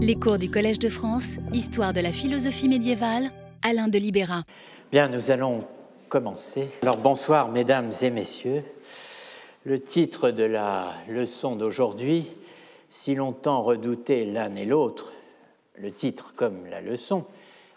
Les 0.00 0.14
cours 0.14 0.38
du 0.38 0.48
Collège 0.48 0.78
de 0.78 0.88
France, 0.88 1.38
Histoire 1.52 1.92
de 1.92 1.98
la 2.00 2.12
philosophie 2.12 2.68
médiévale, 2.68 3.32
Alain 3.62 3.88
de 3.88 3.98
Libéra. 3.98 4.44
Bien, 4.92 5.08
nous 5.08 5.32
allons 5.32 5.64
commencer. 6.08 6.68
Alors 6.82 6.98
bonsoir 6.98 7.48
mesdames 7.48 7.90
et 8.00 8.10
messieurs. 8.10 8.62
Le 9.64 9.80
titre 9.80 10.30
de 10.30 10.44
la 10.44 10.94
leçon 11.08 11.56
d'aujourd'hui, 11.56 12.30
si 12.88 13.16
longtemps 13.16 13.60
redouté 13.60 14.24
l'un 14.24 14.54
et 14.54 14.66
l'autre, 14.66 15.12
le 15.74 15.90
titre 15.90 16.32
comme 16.36 16.66
la 16.66 16.80
leçon, 16.80 17.24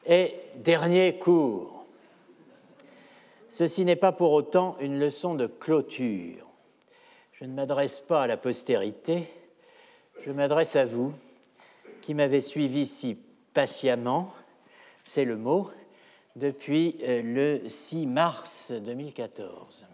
est 0.05 0.35
Dernier 0.57 1.15
cours. 1.15 1.85
Ceci 3.49 3.83
n'est 3.83 3.95
pas 3.95 4.11
pour 4.11 4.31
autant 4.33 4.77
une 4.79 4.99
leçon 4.99 5.33
de 5.33 5.47
clôture. 5.47 6.45
Je 7.33 7.45
ne 7.45 7.53
m'adresse 7.55 7.99
pas 7.99 8.21
à 8.21 8.27
la 8.27 8.37
postérité, 8.37 9.27
je 10.23 10.31
m'adresse 10.31 10.75
à 10.75 10.85
vous 10.85 11.15
qui 12.01 12.13
m'avez 12.13 12.41
suivi 12.41 12.85
si 12.85 13.17
patiemment, 13.53 14.33
c'est 15.03 15.25
le 15.25 15.37
mot, 15.37 15.69
depuis 16.35 16.97
euh, 17.03 17.21
le 17.61 17.69
6 17.69 18.07
mars 18.07 18.71
2014. 18.71 19.85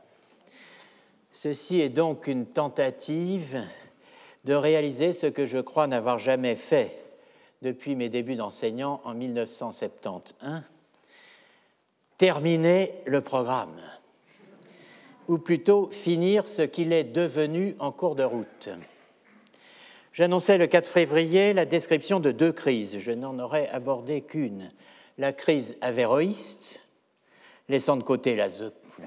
Ceci 1.31 1.81
est 1.81 1.89
donc 1.89 2.27
une 2.27 2.45
tentative 2.45 3.63
de 4.43 4.53
réaliser 4.53 5.13
ce 5.13 5.27
que 5.27 5.45
je 5.45 5.59
crois 5.59 5.88
n'avoir 5.88 6.20
jamais 6.20 6.55
fait 6.55 7.03
depuis 7.62 7.95
mes 7.95 8.09
débuts 8.09 8.35
d'enseignant 8.35 9.01
en 9.03 9.13
1971, 9.13 10.21
terminer 12.17 12.93
le 13.05 13.21
programme, 13.21 13.81
ou 15.27 15.37
plutôt 15.37 15.89
finir 15.89 16.48
ce 16.48 16.62
qu'il 16.62 16.93
est 16.93 17.03
devenu 17.03 17.76
en 17.79 17.91
cours 17.91 18.15
de 18.15 18.23
route. 18.23 18.70
J'annonçais 20.17 20.57
le 20.57 20.66
4 20.66 20.88
février 20.88 21.53
la 21.53 21.66
description 21.66 22.20
de 22.20 22.31
deux 22.31 22.52
crises. 22.52 22.98
Je 22.98 23.12
n'en 23.12 23.38
aurais 23.38 23.70
abordé 23.70 24.21
qu'une. 24.21 24.71
La 25.20 25.31
crise 25.31 25.77
avéroïste, 25.80 26.79
laissant 27.70 27.98
de 27.98 28.01
côté 28.01 28.35
la, 28.35 28.48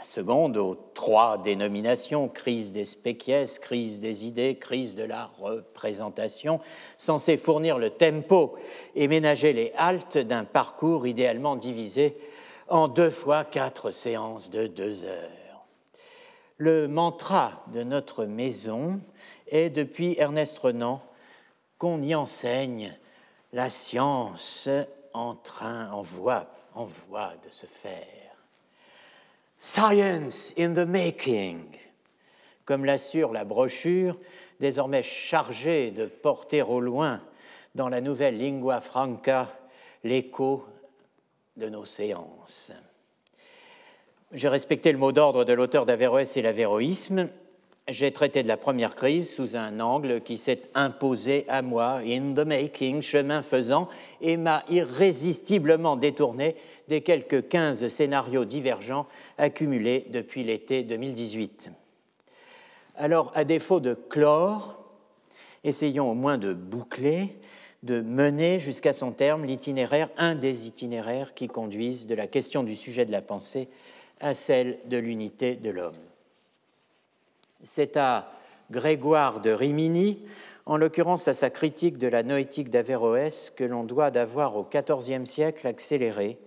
seconde 0.05 0.56
aux 0.56 0.77
trois 0.94 1.36
dénominations, 1.36 2.28
crise 2.28 2.70
des 2.70 2.84
spéquies, 2.84 3.58
crise 3.61 3.98
des 3.98 4.25
idées, 4.25 4.55
crise 4.55 4.94
de 4.94 5.03
la 5.03 5.33
représentation, 5.41 6.61
censée 6.97 7.38
fournir 7.38 7.77
le 7.77 7.91
tempo 7.91 8.55
et 8.94 9.08
ménager 9.08 9.53
les 9.53 9.72
haltes 9.77 10.19
d'un 10.19 10.44
parcours 10.44 11.08
idéalement 11.08 11.56
divisé 11.56 12.16
en 12.69 12.86
deux 12.86 13.11
fois 13.11 13.42
quatre 13.42 13.91
séances 13.91 14.48
de 14.48 14.69
deux 14.69 15.05
heures. 15.05 15.66
Le 16.56 16.86
mantra 16.86 17.64
de 17.75 17.83
notre 17.83 18.27
maison 18.27 19.00
est 19.51 19.70
depuis 19.70 20.15
Ernest 20.19 20.59
Renan 20.59 21.03
qu'on 21.79 22.03
y 22.03 22.15
enseigne 22.15 22.97
la 23.53 23.70
science 23.70 24.69
en 25.12 25.34
train, 25.34 25.91
en 25.91 26.03
voie, 26.03 26.48
en 26.75 26.84
voie 27.09 27.33
de 27.45 27.51
se 27.51 27.67
faire. 27.67 28.06
Science 29.59 30.53
in 30.59 30.75
the 30.75 30.87
making, 30.87 31.65
comme 32.65 32.84
l'assure 32.84 33.33
la 33.33 33.45
brochure, 33.45 34.17
désormais 34.61 35.03
chargée 35.03 35.91
de 35.91 36.06
porter 36.06 36.62
au 36.62 36.81
loin 36.81 37.21
dans 37.75 37.89
la 37.89 38.01
nouvelle 38.01 38.39
lingua 38.39 38.81
franca 38.81 39.48
l'écho 40.05 40.65
de 41.56 41.69
nos 41.69 41.84
séances. 41.84 42.73
J'ai 44.33 44.48
respecté 44.48 44.93
le 44.93 44.98
mot 44.98 45.12
d'ordre 45.12 45.45
de 45.45 45.53
l'auteur 45.53 45.87
d'Averroès 45.87 46.37
et 46.37 46.43
l'avéroïsme 46.43 47.28
j'ai 47.91 48.12
traité 48.12 48.42
de 48.42 48.48
la 48.48 48.56
première 48.56 48.94
crise 48.94 49.30
sous 49.30 49.56
un 49.56 49.80
angle 49.80 50.20
qui 50.20 50.36
s'est 50.36 50.62
imposé 50.74 51.44
à 51.48 51.62
moi, 51.62 52.00
in 52.06 52.34
the 52.34 52.47
making, 52.47 53.02
chemin 53.02 53.42
faisant, 53.42 53.88
et 54.20 54.36
m'a 54.36 54.64
irrésistiblement 54.69 55.97
détourné 55.97 56.56
des 56.88 57.00
quelques 57.00 57.48
15 57.48 57.88
scénarios 57.88 58.44
divergents 58.44 59.06
accumulés 59.38 60.06
depuis 60.10 60.44
l'été 60.44 60.82
2018. 60.82 61.70
Alors, 62.97 63.32
à 63.34 63.44
défaut 63.44 63.81
de 63.81 63.94
clore, 63.94 64.78
essayons 65.65 66.10
au 66.10 66.15
moins 66.15 66.38
de 66.38 66.53
boucler, 66.53 67.36
de 67.82 68.00
mener 68.00 68.59
jusqu'à 68.59 68.92
son 68.92 69.12
terme 69.12 69.47
l'itinéraire, 69.47 70.10
un 70.19 70.34
des 70.34 70.66
itinéraires 70.66 71.34
qui 71.34 71.48
conduisent 71.48 72.06
de 72.06 72.15
la 72.15 72.26
question 72.26 72.62
du 72.62 72.76
sujet 72.76 73.06
de 73.06 73.12
la 73.12 73.22
pensée 73.22 73.69
à 74.20 74.34
celle 74.34 74.78
de 74.86 74.98
l'unité 74.98 75.54
de 75.54 75.70
l'homme. 75.70 76.09
C'est 77.62 77.97
à 77.97 78.32
Grégoire 78.71 79.41
de 79.41 79.50
Rimini, 79.50 80.25
en 80.65 80.76
l'occurrence 80.76 81.28
à 81.28 81.34
sa 81.34 81.50
critique 81.50 81.98
de 81.98 82.06
la 82.06 82.22
noétique 82.22 82.71
d'Averroès, 82.71 83.53
que 83.54 83.65
l'on 83.65 83.84
doit 83.84 84.10
d'avoir 84.10 84.56
au 84.56 84.65
XIVe 84.65 85.26
siècle 85.26 85.66
accéléré 85.66 86.38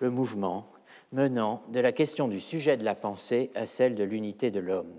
le 0.00 0.10
mouvement 0.10 0.66
menant 1.12 1.62
de 1.68 1.80
la 1.80 1.92
question 1.92 2.28
du 2.28 2.40
sujet 2.40 2.76
de 2.76 2.84
la 2.84 2.94
pensée 2.94 3.50
à 3.54 3.66
celle 3.66 3.94
de 3.96 4.04
l'unité 4.04 4.50
de 4.50 4.60
l'homme. 4.60 4.94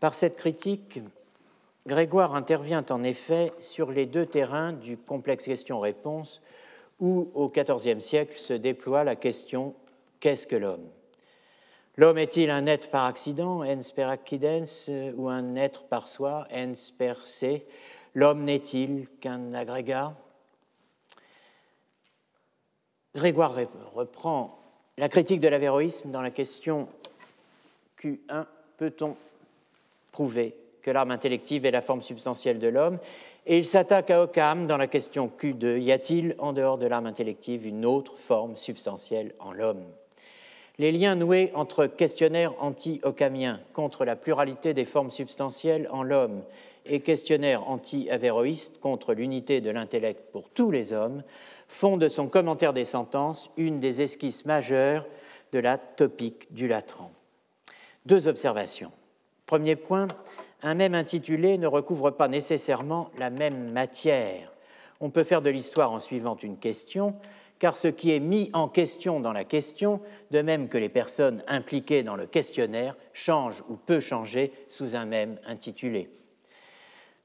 Par 0.00 0.14
cette 0.14 0.36
critique, 0.36 1.00
Grégoire 1.86 2.34
intervient 2.34 2.84
en 2.90 3.02
effet 3.02 3.52
sur 3.58 3.90
les 3.90 4.06
deux 4.06 4.26
terrains 4.26 4.72
du 4.72 4.96
complexe 4.96 5.44
question-réponse 5.44 6.40
où, 7.00 7.28
au 7.34 7.50
XIVe 7.50 8.00
siècle, 8.00 8.38
se 8.38 8.54
déploie 8.54 9.04
la 9.04 9.16
question 9.16 9.74
Qu'est-ce 10.20 10.46
que 10.46 10.56
l'homme? 10.56 10.88
L'homme 11.96 12.18
est-il 12.18 12.50
un 12.50 12.66
être 12.66 12.90
par 12.90 13.04
accident, 13.04 13.62
ens 13.62 13.92
per 13.94 14.04
accidens, 14.04 14.90
ou 15.16 15.28
un 15.28 15.54
être 15.54 15.84
par 15.84 16.08
soi, 16.08 16.44
ens 16.50 16.90
per 16.98 17.14
se? 17.24 17.60
L'homme 18.14 18.44
n'est-il 18.44 19.06
qu'un 19.20 19.54
agrégat? 19.54 20.12
Grégoire 23.14 23.54
reprend 23.94 24.58
la 24.98 25.08
critique 25.08 25.38
de 25.38 25.46
l'avéroïsme 25.46 26.10
dans 26.10 26.22
la 26.22 26.32
question 26.32 26.88
Q1 28.02 28.46
peut-on 28.76 29.16
prouver 30.10 30.56
que 30.82 30.90
l'arme 30.90 31.12
intellective 31.12 31.64
est 31.64 31.70
la 31.70 31.80
forme 31.80 32.02
substantielle 32.02 32.58
de 32.58 32.68
l'homme? 32.68 32.98
Et 33.46 33.56
il 33.56 33.64
s'attaque 33.64 34.10
à 34.10 34.22
Occam 34.22 34.66
dans 34.66 34.76
la 34.76 34.88
question 34.88 35.30
Q2 35.40 35.80
Y 35.80 35.92
a-t-il, 35.92 36.34
en 36.38 36.52
dehors 36.52 36.78
de 36.78 36.86
l'arme 36.86 37.06
intellective, 37.06 37.66
une 37.66 37.86
autre 37.86 38.16
forme 38.18 38.56
substantielle 38.56 39.32
en 39.38 39.52
l'homme? 39.52 39.84
Les 40.78 40.92
liens 40.92 41.14
noués 41.14 41.50
entre 41.54 41.86
questionnaire 41.86 42.54
anti-occamien 42.58 43.60
contre 43.72 44.04
la 44.04 44.16
pluralité 44.16 44.74
des 44.74 44.84
formes 44.84 45.10
substantielles 45.10 45.88
en 45.90 46.02
l'homme 46.02 46.42
et 46.86 47.00
questionnaire 47.00 47.68
anti-avéroïste 47.68 48.80
contre 48.80 49.14
l'unité 49.14 49.60
de 49.60 49.70
l'intellect 49.70 50.32
pour 50.32 50.50
tous 50.50 50.70
les 50.70 50.92
hommes 50.92 51.22
font 51.68 51.96
de 51.96 52.08
son 52.08 52.28
commentaire 52.28 52.72
des 52.72 52.84
sentences 52.84 53.50
une 53.56 53.80
des 53.80 54.02
esquisses 54.02 54.44
majeures 54.44 55.06
de 55.52 55.58
la 55.60 55.78
topique 55.78 56.52
du 56.52 56.68
Latran. 56.68 57.10
Deux 58.04 58.28
observations. 58.28 58.90
Premier 59.46 59.76
point, 59.76 60.08
un 60.62 60.74
même 60.74 60.94
intitulé 60.94 61.56
ne 61.56 61.66
recouvre 61.66 62.10
pas 62.10 62.28
nécessairement 62.28 63.10
la 63.18 63.30
même 63.30 63.70
matière. 63.70 64.52
On 65.00 65.10
peut 65.10 65.24
faire 65.24 65.42
de 65.42 65.50
l'histoire 65.50 65.92
en 65.92 66.00
suivant 66.00 66.36
une 66.36 66.58
question, 66.58 67.14
car 67.58 67.76
ce 67.76 67.88
qui 67.88 68.12
est 68.12 68.20
mis 68.20 68.50
en 68.52 68.68
question 68.68 69.20
dans 69.20 69.32
la 69.32 69.44
question, 69.44 70.00
de 70.30 70.42
même 70.42 70.68
que 70.68 70.78
les 70.78 70.88
personnes 70.88 71.42
impliquées 71.46 72.02
dans 72.02 72.16
le 72.16 72.26
questionnaire, 72.26 72.96
change 73.12 73.62
ou 73.68 73.76
peut 73.76 74.00
changer 74.00 74.52
sous 74.68 74.96
un 74.96 75.04
même 75.04 75.38
intitulé. 75.46 76.10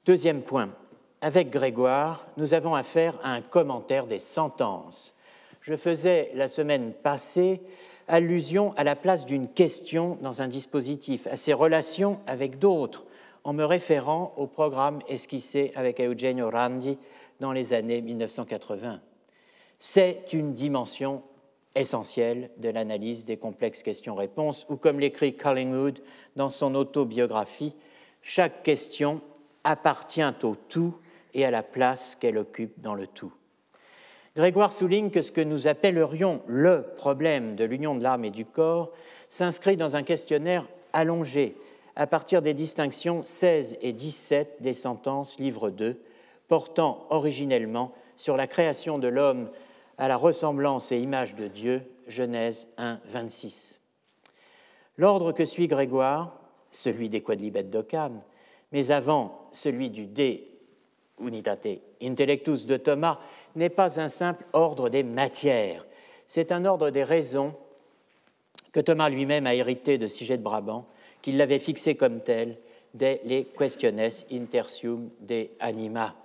Deuxième 0.06 0.42
point, 0.42 0.70
avec 1.22 1.50
Grégoire, 1.50 2.26
nous 2.38 2.54
avons 2.54 2.76
affaire 2.76 3.20
à 3.24 3.34
un 3.34 3.42
commentaire 3.42 4.08
des 4.08 4.20
sentences. 4.20 5.14
Je 5.62 5.76
faisais 5.76 6.32
la 6.36 6.48
semaine 6.48 6.94
passée 6.94 7.62
allusion 8.08 8.74
à 8.76 8.84
la 8.84 8.96
place 8.96 9.26
d'une 9.26 9.48
question 9.48 10.18
dans 10.22 10.42
un 10.42 10.48
dispositif, 10.48 11.28
à 11.28 11.38
ses 11.38 11.54
relations 11.54 12.20
avec 12.28 12.58
d'autres, 12.58 13.06
en 13.44 13.54
me 13.54 13.64
référant 13.64 14.34
au 14.38 14.48
programme 14.48 15.00
esquissé 15.08 15.72
avec 15.76 16.02
Eugenio 16.02 16.50
Randi 16.50 16.98
dans 17.40 17.52
les 17.52 17.74
années 17.74 18.02
1980. 18.02 19.00
C'est 19.80 20.34
une 20.34 20.54
dimension 20.54 21.24
essentielle 21.74 22.50
de 22.58 22.68
l'analyse 22.68 23.24
des 23.24 23.38
complexes 23.38 23.82
questions-réponses, 23.82 24.66
ou 24.70 24.76
comme 24.76 25.00
l'écrit 25.00 25.38
Collingwood 25.38 26.00
dans 26.36 26.50
son 26.50 26.76
autobiographie, 26.76 27.76
chaque 28.22 28.64
question 28.64 29.22
appartient 29.64 30.22
au 30.44 30.56
tout 30.56 30.96
et 31.34 31.46
à 31.46 31.52
la 31.52 31.64
place 31.64 32.18
qu'elle 32.20 32.38
occupe 32.38 32.82
dans 32.82 32.94
le 32.94 33.08
tout. 33.08 33.34
Grégoire 34.36 34.74
souligne 34.74 35.12
que 35.12 35.22
ce 35.22 35.32
que 35.32 35.42
nous 35.42 35.68
appellerions 35.68 36.42
le 36.48 36.86
problème 36.98 37.56
de 37.56 37.64
l'union 37.64 37.96
de 37.96 38.04
l'âme 38.04 38.26
et 38.26 38.32
du 38.32 38.46
corps 38.46 38.92
s'inscrit 39.30 39.78
dans 39.78 39.96
un 39.96 40.04
questionnaire 40.04 40.68
allongé 40.92 41.56
à 41.96 42.08
partir 42.08 42.42
des 42.42 42.54
distinctions 42.54 43.24
16 43.24 43.78
et 43.82 43.94
17 43.94 44.58
des 44.62 44.74
sentences 44.74 45.40
livre 45.40 45.70
2, 45.70 46.02
portant 46.48 47.06
originellement 47.10 47.94
sur 48.16 48.38
la 48.38 48.48
création 48.48 49.00
de 49.00 49.08
l'homme 49.08 49.50
à 50.00 50.08
la 50.08 50.16
ressemblance 50.16 50.94
et 50.94 51.00
image 51.00 51.36
de 51.36 51.48
Dieu, 51.48 51.82
Genèse 52.08 52.68
1, 52.78 53.02
26. 53.06 53.80
L'ordre 54.98 55.34
que 55.34 55.46
suit 55.46 55.68
Grégoire, 55.68 56.40
celui 56.72 57.10
des 57.10 57.22
quadlibètes 57.22 57.70
d'Occam, 57.70 58.22
mais 58.72 58.92
avant 58.92 59.50
celui 59.52 59.90
du 59.90 60.08
De 60.08 60.40
unitate 61.20 61.82
intellectus 62.02 62.66
de 62.66 62.78
Thomas 62.78 63.20
n'est 63.58 63.70
pas 63.70 64.00
un 64.00 64.08
simple 64.08 64.46
ordre 64.54 64.88
des 64.88 65.04
matières, 65.04 65.86
c'est 66.28 66.54
un 66.54 66.64
ordre 66.64 66.92
des 66.92 67.04
raisons 67.04 67.54
que 68.72 68.80
Thomas 68.80 69.10
lui-même 69.10 69.48
a 69.48 69.54
hérité 69.54 69.98
de 69.98 70.08
Siget 70.08 70.38
de 70.38 70.44
Brabant, 70.44 70.86
qu'il 71.22 71.36
l'avait 71.36 71.60
fixé 71.60 71.96
comme 71.96 72.22
tel 72.22 72.58
dès 72.94 73.20
les 73.26 73.44
Questiones 73.44 74.00
Intersium 74.32 75.10
de 75.20 75.48
Anima, 75.60 76.16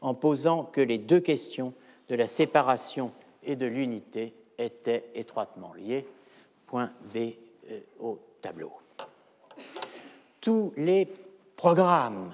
en 0.00 0.14
posant 0.14 0.64
que 0.64 0.80
les 0.80 0.96
deux 0.96 1.20
questions 1.20 1.74
de 2.10 2.16
la 2.16 2.26
séparation 2.26 3.12
et 3.44 3.56
de 3.56 3.66
l'unité 3.66 4.34
étaient 4.58 5.04
étroitement 5.14 5.72
liées. 5.72 6.06
Point 6.66 6.90
B 7.14 7.16
euh, 7.70 7.80
au 8.00 8.18
tableau. 8.42 8.72
Tous 10.40 10.72
les 10.76 11.08
programmes 11.56 12.32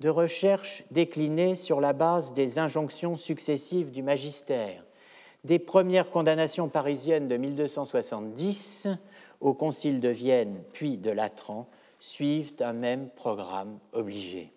de 0.00 0.10
recherche 0.10 0.84
déclinés 0.90 1.54
sur 1.54 1.80
la 1.80 1.94
base 1.94 2.34
des 2.34 2.58
injonctions 2.58 3.16
successives 3.16 3.90
du 3.90 4.02
magistère, 4.02 4.84
des 5.44 5.58
premières 5.58 6.10
condamnations 6.10 6.68
parisiennes 6.68 7.28
de 7.28 7.38
1270 7.38 8.88
au 9.40 9.54
Concile 9.54 10.00
de 10.00 10.10
Vienne 10.10 10.62
puis 10.72 10.98
de 10.98 11.10
Latran, 11.10 11.66
suivent 12.00 12.52
un 12.60 12.74
même 12.74 13.08
programme 13.08 13.78
obligé. 13.92 14.52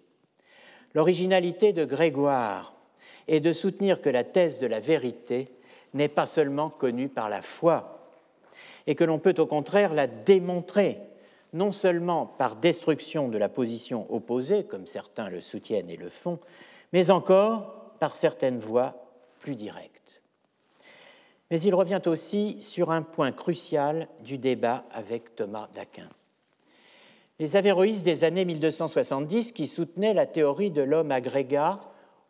L'originalité 0.93 1.71
de 1.71 1.85
Grégoire 1.85 2.73
est 3.29 3.39
de 3.39 3.53
soutenir 3.53 4.01
que 4.01 4.09
la 4.09 4.23
thèse 4.23 4.59
de 4.59 4.67
la 4.67 4.79
vérité 4.79 5.45
n'est 5.93 6.07
pas 6.07 6.25
seulement 6.25 6.69
connue 6.69 7.09
par 7.09 7.29
la 7.29 7.41
foi, 7.41 8.11
et 8.87 8.95
que 8.95 9.03
l'on 9.03 9.19
peut 9.19 9.35
au 9.37 9.45
contraire 9.45 9.93
la 9.93 10.07
démontrer, 10.07 10.97
non 11.53 11.71
seulement 11.71 12.25
par 12.25 12.55
destruction 12.55 13.29
de 13.29 13.37
la 13.37 13.49
position 13.49 14.05
opposée, 14.13 14.63
comme 14.63 14.87
certains 14.87 15.29
le 15.29 15.41
soutiennent 15.41 15.89
et 15.89 15.97
le 15.97 16.09
font, 16.09 16.39
mais 16.91 17.11
encore 17.11 17.93
par 17.99 18.15
certaines 18.15 18.59
voies 18.59 18.95
plus 19.39 19.55
directes. 19.55 20.21
Mais 21.51 21.61
il 21.61 21.73
revient 21.73 22.01
aussi 22.05 22.61
sur 22.61 22.91
un 22.91 23.01
point 23.01 23.31
crucial 23.31 24.07
du 24.23 24.37
débat 24.37 24.85
avec 24.91 25.35
Thomas 25.35 25.67
d'Aquin. 25.73 26.09
Les 27.39 27.55
avéroïstes 27.55 28.03
des 28.03 28.23
années 28.23 28.45
1270 28.45 29.53
qui 29.53 29.65
soutenaient 29.65 30.13
la 30.13 30.25
théorie 30.25 30.71
de 30.71 30.81
l'homme 30.81 31.11
agrégat, 31.11 31.79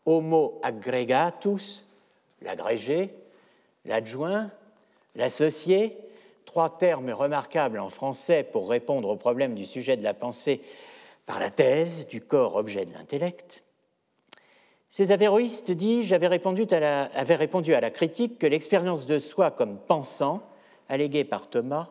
homo 0.05 0.59
aggregatus, 0.63 1.85
l'agrégé, 2.41 3.13
l'adjoint, 3.85 4.51
l'associé, 5.15 5.97
trois 6.45 6.77
termes 6.77 7.11
remarquables 7.11 7.79
en 7.79 7.89
français 7.89 8.43
pour 8.43 8.69
répondre 8.69 9.09
au 9.09 9.15
problème 9.15 9.55
du 9.55 9.65
sujet 9.65 9.97
de 9.97 10.03
la 10.03 10.13
pensée 10.13 10.61
par 11.25 11.39
la 11.39 11.49
thèse 11.49 12.07
du 12.07 12.21
corps 12.21 12.55
objet 12.55 12.85
de 12.85 12.93
l'intellect. 12.93 13.61
Ces 14.89 15.11
avéroïstes, 15.11 15.71
dis-je, 15.71 16.15
avaient 16.15 16.27
répondu, 16.27 16.65
avaient 16.71 17.35
répondu 17.35 17.75
à 17.75 17.81
la 17.81 17.91
critique 17.91 18.39
que 18.39 18.47
l'expérience 18.47 19.05
de 19.05 19.19
soi 19.19 19.51
comme 19.51 19.77
pensant, 19.77 20.41
alléguée 20.87 21.23
par 21.23 21.47
Thomas, 21.47 21.89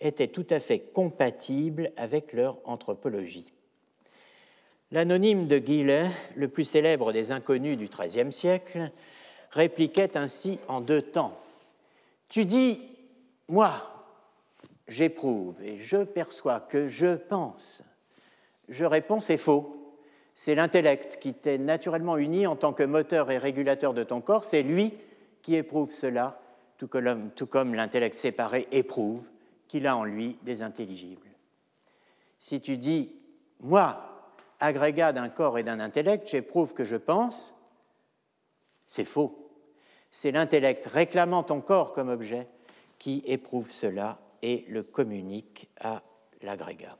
étaient 0.00 0.28
tout 0.28 0.46
à 0.48 0.58
fait 0.58 0.78
compatibles 0.78 1.92
avec 1.96 2.32
leur 2.32 2.56
anthropologie. 2.64 3.52
L'anonyme 4.90 5.46
de 5.46 5.58
Guillet, 5.58 6.10
le 6.34 6.48
plus 6.48 6.64
célèbre 6.64 7.12
des 7.12 7.30
inconnus 7.30 7.76
du 7.76 7.88
XIIIe 7.88 8.32
siècle, 8.32 8.90
répliquait 9.50 10.16
ainsi 10.16 10.58
en 10.66 10.80
deux 10.80 11.02
temps. 11.02 11.38
Tu 12.28 12.44
dis, 12.46 12.80
moi, 13.48 13.98
j'éprouve 14.88 15.62
et 15.62 15.78
je 15.78 15.98
perçois 15.98 16.60
que 16.60 16.88
je 16.88 17.16
pense. 17.16 17.82
Je 18.68 18.84
réponds, 18.84 19.20
c'est 19.20 19.36
faux. 19.36 19.74
C'est 20.34 20.54
l'intellect 20.54 21.18
qui 21.18 21.34
t'est 21.34 21.58
naturellement 21.58 22.16
uni 22.16 22.46
en 22.46 22.56
tant 22.56 22.72
que 22.72 22.82
moteur 22.82 23.30
et 23.30 23.38
régulateur 23.38 23.92
de 23.92 24.04
ton 24.04 24.20
corps. 24.20 24.44
C'est 24.44 24.62
lui 24.62 24.94
qui 25.42 25.54
éprouve 25.54 25.92
cela, 25.92 26.40
tout 26.78 26.88
comme 27.46 27.74
l'intellect 27.74 28.14
séparé 28.14 28.68
éprouve 28.70 29.28
qu'il 29.66 29.86
a 29.86 29.96
en 29.96 30.04
lui 30.04 30.38
des 30.42 30.62
intelligibles. 30.62 31.28
Si 32.38 32.60
tu 32.60 32.76
dis, 32.76 33.12
moi, 33.60 34.17
agrégat 34.60 35.12
d'un 35.12 35.28
corps 35.28 35.58
et 35.58 35.62
d'un 35.62 35.80
intellect, 35.80 36.28
j'éprouve 36.28 36.74
que 36.74 36.84
je 36.84 36.96
pense, 36.96 37.54
c'est 38.86 39.04
faux. 39.04 39.50
C'est 40.10 40.30
l'intellect 40.30 40.86
réclamant 40.86 41.42
ton 41.42 41.60
corps 41.60 41.92
comme 41.92 42.08
objet 42.08 42.48
qui 42.98 43.22
éprouve 43.26 43.70
cela 43.70 44.18
et 44.42 44.64
le 44.68 44.82
communique 44.82 45.68
à 45.80 46.02
l'agrégat. 46.42 46.96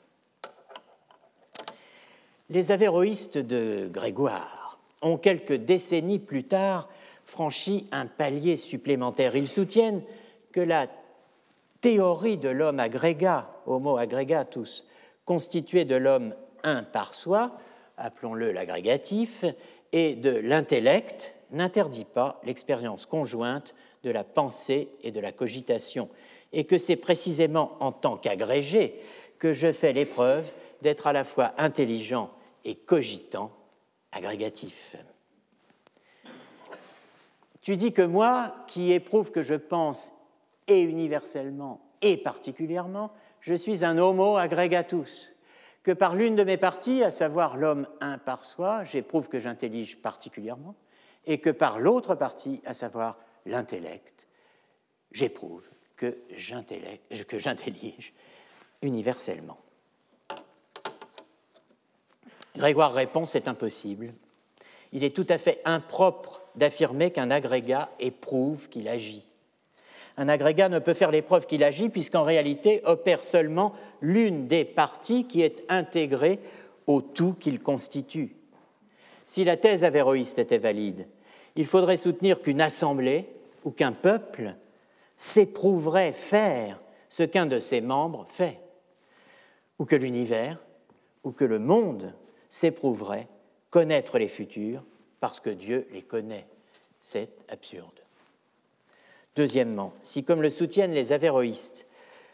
Les 2.51 2.71
avéroïstes 2.71 3.39
de 3.39 3.89
Grégoire 3.91 4.79
ont 5.03 5.19
quelques 5.19 5.55
décennies 5.55 6.19
plus 6.19 6.45
tard 6.45 6.89
franchi 7.25 7.87
un 7.93 8.07
palier 8.07 8.57
supplémentaire. 8.57 9.37
Ils 9.37 9.49
soutiennent 9.49 10.03
que 10.51 10.61
la 10.61 10.87
théorie 11.81 12.39
de 12.39 12.49
l'homme 12.49 12.81
agrégat, 12.81 13.51
homo 13.67 13.99
aggregatus, 13.99 14.87
constitué 15.25 15.85
de 15.85 15.97
l'homme 15.97 16.35
un 16.63 16.83
par 16.83 17.15
soi, 17.15 17.59
appelons-le 17.97 18.53
l'agrégatif, 18.53 19.45
et 19.93 20.15
de 20.15 20.31
l'intellect, 20.31 21.35
n'interdit 21.51 22.05
pas 22.05 22.41
l'expérience 22.45 23.07
conjointe 23.07 23.75
de 24.05 24.11
la 24.11 24.25
pensée 24.25 24.89
et 25.03 25.11
de 25.11 25.21
la 25.21 25.33
cogitation, 25.33 26.09
et 26.53 26.65
que 26.65 26.79
c'est 26.79 26.97
précisément 26.97 27.77
en 27.81 27.93
tant 27.93 28.17
qu'agrégé 28.17 29.01
que 29.39 29.53
je 29.53 29.73
fais 29.73 29.93
l'épreuve 29.93 30.51
d'être 30.83 31.07
à 31.07 31.13
la 31.13 31.25
fois 31.25 31.53
intelligent 31.59 32.31
et 32.65 32.75
cogitant, 32.75 33.51
agrégatif. 34.13 34.97
Tu 37.61 37.77
dis 37.77 37.93
que 37.93 38.03
moi, 38.03 38.55
qui 38.67 38.93
éprouve 38.93 39.31
que 39.31 39.43
je 39.43 39.55
pense 39.55 40.13
et 40.67 40.81
universellement 40.81 41.81
et 42.03 42.17
particulièrement, 42.17 43.13
je 43.41 43.55
suis 43.55 43.85
un 43.85 43.99
homo 43.99 44.37
aggregatus, 44.37 45.33
que 45.83 45.93
par 45.93 46.15
l'une 46.15 46.37
de 46.37 46.45
mes 46.45 46.57
parties, 46.57 47.03
à 47.03 47.11
savoir 47.11 47.57
l'homme 47.57 47.87
un 48.01 48.19
par 48.19 48.45
soi, 48.45 48.85
j'éprouve 48.85 49.29
que 49.29 49.39
j'intellige 49.39 50.01
particulièrement, 50.03 50.75
et 51.27 51.41
que 51.41 51.51
par 51.51 51.79
l'autre 51.79 52.15
partie, 52.15 52.61
à 52.65 52.75
savoir 52.75 53.19
l'intellect, 53.47 54.27
j'éprouve 55.13 55.69
que 55.97 56.17
j'intellige 56.37 58.13
universellement. 58.83 59.59
Grégoire 62.57 62.93
répond, 62.93 63.25
c'est 63.25 63.47
impossible. 63.47 64.13
Il 64.93 65.05
est 65.05 65.15
tout 65.15 65.27
à 65.29 65.39
fait 65.39 65.61
impropre 65.65 66.43
d'affirmer 66.57 67.13
qu'un 67.13 67.31
agrégat 67.31 67.91
éprouve 68.01 68.69
qu'il 68.69 68.89
agit 68.89 69.28
un 70.19 70.29
agrégat 70.29 70.69
ne 70.69 70.81
peut 70.81 70.95
faire 70.95 71.13
l'épreuve 71.13 71.47
qu'il 71.47 71.63
agit 71.63 71.89
puisqu'en 71.89 72.25
réalité 72.25 72.83
opère 72.85 73.25
seulement 73.25 73.73
l'une 74.03 74.49
des 74.49 74.65
parties 74.65 75.27
qui 75.27 75.43
est 75.43 75.65
intégrée 75.69 76.41
au 76.89 77.01
tout 77.01 77.35
qu'il 77.35 77.61
constitue. 77.61 78.35
Si 79.27 79.45
la 79.45 79.57
thèse 79.57 79.85
avéroïste 79.85 80.41
était 80.41 80.59
valide, 80.59 81.07
il 81.55 81.67
faudrait 81.67 81.97
soutenir 81.97 82.43
qu'une 82.43 82.61
assemblée 82.61 83.29
ou 83.65 83.71
qu'un 83.71 83.93
peuple 83.93 84.57
s'éprouverait 85.17 86.13
faire 86.13 86.81
ce 87.09 87.23
qu'un 87.23 87.47
de 87.47 87.61
ses 87.61 87.81
membres 87.81 88.27
fait, 88.29 88.61
ou 89.79 89.85
que 89.85 89.97
l'univers 89.97 90.59
ou 91.23 91.31
que 91.31 91.45
le 91.45 91.59
monde 91.59 92.13
s'éprouverait 92.51 93.29
connaître 93.71 94.19
les 94.19 94.29
futurs 94.29 94.83
parce 95.21 95.39
que 95.41 95.51
Dieu 95.51 95.87
les 95.93 96.03
connaît. 96.03 96.47
C'est 97.01 97.31
absurde. 97.49 97.98
Deuxièmement, 99.39 99.93
si, 100.03 100.25
comme 100.25 100.43
le 100.43 100.51
soutiennent 100.51 100.93
les 100.93 101.13
avéroïstes, 101.13 101.87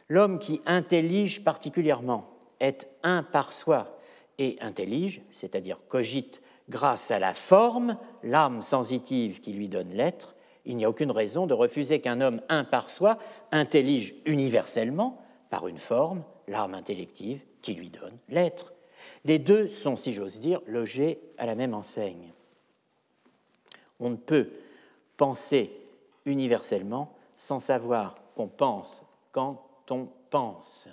l'homme 0.09 0.39
qui 0.39 0.63
intellige 0.65 1.45
particulièrement 1.45 2.31
est 2.61 2.89
un 3.03 3.23
par 3.23 3.53
soi 3.53 3.99
et 4.39 4.57
intellige, 4.63 5.21
c'est-à-dire 5.31 5.81
cogite 5.89 6.41
grâce 6.71 7.11
à 7.11 7.19
la 7.19 7.35
forme, 7.35 7.99
l'âme 8.23 8.63
sensitive 8.63 9.43
qui 9.43 9.53
lui 9.53 9.69
donne 9.69 9.91
l'être, 9.91 10.35
il 10.65 10.79
n'y 10.79 10.87
a 10.87 10.89
aucune 10.89 11.11
raison 11.11 11.47
de 11.47 11.53
refuser 11.53 12.01
qu'un 12.01 12.23
homme 12.23 12.41
un 12.49 12.65
par 12.65 12.89
soi 12.89 13.19
intellige 13.53 14.15
universellement 14.25 15.23
par 15.51 15.69
une 15.69 15.77
forme, 15.77 16.25
l'âme 16.49 16.73
intellective 16.73 17.43
qui 17.61 17.75
lui 17.75 17.91
donne 17.91 18.17
l'être. 18.31 18.73
Les 19.27 19.39
deux 19.39 19.69
sont, 19.69 19.97
si 19.97 20.15
j'ose 20.15 20.41
dire, 20.41 20.63
logés 20.67 21.21
à 21.37 21.45
la 21.45 21.55
même 21.55 21.75
enseigne. 21.75 22.33
On 24.01 24.09
ne 24.09 24.17
peut 24.17 24.49
penser 25.19 25.84
universellement 26.25 27.13
sans 27.37 27.59
savoir 27.59 28.17
qu'on 28.35 28.49
pense 28.49 29.03
quand 29.33 29.61
on 29.91 30.09
pense, 30.31 30.89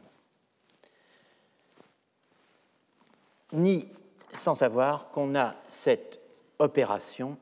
ni 3.53 3.87
sans 4.33 4.55
savoir 4.55 5.09
qu'on 5.09 5.35
a 5.35 5.55
cette 5.69 6.19
opération 6.59 7.37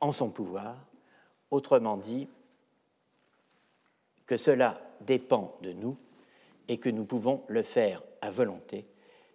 en 0.00 0.12
son 0.12 0.30
pouvoir, 0.30 0.76
autrement 1.50 1.96
dit, 1.96 2.28
que 4.26 4.36
cela 4.36 4.80
dépend 5.00 5.56
de 5.62 5.72
nous 5.72 5.96
et 6.68 6.78
que 6.78 6.88
nous 6.88 7.04
pouvons 7.04 7.42
le 7.48 7.62
faire 7.62 8.02
à 8.20 8.30
volonté, 8.30 8.86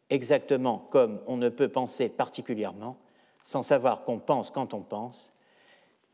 exactement 0.10 0.80
comme 0.90 1.22
on 1.28 1.38
ne 1.38 1.50
peut 1.50 1.70
penser 1.70 2.10
particulièrement 2.10 2.98
sans 3.44 3.64
savoir 3.64 4.04
qu'on 4.04 4.20
pense 4.20 4.50
quand 4.52 4.74
on 4.74 4.82
pense, 4.82 5.32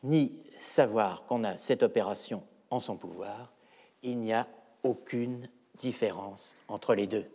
ni 0.03 0.33
savoir 0.59 1.25
qu'on 1.25 1.43
a 1.43 1.57
cette 1.57 1.83
opération 1.83 2.43
en 2.69 2.79
son 2.79 2.95
pouvoir, 2.95 3.53
il 4.01 4.19
n'y 4.19 4.33
a 4.33 4.47
aucune 4.83 5.49
différence 5.75 6.55
entre 6.67 6.93
les 6.93 7.07
deux. 7.07 7.25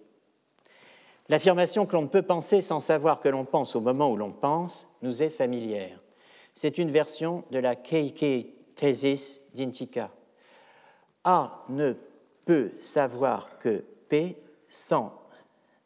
L'affirmation 1.28 1.84
que 1.84 1.94
l'on 1.94 2.02
ne 2.02 2.08
peut 2.08 2.22
penser 2.22 2.62
sans 2.62 2.80
savoir 2.80 3.20
que 3.20 3.28
l'on 3.28 3.44
pense 3.44 3.76
au 3.76 3.80
moment 3.80 4.10
où 4.10 4.16
l'on 4.16 4.32
pense 4.32 4.88
nous 5.02 5.22
est 5.22 5.30
familière. 5.30 6.00
C'est 6.54 6.78
une 6.78 6.90
version 6.90 7.44
de 7.50 7.58
la 7.58 7.76
Keike 7.76 8.74
Thesis 8.74 9.40
d'Intika. 9.54 10.10
A 11.24 11.64
ne 11.68 11.94
peut 12.44 12.72
savoir 12.78 13.58
que 13.58 13.84
P 14.08 14.36
sans 14.68 15.12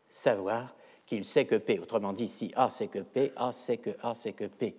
savoir 0.09 0.75
qu'il 1.07 1.25
sait 1.25 1.45
que 1.45 1.57
P. 1.57 1.81
Autrement 1.81 2.12
dit, 2.12 2.29
si 2.29 2.53
A 2.55 2.71
sait 2.71 2.87
que 2.87 3.01
P, 3.01 3.33
A 3.37 3.53
sait 3.53 3.79
que 3.79 3.91
A 4.03 4.15
sait 4.15 4.33
que 4.33 4.45
P. 4.45 4.77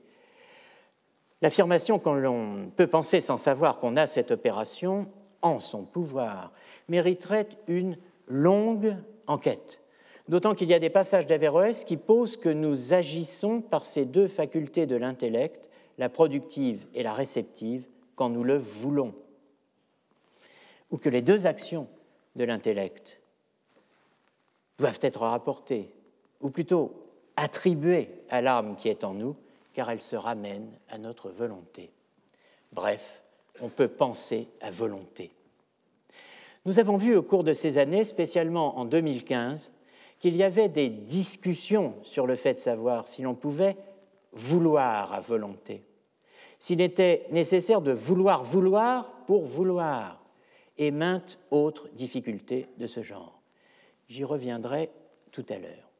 L'affirmation 1.43 2.00
qu'on 2.00 2.71
peut 2.73 2.88
penser 2.88 3.19
sans 3.19 3.38
savoir 3.38 3.77
qu'on 3.77 3.97
a 3.97 4.07
cette 4.07 4.31
opération 4.31 5.12
en 5.41 5.59
son 5.59 5.83
pouvoir 5.83 6.53
mériterait 6.88 7.50
une 7.67 7.97
longue 8.29 8.95
enquête. 9.27 9.81
D'autant 10.29 10.55
qu'il 10.55 10.69
y 10.69 10.73
a 10.73 10.79
des 10.79 10.89
passages 10.89 11.27
d'Averroès 11.27 11.83
qui 11.83 11.97
posent 11.97 12.38
que 12.38 12.47
nous 12.47 12.93
agissons 12.93 13.59
par 13.59 13.85
ces 13.85 14.05
deux 14.05 14.29
facultés 14.29 14.85
de 14.85 14.95
l'intellect, 14.95 15.69
la 15.97 16.07
productive 16.07 16.88
et 16.93 17.03
la 17.03 17.13
réceptive, 17.13 17.89
quand 18.15 18.29
nous 18.29 18.45
le 18.45 18.57
voulons. 18.57 19.13
Ou 20.91 20.97
que 20.97 21.09
les 21.09 21.21
deux 21.21 21.45
actions 21.45 21.89
de 22.38 22.45
l'intellect 22.45 23.19
doivent 24.79 25.00
être 25.01 25.23
rapportées, 25.23 25.91
ou 26.39 26.50
plutôt 26.50 26.93
attribuées 27.35 28.12
à 28.29 28.41
l'âme 28.41 28.77
qui 28.77 28.88
est 28.88 29.03
en 29.03 29.13
nous, 29.13 29.35
car 29.74 29.89
elles 29.89 30.01
se 30.01 30.15
ramènent 30.15 30.77
à 30.89 30.98
notre 30.98 31.30
volonté. 31.30 31.92
Bref, 32.72 33.24
on 33.62 33.70
peut 33.70 33.88
penser 33.88 34.48
à 34.62 34.72
volonté. 34.72 35.32
Nous 36.65 36.80
avons 36.80 36.98
vu 36.98 37.15
au 37.15 37.24
cours 37.24 37.44
de 37.44 37.53
ces 37.53 37.77
années, 37.77 38.06
spécialement 38.06 38.77
en 38.77 38.86
2015, 38.86 39.72
qu'il 40.20 40.36
y 40.36 40.44
avait 40.44 40.70
des 40.70 40.89
discussions 40.89 41.96
sur 42.03 42.25
le 42.25 42.36
fait 42.36 42.53
de 42.53 42.60
savoir 42.60 43.08
si 43.08 43.22
l'on 43.22 43.36
pouvait 43.36 43.75
vouloir 44.32 45.13
à 45.13 45.20
volonté, 45.20 45.84
s'il 46.60 46.82
était 46.82 47.27
nécessaire 47.32 47.82
de 47.82 47.92
vouloir 47.92 48.44
vouloir 48.44 49.12
pour 49.25 49.46
vouloir, 49.46 50.24
et 50.77 50.92
maintes 50.92 51.38
autres 51.51 51.89
difficultés 51.89 52.68
de 52.77 52.88
ce 52.88 53.01
genre. 53.01 53.42
J'y 54.08 54.24
reviendrai 54.24 54.89
tout 55.32 55.46
à 55.50 55.60
l'heure. 55.60 55.92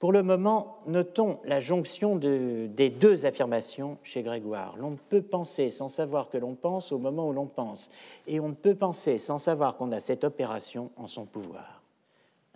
Pour 0.00 0.12
le 0.12 0.22
moment, 0.22 0.78
notons 0.86 1.40
la 1.44 1.60
jonction 1.60 2.16
des 2.16 2.88
deux 2.88 3.26
affirmations 3.26 3.98
chez 4.02 4.22
Grégoire. 4.22 4.74
L'on 4.78 4.92
ne 4.92 4.96
peut 4.96 5.20
penser 5.20 5.68
sans 5.68 5.90
savoir 5.90 6.30
que 6.30 6.38
l'on 6.38 6.54
pense 6.54 6.90
au 6.90 6.98
moment 6.98 7.28
où 7.28 7.34
l'on 7.34 7.46
pense, 7.46 7.90
et 8.26 8.40
on 8.40 8.48
ne 8.48 8.54
peut 8.54 8.74
penser 8.74 9.18
sans 9.18 9.38
savoir 9.38 9.76
qu'on 9.76 9.92
a 9.92 10.00
cette 10.00 10.24
opération 10.24 10.90
en 10.96 11.06
son 11.06 11.26
pouvoir. 11.26 11.82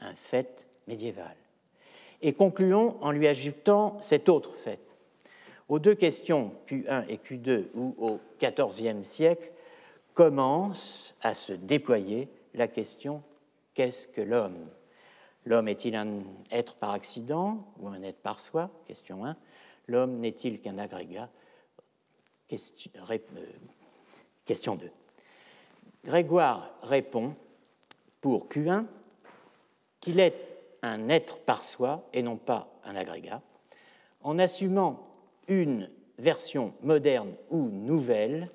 Un 0.00 0.14
fait 0.14 0.66
médiéval. 0.88 1.36
Et 2.22 2.32
concluons 2.32 2.96
en 3.02 3.10
lui 3.10 3.28
ajoutant 3.28 3.98
cet 4.00 4.30
autre 4.30 4.56
fait. 4.56 4.80
Aux 5.68 5.78
deux 5.78 5.94
questions 5.94 6.52
Q1 6.66 7.04
et 7.10 7.18
Q2, 7.18 7.66
où 7.74 7.94
au 7.98 8.20
XIVe 8.40 9.04
siècle 9.04 9.52
commence 10.14 11.14
à 11.20 11.34
se 11.34 11.52
déployer 11.52 12.30
la 12.54 12.68
question 12.68 13.22
qu'est-ce 13.74 14.08
que 14.08 14.22
l'homme? 14.22 14.66
L'homme 15.46 15.68
est-il 15.68 15.94
un 15.94 16.22
être 16.50 16.74
par 16.76 16.90
accident 16.90 17.66
ou 17.78 17.88
un 17.88 18.02
être 18.02 18.20
par 18.20 18.40
soi? 18.40 18.70
Question 18.86 19.24
1. 19.26 19.36
L'homme 19.88 20.18
n'est-il 20.18 20.60
qu'un 20.60 20.78
agrégat? 20.78 21.28
Question, 24.46 24.76
2. 24.76 24.86
Euh, 24.86 24.88
Grégoire 26.04 26.70
répond 26.82 27.34
pour 28.20 28.48
Q1 28.48 28.86
qu'il 30.00 30.20
est 30.20 30.34
un 30.82 31.08
être 31.08 31.38
par 31.40 31.64
soi 31.64 32.08
et 32.12 32.22
non 32.22 32.36
pas 32.36 32.68
un 32.84 32.94
agrégat, 32.94 33.40
en 34.22 34.38
assumant 34.38 35.06
une 35.48 35.90
version 36.18 36.74
moderne 36.82 37.34
ou 37.50 37.68
nouvelle 37.68 38.50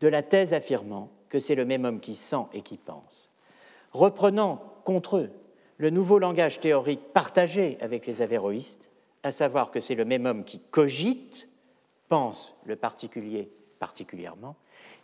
de 0.00 0.08
la 0.08 0.22
thèse 0.22 0.54
affirmant 0.54 1.08
que 1.28 1.40
c'est 1.40 1.54
le 1.54 1.64
même 1.64 1.84
homme 1.84 2.00
qui 2.00 2.14
sent 2.14 2.44
et 2.52 2.62
qui 2.62 2.76
pense, 2.76 3.30
reprenant 3.92 4.56
contre 4.84 5.18
eux 5.18 5.30
le 5.82 5.90
nouveau 5.90 6.20
langage 6.20 6.60
théorique 6.60 7.12
partagé 7.12 7.76
avec 7.80 8.06
les 8.06 8.22
avéroïstes, 8.22 8.88
à 9.24 9.32
savoir 9.32 9.72
que 9.72 9.80
c'est 9.80 9.96
le 9.96 10.04
même 10.04 10.26
homme 10.26 10.44
qui 10.44 10.60
cogite, 10.60 11.48
pense 12.08 12.54
le 12.66 12.76
particulier 12.76 13.50
particulièrement, 13.80 14.54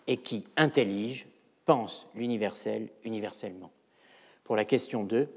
et 0.06 0.18
qui 0.18 0.46
intellige, 0.56 1.26
pense 1.66 2.06
l'universel 2.14 2.90
universellement. 3.02 3.72
Pour 4.44 4.54
la 4.54 4.64
question 4.64 5.02
2, 5.02 5.28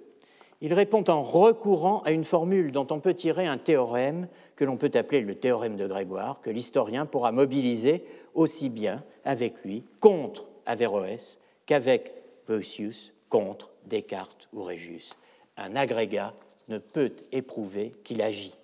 il 0.61 0.75
répond 0.75 1.03
en 1.07 1.23
recourant 1.23 2.03
à 2.03 2.11
une 2.11 2.23
formule 2.23 2.71
dont 2.71 2.85
on 2.91 2.99
peut 2.99 3.15
tirer 3.15 3.47
un 3.47 3.57
théorème 3.57 4.27
que 4.55 4.63
l'on 4.63 4.77
peut 4.77 4.91
appeler 4.93 5.21
le 5.21 5.33
théorème 5.33 5.75
de 5.75 5.87
Grégoire, 5.87 6.39
que 6.41 6.51
l'historien 6.51 7.07
pourra 7.07 7.31
mobiliser 7.31 8.05
aussi 8.35 8.69
bien 8.69 9.03
avec 9.25 9.63
lui 9.65 9.85
contre 9.99 10.47
Averroès 10.67 11.39
qu'avec 11.65 12.13
Vossius 12.45 13.11
contre 13.27 13.71
Descartes 13.87 14.47
ou 14.53 14.61
Régius 14.61 15.15
un 15.61 15.75
agrégat 15.75 16.33
ne 16.67 16.77
peut 16.77 17.13
éprouver 17.31 17.93
qu'il 18.03 18.21
agit. 18.21 18.55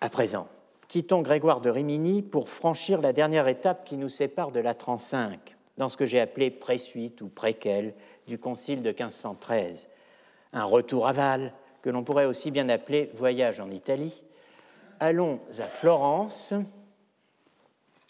À 0.00 0.08
présent, 0.08 0.48
quittons 0.88 1.22
Grégoire 1.22 1.60
de 1.60 1.70
Rimini 1.70 2.22
pour 2.22 2.48
franchir 2.48 3.00
la 3.00 3.12
dernière 3.12 3.48
étape 3.48 3.84
qui 3.84 3.96
nous 3.96 4.08
sépare 4.08 4.52
de 4.52 4.60
la 4.60 4.74
35, 4.74 5.56
dans 5.76 5.88
ce 5.88 5.96
que 5.96 6.06
j'ai 6.06 6.20
appelé 6.20 6.50
présuite 6.50 7.20
ou 7.20 7.28
préquel 7.28 7.94
du 8.26 8.38
Concile 8.38 8.82
de 8.82 8.90
1513, 8.90 9.88
un 10.52 10.64
retour 10.64 11.06
à 11.06 11.12
Val, 11.12 11.52
que 11.82 11.90
l'on 11.90 12.04
pourrait 12.04 12.26
aussi 12.26 12.50
bien 12.50 12.68
appeler 12.68 13.10
voyage 13.14 13.60
en 13.60 13.70
Italie. 13.70 14.22
Allons 15.00 15.40
à 15.58 15.66
Florence, 15.66 16.54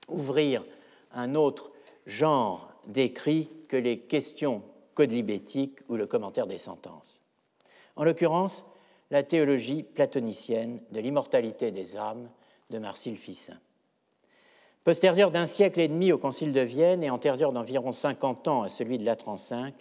ouvrir 0.09 0.64
un 1.12 1.35
autre 1.35 1.71
genre 2.07 2.73
d'écrit 2.87 3.50
que 3.69 3.76
les 3.76 3.99
questions 3.99 4.62
code 4.99 5.12
libétique 5.12 5.78
ou 5.88 5.95
le 5.95 6.09
commentaire 6.09 6.49
des 6.49 6.59
sentences. 6.59 7.23
En 7.95 8.02
l'occurrence, 8.02 8.67
la 9.12 9.23
théologie 9.23 9.85
platonicienne 9.85 10.81
de 10.90 10.99
l'immortalité 10.99 11.71
des 11.71 11.97
âmes 11.97 12.28
de 12.71 12.78
Marcille 12.78 13.17
Fissin. 13.17 13.61
Postérieure 14.83 15.31
d'un 15.31 15.47
siècle 15.47 15.78
et 15.78 15.87
demi 15.87 16.11
au 16.11 16.19
Concile 16.19 16.52
de 16.52 16.62
Vienne 16.62 17.05
et 17.05 17.11
antérieure 17.11 17.52
d'environ 17.52 17.93
50 17.93 18.49
ans 18.49 18.64
à 18.64 18.69
celui 18.69 18.99
de 18.99 19.05
la 19.05 19.14
35, 19.14 19.73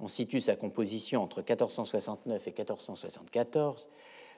on 0.00 0.08
situe 0.08 0.40
sa 0.40 0.56
composition 0.56 1.22
entre 1.22 1.42
1469 1.42 2.48
et 2.48 2.50
1474, 2.50 3.86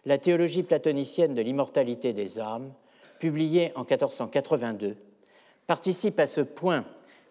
la 0.04 0.18
théologie 0.18 0.62
platonicienne 0.62 1.34
de 1.34 1.40
l'immortalité 1.40 2.12
des 2.12 2.38
âmes, 2.38 2.74
publiée 3.18 3.72
en 3.76 3.84
1482, 3.84 4.98
participe 5.66 6.20
à 6.20 6.26
ce 6.26 6.42
point 6.42 6.84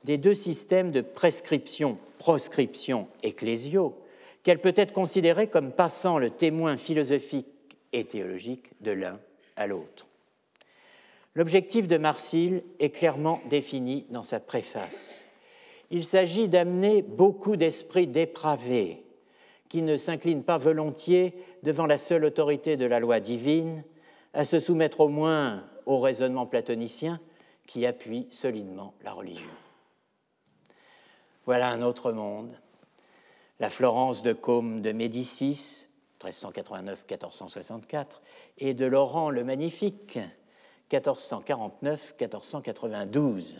des 0.03 0.17
deux 0.17 0.33
systèmes 0.35 0.91
de 0.91 1.01
prescription, 1.01 1.97
proscription 2.17 3.07
ecclésiaux, 3.23 3.97
qu'elle 4.43 4.61
peut 4.61 4.73
être 4.75 4.93
considérée 4.93 5.47
comme 5.47 5.71
passant 5.71 6.19
le 6.19 6.29
témoin 6.29 6.77
philosophique 6.77 7.47
et 7.93 8.05
théologique 8.05 8.71
de 8.81 8.91
l'un 8.91 9.19
à 9.55 9.67
l'autre. 9.67 10.07
L'objectif 11.35 11.87
de 11.87 11.97
Marcille 11.97 12.63
est 12.79 12.89
clairement 12.89 13.41
défini 13.49 14.05
dans 14.09 14.23
sa 14.23 14.39
préface. 14.39 15.19
Il 15.91 16.05
s'agit 16.05 16.47
d'amener 16.47 17.01
beaucoup 17.01 17.55
d'esprits 17.55 18.07
dépravés 18.07 19.03
qui 19.69 19.81
ne 19.81 19.97
s'inclinent 19.97 20.43
pas 20.43 20.57
volontiers 20.57 21.33
devant 21.63 21.85
la 21.85 21.97
seule 21.97 22.25
autorité 22.25 22.77
de 22.77 22.85
la 22.85 22.99
loi 22.99 23.19
divine 23.19 23.83
à 24.33 24.45
se 24.45 24.59
soumettre 24.59 25.01
au 25.01 25.09
moins 25.09 25.63
au 25.85 25.99
raisonnement 25.99 26.45
platonicien 26.45 27.19
qui 27.65 27.85
appuie 27.85 28.27
solidement 28.29 28.93
la 29.03 29.11
religion. 29.11 29.45
Voilà 31.47 31.69
un 31.69 31.81
autre 31.81 32.11
monde. 32.11 32.51
La 33.61 33.69
Florence 33.69 34.21
de 34.21 34.33
Côme 34.33 34.81
de 34.81 34.91
Médicis, 34.91 35.85
1389-1464, 36.21 38.19
et 38.57 38.73
de 38.73 38.85
Laurent 38.85 39.29
le 39.29 39.45
Magnifique, 39.45 40.19
1449-1492. 40.91 43.55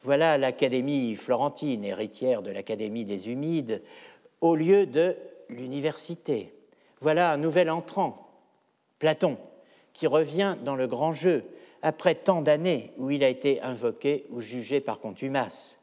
Voilà 0.00 0.38
l'Académie 0.38 1.14
florentine, 1.14 1.84
héritière 1.84 2.40
de 2.40 2.50
l'Académie 2.50 3.04
des 3.04 3.28
Humides, 3.28 3.82
au 4.40 4.54
lieu 4.54 4.86
de 4.86 5.14
l'université. 5.50 6.54
Voilà 7.02 7.30
un 7.30 7.36
nouvel 7.36 7.68
entrant, 7.68 8.26
Platon, 8.98 9.36
qui 9.92 10.06
revient 10.06 10.56
dans 10.64 10.76
le 10.76 10.86
grand 10.86 11.12
jeu 11.12 11.44
après 11.82 12.14
tant 12.14 12.40
d'années 12.40 12.94
où 12.96 13.10
il 13.10 13.22
a 13.22 13.28
été 13.28 13.60
invoqué 13.60 14.24
ou 14.30 14.40
jugé 14.40 14.80
par 14.80 14.98
contumace. 14.98 15.78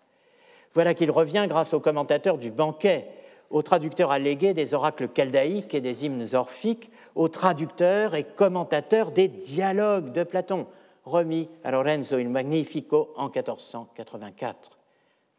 Voilà 0.73 0.93
qu'il 0.93 1.11
revient 1.11 1.45
grâce 1.47 1.73
aux 1.73 1.79
commentateurs 1.79 2.37
du 2.37 2.51
banquet, 2.51 3.07
aux 3.49 3.63
traducteurs 3.63 4.11
allégués 4.11 4.53
des 4.53 4.73
oracles 4.73 5.09
chaldéiques 5.09 5.73
et 5.73 5.81
des 5.81 6.05
hymnes 6.05 6.27
orphiques, 6.33 6.91
aux 7.15 7.29
traducteurs 7.29 8.15
et 8.15 8.23
commentateurs 8.23 9.11
des 9.11 9.27
dialogues 9.27 10.11
de 10.11 10.23
Platon, 10.23 10.67
remis 11.03 11.49
à 11.63 11.71
Lorenzo 11.71 12.19
il 12.19 12.29
Magnifico 12.29 13.11
en 13.15 13.29
1484. 13.29 14.77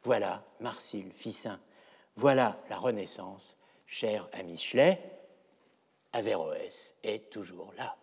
Voilà 0.02 0.42
Marcille 0.60 1.12
Ficin, 1.14 1.60
voilà 2.16 2.58
la 2.68 2.78
Renaissance, 2.78 3.56
cher 3.86 4.28
à 4.32 4.42
Michelet. 4.42 4.98
Averroès 6.12 6.96
est 7.04 7.30
toujours 7.30 7.72
là. 7.78 7.94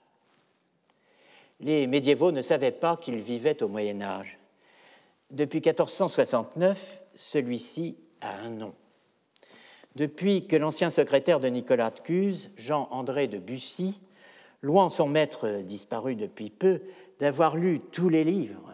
Les 1.59 1.87
médiévaux 1.87 2.31
ne 2.31 2.41
savaient 2.41 2.71
pas 2.71 2.97
qu'ils 2.97 3.19
vivaient 3.19 3.61
au 3.63 3.67
Moyen 3.67 4.01
Âge. 4.01 4.36
Depuis 5.31 5.59
1469, 5.59 7.03
celui-ci 7.15 7.97
a 8.21 8.37
un 8.37 8.49
nom. 8.49 8.73
Depuis 9.95 10.47
que 10.47 10.55
l'ancien 10.55 10.89
secrétaire 10.89 11.39
de 11.39 11.47
Nicolas 11.47 11.89
de 11.89 11.99
Cuse, 11.99 12.49
Jean-André 12.55 13.27
de 13.27 13.39
Bussy, 13.39 13.99
loin 14.61 14.89
son 14.89 15.07
maître 15.07 15.61
disparu 15.61 16.15
depuis 16.15 16.49
peu, 16.49 16.81
d'avoir 17.19 17.57
lu 17.57 17.79
tous 17.91 18.09
les 18.09 18.23
livres, 18.23 18.71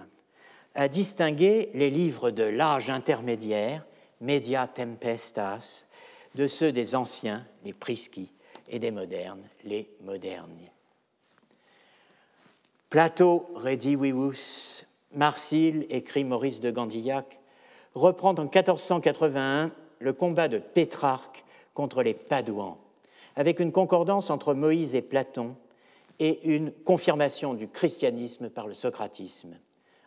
a 0.75 0.87
distingué 0.87 1.69
les 1.73 1.89
livres 1.89 2.31
de 2.31 2.43
l'âge 2.43 2.89
intermédiaire, 2.89 3.85
Media 4.21 4.67
Tempestas, 4.67 5.87
de 6.35 6.47
ceux 6.47 6.71
des 6.71 6.95
anciens, 6.95 7.45
les 7.63 7.73
Prisci, 7.73 8.31
et 8.67 8.79
des 8.79 8.91
modernes, 8.91 9.43
les 9.63 9.89
moderni. 10.01 10.69
Plato 12.89 13.49
redivivus, 13.55 14.85
Marcille, 15.15 15.85
écrit 15.89 16.23
Maurice 16.23 16.59
de 16.59 16.71
Gandillac, 16.71 17.39
reprend 17.95 18.35
en 18.35 18.43
1481 18.43 19.71
le 19.99 20.13
combat 20.13 20.47
de 20.47 20.57
Pétrarque 20.57 21.43
contre 21.73 22.03
les 22.03 22.13
Padouans, 22.13 22.77
avec 23.35 23.59
une 23.59 23.71
concordance 23.71 24.29
entre 24.29 24.53
Moïse 24.53 24.95
et 24.95 25.01
Platon 25.01 25.55
et 26.19 26.47
une 26.47 26.71
confirmation 26.71 27.53
du 27.53 27.67
christianisme 27.67 28.49
par 28.49 28.67
le 28.67 28.73
socratisme. 28.73 29.57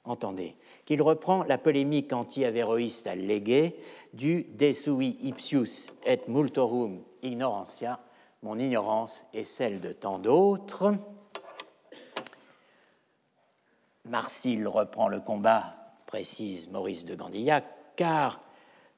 Entendez 0.04 0.54
qu'il 0.84 1.02
reprend 1.02 1.42
la 1.42 1.58
polémique 1.58 2.12
anti-avéroïste 2.12 3.08
alléguée 3.08 3.76
du 4.14 4.44
De 4.56 4.72
sui 4.72 5.18
ipsius 5.22 5.90
et 6.06 6.20
multorum 6.28 7.02
ignorantia, 7.22 7.98
mon 8.42 8.58
ignorance 8.58 9.25
est 9.34 9.44
celle 9.44 9.80
de 9.80 9.92
tant 9.92 10.20
d'autres. 10.20 10.94
Marcille 14.08 14.66
reprend 14.66 15.08
le 15.08 15.20
combat, 15.20 15.75
précise 16.06 16.68
Maurice 16.70 17.04
de 17.04 17.14
Gandillac, 17.14 17.64
car 17.96 18.40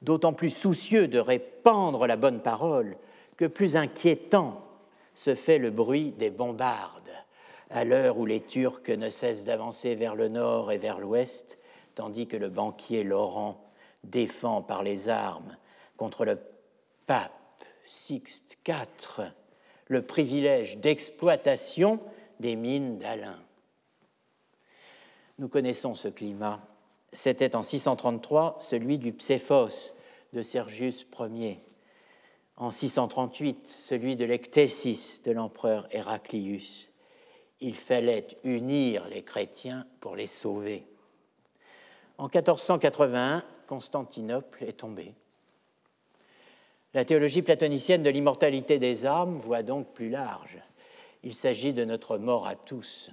d'autant 0.03 0.33
plus 0.33 0.51
soucieux 0.51 1.09
de 1.09 1.19
répandre 1.19 2.07
la 2.07 2.17
bonne 2.17 2.41
parole 2.41 2.97
que 3.37 3.47
plus 3.47 3.77
inquiétant 3.77 4.65
se 5.15 5.35
fait 5.35 5.59
le 5.59 5.71
bruit 5.71 6.13
des 6.13 6.31
bombardes, 6.31 7.11
à 7.71 7.85
l'heure 7.85 8.19
où 8.19 8.27
les 8.27 8.41
Turcs 8.41 8.89
ne 8.89 9.11
cessent 9.11 9.45
d'avancer 9.45 9.95
vers 9.95 10.15
le 10.15 10.29
nord 10.29 10.73
et 10.73 10.79
vers 10.79 10.99
l'ouest, 10.99 11.59
tandis 11.95 12.27
que 12.27 12.37
le 12.37 12.49
banquier 12.49 13.05
Laurent 13.05 13.61
défend 14.05 14.63
par 14.63 14.83
les 14.83 15.09
armes 15.09 15.57
contre 15.97 16.25
le 16.25 16.39
pape 17.07 17.33
Sixte 17.87 18.59
IV 18.69 19.33
le 19.89 20.03
privilège 20.03 20.77
d'exploitation 20.79 21.99
des 22.41 22.55
mines 22.55 22.99
d'Alain. 22.99 23.39
Nous 25.39 25.49
connaissons 25.49 25.95
ce 25.95 26.09
climat 26.09 26.61
c'était 27.13 27.57
en 27.57 27.63
633 27.63 28.59
celui 28.61 28.99
du 28.99 29.13
Pséphos 29.13 29.95
de 30.33 30.43
Sergius 30.43 31.07
Ier, 31.19 31.61
en 32.57 32.71
638 32.71 33.67
celui 33.67 34.17
de 34.17 34.25
l'Ectésis 34.25 35.23
de 35.25 35.33
l'empereur 35.33 35.89
Héraclius. 35.91 36.91
Il 37.61 37.75
fallait 37.75 38.27
unir 38.45 39.09
les 39.09 39.23
chrétiens 39.23 39.87
pour 40.01 40.17
les 40.17 40.27
sauver. 40.27 40.87
En 42.19 42.25
1481, 42.25 43.43
Constantinople 43.67 44.65
est 44.65 44.79
tombée. 44.79 45.15
La 46.95 47.05
théologie 47.05 47.43
platonicienne 47.43 48.03
de 48.03 48.11
l'immortalité 48.11 48.79
des 48.79 49.07
âmes 49.07 49.39
voit 49.39 49.63
donc 49.63 49.93
plus 49.93 50.11
large. 50.11 50.59
Il 51.23 51.35
s'agit 51.35 51.73
de 51.73 51.85
notre 51.85 52.19
mort 52.19 52.47
à 52.47 52.55
tous, 52.55 53.11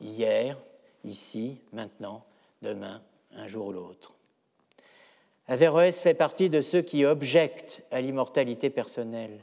hier, 0.00 0.56
ici, 1.04 1.60
maintenant, 1.72 2.24
demain, 2.62 3.02
un 3.32 3.46
jour 3.46 3.66
ou 3.66 3.72
l'autre. 3.72 4.14
Averroès 5.46 6.00
fait 6.00 6.14
partie 6.14 6.48
de 6.48 6.62
ceux 6.62 6.82
qui 6.82 7.04
objectent 7.04 7.84
à 7.90 8.00
l'immortalité 8.00 8.70
personnelle. 8.70 9.40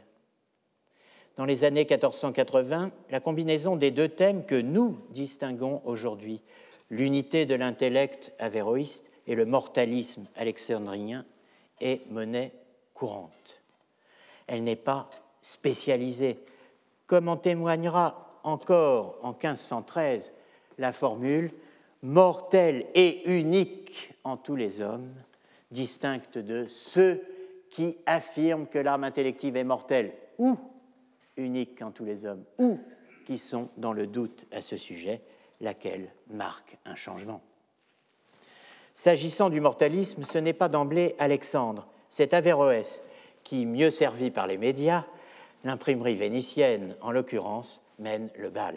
Dans 1.38 1.45
les 1.45 1.63
années 1.63 1.86
1480, 1.86 2.91
la 3.10 3.19
combinaison 3.19 3.76
des 3.76 3.91
deux 3.91 4.10
thèmes 4.10 4.45
que 4.45 4.60
nous 4.60 4.97
distinguons 5.12 5.82
aujourd'hui, 5.86 6.41
l'unité 6.89 7.45
de 7.45 7.56
l'intellect 7.56 8.34
avéroïste 8.39 9.10
et 9.28 9.36
le 9.36 9.45
mortalisme 9.45 10.26
alexandrien, 10.36 11.26
est 11.80 12.06
monnaie 12.10 12.52
courante. 12.93 13.62
Elle 14.47 14.63
n'est 14.63 14.76
pas 14.76 15.10
spécialisée, 15.41 16.39
comme 17.08 17.28
en 17.28 17.38
témoignera 17.38 18.39
encore 18.43 19.17
en 19.21 19.32
1513 19.32 20.34
la 20.82 20.91
formule 20.91 21.52
mortel 22.02 22.88
et 22.96 23.32
unique 23.32 24.13
en 24.24 24.36
tous 24.36 24.56
les 24.56 24.82
hommes, 24.82 25.13
distincte 25.70 26.38
de 26.38 26.65
ceux 26.65 27.24
qui 27.70 27.98
affirment 28.06 28.67
que 28.67 28.80
l'âme 28.80 29.04
intellective 29.04 29.56
est 29.56 29.63
mortelle 29.63 30.12
ou 30.38 30.58
unique 31.38 31.82
en 31.82 31.91
tous 31.91 32.04
les 32.04 32.26
hommes, 32.26 32.44
ou 32.58 32.80
qui 33.26 33.38
sont 33.38 33.70
dans 33.78 33.94
le 33.94 34.08
doute 34.08 34.46
à 34.52 34.62
ce 34.62 34.76
sujet, 34.76 35.22
laquelle 35.62 36.12
marque 36.30 36.78
un 36.86 36.96
changement. 36.96 37.41
S'agissant 38.94 39.50
du 39.50 39.62
mortalisme, 39.62 40.24
ce 40.24 40.39
n'est 40.39 40.54
pas 40.54 40.67
d'emblée 40.67 41.15
Alexandre, 41.20 41.88
c'est 42.10 42.34
Averroès 42.34 43.04
qui, 43.44 43.65
mieux 43.65 43.91
servi 43.91 44.32
par 44.32 44.48
les 44.48 44.58
médias, 44.58 45.06
l'imprimerie 45.63 46.15
vénitienne 46.15 46.96
en 47.02 47.12
l'occurrence, 47.12 47.82
mène 48.00 48.30
le 48.36 48.50
bal. 48.50 48.76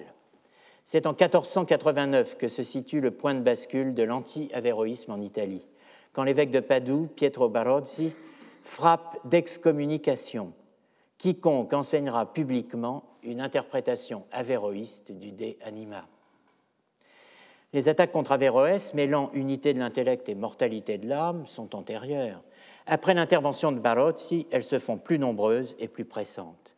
C'est 0.84 1.06
en 1.06 1.10
1489 1.10 2.36
que 2.36 2.48
se 2.48 2.62
situe 2.62 3.00
le 3.00 3.10
point 3.10 3.34
de 3.34 3.40
bascule 3.40 3.94
de 3.94 4.02
l'anti-avéroïsme 4.02 5.12
en 5.12 5.20
Italie, 5.20 5.64
quand 6.12 6.24
l'évêque 6.24 6.50
de 6.50 6.60
Padoue, 6.60 7.08
Pietro 7.16 7.48
Barozzi, 7.48 8.12
frappe 8.62 9.18
d'excommunication 9.24 10.52
quiconque 11.18 11.72
enseignera 11.72 12.32
publiquement 12.32 13.04
une 13.22 13.40
interprétation 13.40 14.24
avéroïste 14.30 15.10
du 15.12 15.32
De 15.32 15.56
Anima. 15.64 16.06
Les 17.72 17.88
attaques 17.88 18.12
contre 18.12 18.32
Averroès, 18.32 18.94
mêlant 18.94 19.30
unité 19.32 19.72
de 19.72 19.78
l'intellect 19.78 20.28
et 20.28 20.34
mortalité 20.34 20.98
de 20.98 21.08
l'âme, 21.08 21.46
sont 21.46 21.74
antérieures. 21.74 22.42
Après 22.86 23.14
l'intervention 23.14 23.72
de 23.72 23.78
Barozzi, 23.78 24.46
elles 24.50 24.64
se 24.64 24.78
font 24.78 24.98
plus 24.98 25.18
nombreuses 25.18 25.74
et 25.78 25.88
plus 25.88 26.04
pressantes. 26.04 26.76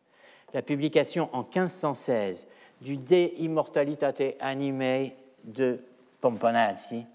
La 0.53 0.61
publication 0.61 1.29
en 1.33 1.41
1516 1.41 2.47
du 2.81 2.97
De 2.97 3.31
Immortalitate 3.37 4.35
Animae 4.39 5.11
de 5.43 5.79
Pomponazzi, 6.21 7.05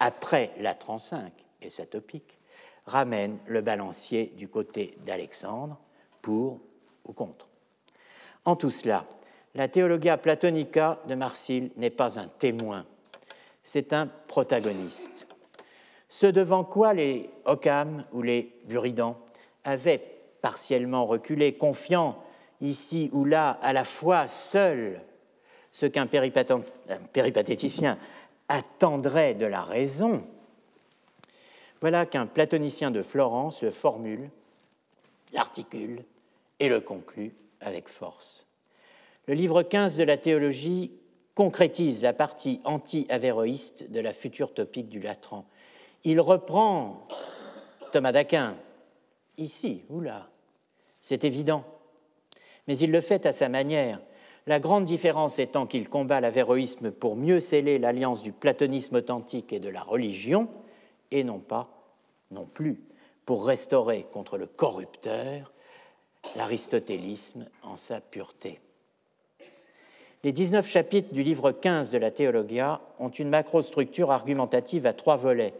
après 0.00 0.52
la 0.60 0.74
35 0.74 1.32
et 1.62 1.70
sa 1.70 1.86
topique, 1.86 2.38
ramène 2.86 3.38
le 3.46 3.60
balancier 3.60 4.32
du 4.36 4.48
côté 4.48 4.96
d'Alexandre, 5.06 5.78
pour 6.20 6.60
ou 7.04 7.12
contre. 7.12 7.48
En 8.44 8.56
tout 8.56 8.70
cela, 8.70 9.04
la 9.54 9.68
Theologia 9.68 10.16
Platonica 10.16 11.00
de 11.06 11.14
Marcille 11.14 11.70
n'est 11.76 11.90
pas 11.90 12.18
un 12.18 12.28
témoin, 12.28 12.84
c'est 13.62 13.92
un 13.92 14.06
protagoniste. 14.06 15.26
Ce 16.08 16.26
devant 16.26 16.64
quoi 16.64 16.94
les 16.94 17.30
Occam 17.44 18.04
ou 18.12 18.22
les 18.22 18.54
Buridans 18.64 19.18
avaient 19.64 20.02
partiellement 20.42 21.06
reculé, 21.06 21.54
confiant 21.54 22.22
ici 22.60 23.10
ou 23.12 23.24
là, 23.24 23.58
à 23.62 23.72
la 23.72 23.84
fois 23.84 24.28
seul 24.28 25.00
ce 25.72 25.86
qu'un 25.86 26.06
péripatéticien 26.06 27.98
attendrait 28.48 29.34
de 29.34 29.46
la 29.46 29.62
raison, 29.62 30.24
voilà 31.80 32.06
qu'un 32.06 32.26
platonicien 32.26 32.90
de 32.90 33.02
Florence 33.02 33.62
le 33.62 33.70
formule, 33.70 34.30
l'articule 35.32 36.04
et 36.60 36.68
le 36.68 36.80
conclut 36.80 37.34
avec 37.60 37.88
force. 37.88 38.46
Le 39.26 39.34
livre 39.34 39.62
15 39.62 39.96
de 39.96 40.04
la 40.04 40.16
théologie 40.16 40.92
concrétise 41.34 42.02
la 42.02 42.12
partie 42.12 42.60
anti-avéroïste 42.64 43.90
de 43.90 44.00
la 44.00 44.12
future 44.12 44.54
topique 44.54 44.88
du 44.88 45.00
Latran. 45.00 45.46
Il 46.04 46.20
reprend 46.20 47.08
Thomas 47.90 48.12
d'Aquin, 48.12 48.56
ici 49.38 49.82
ou 49.88 50.00
là, 50.00 50.28
c'est 51.00 51.24
évident 51.24 51.64
mais 52.66 52.78
il 52.78 52.90
le 52.90 53.00
fait 53.00 53.26
à 53.26 53.32
sa 53.32 53.48
manière. 53.48 54.00
La 54.46 54.60
grande 54.60 54.84
différence 54.84 55.38
étant 55.38 55.66
qu'il 55.66 55.88
combat 55.88 56.20
l'avéroïsme 56.20 56.92
pour 56.92 57.16
mieux 57.16 57.40
sceller 57.40 57.78
l'alliance 57.78 58.22
du 58.22 58.32
platonisme 58.32 58.96
authentique 58.96 59.52
et 59.52 59.60
de 59.60 59.70
la 59.70 59.82
religion, 59.82 60.48
et 61.10 61.24
non 61.24 61.38
pas, 61.38 61.68
non 62.30 62.44
plus, 62.44 62.80
pour 63.24 63.46
restaurer 63.46 64.06
contre 64.12 64.36
le 64.36 64.46
corrupteur 64.46 65.52
l'aristotélisme 66.36 67.46
en 67.62 67.76
sa 67.76 68.00
pureté. 68.00 68.60
Les 70.24 70.32
19 70.32 70.66
chapitres 70.66 71.12
du 71.12 71.22
livre 71.22 71.52
15 71.52 71.90
de 71.90 71.98
la 71.98 72.10
Théologia 72.10 72.80
ont 72.98 73.10
une 73.10 73.28
macrostructure 73.28 74.10
argumentative 74.10 74.86
à 74.86 74.94
trois 74.94 75.16
volets, 75.16 75.54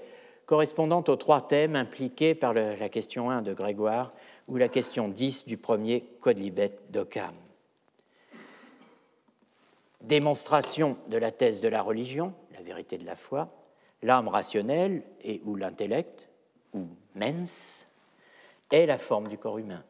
correspondant 0.47 1.05
aux 1.07 1.17
trois 1.17 1.47
thèmes 1.47 1.77
impliqués 1.77 2.35
par 2.35 2.55
la 2.55 2.88
question 2.88 3.31
1 3.31 3.43
de 3.43 3.53
Grégoire 3.53 4.12
ou 4.49 4.57
la 4.57 4.69
question 4.69 5.09
10 5.09 5.47
du 5.47 5.57
premier 5.57 6.03
Quodlibet 6.21 6.77
d'Occam. 6.91 7.35
Démonstration 10.01 10.99
de 11.09 11.17
la 11.17 11.33
thèse 11.33 11.61
de 11.61 11.69
la 11.69 11.83
religion, 11.83 12.35
la 12.53 12.61
vérité 12.61 12.99
de 12.99 13.07
la 13.07 13.17
foi, 13.17 13.49
l'âme 14.03 14.29
rationnelle 14.29 15.03
et 15.23 15.41
ou 15.45 15.57
l'intellect, 15.57 16.29
ou 16.75 16.87
mens, 17.15 17.87
est 18.71 18.87
la 18.87 18.99
forme 18.99 19.29
du 19.29 19.39
corps 19.39 19.59
humain. 19.59 19.85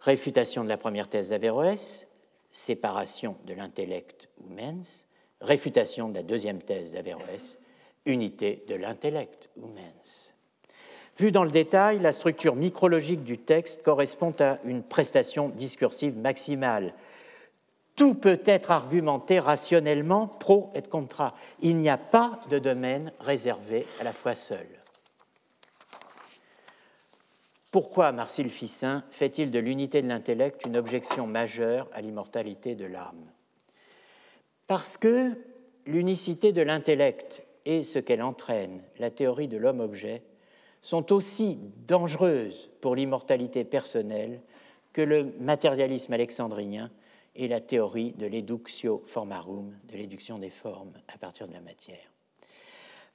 Réfutation 0.00 0.62
de 0.62 0.68
la 0.68 0.76
première 0.76 1.08
thèse 1.08 1.30
d'Averroès, 1.30 2.06
séparation 2.52 3.36
de 3.44 3.54
l'intellect 3.54 4.28
ou 4.38 4.48
mens, 4.52 5.06
réfutation 5.40 6.08
de 6.08 6.14
la 6.16 6.22
deuxième 6.22 6.60
thèse 6.60 6.92
d'Averroès, 6.92 7.58
unité 8.04 8.64
de 8.68 8.74
l'intellect 8.74 9.48
ou 9.56 9.66
mens. 9.68 10.27
Vu 11.18 11.32
dans 11.32 11.42
le 11.42 11.50
détail, 11.50 11.98
la 11.98 12.12
structure 12.12 12.54
micrologique 12.54 13.24
du 13.24 13.38
texte 13.38 13.82
correspond 13.82 14.32
à 14.38 14.58
une 14.64 14.84
prestation 14.84 15.48
discursive 15.48 16.16
maximale. 16.16 16.94
Tout 17.96 18.14
peut 18.14 18.40
être 18.44 18.70
argumenté 18.70 19.40
rationnellement 19.40 20.28
pro 20.28 20.70
et 20.76 20.82
contra. 20.82 21.34
Il 21.60 21.76
n'y 21.76 21.88
a 21.88 21.98
pas 21.98 22.40
de 22.50 22.60
domaine 22.60 23.12
réservé 23.18 23.84
à 23.98 24.04
la 24.04 24.12
foi 24.12 24.36
seule. 24.36 24.68
Pourquoi 27.72 28.12
Marcille 28.12 28.48
Fissin 28.48 29.02
fait-il 29.10 29.50
de 29.50 29.58
l'unité 29.58 30.00
de 30.02 30.08
l'intellect 30.08 30.64
une 30.64 30.76
objection 30.76 31.26
majeure 31.26 31.88
à 31.92 32.00
l'immortalité 32.00 32.76
de 32.76 32.86
l'âme? 32.86 33.26
Parce 34.68 34.96
que 34.96 35.32
l'unicité 35.84 36.52
de 36.52 36.62
l'intellect 36.62 37.42
et 37.64 37.82
ce 37.82 37.98
qu'elle 37.98 38.22
entraîne, 38.22 38.82
la 39.00 39.10
théorie 39.10 39.48
de 39.48 39.56
l'homme-objet, 39.56 40.22
sont 40.82 41.12
aussi 41.12 41.58
dangereuses 41.86 42.70
pour 42.80 42.94
l'immortalité 42.94 43.64
personnelle 43.64 44.40
que 44.92 45.02
le 45.02 45.32
matérialisme 45.40 46.12
alexandrinien 46.12 46.90
et 47.36 47.48
la 47.48 47.60
théorie 47.60 48.12
de 48.12 48.26
l'eductio 48.26 49.02
formarum, 49.06 49.72
de 49.90 49.96
l'éduction 49.96 50.38
des 50.38 50.50
formes 50.50 50.92
à 51.12 51.18
partir 51.18 51.46
de 51.46 51.52
la 51.52 51.60
matière. 51.60 52.10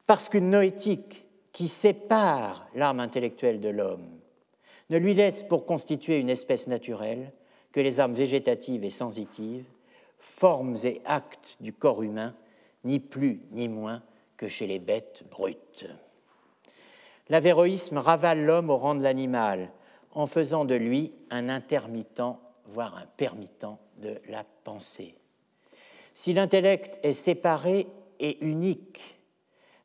Parce 0.05 0.29
qu'une 0.29 0.49
noétique 0.49 1.25
qui 1.51 1.67
sépare 1.67 2.67
l'âme 2.75 2.99
intellectuelle 2.99 3.59
de 3.59 3.69
l'homme 3.69 4.19
ne 4.89 4.97
lui 4.97 5.13
laisse 5.13 5.43
pour 5.43 5.65
constituer 5.65 6.17
une 6.17 6.29
espèce 6.29 6.67
naturelle 6.67 7.31
que 7.71 7.79
les 7.79 7.99
âmes 7.99 8.13
végétatives 8.13 8.83
et 8.83 8.89
sensitives, 8.89 9.65
formes 10.19 10.77
et 10.83 11.01
actes 11.05 11.57
du 11.59 11.73
corps 11.73 12.03
humain, 12.03 12.35
ni 12.83 12.99
plus 12.99 13.41
ni 13.51 13.67
moins 13.67 14.03
que 14.37 14.47
chez 14.47 14.67
les 14.67 14.79
bêtes 14.79 15.23
brutes. 15.29 15.87
L'avéroïsme 17.33 17.97
ravale 17.97 18.45
l'homme 18.45 18.69
au 18.69 18.77
rang 18.77 18.93
de 18.93 19.01
l'animal 19.01 19.71
en 20.11 20.27
faisant 20.27 20.65
de 20.65 20.75
lui 20.75 21.11
un 21.31 21.49
intermittent, 21.49 22.37
voire 22.67 22.95
un 22.95 23.07
permittent 23.17 23.79
de 23.97 24.21
la 24.29 24.43
pensée. 24.63 25.15
Si 26.13 26.31
l'intellect 26.33 26.99
est 27.01 27.13
séparé 27.13 27.87
et 28.19 28.37
unique, 28.45 29.19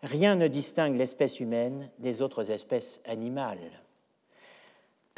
rien 0.03 0.35
ne 0.35 0.47
distingue 0.47 0.97
l'espèce 0.97 1.41
humaine 1.41 1.91
des 1.99 2.21
autres 2.21 2.51
espèces 2.51 3.01
animales 3.07 3.81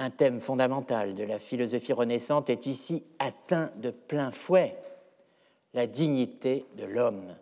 un 0.00 0.08
thème 0.08 0.40
fondamental 0.40 1.14
de 1.14 1.24
la 1.24 1.38
philosophie 1.38 1.92
renaissante 1.92 2.48
est 2.48 2.64
ici 2.64 3.04
atteint 3.18 3.70
de 3.76 3.90
plein 3.90 4.30
fouet, 4.32 4.74
la 5.74 5.86
dignité 5.86 6.64
de 6.78 6.86
l'homme. 6.86 7.36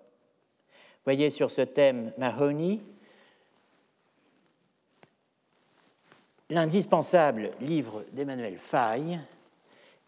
Voyez 1.05 1.31
sur 1.31 1.53
ce 1.53 1.63
thème 1.63 2.13
Mahoney, 2.19 2.81
l'indispensable 6.51 7.53
livre 7.61 8.05
d'Emmanuel 8.13 8.59
Faye 8.59 9.19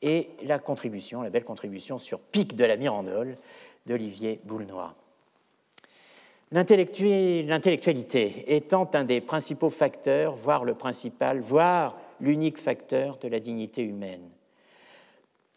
et 0.03 0.31
la 0.43 0.59
contribution, 0.59 1.23
la 1.23 1.31
belle 1.31 1.45
contribution 1.45 1.99
sur 1.99 2.21
Pic 2.21 2.57
de 2.57 2.65
la 2.65 2.77
Mirandole 2.77 3.37
d'Olivier 3.87 4.41
Boulnois. 4.45 4.95
L'intellectualité 6.53 8.57
étant 8.57 8.91
un 8.95 9.05
des 9.05 9.21
principaux 9.21 9.71
facteurs, 9.71 10.35
voire 10.35 10.65
le 10.65 10.75
principal, 10.75 11.41
voire 11.41 11.97
l'unique 12.21 12.59
facteur 12.59 13.19
de 13.19 13.29
la 13.29 13.39
dignité 13.39 13.83
humaine. 13.83 14.29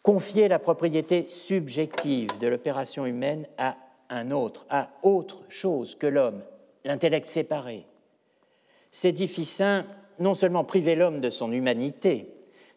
Confier 0.02 0.48
la 0.48 0.58
propriété 0.58 1.26
subjective 1.26 2.38
de 2.38 2.46
l'opération 2.46 3.06
humaine 3.06 3.46
à 3.58 3.76
un 4.10 4.30
autre, 4.30 4.66
à 4.68 4.90
autre 5.02 5.42
chose 5.48 5.96
que 5.96 6.06
l'homme, 6.06 6.42
l'intellect 6.84 7.26
séparé. 7.26 7.86
C'est 8.92 9.12
difficile 9.12 9.84
non 10.18 10.34
seulement 10.34 10.64
priver 10.64 10.94
l'homme 10.94 11.20
de 11.20 11.30
son 11.30 11.52
humanité, 11.52 12.28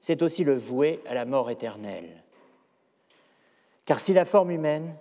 c'est 0.02 0.22
aussi 0.22 0.44
le 0.44 0.56
vouer 0.56 1.02
à 1.08 1.14
la 1.14 1.26
mort 1.26 1.50
éternelle. 1.50 2.24
Car 3.86 4.00
si 4.00 4.14
la 4.14 4.26
forme 4.26 4.52
humaine, 4.52 4.96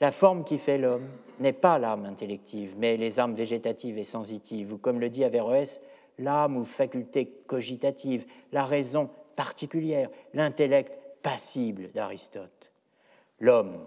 la 0.00 0.12
forme 0.12 0.44
qui 0.44 0.58
fait 0.58 0.78
l'homme, 0.78 1.08
n'est 1.40 1.52
pas 1.52 1.78
l'âme 1.78 2.04
intellective, 2.04 2.74
mais 2.78 2.96
les 2.96 3.20
âmes 3.20 3.34
végétatives 3.34 3.98
et 3.98 4.04
sensitives, 4.04 4.72
ou 4.72 4.78
comme 4.78 5.00
le 5.00 5.08
dit 5.08 5.24
Averroès, 5.24 5.80
l'âme 6.18 6.56
ou 6.56 6.64
faculté 6.64 7.26
cogitative, 7.46 8.26
la 8.52 8.64
raison 8.64 9.08
particulière, 9.36 10.10
l'intellect 10.34 10.92
passible 11.22 11.90
d'Aristote. 11.92 12.72
L'homme, 13.40 13.86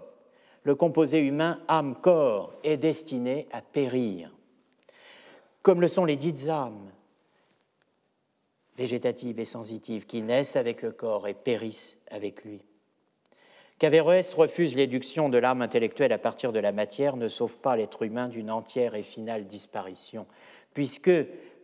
le 0.64 0.74
composé 0.74 1.18
humain 1.18 1.60
âme-corps, 1.68 2.54
est 2.64 2.78
destiné 2.78 3.48
à 3.52 3.60
périr, 3.60 4.30
comme 5.62 5.80
le 5.80 5.88
sont 5.88 6.04
les 6.04 6.16
dites 6.16 6.48
âmes 6.48 6.90
végétatives 8.76 9.38
et 9.38 9.44
sensitives 9.44 10.06
qui 10.06 10.22
naissent 10.22 10.56
avec 10.56 10.82
le 10.82 10.92
corps 10.92 11.28
et 11.28 11.34
périssent 11.34 11.98
avec 12.10 12.44
lui. 12.44 12.62
Qu'Averroès 13.78 14.32
refuse 14.34 14.76
l'éduction 14.76 15.28
de 15.28 15.38
l'âme 15.38 15.60
intellectuelle 15.60 16.12
à 16.12 16.18
partir 16.18 16.52
de 16.52 16.60
la 16.60 16.70
matière 16.70 17.16
ne 17.16 17.28
sauve 17.28 17.56
pas 17.56 17.76
l'être 17.76 18.02
humain 18.02 18.28
d'une 18.28 18.50
entière 18.50 18.94
et 18.94 19.02
finale 19.02 19.46
disparition, 19.46 20.26
puisque 20.72 21.10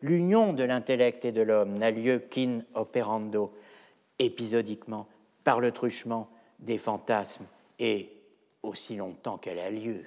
l'union 0.03 0.53
de 0.53 0.65
l'intellect 0.65 1.25
et 1.25 1.33
de 1.33 1.43
l'homme 1.43 1.79
n'a 1.79 1.91
lieu 1.91 2.19
qu'in 2.19 2.63
operando, 2.75 3.55
épisodiquement, 4.19 5.07
par 5.45 5.61
le 5.61 5.71
truchement 5.71 6.29
des 6.59 6.79
fantasmes, 6.79 7.47
et 7.79 8.11
aussi 8.65 8.97
longtemps 8.97 9.39
qu'elle 9.39 9.61
a 9.61 9.71
lieu. 9.71 10.05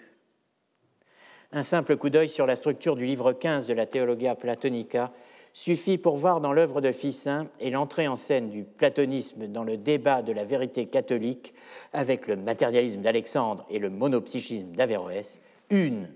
Un 1.53 1.63
simple 1.63 1.97
coup 1.97 2.09
d'œil 2.09 2.29
sur 2.29 2.45
la 2.45 2.55
structure 2.55 2.95
du 2.95 3.05
livre 3.05 3.33
15 3.33 3.67
de 3.67 3.73
la 3.73 3.85
Theologia 3.85 4.35
Platonica 4.35 5.11
suffit 5.53 5.97
pour 5.97 6.17
voir 6.17 6.41
dans 6.41 6.53
l'œuvre 6.53 6.81
de 6.81 6.91
Ficin 6.91 7.47
et 7.59 7.69
l'entrée 7.69 8.07
en 8.07 8.15
scène 8.15 8.49
du 8.49 8.63
platonisme 8.63 9.47
dans 9.47 9.63
le 9.63 9.77
débat 9.77 10.21
de 10.21 10.31
la 10.31 10.45
vérité 10.45 10.85
catholique 10.85 11.53
avec 11.93 12.27
le 12.27 12.35
matérialisme 12.35 13.01
d'Alexandre 13.01 13.65
et 13.69 13.79
le 13.79 13.89
monopsychisme 13.89 14.75
d'Averroès 14.75 15.39
une 15.69 16.07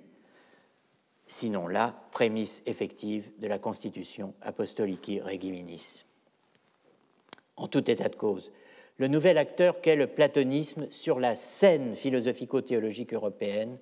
sinon 1.27 1.67
la 1.67 1.93
prémisse 2.11 2.61
effective 2.65 3.31
de 3.39 3.47
la 3.47 3.59
constitution 3.59 4.33
apostolici 4.41 5.19
regiminis. 5.19 6.05
En 7.57 7.67
tout 7.67 7.89
état 7.89 8.09
de 8.09 8.15
cause, 8.15 8.51
le 8.97 9.07
nouvel 9.07 9.37
acteur 9.37 9.81
qu'est 9.81 9.95
le 9.95 10.07
platonisme 10.07 10.87
sur 10.91 11.19
la 11.19 11.35
scène 11.35 11.95
philosophico-théologique 11.95 13.13
européenne 13.13 13.77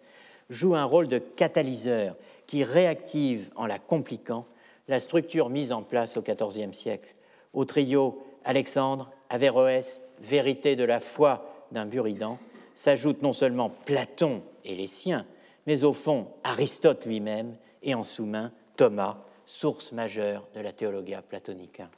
joue 0.50 0.76
un 0.76 0.86
rôle 0.86 1.08
de 1.08 1.20
catalyseur 1.20 2.16
qui 2.48 2.64
réactive, 2.64 3.50
en 3.56 3.66
la 3.66 3.80
compliquant, 3.80 4.46
la 4.88 5.00
structure 5.00 5.50
mise 5.50 5.72
en 5.72 5.84
place 5.84 6.18
au 6.18 6.22
XIVe 6.22 6.74
siècle. 6.74 7.14
Au 7.54 7.66
trio 7.66 8.24
Alexandre, 8.44 9.12
Averroès, 9.30 10.02
vérité 10.20 10.76
de 10.76 10.84
la 10.84 11.00
foi 11.00 11.68
d'un 11.72 11.86
Buridan, 11.86 12.38
s'ajoutent 12.76 13.22
non 13.22 13.34
seulement 13.34 13.70
Platon 13.70 14.44
et 14.66 14.76
les 14.76 14.88
siens, 14.88 15.26
mais 15.66 15.84
au 15.84 15.94
fond 15.94 16.28
Aristote 16.44 17.06
lui-même 17.06 17.56
et 17.82 17.94
en 17.94 18.04
sous-main 18.04 18.52
Thomas, 18.76 19.18
source 19.46 19.92
majeure 19.92 20.48
de 20.56 20.62
la 20.62 20.74
théologia 20.74 21.22
platonica. 21.22 21.90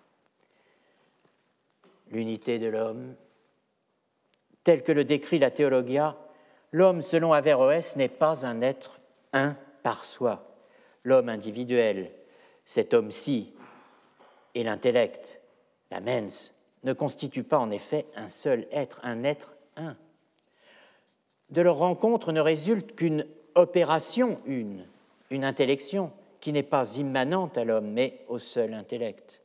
L'unité 2.12 2.60
de 2.60 2.68
l'homme, 2.68 3.16
telle 4.64 4.84
que 4.84 4.92
le 4.92 5.04
décrit 5.04 5.40
la 5.40 5.52
théologia, 5.52 6.18
l'homme 6.72 7.02
selon 7.02 7.34
Averroès 7.34 7.96
n'est 7.96 8.10
pas 8.10 8.46
un 8.46 8.62
être 8.62 9.00
un 9.34 9.56
par 9.84 10.06
soi. 10.06 10.46
L'homme 11.04 11.30
individuel, 11.30 12.12
cet 12.66 12.94
homme-ci, 12.94 13.54
et 14.56 14.64
l'intellect, 14.64 15.40
la 15.92 16.00
mens, 16.02 16.54
ne 16.84 16.94
constituent 16.94 17.44
pas 17.44 17.60
en 17.60 17.72
effet 17.72 18.06
un 18.16 18.30
seul 18.30 18.68
être, 18.72 19.00
un 19.04 19.24
être 19.24 19.56
un. 19.76 19.98
De 21.50 21.62
leur 21.62 21.78
rencontre 21.78 22.32
ne 22.32 22.42
résulte 22.42 22.96
qu'une 22.96 23.28
opération 23.54 24.40
une, 24.46 24.86
une 25.30 25.44
intellection 25.44 26.12
qui 26.40 26.52
n'est 26.52 26.64
pas 26.64 26.98
immanente 26.98 27.58
à 27.58 27.66
l'homme, 27.66 27.92
mais 27.92 28.24
au 28.28 28.40
seul 28.40 28.74
intellect. 28.74 29.42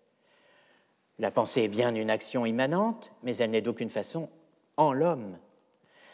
La 1.18 1.30
pensée 1.30 1.62
est 1.62 1.68
bien 1.68 1.94
une 1.94 2.10
action 2.10 2.46
immanente, 2.46 3.12
mais 3.22 3.36
elle 3.36 3.50
n'est 3.50 3.60
d'aucune 3.60 3.90
façon 3.90 4.28
en 4.76 4.92
l'homme. 4.92 5.38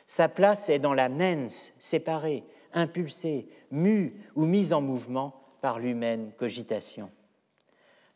Sa 0.07 0.29
place 0.29 0.69
est 0.69 0.79
dans 0.79 0.95
la 0.95 1.09
mens, 1.09 1.73
séparée, 1.79 2.45
impulsée, 2.73 3.49
mue 3.71 4.15
ou 4.35 4.45
mise 4.45 4.73
en 4.73 4.81
mouvement 4.81 5.46
par 5.67 5.81
l'humaine 5.81 6.31
cogitation. 6.37 7.11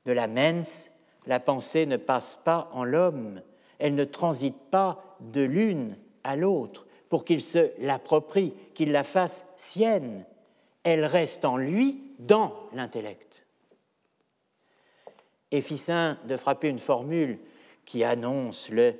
De 0.07 0.13
la 0.13 0.29
mens, 0.29 0.89
la 1.27 1.41
pensée 1.41 1.85
ne 1.85 1.97
passe 1.97 2.39
pas 2.45 2.71
en 2.73 2.85
l'homme, 2.85 3.43
elle 3.81 3.97
ne 3.97 4.05
transite 4.05 4.71
pas 4.71 5.17
de 5.19 5.41
l'une 5.41 5.97
à 6.23 6.37
l'autre 6.37 6.87
pour 7.09 7.25
qu'il 7.25 7.43
se 7.43 7.73
l'approprie, 7.85 8.55
qu'il 8.75 8.93
la 8.93 9.03
fasse 9.03 9.45
sienne. 9.57 10.25
Elle 10.85 11.05
reste 11.05 11.45
en 11.45 11.57
lui 11.57 12.15
dans 12.21 12.55
l'intellect. 12.73 13.45
Et 15.51 15.61
Ficin 15.61 16.19
de 16.29 16.37
frapper 16.37 16.69
une 16.69 16.79
formule 16.79 17.41
qui 17.85 18.05
annonce 18.05 18.69
le 18.69 18.95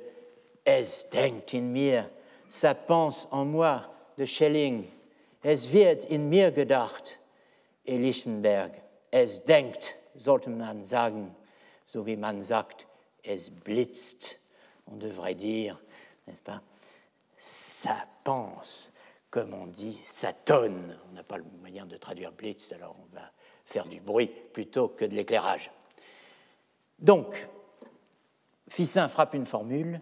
Es 0.65 1.07
denkt 1.09 1.53
in 1.53 1.71
mir, 1.71 2.09
ça 2.49 2.75
pense 2.75 3.29
en 3.31 3.45
moi 3.45 3.93
de 4.17 4.25
Schelling, 4.25 4.83
Es 5.41 5.71
wird 5.71 6.03
in 6.11 6.27
mir 6.29 6.51
gedacht, 6.51 7.20
et 7.85 7.97
Lichtenberg, 7.97 8.71
Es 9.11 9.43
denkt, 9.43 9.97
sollte 10.17 10.49
man 10.49 10.85
sagen, 10.85 11.35
so 11.85 12.05
wie 12.05 12.15
man 12.15 12.41
sagt, 12.43 12.87
Es 13.23 13.49
blitzt. 13.49 14.39
On 14.87 14.95
devrait 14.97 15.35
dire, 15.35 15.79
n'est-ce 16.27 16.41
pas, 16.41 16.61
ça 17.37 18.07
pense, 18.23 18.91
comme 19.29 19.53
on 19.53 19.67
dit, 19.67 19.99
ça 20.05 20.33
tonne. 20.33 20.97
On 21.09 21.13
n'a 21.13 21.23
pas 21.23 21.37
le 21.37 21.43
moyen 21.59 21.85
de 21.85 21.97
traduire 21.97 22.31
blitz, 22.31 22.71
alors 22.71 22.95
on 22.99 23.15
va 23.15 23.31
faire 23.65 23.85
du 23.85 23.99
bruit 23.99 24.31
plutôt 24.53 24.87
que 24.87 25.05
de 25.05 25.15
l'éclairage. 25.15 25.71
Donc, 26.99 27.47
Ficin 28.67 29.09
frappe 29.09 29.33
une 29.33 29.45
formule 29.45 29.99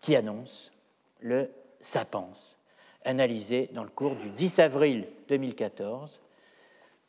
qui 0.00 0.16
annonce 0.16 0.72
le 1.20 1.50
sapence, 1.80 2.58
analysé 3.04 3.68
dans 3.72 3.84
le 3.84 3.90
cours 3.90 4.16
du 4.16 4.30
10 4.30 4.58
avril 4.58 5.06
2014, 5.28 6.20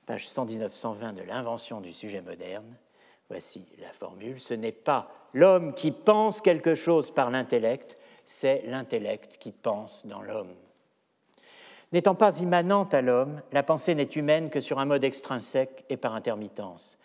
page 0.05 0.27
119-120 0.27 1.13
de 1.15 1.23
l'invention 1.23 1.81
du 1.81 1.93
sujet 1.93 2.21
moderne. 2.21 2.75
Voici 3.29 3.65
la 3.81 3.91
formule. 3.91 4.39
Ce 4.39 4.53
n'est 4.53 4.71
pas 4.71 5.11
l'homme 5.33 5.73
qui 5.73 5.91
pense 5.91 6.41
quelque 6.41 6.75
chose 6.75 7.11
par 7.11 7.31
l'intellect, 7.31 7.97
c'est 8.25 8.63
l'intellect 8.67 9.37
qui 9.37 9.51
pense 9.51 10.05
dans 10.05 10.21
l'homme. 10.21 10.53
N'étant 11.91 12.15
pas 12.15 12.39
immanente 12.39 12.93
à 12.93 13.01
l'homme, 13.01 13.41
la 13.51 13.63
pensée 13.63 13.95
n'est 13.95 14.03
humaine 14.03 14.49
que 14.49 14.61
sur 14.61 14.79
un 14.79 14.85
mode 14.85 15.03
extrinsèque 15.03 15.85
et 15.89 15.97
par 15.97 16.13
intermittence 16.13 16.97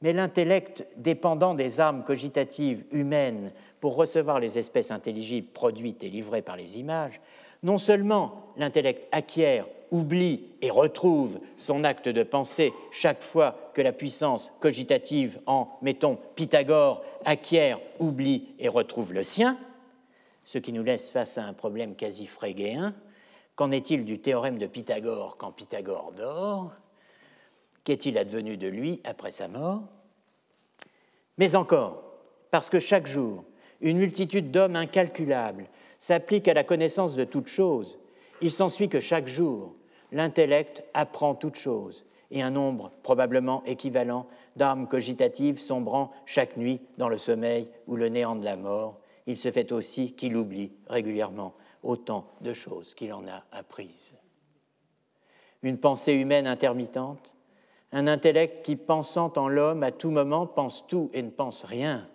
mais 0.00 0.12
l'intellect 0.12 0.86
dépendant 0.96 1.54
des 1.54 1.80
armes 1.80 2.04
cogitatives 2.04 2.84
humaines 2.92 3.52
pour 3.80 3.96
recevoir 3.96 4.38
les 4.38 4.58
espèces 4.58 4.90
intelligibles 4.90 5.48
produites 5.48 6.04
et 6.04 6.10
livrées 6.10 6.42
par 6.42 6.56
les 6.56 6.78
images, 6.78 7.20
non 7.62 7.78
seulement 7.78 8.52
l'intellect 8.56 9.06
acquiert, 9.12 9.66
oublie 9.90 10.44
et 10.60 10.70
retrouve 10.70 11.38
son 11.56 11.84
acte 11.84 12.08
de 12.08 12.22
pensée 12.22 12.72
chaque 12.90 13.22
fois 13.22 13.70
que 13.74 13.80
la 13.80 13.92
puissance 13.92 14.50
cogitative 14.60 15.40
en, 15.46 15.68
mettons, 15.82 16.18
Pythagore 16.34 17.02
acquiert, 17.24 17.80
oublie 17.98 18.48
et 18.58 18.68
retrouve 18.68 19.14
le 19.14 19.22
sien, 19.22 19.58
ce 20.44 20.58
qui 20.58 20.72
nous 20.72 20.82
laisse 20.82 21.10
face 21.10 21.38
à 21.38 21.44
un 21.44 21.52
problème 21.52 21.94
quasi 21.94 22.26
frégéen. 22.26 22.94
Qu'en 23.54 23.70
est-il 23.70 24.04
du 24.04 24.20
théorème 24.20 24.58
de 24.58 24.66
Pythagore 24.66 25.36
quand 25.36 25.52
Pythagore 25.52 26.12
dort? 26.16 26.72
Qu'est-il 27.84 28.18
advenu 28.18 28.56
de 28.56 28.68
lui 28.68 29.00
après 29.04 29.32
sa 29.32 29.48
mort? 29.48 29.82
Mais 31.38 31.54
encore, 31.56 32.02
parce 32.50 32.70
que 32.70 32.80
chaque 32.80 33.06
jour, 33.06 33.44
une 33.80 33.98
multitude 33.98 34.50
d'hommes 34.50 34.76
incalculables 34.76 35.66
s'appliquent 35.98 36.48
à 36.48 36.54
la 36.54 36.64
connaissance 36.64 37.14
de 37.14 37.24
toutes 37.24 37.48
choses, 37.48 37.98
il 38.40 38.50
s'ensuit 38.50 38.88
que 38.88 39.00
chaque 39.00 39.26
jour, 39.26 39.74
l'intellect 40.12 40.84
apprend 40.94 41.34
toutes 41.34 41.56
choses, 41.56 42.06
et 42.30 42.42
un 42.42 42.50
nombre 42.50 42.92
probablement 43.02 43.62
équivalent 43.64 44.26
d'armes 44.56 44.86
cogitatives 44.86 45.60
sombrant 45.60 46.10
chaque 46.26 46.56
nuit 46.56 46.80
dans 46.98 47.08
le 47.08 47.18
sommeil 47.18 47.68
ou 47.86 47.96
le 47.96 48.08
néant 48.08 48.36
de 48.36 48.44
la 48.44 48.56
mort, 48.56 49.00
il 49.26 49.36
se 49.36 49.50
fait 49.50 49.72
aussi 49.72 50.12
qu'il 50.12 50.36
oublie 50.36 50.72
régulièrement 50.88 51.54
autant 51.82 52.26
de 52.40 52.52
choses 52.52 52.94
qu'il 52.94 53.12
en 53.12 53.26
a 53.28 53.44
apprises. 53.52 54.14
Une 55.62 55.78
pensée 55.78 56.14
humaine 56.14 56.46
intermittente, 56.46 57.34
un 57.92 58.06
intellect 58.06 58.64
qui, 58.64 58.76
pensant 58.76 59.32
en 59.36 59.48
l'homme 59.48 59.82
à 59.82 59.90
tout 59.90 60.10
moment, 60.10 60.46
pense 60.46 60.86
tout 60.86 61.10
et 61.12 61.22
ne 61.22 61.30
pense 61.30 61.64
rien. 61.64 62.08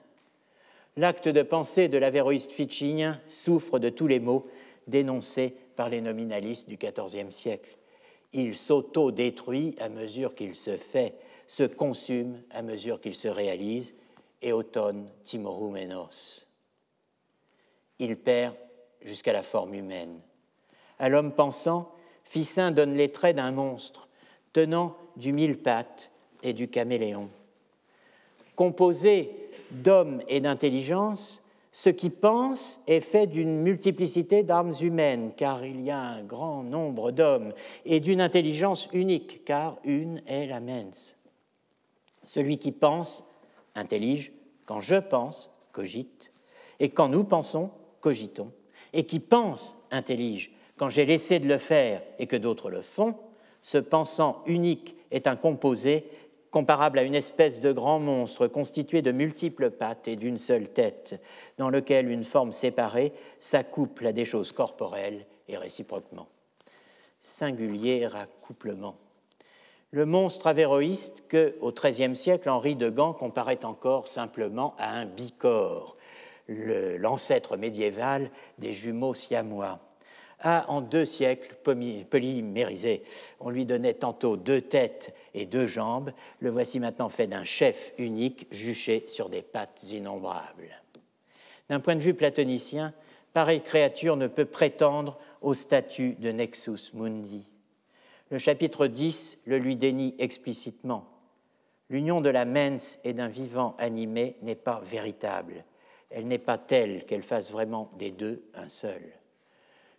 L'acte 0.95 1.27
de 1.27 1.41
pensée 1.41 1.87
de 1.87 1.97
l'avéroïste 1.97 2.51
fichinien 2.51 3.19
souffre 3.27 3.79
de 3.79 3.89
tous 3.89 4.07
les 4.07 4.19
maux 4.19 4.47
dénoncés 4.87 5.55
par 5.75 5.89
les 5.89 6.01
nominalistes 6.01 6.69
du 6.69 6.77
XIVe 6.77 7.31
siècle. 7.31 7.77
Il 8.31 8.57
s'auto-détruit 8.57 9.75
à 9.79 9.89
mesure 9.89 10.35
qu'il 10.35 10.53
se 10.55 10.77
fait, 10.77 11.15
se 11.47 11.63
consume 11.63 12.41
à 12.51 12.61
mesure 12.61 13.01
qu'il 13.01 13.15
se 13.15 13.27
réalise, 13.27 13.93
et 14.43 14.51
automne 14.51 15.09
timorumenos. 15.23 16.45
Il 17.99 18.17
perd 18.17 18.55
jusqu'à 19.01 19.33
la 19.33 19.41
forme 19.41 19.73
humaine. 19.73 20.19
À 20.99 21.09
l'homme 21.09 21.33
pensant, 21.33 21.91
Ficin 22.23 22.71
donne 22.71 22.93
les 22.93 23.11
traits 23.11 23.37
d'un 23.37 23.51
monstre, 23.51 24.09
tenant 24.51 24.95
du 25.15 25.31
mille-pattes 25.33 26.11
et 26.43 26.53
du 26.53 26.67
caméléon. 26.67 27.29
Composé 28.55 29.42
d'hommes 29.73 30.21
et 30.27 30.39
d'intelligence, 30.39 31.41
ce 31.71 31.89
qui 31.89 32.09
pense 32.09 32.81
est 32.87 32.99
fait 32.99 33.25
d'une 33.25 33.61
multiplicité 33.61 34.43
d'armes 34.43 34.73
humaines, 34.79 35.31
car 35.35 35.65
il 35.65 35.81
y 35.81 35.89
a 35.89 35.99
un 35.99 36.23
grand 36.23 36.63
nombre 36.63 37.11
d'hommes, 37.11 37.53
et 37.83 37.99
d'une 37.99 38.21
intelligence 38.21 38.87
unique, 38.93 39.43
car 39.43 39.77
une 39.83 40.21
est 40.27 40.45
la 40.45 40.59
mens. 40.59 41.15
Celui 42.25 42.57
qui 42.57 42.71
pense 42.71 43.23
intellige 43.75 44.31
quand 44.65 44.81
je 44.81 44.95
pense, 44.95 45.49
cogite, 45.71 46.31
et 46.79 46.89
quand 46.89 47.09
nous 47.09 47.23
pensons, 47.23 47.71
cogitons, 48.01 48.51
et 48.93 49.05
qui 49.05 49.19
pense 49.19 49.75
intellige 49.91 50.51
quand 50.77 50.89
j'ai 50.89 51.05
laissé 51.05 51.39
de 51.39 51.47
le 51.47 51.57
faire 51.57 52.01
et 52.19 52.27
que 52.27 52.35
d'autres 52.35 52.69
le 52.69 52.81
font, 52.81 53.15
ce 53.61 53.77
pensant 53.77 54.43
unique 54.45 54.95
est 55.11 55.27
un 55.27 55.35
composé 55.35 56.05
comparable 56.53 56.99
à 56.99 57.03
une 57.03 57.15
espèce 57.15 57.61
de 57.61 57.71
grand 57.71 57.97
monstre 57.99 58.45
constitué 58.45 59.01
de 59.01 59.11
multiples 59.11 59.71
pattes 59.71 60.07
et 60.07 60.15
d'une 60.15 60.37
seule 60.37 60.69
tête, 60.69 61.19
dans 61.57 61.71
lequel 61.71 62.11
une 62.11 62.23
forme 62.23 62.53
séparée 62.53 63.11
s'accouple 63.39 64.05
à 64.05 64.13
des 64.13 64.23
choses 64.23 64.51
corporelles 64.51 65.25
et 65.47 65.57
réciproquement. 65.57 66.27
Singulier 67.23 68.07
accouplement. 68.13 68.95
Le 69.89 70.05
monstre 70.05 70.45
avéroïste 70.45 71.23
que, 71.27 71.55
au 71.59 71.71
XIIIe 71.71 72.15
siècle, 72.15 72.47
Henri 72.47 72.75
de 72.75 72.91
Gand 72.91 73.13
comparait 73.13 73.65
encore 73.65 74.07
simplement 74.07 74.75
à 74.77 74.91
un 74.91 75.05
bicorps, 75.05 75.97
l'ancêtre 76.47 77.57
médiéval 77.57 78.29
des 78.59 78.75
jumeaux 78.75 79.15
siamois 79.15 79.79
a 80.43 80.69
en 80.69 80.81
deux 80.81 81.05
siècles 81.05 81.55
polymérisé. 81.63 83.03
On 83.39 83.49
lui 83.49 83.65
donnait 83.65 83.95
tantôt 83.95 84.37
deux 84.37 84.61
têtes 84.61 85.13
et 85.33 85.45
deux 85.45 85.67
jambes. 85.67 86.11
Le 86.39 86.51
voici 86.51 86.79
maintenant 86.79 87.09
fait 87.09 87.27
d'un 87.27 87.45
chef 87.45 87.93
unique 87.97 88.47
juché 88.51 89.05
sur 89.07 89.29
des 89.29 89.41
pattes 89.41 89.83
innombrables. 89.89 90.69
D'un 91.69 91.79
point 91.79 91.95
de 91.95 92.01
vue 92.01 92.13
platonicien, 92.13 92.93
pareille 93.31 93.61
créature 93.61 94.17
ne 94.17 94.27
peut 94.27 94.45
prétendre 94.45 95.17
au 95.41 95.53
statut 95.53 96.13
de 96.19 96.31
nexus 96.31 96.91
mundi. 96.93 97.49
Le 98.29 98.37
chapitre 98.37 98.87
10 98.87 99.39
le 99.45 99.57
lui 99.57 99.75
dénie 99.75 100.15
explicitement. 100.19 101.07
L'union 101.89 102.21
de 102.21 102.29
la 102.29 102.45
mens 102.45 102.99
et 103.03 103.13
d'un 103.13 103.27
vivant 103.27 103.75
animé 103.77 104.35
n'est 104.41 104.55
pas 104.55 104.81
véritable. 104.83 105.63
Elle 106.09 106.27
n'est 106.27 106.37
pas 106.37 106.57
telle 106.57 107.05
qu'elle 107.05 107.23
fasse 107.23 107.51
vraiment 107.51 107.91
des 107.97 108.11
deux 108.11 108.43
un 108.55 108.69
seul 108.69 109.01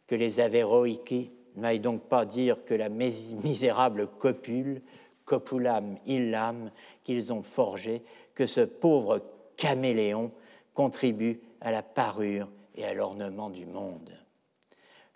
que 0.07 0.15
les 0.15 0.41
avéroïki 0.41 1.31
n'aillent 1.57 1.81
donc 1.81 2.03
pas 2.03 2.25
dire 2.25 2.65
que 2.65 2.75
la 2.75 2.89
misérable 2.89 4.09
copule, 4.19 4.83
copulam 5.25 5.97
illam, 6.07 6.71
qu'ils 7.03 7.33
ont 7.33 7.43
forgé, 7.43 8.03
que 8.35 8.47
ce 8.47 8.61
pauvre 8.61 9.23
caméléon 9.57 10.33
contribue 10.75 11.41
à 11.61 11.71
la 11.71 11.83
parure 11.83 12.49
et 12.75 12.85
à 12.85 12.95
l'ornement 12.95 13.51
du 13.51 13.67
monde. 13.67 14.11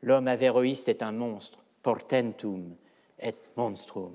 L'homme 0.03 0.29
avéroïste 0.29 0.89
est 0.89 1.03
un 1.03 1.13
monstre, 1.13 1.59
portentum 1.83 2.77
et 3.21 3.35
monstrum. 3.57 4.15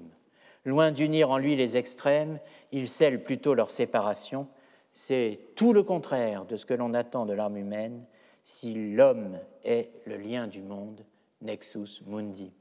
Loin 0.66 0.92
d'unir 0.92 1.30
en 1.30 1.38
lui 1.38 1.56
les 1.58 1.76
extrêmes, 1.76 2.40
il 2.72 2.88
scelle 2.88 3.22
plutôt 3.22 3.54
leur 3.54 3.70
séparation. 3.70 4.48
C'est 4.94 5.40
tout 5.56 5.74
le 5.74 5.84
contraire 5.84 6.46
de 6.46 6.56
ce 6.56 6.66
que 6.66 6.74
l'on 6.74 6.94
attend 6.94 7.26
de 7.26 7.34
l'âme 7.34 7.58
humaine, 7.58 8.06
si 8.44 8.94
l'homme 8.94 9.40
est 9.64 9.90
le 10.06 10.18
lien 10.18 10.48
du 10.48 10.62
monde, 10.62 11.04
nexus 11.42 12.02
mundi. 12.06 12.52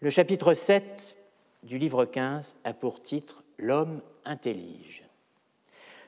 Le 0.00 0.10
chapitre 0.10 0.52
7 0.52 1.16
du 1.62 1.78
livre 1.78 2.04
15 2.04 2.56
a 2.64 2.74
pour 2.74 3.02
titre 3.02 3.44
l'homme 3.56 4.02
intellige. 4.24 5.04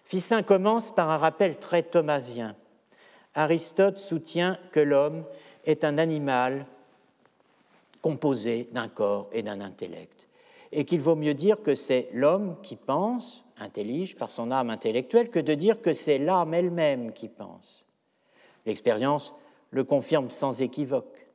Ficin 0.04 0.42
commence 0.42 0.94
par 0.94 1.10
un 1.10 1.16
rappel 1.16 1.58
très 1.58 1.82
thomasien. 1.82 2.54
Aristote 3.34 3.98
soutient 3.98 4.58
que 4.72 4.80
l'homme 4.80 5.24
est 5.64 5.84
un 5.84 5.98
animal 5.98 6.66
composé 8.02 8.68
d'un 8.72 8.88
corps 8.88 9.28
et 9.32 9.42
d'un 9.42 9.60
intellect, 9.60 10.28
et 10.72 10.84
qu'il 10.84 11.00
vaut 11.00 11.16
mieux 11.16 11.34
dire 11.34 11.62
que 11.62 11.74
c'est 11.74 12.08
l'homme 12.12 12.56
qui 12.62 12.76
pense, 12.76 13.44
intellige 13.58 14.16
par 14.16 14.30
son 14.30 14.50
âme 14.50 14.70
intellectuelle, 14.70 15.30
que 15.30 15.38
de 15.38 15.54
dire 15.54 15.80
que 15.80 15.92
c'est 15.92 16.18
l'âme 16.18 16.54
elle-même 16.54 17.12
qui 17.12 17.28
pense. 17.28 17.84
L'expérience 18.66 19.34
le 19.70 19.84
confirme 19.84 20.30
sans 20.30 20.62
équivoque. 20.62 21.26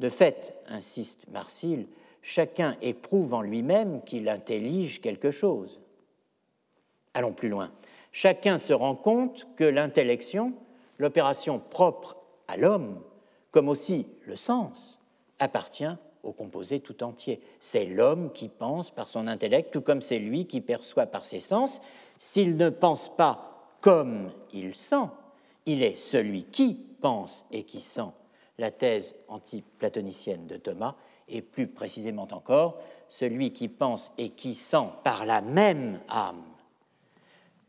De 0.00 0.08
fait, 0.08 0.54
insiste 0.68 1.26
Marcille, 1.28 1.88
chacun 2.22 2.76
éprouve 2.82 3.34
en 3.34 3.42
lui-même 3.42 4.02
qu'il 4.02 4.28
intellige 4.28 5.00
quelque 5.00 5.30
chose. 5.30 5.80
Allons 7.14 7.32
plus 7.32 7.48
loin. 7.48 7.72
Chacun 8.12 8.58
se 8.58 8.72
rend 8.72 8.94
compte 8.94 9.46
que 9.56 9.64
l'intellection, 9.64 10.54
l'opération 10.98 11.58
propre 11.58 12.16
à 12.46 12.56
l'homme, 12.56 13.02
comme 13.50 13.68
aussi 13.68 14.06
le 14.24 14.36
sens, 14.36 15.00
appartient 15.38 15.96
au 16.22 16.32
composé 16.32 16.80
tout 16.80 17.02
entier. 17.02 17.40
C'est 17.60 17.86
l'homme 17.86 18.32
qui 18.32 18.48
pense 18.48 18.90
par 18.90 19.08
son 19.08 19.26
intellect, 19.26 19.72
tout 19.72 19.80
comme 19.80 20.02
c'est 20.02 20.18
lui 20.18 20.46
qui 20.46 20.60
perçoit 20.60 21.06
par 21.06 21.26
ses 21.26 21.40
sens. 21.40 21.80
S'il 22.16 22.56
ne 22.56 22.68
pense 22.68 23.14
pas 23.14 23.76
comme 23.80 24.30
il 24.52 24.74
sent, 24.74 25.06
il 25.66 25.82
est 25.82 25.96
celui 25.96 26.44
qui 26.44 26.74
pense 26.74 27.46
et 27.50 27.64
qui 27.64 27.80
sent. 27.80 28.10
La 28.58 28.70
thèse 28.70 29.14
anti-platonicienne 29.28 30.46
de 30.46 30.56
Thomas, 30.56 30.96
et 31.28 31.42
plus 31.42 31.66
précisément 31.66 32.26
encore, 32.32 32.78
celui 33.08 33.52
qui 33.52 33.68
pense 33.68 34.12
et 34.18 34.30
qui 34.30 34.54
sent 34.54 34.88
par 35.04 35.26
la 35.26 35.40
même 35.40 36.00
âme. 36.08 36.42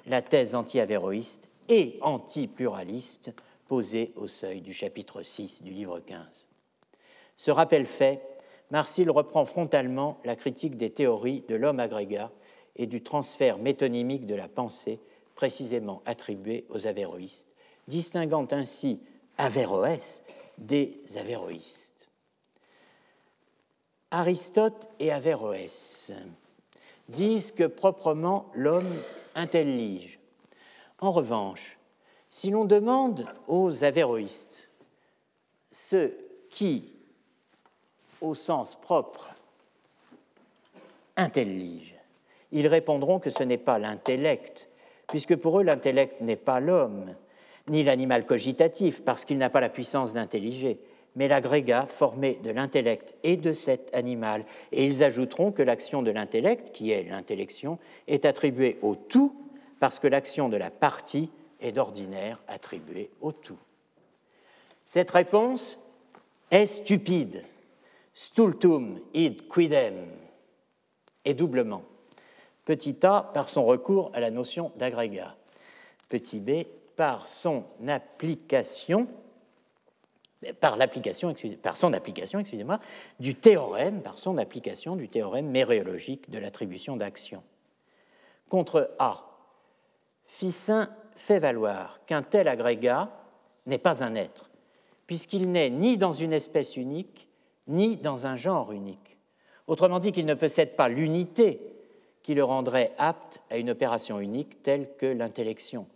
La 0.05 0.21
thèse 0.21 0.55
anti-avéroïste 0.55 1.47
et 1.67 1.99
anti-pluraliste 2.01 3.33
posée 3.67 4.13
au 4.15 4.27
seuil 4.27 4.62
du 4.62 4.73
chapitre 4.73 5.21
6 5.21 5.62
du 5.62 5.71
livre 5.71 5.99
15. 5.99 6.47
Ce 7.38 7.51
rappel 7.51 7.85
fait, 7.85 8.21
Marcille 8.71 9.10
reprend 9.10 9.45
frontalement 9.45 10.19
la 10.23 10.36
critique 10.36 10.77
des 10.77 10.91
théories 10.91 11.43
de 11.47 11.55
l'homme 11.55 11.79
agrégat 11.79 12.32
et 12.75 12.86
du 12.86 13.01
transfert 13.01 13.58
métonymique 13.58 14.25
de 14.25 14.36
la 14.36 14.47
pensée 14.47 14.99
précisément 15.36 16.01
attribué 16.05 16.65
aux 16.69 16.86
avéroïstes, 16.86 17.47
distinguant 17.88 18.47
ainsi 18.51 19.01
Averroès 19.38 20.21
des 20.58 21.01
avéroïstes. 21.15 22.10
Aristote 24.12 24.89
et 24.99 25.12
Averroès 25.12 26.12
disent 27.08 27.51
que 27.53 27.63
proprement 27.63 28.51
l'homme 28.53 29.01
intellige. 29.36 30.19
En 30.99 31.12
revanche, 31.12 31.77
si 32.29 32.49
l'on 32.49 32.65
demande 32.65 33.25
aux 33.47 33.84
avéroïstes 33.84 34.69
ce 35.71 36.12
qui 36.49 36.98
au 38.21 38.36
sens 38.36 38.75
propre, 38.75 39.32
intellige. 41.15 41.95
Ils 42.51 42.67
répondront 42.67 43.19
que 43.19 43.29
ce 43.29 43.43
n'est 43.43 43.58
pas 43.58 43.79
l'intellect, 43.79 44.69
puisque 45.08 45.36
pour 45.36 45.60
eux 45.60 45.63
l'intellect 45.63 46.21
n'est 46.21 46.36
pas 46.36 46.60
l'homme, 46.60 47.15
ni 47.67 47.84
l'animal 47.84 48.25
cogitatif, 48.25 49.03
parce 49.03 49.25
qu'il 49.25 49.38
n'a 49.38 49.49
pas 49.49 49.62
la 49.62 49.69
puissance 49.69 50.13
d'intelliger, 50.13 50.79
mais 51.15 51.27
l'agrégat 51.27 51.86
formé 51.86 52.39
de 52.43 52.51
l'intellect 52.51 53.13
et 53.23 53.38
de 53.38 53.53
cet 53.53 53.93
animal. 53.95 54.45
Et 54.71 54.86
ils 54.86 55.03
ajouteront 55.03 55.51
que 55.51 55.62
l'action 55.62 56.01
de 56.01 56.12
l'intellect, 56.12 56.71
qui 56.71 56.91
est 56.91 57.03
l'intellection, 57.03 57.77
est 58.08 58.25
attribuée 58.25 58.77
au 58.82 58.95
tout, 58.95 59.36
parce 59.79 59.99
que 59.99 60.08
l'action 60.08 60.49
de 60.49 60.58
la 60.58 60.69
partie 60.71 61.29
est 61.62 61.71
d'ordinaire 61.71 62.39
attribuée 62.47 63.10
au 63.21 63.32
tout. 63.32 63.58
Cette 64.86 65.12
réponse 65.12 65.79
est 66.51 66.65
stupide, 66.65 67.43
stultum 68.19 68.99
id 69.13 69.47
quidem, 69.47 70.10
et 71.23 71.34
doublement. 71.34 71.84
Petit 72.65 72.97
a 73.03 73.21
par 73.21 73.47
son 73.47 73.63
recours 73.63 74.12
à 74.13 74.19
la 74.19 74.29
notion 74.29 74.73
d'agrégat. 74.75 75.38
Petit 76.10 76.41
b 76.41 76.65
par 76.97 77.29
son 77.29 77.63
application, 77.88 79.08
du 80.41 80.53
théorème, 83.36 84.01
par 84.01 84.19
son 84.19 84.38
application 84.38 84.97
du 84.97 85.08
théorème 85.08 85.49
méréologique 85.49 86.29
de 86.29 86.39
l'attribution 86.39 86.97
d'action. 86.97 87.41
Contre 88.49 88.91
A, 88.99 89.23
Ficin 90.25 90.89
fait 91.15 91.39
valoir 91.39 92.01
qu'un 92.05 92.23
tel 92.23 92.49
agrégat 92.49 93.10
n'est 93.65 93.77
pas 93.77 94.03
un 94.03 94.15
être, 94.15 94.49
puisqu'il 95.08 95.53
n'est 95.53 95.69
ni 95.69 95.97
dans 95.97 96.12
une 96.12 96.34
espèce 96.34 96.75
unique, 96.75 97.28
ni 97.69 97.95
dans 97.95 98.27
un 98.27 98.36
genre 98.36 98.73
unique. 98.73 99.17
Autrement 99.67 99.99
dit, 99.99 100.12
qu'il 100.12 100.25
ne 100.25 100.34
possède 100.34 100.75
pas 100.75 100.89
l'unité 100.89 101.62
qui 102.23 102.34
le 102.34 102.43
rendrait 102.43 102.91
apte 102.97 103.39
à 103.49 103.58
une 103.58 103.69
opération 103.69 104.19
unique 104.19 104.62
telle 104.62 104.95
que 104.97 105.05
l'intellection. 105.05 105.88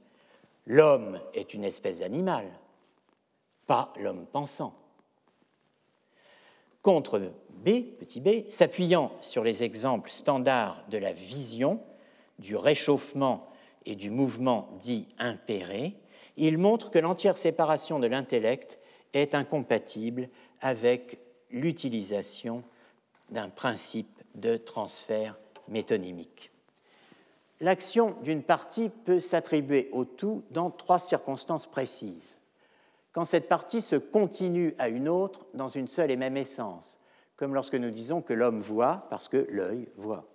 L'homme 0.66 1.20
est 1.34 1.54
une 1.54 1.66
espèce 1.66 2.00
d'animal, 2.00 2.46
pas 3.68 3.92
l'homme 4.00 4.26
pensant. 4.32 4.74
Contre 6.82 7.20
B, 7.50 7.82
petit 8.00 8.22
b, 8.22 8.48
s'appuyant 8.48 9.12
sur 9.22 9.44
les 9.44 9.64
exemples 9.64 10.12
standards 10.12 10.84
de 10.90 10.98
la 10.98 11.14
vision, 11.14 11.82
du 12.40 12.56
réchauffement 12.56 13.50
et 13.86 13.96
du 13.96 14.10
mouvement 14.10 14.70
dit 14.80 15.08
impéré, 15.18 15.96
il 16.38 16.58
montre 16.58 16.92
que 16.92 17.00
l'entière 17.00 17.38
séparation 17.38 18.00
de 18.00 18.08
l'intellect 18.08 18.80
est 19.14 19.36
incompatible 19.36 20.30
avec 20.62 21.20
l'utilisation 21.54 22.64
d'un 23.30 23.48
principe 23.48 24.22
de 24.36 24.58
transfert 24.58 25.38
métonymique. 25.70 26.52
L'action 27.62 28.18
d'une 28.24 28.44
partie 28.44 28.90
peut 28.90 29.20
s'attribuer 29.20 29.90
au 29.94 30.04
tout 30.04 30.44
dans 30.52 30.70
trois 30.70 31.00
circonstances 31.00 31.68
précises. 31.68 32.36
Quand 33.14 33.24
cette 33.24 33.48
partie 33.48 33.82
se 33.82 33.96
continue 33.96 34.76
à 34.80 34.90
une 34.90 35.08
autre 35.08 35.46
dans 35.54 35.70
une 35.70 35.88
seule 35.88 36.12
et 36.12 36.18
même 36.18 36.36
essence, 36.36 37.00
comme 37.38 37.54
lorsque 37.54 37.76
nous 37.76 37.92
disons 37.92 38.22
que 38.22 38.34
l'homme 38.34 38.60
voit 38.60 39.08
parce 39.10 39.30
que 39.30 39.48
l'œil 39.50 39.88
voit. 39.96 40.26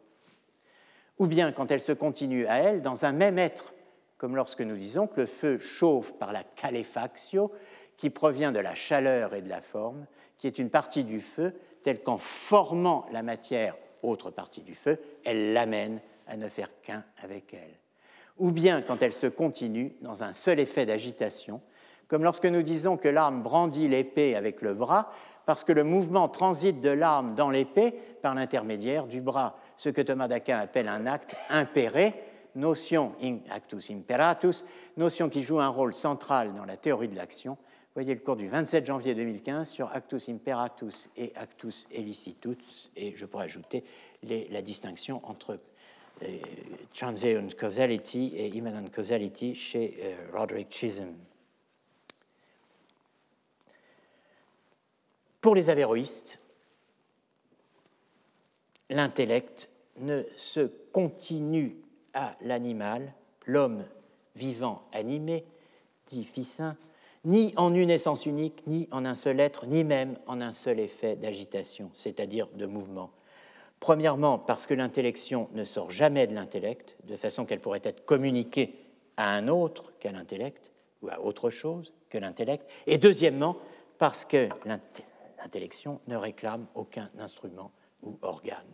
Ou 1.18 1.26
bien 1.26 1.52
quand 1.52 1.70
elle 1.70 1.80
se 1.80 1.92
continue 1.92 2.46
à 2.46 2.58
elle 2.58 2.80
dans 2.80 3.04
un 3.04 3.12
même 3.12 3.38
être, 3.38 3.74
comme 4.16 4.36
lorsque 4.36 4.60
nous 4.60 4.76
disons 4.76 5.06
que 5.06 5.20
le 5.20 5.26
feu 5.26 5.58
chauffe 5.58 6.12
par 6.14 6.32
la 6.32 6.44
caléfaction 6.44 7.50
qui 7.96 8.10
provient 8.10 8.52
de 8.52 8.60
la 8.60 8.74
chaleur 8.74 9.34
et 9.34 9.42
de 9.42 9.48
la 9.48 9.60
forme, 9.60 10.06
qui 10.38 10.46
est 10.46 10.58
une 10.58 10.70
partie 10.70 11.04
du 11.04 11.20
feu, 11.20 11.52
telle 11.82 12.02
qu'en 12.02 12.18
formant 12.18 13.06
la 13.12 13.22
matière, 13.22 13.76
autre 14.02 14.30
partie 14.30 14.62
du 14.62 14.74
feu, 14.74 14.98
elle 15.24 15.52
l'amène 15.52 16.00
à 16.26 16.36
ne 16.36 16.48
faire 16.48 16.68
qu'un 16.82 17.04
avec 17.22 17.54
elle. 17.54 17.78
Ou 18.38 18.52
bien 18.52 18.82
quand 18.82 19.02
elle 19.02 19.12
se 19.12 19.26
continue 19.26 19.92
dans 20.00 20.22
un 20.22 20.32
seul 20.32 20.60
effet 20.60 20.86
d'agitation, 20.86 21.60
comme 22.06 22.22
lorsque 22.22 22.46
nous 22.46 22.62
disons 22.62 22.96
que 22.96 23.08
l'arme 23.08 23.42
brandit 23.42 23.88
l'épée 23.88 24.36
avec 24.36 24.62
le 24.62 24.74
bras, 24.74 25.12
parce 25.44 25.64
que 25.64 25.72
le 25.72 25.82
mouvement 25.82 26.28
transite 26.28 26.80
de 26.80 26.90
l'arme 26.90 27.34
dans 27.34 27.50
l'épée 27.50 27.92
par 28.22 28.34
l'intermédiaire 28.34 29.06
du 29.06 29.20
bras, 29.20 29.56
ce 29.76 29.88
que 29.88 30.02
Thomas 30.02 30.28
d'Aquin 30.28 30.58
appelle 30.58 30.88
un 30.88 31.06
acte 31.06 31.34
impéré, 31.50 32.14
notion 32.54 33.14
in 33.22 33.38
actus 33.50 33.90
imperatus, 33.90 34.64
notion 34.96 35.28
qui 35.28 35.42
joue 35.42 35.60
un 35.60 35.68
rôle 35.68 35.94
central 35.94 36.54
dans 36.54 36.64
la 36.64 36.76
théorie 36.76 37.08
de 37.08 37.16
l'action, 37.16 37.56
voyez 37.94 38.14
le 38.14 38.20
cours 38.20 38.36
du 38.36 38.48
27 38.48 38.86
janvier 38.86 39.14
2015 39.14 39.68
sur 39.68 39.90
Actus 39.92 40.28
Imperatus 40.28 41.10
et 41.16 41.32
Actus 41.34 41.86
Elicitus, 41.90 42.90
et 42.96 43.14
je 43.16 43.26
pourrais 43.26 43.44
ajouter 43.44 43.84
la 44.22 44.62
distinction 44.62 45.20
entre 45.28 45.58
euh, 46.22 46.38
Transient 46.94 47.48
Causality 47.58 48.32
et 48.36 48.48
Immanent 48.48 48.88
Causality 48.88 49.54
chez 49.54 49.98
euh, 50.02 50.16
Roderick 50.32 50.70
Chisholm. 50.70 51.16
Pour 55.40 55.54
les 55.54 55.70
avéroïstes, 55.70 56.38
l'intellect 58.90 59.68
ne 59.98 60.24
se 60.36 60.60
continue 60.92 61.76
à 62.14 62.36
l'animal, 62.40 63.12
l'homme 63.46 63.84
vivant 64.34 64.82
animé, 64.92 65.44
dit 66.06 66.24
Ficin, 66.24 66.76
ni 67.28 67.52
en 67.56 67.74
une 67.74 67.90
essence 67.90 68.24
unique, 68.24 68.66
ni 68.66 68.88
en 68.90 69.04
un 69.04 69.14
seul 69.14 69.38
être, 69.38 69.66
ni 69.66 69.84
même 69.84 70.16
en 70.26 70.40
un 70.40 70.54
seul 70.54 70.80
effet 70.80 71.14
d'agitation, 71.14 71.90
c'est-à-dire 71.94 72.48
de 72.54 72.64
mouvement. 72.64 73.10
Premièrement, 73.80 74.38
parce 74.38 74.66
que 74.66 74.72
l'intellection 74.72 75.50
ne 75.52 75.62
sort 75.62 75.90
jamais 75.90 76.26
de 76.26 76.34
l'intellect, 76.34 76.96
de 77.04 77.16
façon 77.16 77.44
qu'elle 77.44 77.60
pourrait 77.60 77.82
être 77.84 78.06
communiquée 78.06 78.74
à 79.18 79.34
un 79.34 79.46
autre 79.46 79.92
qu'à 80.00 80.10
l'intellect, 80.10 80.72
ou 81.02 81.10
à 81.10 81.20
autre 81.20 81.50
chose 81.50 81.92
que 82.08 82.16
l'intellect. 82.16 82.66
Et 82.86 82.96
deuxièmement, 82.96 83.58
parce 83.98 84.24
que 84.24 84.48
l'intellection 84.64 86.00
ne 86.08 86.16
réclame 86.16 86.66
aucun 86.74 87.10
instrument 87.18 87.72
ou 88.02 88.18
organe. 88.22 88.72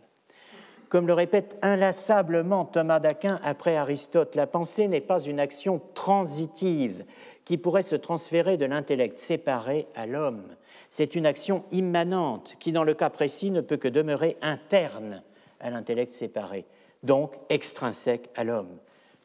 Comme 0.95 1.07
le 1.07 1.13
répète 1.13 1.57
inlassablement 1.61 2.63
Thomas 2.63 3.01
d'Aquin 3.01 3.41
après 3.43 3.75
Aristote, 3.75 4.33
la 4.35 4.47
pensée 4.47 4.87
n'est 4.87 5.01
pas 5.01 5.19
une 5.19 5.41
action 5.41 5.81
transitive 5.93 7.03
qui 7.43 7.57
pourrait 7.57 7.83
se 7.83 7.97
transférer 7.97 8.55
de 8.55 8.63
l'intellect 8.63 9.19
séparé 9.19 9.87
à 9.93 10.05
l'homme. 10.05 10.55
C'est 10.89 11.15
une 11.15 11.25
action 11.25 11.65
immanente 11.71 12.55
qui, 12.61 12.71
dans 12.71 12.85
le 12.85 12.93
cas 12.93 13.09
précis, 13.09 13.51
ne 13.51 13.59
peut 13.59 13.75
que 13.75 13.89
demeurer 13.89 14.37
interne 14.41 15.21
à 15.59 15.69
l'intellect 15.69 16.13
séparé, 16.13 16.63
donc 17.03 17.33
extrinsèque 17.49 18.29
à 18.33 18.45
l'homme. 18.45 18.77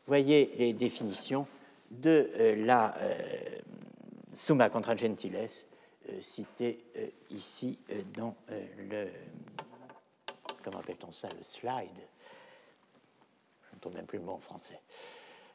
Voyez 0.09 0.53
les 0.59 0.73
définitions 0.73 1.47
de 1.93 2.33
euh, 2.37 2.67
la 2.67 2.97
euh, 2.99 3.15
Summa 4.35 4.71
contra 4.71 4.97
Gentiles, 4.97 5.39
euh, 6.09 6.13
citée 6.21 6.81
ici 7.31 7.79
dans 8.17 8.35
le 8.91 9.07
comment 10.63 10.79
appelle-t-on 10.79 11.13
ça, 11.13 11.29
le 11.37 11.43
slide? 11.43 11.89
Je 13.71 13.75
ne 13.77 13.81
trouve 13.81 13.95
même 13.95 14.07
plus 14.07 14.19
le 14.19 14.25
mot 14.25 14.33
en 14.33 14.39
français. 14.39 14.81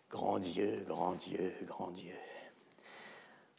Grand 0.09 0.39
Dieu, 0.39 0.83
grand 0.87 1.13
Dieu, 1.13 1.53
grand 1.65 1.91
Dieu. 1.91 2.13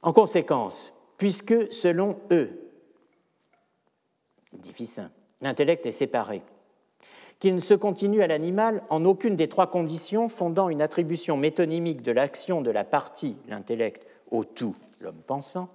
En 0.02 0.12
conséquence, 0.12 0.92
puisque 1.18 1.72
selon 1.72 2.20
eux, 2.30 2.70
difficile, 4.52 5.10
l'intellect 5.40 5.86
est 5.86 5.92
séparé, 5.92 6.42
qu'il 7.38 7.54
ne 7.54 7.60
se 7.60 7.74
continue 7.74 8.22
à 8.22 8.26
l'animal 8.26 8.82
en 8.88 9.04
aucune 9.04 9.36
des 9.36 9.48
trois 9.48 9.66
conditions 9.66 10.28
fondant 10.28 10.68
une 10.68 10.80
attribution 10.80 11.36
métonymique 11.36 12.02
de 12.02 12.12
l'action 12.12 12.62
de 12.62 12.70
la 12.70 12.84
partie, 12.84 13.36
l'intellect, 13.48 14.06
au 14.30 14.44
tout, 14.44 14.74
l'homme 15.00 15.20
pensant, 15.26 15.68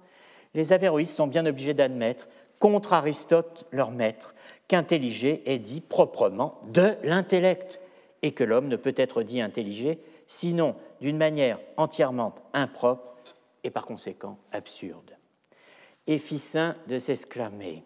les 0.54 0.72
avéroïstes 0.72 1.16
sont 1.16 1.26
bien 1.26 1.46
obligés 1.46 1.74
d'admettre 1.74 2.28
contre 2.62 2.92
Aristote, 2.92 3.66
leur 3.72 3.90
maître, 3.90 4.36
qu'intelliger 4.68 5.42
est 5.52 5.58
dit 5.58 5.80
proprement 5.80 6.60
de 6.68 6.94
l'intellect, 7.02 7.80
et 8.22 8.30
que 8.30 8.44
l'homme 8.44 8.68
ne 8.68 8.76
peut 8.76 8.94
être 8.96 9.24
dit 9.24 9.40
intelligé 9.40 9.98
sinon 10.28 10.76
d'une 11.00 11.16
manière 11.16 11.58
entièrement 11.76 12.32
impropre 12.52 13.16
et 13.64 13.70
par 13.70 13.84
conséquent 13.84 14.38
absurde. 14.52 15.18
Et 16.06 16.18
saint 16.18 16.76
de 16.86 17.00
s'exclamer, 17.00 17.82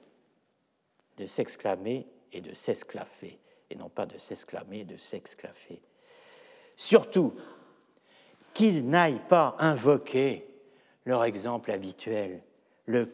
de 1.16 1.24
s'exclamer 1.24 2.07
et 2.35 2.43
de 2.43 2.53
s'esclaffer, 2.53 3.39
et 3.70 3.77
non 3.77 3.89
pas 3.89 4.05
de 4.05 4.18
s'exclamer 4.18 4.81
et 4.81 4.85
de 4.85 4.99
s'exclaffer. 4.99 5.81
Surtout, 6.77 7.33
qu'ils 8.53 8.87
n'aillent 8.87 9.27
pas 9.27 9.57
invoquer 9.59 10.47
leur 11.07 11.24
exemple 11.24 11.70
habituel, 11.70 12.43
le, 12.87 13.07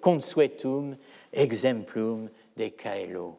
consuetum 0.00 0.96
exemplum 1.32 2.28
des 2.56 2.70
caelo, 2.70 3.38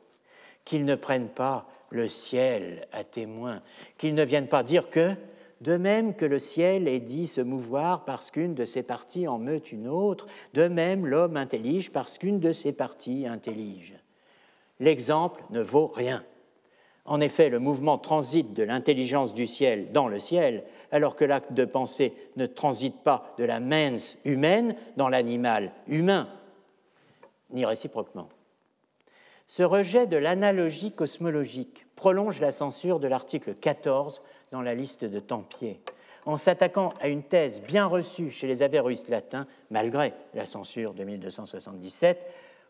qu'ils 0.65 0.85
ne 0.85 0.95
prennent 0.95 1.29
pas 1.29 1.67
le 1.89 2.07
ciel 2.07 2.87
à 2.91 3.03
témoin, 3.03 3.61
qu'ils 3.97 4.15
ne 4.15 4.23
viennent 4.23 4.47
pas 4.47 4.63
dire 4.63 4.89
que, 4.89 5.15
de 5.61 5.77
même 5.77 6.15
que 6.15 6.25
le 6.25 6.39
ciel 6.39 6.87
est 6.87 6.99
dit 6.99 7.27
se 7.27 7.41
mouvoir 7.41 8.03
parce 8.03 8.31
qu'une 8.31 8.55
de 8.55 8.65
ses 8.65 8.81
parties 8.81 9.27
en 9.27 9.37
meut 9.37 9.61
une 9.71 9.87
autre, 9.87 10.25
de 10.53 10.67
même 10.67 11.05
l'homme 11.05 11.37
intellige 11.37 11.91
parce 11.91 12.17
qu'une 12.17 12.39
de 12.39 12.51
ses 12.51 12.71
parties 12.71 13.27
intellige. 13.27 13.93
L'exemple 14.79 15.43
ne 15.51 15.61
vaut 15.61 15.87
rien. 15.87 16.25
En 17.11 17.19
effet, 17.19 17.49
le 17.49 17.59
mouvement 17.59 17.97
transite 17.97 18.53
de 18.53 18.63
l'intelligence 18.63 19.33
du 19.33 19.45
ciel 19.45 19.91
dans 19.91 20.07
le 20.07 20.17
ciel, 20.17 20.63
alors 20.93 21.17
que 21.17 21.25
l'acte 21.25 21.51
de 21.51 21.65
pensée 21.65 22.13
ne 22.37 22.45
transite 22.45 23.03
pas 23.03 23.33
de 23.37 23.43
la 23.43 23.59
mens 23.59 24.15
humaine 24.23 24.77
dans 24.95 25.09
l'animal 25.09 25.73
humain, 25.89 26.29
ni 27.49 27.65
réciproquement. 27.65 28.29
Ce 29.45 29.61
rejet 29.61 30.07
de 30.07 30.15
l'analogie 30.15 30.93
cosmologique 30.93 31.85
prolonge 31.97 32.39
la 32.39 32.53
censure 32.53 33.01
de 33.01 33.09
l'article 33.09 33.55
14 33.55 34.21
dans 34.53 34.61
la 34.61 34.73
liste 34.73 35.03
de 35.03 35.19
Tempier, 35.19 35.81
en 36.25 36.37
s'attaquant 36.37 36.93
à 37.01 37.09
une 37.09 37.23
thèse 37.23 37.61
bien 37.61 37.87
reçue 37.87 38.31
chez 38.31 38.47
les 38.47 38.63
avéroïstes 38.63 39.09
latins, 39.09 39.47
malgré 39.69 40.13
la 40.33 40.45
censure 40.45 40.93
de 40.93 41.03
1277, 41.03 42.25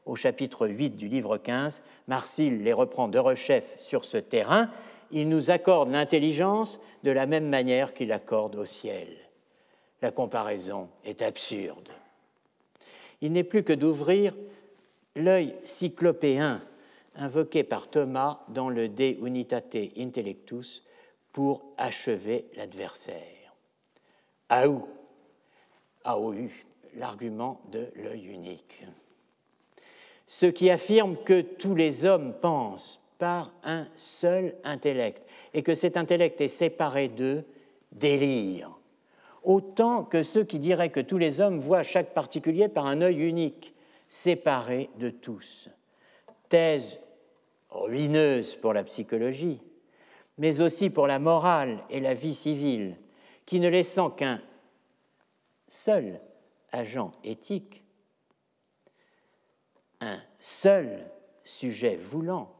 au 0.05 0.15
chapitre 0.15 0.67
8 0.67 0.91
du 0.91 1.07
livre 1.07 1.37
15, 1.37 1.81
Marcille 2.07 2.63
les 2.63 2.73
reprend 2.73 3.07
de 3.07 3.19
rechef 3.19 3.79
sur 3.79 4.05
ce 4.05 4.17
terrain. 4.17 4.69
Il 5.11 5.29
nous 5.29 5.51
accorde 5.51 5.91
l'intelligence 5.91 6.79
de 7.03 7.11
la 7.11 7.25
même 7.25 7.47
manière 7.47 7.93
qu'il 7.93 8.11
accorde 8.11 8.55
au 8.55 8.65
ciel. 8.65 9.07
La 10.01 10.11
comparaison 10.11 10.89
est 11.05 11.21
absurde. 11.21 11.89
Il 13.21 13.31
n'est 13.33 13.43
plus 13.43 13.63
que 13.63 13.73
d'ouvrir 13.73 14.33
l'œil 15.15 15.55
cyclopéen 15.63 16.61
invoqué 17.15 17.63
par 17.63 17.89
Thomas 17.89 18.39
dans 18.47 18.69
le 18.69 18.87
De 18.87 19.17
Unitate 19.25 19.77
Intellectus 19.97 20.83
pour 21.33 21.63
achever 21.77 22.45
l'adversaire. 22.55 23.53
Aou, 24.49 24.87
Aou, 26.03 26.49
l'argument 26.95 27.61
de 27.71 27.91
l'œil 27.95 28.25
unique 28.27 28.83
ceux 30.33 30.51
qui 30.51 30.69
affirment 30.69 31.17
que 31.17 31.41
tous 31.41 31.75
les 31.75 32.05
hommes 32.05 32.33
pensent 32.39 33.01
par 33.17 33.51
un 33.65 33.85
seul 33.97 34.55
intellect 34.63 35.21
et 35.53 35.61
que 35.61 35.75
cet 35.75 35.97
intellect 35.97 36.39
est 36.39 36.47
séparé 36.47 37.09
d'eux 37.09 37.43
délire, 37.91 38.71
autant 39.43 40.05
que 40.05 40.23
ceux 40.23 40.45
qui 40.45 40.57
diraient 40.57 40.89
que 40.89 41.01
tous 41.01 41.17
les 41.17 41.41
hommes 41.41 41.59
voient 41.59 41.83
chaque 41.83 42.13
particulier 42.13 42.69
par 42.69 42.85
un 42.85 43.01
œil 43.01 43.17
unique, 43.19 43.73
séparé 44.07 44.89
de 44.99 45.09
tous. 45.09 45.67
Thèse 46.47 47.01
ruineuse 47.69 48.55
pour 48.55 48.71
la 48.71 48.85
psychologie, 48.85 49.59
mais 50.37 50.61
aussi 50.61 50.89
pour 50.89 51.07
la 51.07 51.19
morale 51.19 51.79
et 51.89 51.99
la 51.99 52.13
vie 52.13 52.35
civile, 52.35 52.95
qui 53.45 53.59
ne 53.59 53.67
laissant 53.67 54.09
qu'un 54.09 54.39
seul 55.67 56.21
agent 56.71 57.11
éthique, 57.25 57.80
un 60.01 60.19
seul 60.39 61.05
sujet 61.43 61.95
voulant, 61.95 62.51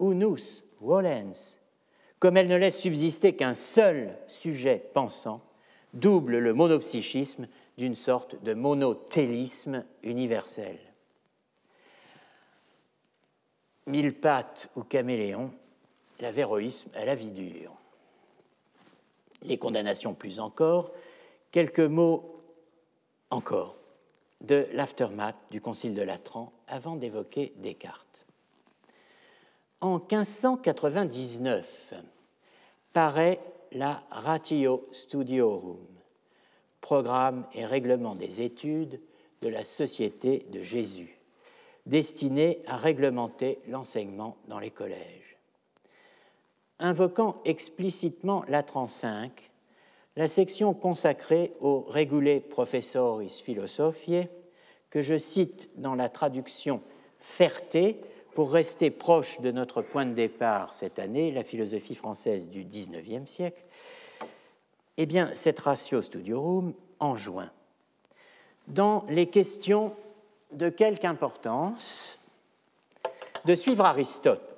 unus 0.00 0.62
volens, 0.80 1.58
comme 2.18 2.36
elle 2.36 2.48
ne 2.48 2.56
laisse 2.56 2.80
subsister 2.80 3.36
qu'un 3.36 3.54
seul 3.54 4.16
sujet 4.28 4.90
pensant, 4.94 5.42
double 5.92 6.38
le 6.38 6.54
monopsychisme 6.54 7.48
d'une 7.76 7.96
sorte 7.96 8.40
de 8.42 8.54
monothélisme 8.54 9.84
universel. 10.02 10.78
Mille 13.86 14.14
pattes 14.14 14.70
ou 14.76 14.82
caméléon, 14.82 15.52
l'avéroïsme 16.20 16.90
à 16.94 17.04
la 17.04 17.14
vie 17.14 17.30
dure. 17.30 17.74
Les 19.42 19.58
condamnations 19.58 20.14
plus 20.14 20.40
encore, 20.40 20.92
quelques 21.52 21.80
mots 21.80 22.42
encore 23.30 23.76
de 24.40 24.66
l'aftermath 24.72 25.36
du 25.50 25.60
Concile 25.60 25.94
de 25.94 26.02
Latran 26.02 26.52
avant 26.68 26.96
d'évoquer 26.96 27.52
Descartes. 27.56 28.26
En 29.80 29.98
1599 29.98 31.94
paraît 32.92 33.40
la 33.72 34.02
Ratio 34.10 34.88
Studiorum, 34.92 35.78
programme 36.80 37.46
et 37.52 37.64
règlement 37.64 38.14
des 38.14 38.40
études 38.40 39.00
de 39.42 39.48
la 39.48 39.64
Société 39.64 40.46
de 40.50 40.62
Jésus, 40.62 41.18
destiné 41.86 42.60
à 42.66 42.76
réglementer 42.76 43.60
l'enseignement 43.68 44.36
dans 44.48 44.58
les 44.58 44.70
collèges. 44.70 45.36
Invoquant 46.80 47.40
explicitement 47.44 48.44
Latran 48.48 48.86
V, 48.86 49.30
la 50.16 50.28
section 50.28 50.74
consacrée 50.74 51.54
au 51.60 51.80
Regule 51.80 52.40
Professoris 52.40 53.40
Philosophiae, 53.40 54.28
que 54.90 55.02
je 55.02 55.18
cite 55.18 55.68
dans 55.76 55.94
la 55.94 56.08
traduction 56.08 56.82
Ferté, 57.18 58.00
pour 58.34 58.52
rester 58.52 58.90
proche 58.90 59.40
de 59.40 59.50
notre 59.50 59.82
point 59.82 60.06
de 60.06 60.12
départ 60.12 60.72
cette 60.72 61.00
année, 61.00 61.32
la 61.32 61.42
philosophie 61.42 61.96
française 61.96 62.48
du 62.48 62.64
XIXe 62.64 63.28
siècle, 63.28 63.60
eh 64.96 65.06
bien, 65.06 65.30
cette 65.34 65.58
ratio 65.58 66.00
studiorum 66.00 66.72
enjoint, 67.00 67.50
dans 68.68 69.04
les 69.08 69.26
questions 69.26 69.94
de 70.52 70.68
quelque 70.68 71.04
importance, 71.04 72.20
de 73.44 73.54
suivre 73.56 73.84
Aristote 73.84 74.48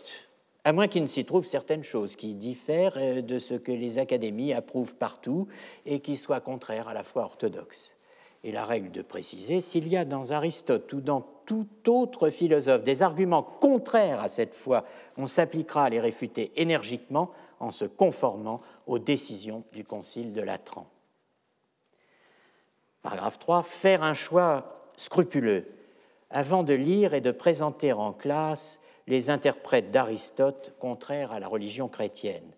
à 0.64 0.72
moins 0.72 0.89
qu'il 0.89 1.03
ne 1.03 1.09
s'y 1.09 1.24
trouve 1.24 1.45
certaines 1.45 1.85
choses 1.85 2.16
qui 2.16 2.35
diffèrent 2.35 2.97
euh, 2.97 3.22
de 3.22 3.39
ce 3.39 3.55
que 3.55 3.72
les 3.72 3.99
académies 3.99 4.53
approuvent 4.53 4.95
partout 4.95 5.49
et 5.87 6.01
qui 6.01 6.16
soient 6.16 6.41
contraires 6.41 6.89
à 6.89 6.95
la 6.95 7.03
foi 7.03 7.24
orthodoxe. 7.24 7.95
Et 8.43 8.53
la 8.53 8.64
règle 8.64 8.91
de 8.91 9.03
préciser, 9.03 9.61
s'il 9.61 9.88
y 9.88 9.97
a 9.97 10.05
dans 10.05 10.32
Aristote 10.32 10.93
ou 10.93 11.01
dans 11.01 11.20
tout 11.45 11.68
autre 11.86 12.30
philosophe 12.30 12.84
des 12.84 13.03
arguments 13.03 13.43
contraires 13.43 14.22
à 14.22 14.28
cette 14.28 14.55
foi, 14.55 14.84
on 15.16 15.26
s'appliquera 15.26 15.84
à 15.84 15.91
les 15.91 16.01
réfuter 16.01 16.53
énergiquement 16.57 17.30
en 17.59 17.70
se 17.70 17.84
conformant 17.84 18.61
aux 18.86 18.99
décisions 18.99 19.64
du 19.72 19.84
Concile 19.84 20.32
de 20.32 20.41
Latran. 20.41 20.86
Paragraphe 23.03 23.38
3. 23.38 23.62
Faire 23.62 24.03
un 24.03 24.14
choix 24.14 24.88
scrupuleux 24.97 25.66
avant 26.30 26.62
de 26.62 26.74
lire 26.74 27.14
et 27.14 27.20
de 27.20 27.30
présenter 27.30 27.93
en 27.93 28.12
classe 28.12 28.80
les 29.07 29.30
interprètes 29.30 29.91
d'Aristote 29.91 30.74
contraires 30.78 31.32
à 31.32 31.41
la 31.41 31.49
religion 31.49 31.88
chrétienne. 31.88 32.49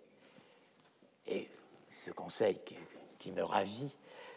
Et 1.26 1.48
ce 1.90 2.10
conseil 2.10 2.58
qui, 3.18 3.32
me 3.32 3.42
ravit, 3.42 3.94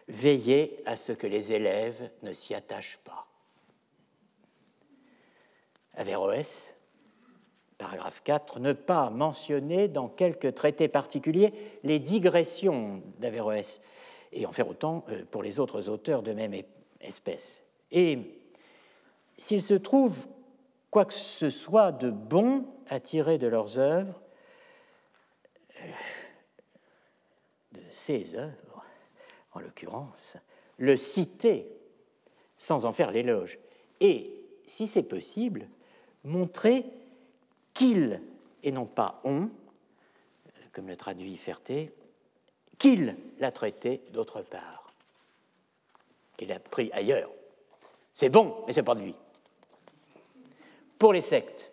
veillez 0.07 0.81
à 0.85 0.97
ce 0.97 1.11
que 1.11 1.27
les 1.27 1.51
élèves 1.51 2.09
ne 2.21 2.33
s'y 2.33 2.53
attachent 2.53 2.99
pas. 3.03 3.27
Averroès, 5.95 6.75
paragraphe 7.77 8.21
4, 8.23 8.59
ne 8.59 8.73
pas 8.73 9.09
mentionner 9.09 9.87
dans 9.87 10.07
quelques 10.07 10.53
traités 10.53 10.87
particuliers 10.87 11.53
les 11.83 11.99
digressions 11.99 13.01
d'Averroès, 13.19 13.81
et 14.31 14.45
en 14.45 14.51
faire 14.51 14.67
autant 14.67 15.05
euh, 15.09 15.23
pour 15.31 15.41
les 15.41 15.59
autres 15.59 15.89
auteurs 15.89 16.21
de 16.21 16.33
même 16.33 16.53
espèce. 16.99 17.63
Et 17.91 18.19
s'il 19.37 19.61
se 19.61 19.73
trouve 19.73 20.27
quoi 20.91 21.05
que 21.05 21.13
ce 21.13 21.49
soit 21.49 21.91
de 21.91 22.09
bon 22.09 22.65
à 22.87 22.99
tirer 22.99 23.37
de 23.37 23.47
leurs 23.47 23.77
œuvres, 23.77 24.21
euh, 25.81 25.91
de 27.73 27.81
ces 27.89 28.35
œuvres, 28.35 28.64
en 29.55 29.59
l'occurrence, 29.59 30.37
le 30.77 30.97
citer 30.97 31.67
sans 32.57 32.85
en 32.85 32.93
faire 32.93 33.11
l'éloge, 33.11 33.57
et, 33.99 34.31
si 34.67 34.87
c'est 34.87 35.03
possible, 35.03 35.67
montrer 36.23 36.85
qu'il, 37.73 38.21
et 38.63 38.71
non 38.71 38.85
pas 38.85 39.21
on, 39.23 39.49
comme 40.71 40.87
le 40.87 40.97
traduit 40.97 41.37
Ferté, 41.37 41.93
qu'il 42.77 43.15
l'a 43.39 43.51
traité 43.51 44.01
d'autre 44.11 44.41
part, 44.41 44.93
qu'il 46.37 46.51
a 46.51 46.59
pris 46.59 46.91
ailleurs. 46.91 47.31
C'est 48.13 48.29
bon, 48.29 48.63
mais 48.67 48.73
c'est 48.73 48.83
pas 48.83 48.95
de 48.95 49.01
lui. 49.01 49.15
Pour 50.99 51.13
les 51.13 51.21
sectes, 51.21 51.71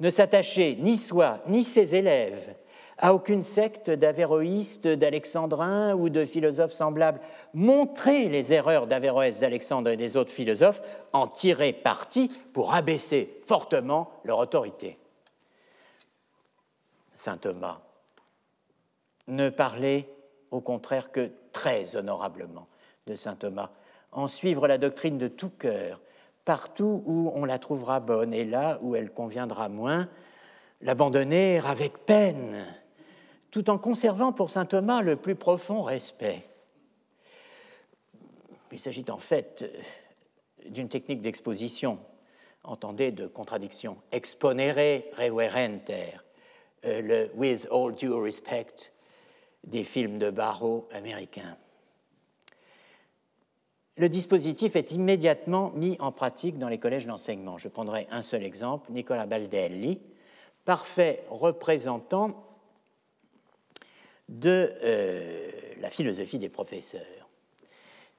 ne 0.00 0.10
s'attacher 0.10 0.76
ni 0.76 0.96
soi 0.96 1.42
ni 1.46 1.62
ses 1.62 1.94
élèves 1.94 2.56
à 3.00 3.14
aucune 3.14 3.42
secte 3.42 3.90
d'avéroïstes, 3.90 4.86
d'alexandrins 4.86 5.94
ou 5.94 6.10
de 6.10 6.24
philosophes 6.24 6.72
semblables. 6.72 7.20
Montrer 7.54 8.28
les 8.28 8.52
erreurs 8.52 8.86
d'Averroès, 8.86 9.40
d'Alexandre 9.40 9.90
et 9.90 9.96
des 9.96 10.16
autres 10.16 10.30
philosophes, 10.30 10.82
en 11.12 11.26
tirer 11.26 11.72
parti 11.72 12.30
pour 12.52 12.74
abaisser 12.74 13.40
fortement 13.46 14.10
leur 14.24 14.38
autorité. 14.38 14.98
Saint 17.14 17.38
Thomas 17.38 17.80
ne 19.28 19.48
parlait 19.48 20.08
au 20.50 20.60
contraire 20.60 21.10
que 21.10 21.30
très 21.52 21.96
honorablement 21.96 22.66
de 23.06 23.14
Saint 23.14 23.36
Thomas, 23.36 23.70
en 24.12 24.28
suivre 24.28 24.68
la 24.68 24.78
doctrine 24.78 25.18
de 25.18 25.28
tout 25.28 25.50
cœur, 25.50 26.00
partout 26.44 27.02
où 27.06 27.32
on 27.34 27.44
la 27.44 27.58
trouvera 27.58 28.00
bonne 28.00 28.34
et 28.34 28.44
là 28.44 28.78
où 28.82 28.94
elle 28.94 29.10
conviendra 29.10 29.68
moins, 29.68 30.08
l'abandonner 30.80 31.60
avec 31.64 32.04
peine, 32.06 32.66
tout 33.50 33.70
en 33.70 33.78
conservant 33.78 34.32
pour 34.32 34.50
Saint 34.50 34.66
Thomas 34.66 35.02
le 35.02 35.16
plus 35.16 35.34
profond 35.34 35.82
respect. 35.82 36.46
Il 38.72 38.78
s'agit 38.78 39.04
en 39.08 39.18
fait 39.18 39.64
d'une 40.66 40.88
technique 40.88 41.22
d'exposition, 41.22 41.98
entendez 42.62 43.10
de 43.10 43.26
contradiction, 43.26 43.96
exponere 44.12 45.02
reverenter, 45.16 46.12
euh, 46.84 47.02
le 47.02 47.30
with 47.34 47.66
all 47.72 47.94
due 47.94 48.12
respect 48.12 48.92
des 49.64 49.84
films 49.84 50.18
de 50.18 50.30
barreau 50.30 50.88
américains. 50.92 51.56
Le 53.96 54.08
dispositif 54.08 54.76
est 54.76 54.92
immédiatement 54.92 55.72
mis 55.74 55.96
en 56.00 56.12
pratique 56.12 56.58
dans 56.58 56.68
les 56.68 56.78
collèges 56.78 57.06
d'enseignement. 57.06 57.58
Je 57.58 57.68
prendrai 57.68 58.06
un 58.10 58.22
seul 58.22 58.44
exemple, 58.44 58.90
Nicolas 58.92 59.26
Baldelli, 59.26 60.00
parfait 60.64 61.24
représentant 61.28 62.49
de 64.30 64.72
euh, 64.82 65.50
la 65.80 65.90
philosophie 65.90 66.38
des 66.38 66.48
professeurs. 66.48 67.28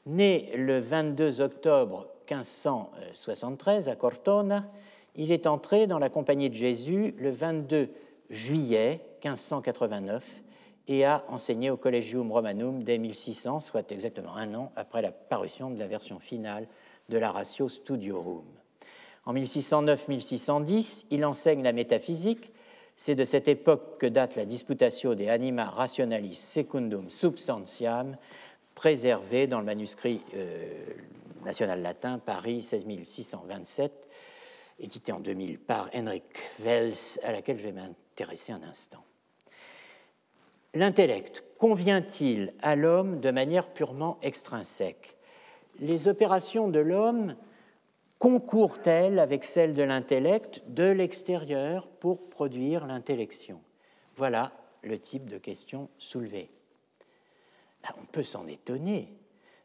Né 0.05 0.51
le 0.55 0.79
22 0.79 1.41
octobre 1.41 2.07
1573 2.29 3.87
à 3.87 3.95
Cortona, 3.95 4.69
il 5.15 5.31
est 5.31 5.47
entré 5.47 5.87
dans 5.87 5.99
la 5.99 6.09
Compagnie 6.09 6.49
de 6.49 6.55
Jésus 6.55 7.15
le 7.17 7.31
22 7.31 7.89
juillet 8.29 9.01
1589 9.23 10.23
et 10.87 11.05
a 11.05 11.23
enseigné 11.29 11.69
au 11.69 11.77
Collegium 11.77 12.31
Romanum 12.31 12.83
dès 12.83 12.97
1600, 12.97 13.61
soit 13.61 13.91
exactement 13.91 14.35
un 14.35 14.53
an 14.55 14.71
après 14.75 15.01
la 15.01 15.11
parution 15.11 15.69
de 15.69 15.79
la 15.79 15.87
version 15.87 16.19
finale 16.19 16.67
de 17.09 17.17
la 17.17 17.31
Ratio 17.31 17.69
Studiorum. 17.69 18.45
En 19.25 19.33
1609-1610, 19.33 21.05
il 21.11 21.23
enseigne 21.25 21.63
la 21.63 21.73
métaphysique. 21.73 22.51
C'est 23.03 23.15
de 23.15 23.25
cette 23.25 23.47
époque 23.47 23.97
que 23.97 24.05
date 24.05 24.35
la 24.35 24.45
Disputatio 24.45 25.15
de 25.15 25.25
Anima 25.25 25.65
Rationalis 25.65 26.35
Secundum 26.35 27.09
Substantiam, 27.09 28.15
préservée 28.75 29.47
dans 29.47 29.57
le 29.57 29.65
manuscrit 29.65 30.21
euh, 30.35 30.83
national 31.43 31.81
latin 31.81 32.19
Paris 32.19 32.61
16627, 32.61 33.91
édité 34.81 35.11
en 35.11 35.19
2000 35.19 35.57
par 35.57 35.89
Henrik 35.95 36.25
Wels, 36.59 36.93
à 37.23 37.31
laquelle 37.31 37.57
je 37.57 37.63
vais 37.63 37.71
m'intéresser 37.71 38.51
un 38.51 38.61
instant. 38.61 39.03
L'intellect 40.75 41.43
convient-il 41.57 42.53
à 42.61 42.75
l'homme 42.75 43.19
de 43.19 43.31
manière 43.31 43.69
purement 43.69 44.19
extrinsèque? 44.21 45.17
Les 45.79 46.07
opérations 46.07 46.69
de 46.69 46.79
l'homme 46.79 47.35
concourent-elles 48.21 49.17
avec 49.17 49.43
celles 49.43 49.73
de 49.73 49.81
l'intellect 49.81 50.61
de 50.67 50.83
l'extérieur 50.83 51.87
pour 51.87 52.29
produire 52.29 52.85
l'intellection? 52.85 53.59
Voilà 54.15 54.51
le 54.83 54.99
type 54.99 55.27
de 55.27 55.39
question 55.39 55.89
soulevée. 55.97 56.51
On 57.99 58.05
peut 58.05 58.21
s'en 58.21 58.45
étonner, 58.45 59.07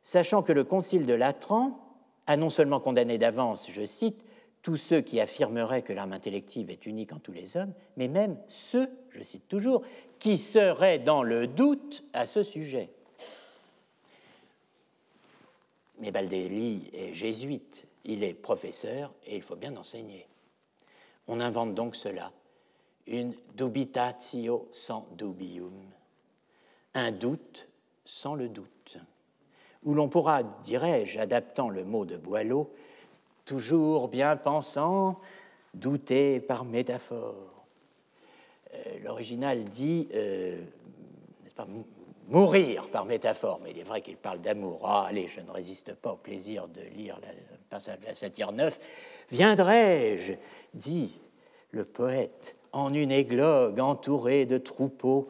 sachant 0.02 0.42
que 0.42 0.52
le 0.52 0.64
concile 0.64 1.04
de 1.04 1.12
Latran 1.12 1.78
a 2.26 2.38
non 2.38 2.48
seulement 2.48 2.80
condamné 2.80 3.18
d'avance, 3.18 3.66
je 3.70 3.84
cite, 3.84 4.24
tous 4.62 4.78
ceux 4.78 5.02
qui 5.02 5.20
affirmeraient 5.20 5.82
que 5.82 5.92
l'âme 5.92 6.14
intellective 6.14 6.70
est 6.70 6.86
unique 6.86 7.12
en 7.12 7.18
tous 7.18 7.32
les 7.32 7.59
hommes, 7.59 7.74
mais 7.98 8.09
même 8.09 8.38
ceux, 8.48 8.88
je 9.11 9.22
cite 9.22 9.46
toujours, 9.48 9.82
qui 10.18 10.38
seraient 10.38 10.98
dans 10.98 11.22
le 11.22 11.46
doute 11.46 12.04
à 12.14 12.24
ce 12.24 12.42
sujet. 12.42 12.88
Mais 15.98 16.11
Baldelli 16.11 16.88
est 16.94 17.12
jésuite, 17.12 17.86
il 18.07 18.22
est 18.22 18.34
professeur 18.34 19.12
et 19.26 19.36
il 19.36 19.42
faut 19.42 19.57
bien 19.57 19.76
enseigner. 19.76 20.26
On 21.26 21.40
invente 21.40 21.74
donc 21.74 21.96
cela, 21.96 22.32
une 23.07 23.34
dubitatio 23.54 24.68
sans 24.72 25.07
dubium, 25.12 25.74
un 26.94 27.11
doute 27.11 27.68
sans 28.04 28.34
le 28.34 28.48
doute, 28.48 28.98
où 29.82 29.92
l'on 29.92 30.09
pourra, 30.09 30.42
dirais-je, 30.42 31.18
adaptant 31.18 31.68
le 31.68 31.84
mot 31.84 32.04
de 32.04 32.16
Boileau, 32.16 32.72
toujours 33.44 34.09
bien 34.09 34.36
pensant, 34.36 35.20
douter 35.74 36.40
par 36.40 36.64
métaphore. 36.64 37.66
Euh, 38.72 38.98
l'original 39.02 39.64
dit, 39.64 40.09
euh, 40.14 40.64
pas, 41.57 41.66
mourir 42.28 42.88
par 42.88 43.04
métaphore, 43.04 43.61
mais 43.62 43.72
il 43.72 43.78
est 43.78 43.84
vrai 43.84 44.00
qu'il 44.00 44.16
parle 44.16 44.40
d'amour. 44.40 44.80
Ah, 44.84 45.07
allez, 45.09 45.28
je 45.28 45.40
ne 45.40 45.50
résiste 45.50 45.94
pas 45.94 46.12
au 46.12 46.16
plaisir 46.16 46.68
de 46.68 46.82
lire 46.82 47.18
le 47.20 47.55
passage 47.68 48.00
de 48.00 48.06
la 48.06 48.14
satire 48.14 48.52
9. 48.52 48.78
Viendrai-je, 49.30 50.34
dit 50.74 51.12
le 51.70 51.84
poète, 51.84 52.56
en 52.72 52.94
une 52.94 53.10
églogue 53.10 53.80
entourée 53.80 54.46
de 54.46 54.58
troupeaux, 54.58 55.28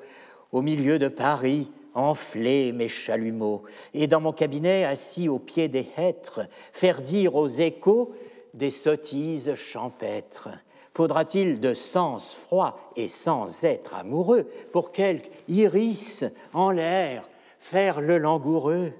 au 0.52 0.62
milieu 0.62 0.98
de 0.98 1.08
Paris, 1.08 1.70
enfler 1.94 2.72
mes 2.72 2.88
chalumeaux, 2.88 3.62
et 3.94 4.06
dans 4.06 4.20
mon 4.20 4.32
cabinet, 4.32 4.84
assis 4.84 5.28
au 5.28 5.38
pied 5.38 5.68
des 5.68 5.88
hêtres, 5.96 6.46
faire 6.72 7.02
dire 7.02 7.36
aux 7.36 7.48
échos 7.48 8.14
des 8.54 8.70
sottises 8.70 9.54
champêtres. 9.54 10.50
Faudra-t-il 10.92 11.60
de 11.60 11.74
sens 11.74 12.34
froid 12.34 12.90
et 12.96 13.08
sans 13.08 13.64
être 13.64 13.94
amoureux 13.94 14.46
pour 14.72 14.92
quelque 14.92 15.28
iris 15.48 16.24
en 16.52 16.70
l'air 16.70 17.28
faire 17.66 18.00
le 18.00 18.18
langoureux, 18.18 18.92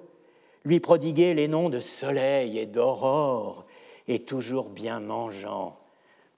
lui 0.67 0.81
prodiguer 0.81 1.33
les 1.33 1.47
noms 1.47 1.69
de 1.69 1.79
soleil 1.79 2.59
et 2.59 2.67
d'aurore, 2.67 3.65
et 4.09 4.19
toujours 4.19 4.69
bien 4.69 4.99
mangeant, 4.99 5.79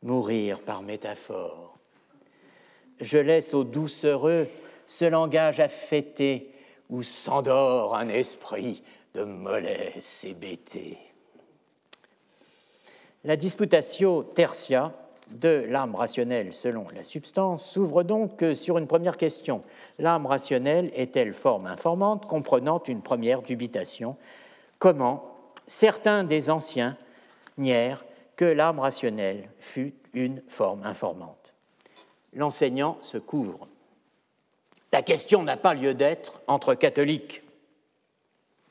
mourir 0.03 0.61
par 0.61 0.83
métaphore. 0.83 1.79
Je 3.01 3.17
laisse 3.17 3.55
aux 3.55 3.65
doucereux 3.65 4.47
ce 4.87 5.07
langage 5.07 5.61
affêté 5.61 6.53
où 6.91 7.03
s'endort 7.03 7.97
un 7.97 8.11
esprit 8.11 8.83
de 9.15 9.25
mollesse 9.25 10.25
hébété. 10.25 10.99
La 13.25 13.37
disputatio 13.37 14.25
tertia 14.35 14.93
de 15.33 15.65
l'âme 15.69 15.95
rationnelle 15.95 16.53
selon 16.53 16.87
la 16.95 17.05
substance 17.05 17.69
s'ouvre 17.69 18.03
donc 18.03 18.45
sur 18.55 18.79
une 18.79 18.87
première 18.87 19.17
question. 19.17 19.63
L'âme 19.99 20.27
rationnelle 20.27 20.91
est-elle 20.95 21.33
forme 21.33 21.67
informante 21.67 22.27
comprenant 22.27 22.83
une 22.87 23.03
première 23.03 23.43
dubitation? 23.43 24.17
Comment 24.79 25.31
certains 25.67 26.25
des 26.25 26.51
anciens 26.51 26.97
nièrent 27.57 28.05
que 28.37 28.45
l'âme 28.45 28.79
rationnelle 28.79 29.51
fut 29.59 29.95
une 30.15 30.43
forme 30.49 30.83
informante? 30.85 31.55
L'enseignant 32.33 32.99
se 33.03 33.19
couvre. 33.19 33.69
La 34.93 35.03
question 35.03 35.43
n'a 35.43 35.57
pas 35.57 35.75
lieu 35.75 35.95
d'être 35.95 36.41
entre 36.47 36.75
catholiques, 36.75 37.43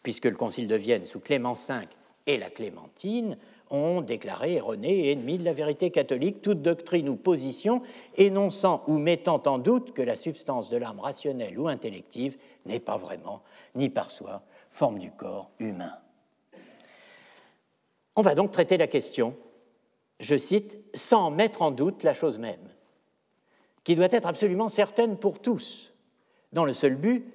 puisque 0.01 0.25
le 0.25 0.35
Concile 0.35 0.67
de 0.67 0.75
Vienne 0.75 1.05
sous 1.05 1.19
Clément 1.19 1.53
V 1.53 1.75
et 2.25 2.37
la 2.37 2.49
Clémentine 2.49 3.37
ont 3.69 4.01
déclaré 4.01 4.53
erroné 4.53 5.07
et 5.07 5.11
ennemi 5.11 5.37
de 5.37 5.43
la 5.43 5.53
vérité 5.53 5.91
catholique 5.91 6.41
toute 6.41 6.61
doctrine 6.61 7.09
ou 7.09 7.15
position 7.15 7.81
énonçant 8.15 8.83
ou 8.87 8.97
mettant 8.97 9.41
en 9.45 9.57
doute 9.57 9.93
que 9.93 10.01
la 10.01 10.15
substance 10.15 10.69
de 10.69 10.77
l'âme 10.77 10.99
rationnelle 10.99 11.59
ou 11.59 11.67
intellective 11.67 12.37
n'est 12.65 12.79
pas 12.79 12.97
vraiment, 12.97 13.41
ni 13.75 13.89
par 13.89 14.11
soi, 14.11 14.41
forme 14.69 14.99
du 14.99 15.11
corps 15.11 15.49
humain. 15.59 15.93
On 18.15 18.21
va 18.21 18.35
donc 18.35 18.51
traiter 18.51 18.77
la 18.77 18.87
question, 18.87 19.35
je 20.19 20.35
cite, 20.35 20.77
sans 20.93 21.29
mettre 21.29 21.61
en 21.61 21.71
doute 21.71 22.03
la 22.03 22.13
chose 22.13 22.39
même, 22.39 22.69
qui 23.83 23.95
doit 23.95 24.07
être 24.11 24.27
absolument 24.27 24.69
certaine 24.69 25.17
pour 25.17 25.39
tous, 25.39 25.93
dans 26.51 26.65
le 26.65 26.73
seul 26.73 26.95
but, 26.95 27.25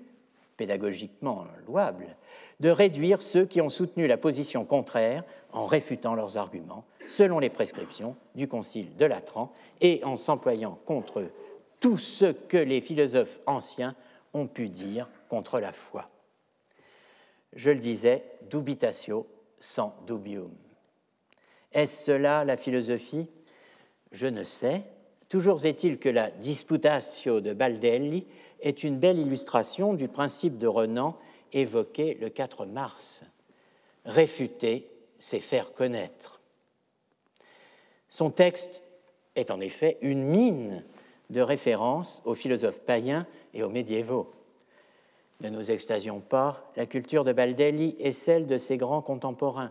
pédagogiquement 0.56 1.44
louable, 1.66 2.16
de 2.60 2.68
réduire 2.68 3.22
ceux 3.22 3.44
qui 3.44 3.60
ont 3.60 3.70
soutenu 3.70 4.06
la 4.06 4.16
position 4.16 4.64
contraire 4.64 5.24
en 5.52 5.66
réfutant 5.66 6.14
leurs 6.14 6.36
arguments 6.36 6.84
selon 7.08 7.38
les 7.38 7.50
prescriptions 7.50 8.16
du 8.34 8.48
Concile 8.48 8.96
de 8.96 9.04
Latran 9.04 9.52
et 9.80 10.02
en 10.04 10.16
s'employant 10.16 10.78
contre 10.86 11.24
tout 11.80 11.98
ce 11.98 12.32
que 12.32 12.56
les 12.56 12.80
philosophes 12.80 13.40
anciens 13.46 13.94
ont 14.34 14.46
pu 14.46 14.68
dire 14.68 15.08
contre 15.28 15.60
la 15.60 15.72
foi. 15.72 16.08
Je 17.54 17.70
le 17.70 17.80
disais, 17.80 18.24
dubitatio 18.50 19.26
sans 19.60 19.94
dubium. 20.06 20.52
Est-ce 21.72 22.04
cela 22.04 22.44
la 22.44 22.56
philosophie? 22.56 23.28
Je 24.12 24.26
ne 24.26 24.44
sais. 24.44 24.84
Toujours 25.28 25.64
est-il 25.64 25.98
que 25.98 26.08
la 26.08 26.30
Disputatio 26.30 27.40
de 27.40 27.52
Baldelli 27.52 28.26
est 28.60 28.84
une 28.84 28.98
belle 28.98 29.18
illustration 29.18 29.94
du 29.94 30.08
principe 30.08 30.58
de 30.58 30.66
Renan 30.66 31.16
évoqué 31.52 32.14
le 32.20 32.28
4 32.28 32.66
mars. 32.66 33.22
Réfuter, 34.04 34.91
c'est 35.22 35.38
faire 35.38 35.72
connaître. 35.72 36.40
Son 38.08 38.30
texte 38.30 38.82
est 39.36 39.52
en 39.52 39.60
effet 39.60 39.96
une 40.02 40.24
mine 40.24 40.84
de 41.30 41.40
référence 41.40 42.20
aux 42.24 42.34
philosophes 42.34 42.80
païens 42.80 43.24
et 43.54 43.62
aux 43.62 43.68
médiévaux. 43.68 44.32
Ne 45.40 45.48
nous 45.48 45.70
extasions 45.70 46.18
pas, 46.18 46.72
la 46.76 46.86
culture 46.86 47.22
de 47.22 47.32
Baldelli 47.32 47.94
est 48.00 48.10
celle 48.10 48.48
de 48.48 48.58
ses 48.58 48.76
grands 48.76 49.00
contemporains, 49.00 49.70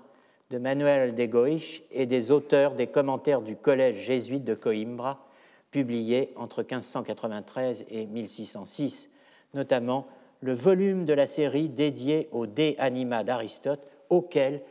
de 0.51 0.57
Manuel 0.57 1.15
de 1.15 1.25
Goich 1.25 1.83
et 1.91 2.05
des 2.05 2.31
auteurs 2.31 2.73
des 2.73 2.87
commentaires 2.87 3.41
du 3.41 3.57
collège 3.57 3.97
jésuite 3.97 4.45
de 4.45 4.55
Coimbra, 4.55 5.27
publiés 5.69 6.31
entre 6.37 6.61
1593 6.61 7.85
et 7.89 8.05
1606, 8.05 9.09
notamment 9.53 10.07
le 10.39 10.53
volume 10.53 11.03
de 11.03 11.13
la 11.13 11.27
série 11.27 11.67
dédié 11.67 12.29
au 12.31 12.47
De 12.47 12.73
Anima 12.77 13.25
d'Aristote, 13.25 13.85
auquel 14.09 14.61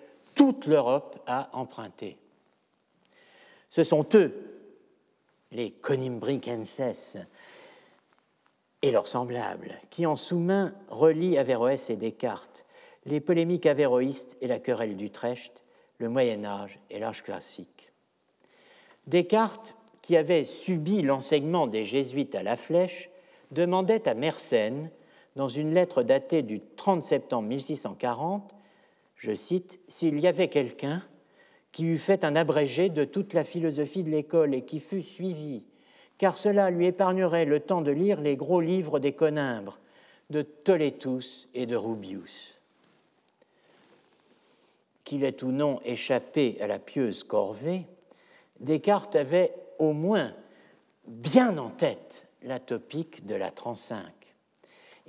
toute 0.40 0.64
l'Europe 0.64 1.18
a 1.26 1.50
emprunté. 1.52 2.16
Ce 3.68 3.84
sont 3.84 4.06
eux, 4.14 4.32
les 5.52 5.70
Conimbricenses 5.70 7.18
et 8.80 8.90
leurs 8.90 9.06
semblables, 9.06 9.74
qui 9.90 10.06
en 10.06 10.16
sous-main 10.16 10.74
relient 10.88 11.36
Averroès 11.36 11.90
et 11.90 11.96
Descartes, 11.96 12.64
les 13.04 13.20
polémiques 13.20 13.66
avéroïstes 13.66 14.38
et 14.40 14.46
la 14.46 14.58
querelle 14.58 14.96
d'Utrecht, 14.96 15.62
le 15.98 16.08
Moyen 16.08 16.46
Âge 16.46 16.78
et 16.88 16.98
l'âge 16.98 17.22
classique. 17.22 17.92
Descartes, 19.06 19.76
qui 20.00 20.16
avait 20.16 20.44
subi 20.44 21.02
l'enseignement 21.02 21.66
des 21.66 21.84
jésuites 21.84 22.34
à 22.34 22.42
la 22.42 22.56
flèche, 22.56 23.10
demandait 23.50 24.08
à 24.08 24.14
Mersenne 24.14 24.90
dans 25.36 25.48
une 25.48 25.74
lettre 25.74 26.02
datée 26.02 26.40
du 26.40 26.62
30 26.76 27.04
septembre 27.04 27.46
1640, 27.46 28.54
je 29.20 29.34
cite, 29.34 29.78
S'il 29.86 30.18
y 30.18 30.26
avait 30.26 30.48
quelqu'un 30.48 31.02
qui 31.72 31.84
eût 31.84 31.98
fait 31.98 32.24
un 32.24 32.34
abrégé 32.34 32.88
de 32.88 33.04
toute 33.04 33.34
la 33.34 33.44
philosophie 33.44 34.02
de 34.02 34.10
l'école 34.10 34.54
et 34.54 34.64
qui 34.64 34.80
fût 34.80 35.02
suivi, 35.02 35.62
car 36.18 36.36
cela 36.36 36.70
lui 36.70 36.86
épargnerait 36.86 37.44
le 37.44 37.60
temps 37.60 37.82
de 37.82 37.92
lire 37.92 38.20
les 38.20 38.36
gros 38.36 38.60
livres 38.60 38.98
des 38.98 39.12
Conimbres, 39.12 39.78
de 40.30 40.42
Toletus 40.42 41.48
et 41.54 41.66
de 41.66 41.76
Rubius. 41.76 42.58
Qu'il 45.04 45.22
ait 45.22 45.44
ou 45.44 45.52
non 45.52 45.80
échappé 45.84 46.56
à 46.60 46.66
la 46.66 46.78
pieuse 46.78 47.22
corvée, 47.22 47.86
Descartes 48.58 49.16
avait 49.16 49.54
au 49.78 49.92
moins 49.92 50.34
bien 51.06 51.56
en 51.58 51.70
tête 51.70 52.26
la 52.42 52.58
topique 52.58 53.26
de 53.26 53.34
la 53.34 53.50
35 53.50 54.19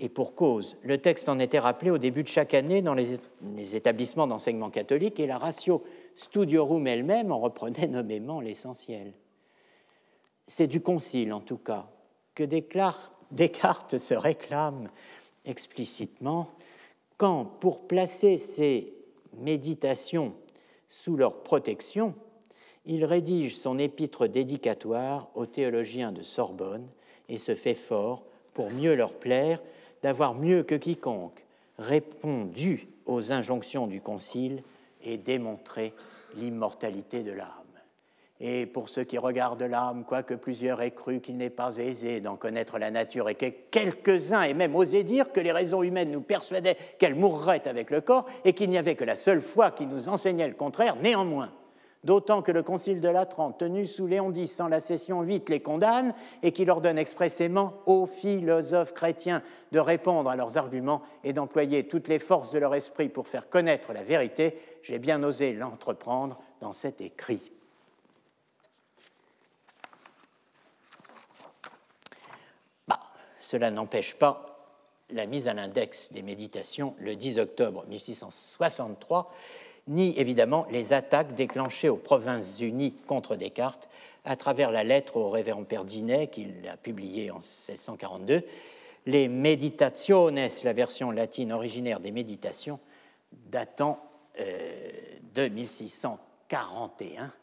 et 0.01 0.09
pour 0.09 0.33
cause. 0.33 0.75
Le 0.81 0.97
texte 0.97 1.29
en 1.29 1.37
était 1.37 1.59
rappelé 1.59 1.91
au 1.91 1.99
début 1.99 2.23
de 2.23 2.27
chaque 2.27 2.55
année 2.55 2.81
dans 2.81 2.95
les, 2.95 3.19
établissements 3.75 4.25
d'enseignement 4.25 4.71
catholique 4.71 5.19
et 5.19 5.27
la 5.27 5.37
ratio 5.37 5.83
Studiorum 6.15 6.87
elle-même 6.87 7.31
en 7.31 7.39
reprenait 7.39 7.87
nommément 7.87 8.41
l'essentiel. 8.41 9.13
C'est 10.47 10.67
du 10.67 10.81
Concile, 10.81 11.31
en 11.31 11.39
tout 11.39 11.57
cas, 11.57 11.87
que 12.33 12.43
Descartes 12.43 13.97
se 13.99 14.15
réclame 14.15 14.89
explicitement 15.45 16.49
quand, 17.17 17.45
pour 17.45 17.87
placer 17.87 18.39
ses 18.39 18.93
méditations 19.37 20.33
sous 20.89 21.15
leur 21.15 21.43
protection, 21.43 22.15
il 22.85 23.05
rédige 23.05 23.55
son 23.55 23.77
épître 23.77 24.27
dédicatoire 24.27 25.29
aux 25.35 25.45
théologiens 25.45 26.11
de 26.11 26.23
Sorbonne 26.23 26.87
et 27.29 27.37
se 27.37 27.53
fait 27.53 27.75
fort, 27.75 28.23
pour 28.55 28.71
mieux 28.71 28.95
leur 28.95 29.13
plaire, 29.13 29.61
d'avoir 30.03 30.33
mieux 30.33 30.63
que 30.63 30.75
quiconque 30.75 31.45
répondu 31.77 32.87
aux 33.05 33.31
injonctions 33.31 33.87
du 33.87 34.01
Concile 34.01 34.63
et 35.03 35.17
démontré 35.17 35.93
l'immortalité 36.35 37.23
de 37.23 37.31
l'âme. 37.31 37.47
Et 38.43 38.65
pour 38.65 38.89
ceux 38.89 39.03
qui 39.03 39.19
regardent 39.19 39.61
l'âme, 39.61 40.03
quoique 40.03 40.33
plusieurs 40.33 40.81
aient 40.81 40.91
cru 40.91 41.19
qu'il 41.19 41.37
n'est 41.37 41.51
pas 41.51 41.77
aisé 41.77 42.21
d'en 42.21 42.35
connaître 42.35 42.79
la 42.79 42.89
nature, 42.89 43.29
et 43.29 43.35
que 43.35 43.45
quelques-uns 43.45 44.41
aient 44.41 44.55
même 44.55 44.75
osé 44.75 45.03
dire 45.03 45.31
que 45.31 45.39
les 45.39 45.51
raisons 45.51 45.83
humaines 45.83 46.11
nous 46.11 46.21
persuadaient 46.21 46.77
qu'elle 46.97 47.13
mourrait 47.13 47.67
avec 47.67 47.91
le 47.91 48.01
corps, 48.01 48.25
et 48.43 48.53
qu'il 48.53 48.71
n'y 48.71 48.79
avait 48.79 48.95
que 48.95 49.03
la 49.03 49.15
seule 49.15 49.43
foi 49.43 49.69
qui 49.69 49.85
nous 49.85 50.09
enseignait 50.09 50.47
le 50.47 50.55
contraire, 50.55 50.95
néanmoins, 50.95 51.51
d'autant 52.03 52.41
que 52.41 52.51
le 52.51 52.63
Concile 52.63 53.01
de 53.01 53.09
Latran, 53.09 53.51
tenu 53.51 53.85
sous 53.85 54.07
Léon 54.07 54.33
X 54.33 54.59
en 54.59 54.67
la 54.67 54.79
session 54.79 55.21
8, 55.21 55.49
les 55.49 55.61
condamne 55.61 56.13
et 56.41 56.51
qui 56.51 56.65
leur 56.65 56.81
donne 56.81 56.97
expressément 56.97 57.73
aux 57.85 58.05
philosophes 58.05 58.93
chrétiens 58.93 59.43
de 59.71 59.79
répondre 59.79 60.29
à 60.29 60.35
leurs 60.35 60.57
arguments 60.57 61.03
et 61.23 61.33
d'employer 61.33 61.87
toutes 61.87 62.07
les 62.07 62.19
forces 62.19 62.51
de 62.51 62.59
leur 62.59 62.73
esprit 62.73 63.09
pour 63.09 63.27
faire 63.27 63.49
connaître 63.49 63.93
la 63.93 64.03
vérité, 64.03 64.57
j'ai 64.83 64.99
bien 64.99 65.21
osé 65.23 65.53
l'entreprendre 65.53 66.39
dans 66.59 66.73
cet 66.73 67.01
écrit. 67.01 67.51
Bah, 72.87 72.99
cela 73.39 73.69
n'empêche 73.69 74.15
pas 74.15 74.47
la 75.13 75.25
mise 75.25 75.47
à 75.47 75.53
l'index 75.53 76.11
des 76.13 76.21
méditations 76.21 76.95
le 76.97 77.15
10 77.15 77.39
octobre 77.39 77.85
1663 77.87 79.31
ni 79.91 80.17
évidemment 80.17 80.65
les 80.71 80.93
attaques 80.93 81.35
déclenchées 81.35 81.89
aux 81.89 81.97
Provinces-Unies 81.97 82.93
contre 83.05 83.35
Descartes 83.35 83.89
à 84.23 84.35
travers 84.35 84.71
la 84.71 84.83
lettre 84.83 85.17
au 85.17 85.29
révérend 85.29 85.63
Père 85.63 85.83
Dinet 85.83 86.27
qu'il 86.27 86.67
a 86.67 86.77
publiée 86.77 87.29
en 87.31 87.39
1642, 87.39 88.43
les 89.05 89.27
Meditationes, 89.27 90.47
la 90.63 90.73
version 90.73 91.11
latine 91.11 91.51
originaire 91.51 91.99
des 91.99 92.11
Méditations, 92.11 92.79
datant 93.31 94.01
euh, 94.39 94.91
de 95.33 95.47
1641. 95.47 97.33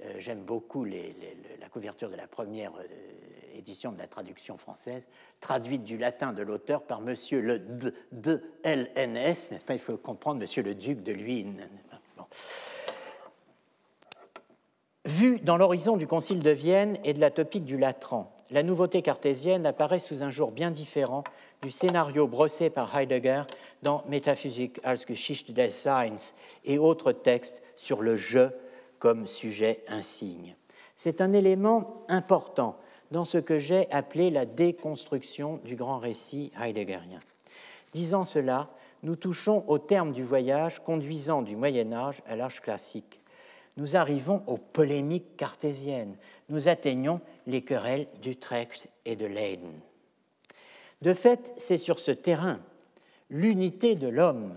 Euh, 0.00 0.14
j'aime 0.18 0.42
beaucoup 0.42 0.84
la 0.84 1.68
couverture 1.70 2.08
de 2.08 2.16
la 2.16 2.28
première 2.28 2.72
euh, 2.76 3.58
édition 3.58 3.92
de 3.92 3.98
la 3.98 4.06
traduction 4.06 4.56
française, 4.56 5.02
traduite 5.40 5.82
du 5.82 5.98
latin 5.98 6.32
de 6.32 6.42
l'auteur 6.42 6.82
par 6.82 7.00
Monsieur 7.00 7.40
le 7.40 7.58
D, 7.58 7.90
D 8.12 8.36
LNS, 8.62 9.50
n'est-ce 9.50 9.64
pas? 9.64 9.74
Il 9.74 9.80
faut 9.80 9.96
comprendre 9.96 10.40
Monsieur 10.40 10.62
le 10.62 10.76
duc 10.76 11.02
de 11.02 11.12
Luynes. 11.12 11.68
Vu 15.04 15.40
dans 15.40 15.56
l'horizon 15.56 15.96
du 15.96 16.06
Concile 16.06 16.42
de 16.42 16.50
Vienne 16.50 16.98
et 17.04 17.12
de 17.14 17.20
la 17.20 17.30
topique 17.30 17.64
du 17.64 17.78
Latran, 17.78 18.30
la 18.50 18.62
nouveauté 18.62 19.02
cartésienne 19.02 19.66
apparaît 19.66 20.00
sous 20.00 20.22
un 20.22 20.30
jour 20.30 20.52
bien 20.52 20.70
différent 20.70 21.24
du 21.62 21.70
scénario 21.70 22.26
brossé 22.26 22.70
par 22.70 22.96
Heidegger 22.96 23.42
dans 23.82 24.04
Métaphysik 24.08 24.80
als 24.84 25.06
Geschichte 25.06 25.50
des 25.50 25.70
Seins 25.70 26.32
et 26.64 26.78
autres 26.78 27.12
textes 27.12 27.62
sur 27.76 28.02
le 28.02 28.16
je 28.16 28.50
comme 28.98 29.26
sujet 29.26 29.82
insigne. 29.88 30.56
C'est 30.96 31.20
un 31.20 31.32
élément 31.32 32.04
important 32.08 32.76
dans 33.10 33.24
ce 33.24 33.38
que 33.38 33.58
j'ai 33.58 33.90
appelé 33.90 34.30
la 34.30 34.46
déconstruction 34.46 35.60
du 35.64 35.76
grand 35.76 35.98
récit 35.98 36.52
heideggerien. 36.60 37.20
Disant 37.92 38.24
cela, 38.24 38.68
nous 39.02 39.16
touchons 39.16 39.64
au 39.66 39.78
terme 39.78 40.12
du 40.12 40.22
voyage 40.22 40.80
conduisant 40.80 41.42
du 41.42 41.56
Moyen 41.56 41.92
Âge 41.92 42.22
à 42.26 42.36
l'âge 42.36 42.60
classique. 42.60 43.20
nous 43.76 43.94
arrivons 43.94 44.42
aux 44.48 44.58
polémiques 44.58 45.36
cartésiennes, 45.36 46.16
nous 46.48 46.66
atteignons 46.66 47.20
les 47.46 47.62
querelles 47.62 48.08
d'Utrecht 48.20 48.88
et 49.04 49.14
de 49.14 49.24
Leyden. 49.24 49.80
De 51.00 51.14
fait, 51.14 51.52
c'est 51.56 51.76
sur 51.76 52.00
ce 52.00 52.10
terrain, 52.10 52.58
l'unité 53.30 53.94
de 53.94 54.08
l'homme, 54.08 54.56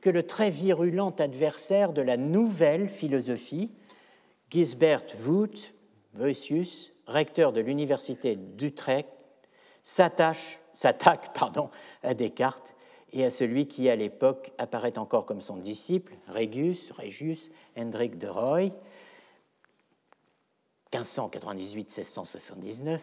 que 0.00 0.08
le 0.08 0.22
très 0.22 0.50
virulent 0.50 1.14
adversaire 1.18 1.92
de 1.92 2.00
la 2.00 2.16
nouvelle 2.16 2.88
philosophie, 2.88 3.70
Gisbert 4.50 5.04
Wout, 5.26 5.72
Voetius, 6.14 6.92
recteur 7.06 7.52
de 7.52 7.60
l'université 7.60 8.36
d'Utrecht, 8.36 9.08
s'attaque 9.82 10.60
à 12.02 12.14
Descartes 12.14 12.75
et 13.16 13.24
à 13.24 13.30
celui 13.30 13.66
qui, 13.66 13.88
à 13.88 13.96
l'époque, 13.96 14.52
apparaît 14.58 14.98
encore 14.98 15.24
comme 15.24 15.40
son 15.40 15.56
disciple, 15.56 16.12
Régus, 16.28 16.92
Régius, 16.92 17.50
Hendrik 17.74 18.18
de 18.18 18.28
Roy, 18.28 18.68
1598-1679, 20.92 22.98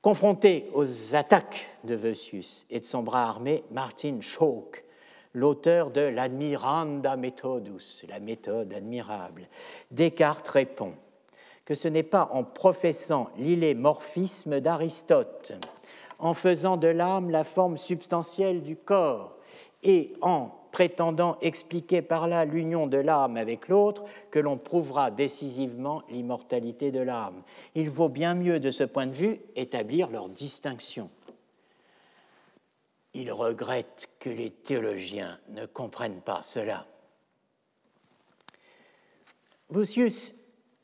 confronté 0.00 0.70
aux 0.72 1.16
attaques 1.16 1.66
de 1.82 1.96
Voetius 1.96 2.64
et 2.70 2.78
de 2.78 2.84
son 2.84 3.02
bras 3.02 3.28
armé, 3.28 3.64
Martin 3.72 4.20
Schauck, 4.20 4.84
l'auteur 5.32 5.90
de 5.90 6.02
l'Admiranda 6.02 7.16
Methodus, 7.16 8.04
la 8.08 8.20
méthode 8.20 8.72
admirable, 8.72 9.48
Descartes 9.90 10.46
répond 10.46 10.92
que 11.64 11.74
ce 11.74 11.88
n'est 11.88 12.04
pas 12.04 12.30
en 12.32 12.44
professant 12.44 13.30
l'illémorphisme 13.36 14.60
d'Aristote, 14.60 15.54
en 16.18 16.34
faisant 16.34 16.76
de 16.76 16.88
l'âme 16.88 17.30
la 17.30 17.44
forme 17.44 17.76
substantielle 17.76 18.62
du 18.62 18.76
corps 18.76 19.36
et 19.82 20.14
en 20.20 20.50
prétendant 20.74 21.38
expliquer 21.40 22.02
par 22.02 22.26
là 22.26 22.44
l'union 22.44 22.88
de 22.88 22.96
l'âme 22.96 23.36
avec 23.36 23.68
l'autre 23.68 24.04
que 24.32 24.40
l'on 24.40 24.58
prouvera 24.58 25.12
décisivement 25.12 26.02
l'immortalité 26.08 26.90
de 26.90 26.98
l'âme. 26.98 27.42
Il 27.76 27.90
vaut 27.90 28.08
bien 28.08 28.34
mieux 28.34 28.58
de 28.58 28.72
ce 28.72 28.82
point 28.82 29.06
de 29.06 29.12
vue 29.12 29.40
établir 29.54 30.10
leur 30.10 30.28
distinction. 30.28 31.10
Il 33.12 33.30
regrette 33.30 34.08
que 34.18 34.30
les 34.30 34.50
théologiens 34.50 35.38
ne 35.50 35.64
comprennent 35.64 36.22
pas 36.22 36.42
cela. 36.42 36.86
Vossius 39.68 40.34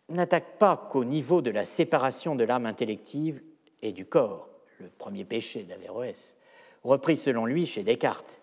n'attaque 0.08 0.56
pas 0.58 0.76
qu'au 0.76 1.04
niveau 1.04 1.42
de 1.42 1.50
la 1.50 1.64
séparation 1.64 2.36
de 2.36 2.44
l'âme 2.44 2.66
intellective 2.66 3.42
et 3.82 3.90
du 3.90 4.06
corps, 4.06 4.49
le 4.80 4.88
premier 4.88 5.24
péché 5.24 5.62
d'Averroès, 5.62 6.36
repris 6.84 7.16
selon 7.16 7.46
lui 7.46 7.66
chez 7.66 7.82
Descartes. 7.82 8.40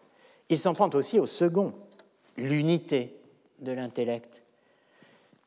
Il 0.50 0.60
s'en 0.60 0.74
prend 0.74 0.90
aussi 0.94 1.20
au 1.20 1.28
second, 1.28 1.74
l'unité 2.38 3.16
de 3.60 3.72
l'intellect. 3.72 4.42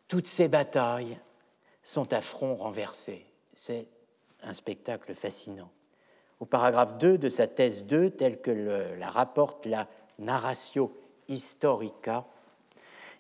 Toutes 0.09 0.27
ces 0.27 0.49
batailles 0.49 1.19
sont 1.85 2.13
à 2.13 2.21
front 2.21 2.55
renversé. 2.55 3.25
C'est 3.55 3.87
un 4.43 4.53
spectacle 4.53 5.15
fascinant. 5.15 5.71
Au 6.41 6.47
paragraphe 6.47 6.99
2 6.99 7.19
de 7.19 7.29
sa 7.29 7.47
thèse 7.47 7.85
2, 7.85 8.11
telle 8.11 8.41
que 8.41 8.51
la 8.99 9.11
rapporte 9.11 9.67
la 9.67 9.87
Narratio 10.19 10.97
Historica, 11.29 12.27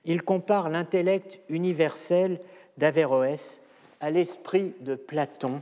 il 0.04 0.22
compare 0.22 0.70
l'intellect 0.70 1.40
universel 1.48 2.40
d'Averroès 2.78 3.60
à 4.00 4.10
l'esprit 4.10 4.74
de 4.80 4.94
Platon, 4.94 5.60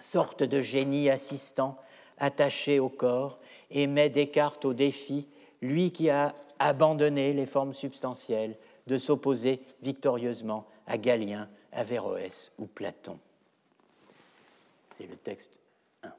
sorte 0.00 0.42
de 0.42 0.60
génie 0.60 1.10
assistant 1.10 1.76
attaché 2.18 2.78
au 2.78 2.88
corps, 2.88 3.38
et 3.70 3.86
met 3.86 4.10
Descartes 4.10 4.64
au 4.64 4.74
défi, 4.74 5.26
lui 5.62 5.90
qui 5.92 6.10
a 6.10 6.34
abandonné 6.58 7.32
les 7.32 7.46
formes 7.46 7.74
substantielles, 7.74 8.56
de 8.86 8.98
s'opposer 8.98 9.60
victorieusement 9.82 10.66
à 10.86 10.98
Galien, 10.98 11.48
Averroès 11.72 12.52
ou 12.58 12.66
Platon. 12.66 13.18
C'est 14.96 15.06
le 15.06 15.16
texte 15.16 15.60
1. 16.02 16.12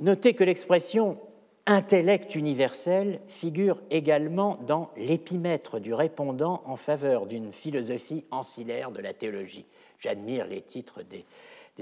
Notez 0.00 0.34
que 0.34 0.44
l'expression 0.44 1.20
intellect 1.66 2.34
universel 2.34 3.20
figure 3.28 3.80
également 3.90 4.58
dans 4.66 4.90
l'épimètre 4.96 5.78
du 5.78 5.94
répondant 5.94 6.62
en 6.64 6.76
faveur 6.76 7.26
d'une 7.26 7.52
philosophie 7.52 8.24
ancillaire 8.30 8.90
de 8.90 9.00
la 9.00 9.12
théologie. 9.12 9.66
J'admire 10.00 10.46
les 10.46 10.62
titres 10.62 11.02
des, 11.02 11.24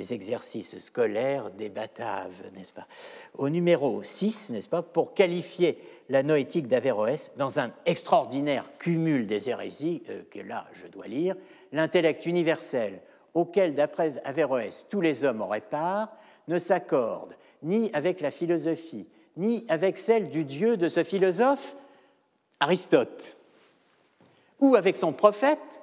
des, 0.00 0.14
exercices 0.14 0.78
scolaires 0.78 1.50
des 1.50 1.68
Bataves, 1.68 2.42
n'est-ce 2.54 2.72
pas? 2.72 2.86
Au 3.34 3.48
numéro 3.48 4.02
6, 4.02 4.50
n'est-ce 4.50 4.68
pas, 4.68 4.82
pour 4.82 5.14
qualifier 5.14 5.78
la 6.08 6.22
noétique 6.22 6.68
d'Averroès 6.68 7.32
dans 7.36 7.60
un 7.60 7.72
extraordinaire 7.86 8.64
cumul 8.78 9.26
des 9.26 9.48
hérésies, 9.48 10.02
euh, 10.08 10.22
que 10.30 10.40
là 10.40 10.66
je 10.82 10.86
dois 10.88 11.06
lire, 11.06 11.36
l'intellect 11.72 12.26
universel 12.26 13.00
auquel, 13.34 13.74
d'après 13.74 14.20
Averroès, 14.24 14.86
tous 14.88 15.00
les 15.00 15.24
hommes 15.24 15.40
auraient 15.40 15.60
part, 15.60 16.16
ne 16.48 16.58
s'accorde 16.58 17.34
ni 17.62 17.90
avec 17.92 18.20
la 18.20 18.30
philosophie, 18.30 19.06
ni 19.36 19.64
avec 19.68 19.98
celle 19.98 20.30
du 20.30 20.44
Dieu 20.44 20.76
de 20.76 20.88
ce 20.88 21.04
philosophe, 21.04 21.76
Aristote, 22.58 23.36
ou 24.58 24.74
avec 24.74 24.96
son 24.96 25.12
prophète, 25.12 25.80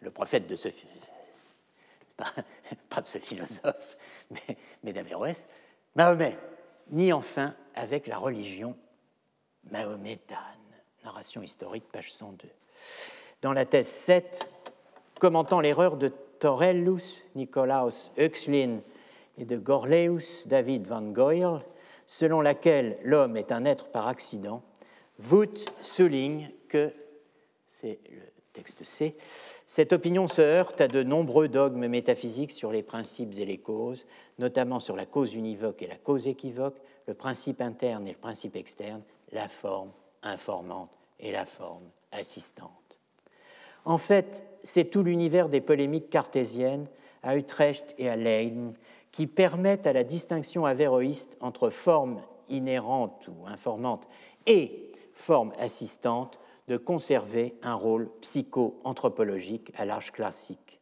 le 0.00 0.10
prophète 0.10 0.46
de 0.46 0.56
ce 0.56 0.68
pas, 2.16 2.32
de 3.00 3.06
ce 3.06 3.18
philosophe, 3.18 3.96
mais, 4.30 4.56
mais 4.82 4.92
d'Averroès, 4.92 5.46
Mahomet, 5.94 6.36
ni 6.90 7.12
enfin 7.12 7.54
avec 7.74 8.06
la 8.06 8.18
religion 8.18 8.76
mahométane. 9.70 10.38
Narration 11.04 11.42
historique, 11.42 11.90
page 11.90 12.12
102. 12.12 12.48
Dans 13.42 13.52
la 13.52 13.64
thèse 13.64 13.88
7, 13.88 14.48
commentant 15.18 15.60
l'erreur 15.60 15.96
de 15.96 16.08
Torellus, 16.38 17.22
Nicolaus 17.34 18.10
Oechslin 18.18 18.80
et 19.38 19.44
de 19.44 19.56
Gorleus, 19.56 20.46
David 20.46 20.86
van 20.86 21.02
Goyl, 21.02 21.60
selon 22.06 22.40
laquelle 22.40 22.98
l'homme 23.02 23.36
est 23.36 23.52
un 23.52 23.64
être 23.64 23.88
par 23.88 24.08
accident, 24.08 24.62
Vout 25.18 25.64
souligne 25.80 26.50
que, 26.68 26.92
c'est 27.66 28.00
le 28.10 28.35
texte 28.56 28.82
cette 29.66 29.92
opinion 29.92 30.28
se 30.28 30.40
heurte 30.40 30.80
à 30.80 30.88
de 30.88 31.02
nombreux 31.02 31.48
dogmes 31.48 31.88
métaphysiques 31.88 32.52
sur 32.52 32.72
les 32.72 32.82
principes 32.82 33.34
et 33.38 33.44
les 33.44 33.58
causes, 33.58 34.06
notamment 34.38 34.80
sur 34.80 34.96
la 34.96 35.04
cause 35.04 35.34
univoque 35.34 35.82
et 35.82 35.86
la 35.86 35.98
cause 35.98 36.26
équivoque, 36.26 36.78
le 37.06 37.12
principe 37.14 37.60
interne 37.60 38.06
et 38.08 38.12
le 38.12 38.18
principe 38.18 38.56
externe, 38.56 39.02
la 39.32 39.48
forme 39.48 39.90
informante 40.22 40.96
et 41.20 41.32
la 41.32 41.44
forme 41.44 41.84
assistante. 42.12 42.70
En 43.84 43.98
fait, 43.98 44.42
c'est 44.62 44.90
tout 44.90 45.02
l'univers 45.02 45.48
des 45.48 45.60
polémiques 45.60 46.08
cartésiennes 46.08 46.86
à 47.22 47.36
Utrecht 47.36 47.94
et 47.98 48.08
à 48.08 48.16
Leyden 48.16 48.72
qui 49.12 49.26
permettent 49.26 49.86
à 49.86 49.92
la 49.92 50.04
distinction 50.04 50.64
avéroïste 50.64 51.36
entre 51.40 51.68
forme 51.70 52.22
inhérente 52.48 53.28
ou 53.28 53.46
informante 53.46 54.08
et 54.46 54.92
forme 55.12 55.52
assistante 55.58 56.38
de 56.68 56.76
conserver 56.76 57.54
un 57.62 57.74
rôle 57.74 58.10
psycho-anthropologique 58.20 59.72
à 59.76 59.84
l'âge 59.84 60.12
classique. 60.12 60.80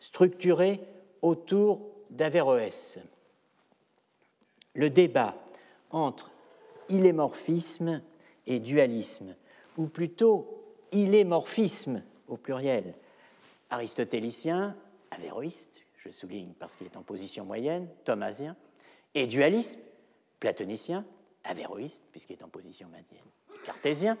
Structuré 0.00 0.80
autour 1.22 1.88
d'Averroès, 2.10 2.98
le 4.74 4.90
débat 4.90 5.36
entre 5.90 6.30
illémorphisme 6.88 8.02
et 8.46 8.58
dualisme, 8.58 9.36
ou 9.76 9.86
plutôt 9.86 10.64
illémorphisme 10.90 12.02
au 12.28 12.36
pluriel, 12.36 12.94
aristotélicien, 13.70 14.76
avéroïste, 15.10 15.82
je 16.04 16.10
souligne 16.10 16.52
parce 16.58 16.74
qu'il 16.74 16.86
est 16.86 16.96
en 16.96 17.02
position 17.02 17.44
moyenne, 17.44 17.88
thomasien, 18.04 18.56
et 19.14 19.26
dualisme, 19.26 19.80
platonicien, 20.40 21.04
avéroïste, 21.44 22.02
puisqu'il 22.10 22.34
est 22.34 22.42
en 22.42 22.48
position 22.48 22.88
moyenne, 22.88 23.06
cartésien, 23.64 24.18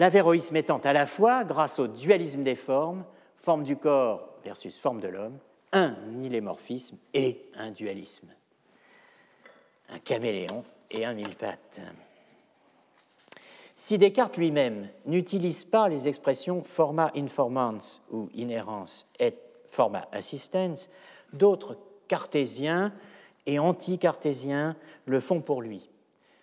l'avéroïsme 0.00 0.56
étant 0.56 0.78
à 0.78 0.94
la 0.94 1.06
fois, 1.06 1.44
grâce 1.44 1.78
au 1.78 1.86
dualisme 1.86 2.42
des 2.42 2.54
formes, 2.54 3.04
forme 3.36 3.64
du 3.64 3.76
corps 3.76 4.30
versus 4.42 4.78
forme 4.78 4.98
de 4.98 5.08
l'homme, 5.08 5.38
un 5.72 5.94
illémorphisme 6.22 6.96
et 7.12 7.50
un 7.54 7.70
dualisme, 7.70 8.28
un 9.90 9.98
caméléon 9.98 10.64
et 10.90 11.04
un 11.04 11.12
mille 11.12 11.36
pattes. 11.36 11.82
Si 13.76 13.98
Descartes 13.98 14.38
lui-même 14.38 14.88
n'utilise 15.04 15.64
pas 15.64 15.90
les 15.90 16.08
expressions 16.08 16.62
forma 16.62 17.12
informans 17.14 18.00
ou 18.10 18.30
inhérence 18.34 19.06
et 19.18 19.34
format 19.66 20.08
assistance, 20.12 20.88
d'autres 21.34 21.76
cartésiens 22.08 22.94
et 23.44 23.58
anti-cartésiens 23.58 24.76
le 25.04 25.20
font 25.20 25.42
pour 25.42 25.60
lui. 25.60 25.89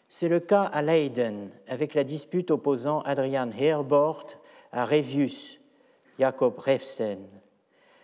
C'est 0.09 0.29
le 0.29 0.39
cas 0.39 0.63
à 0.63 0.81
Leiden, 0.81 1.49
avec 1.67 1.93
la 1.93 2.03
dispute 2.03 2.51
opposant 2.51 3.01
Adrian 3.01 3.51
Herbort 3.51 4.27
à 4.71 4.85
Revius, 4.85 5.59
Jacob 6.17 6.57
Refsten. 6.59 7.27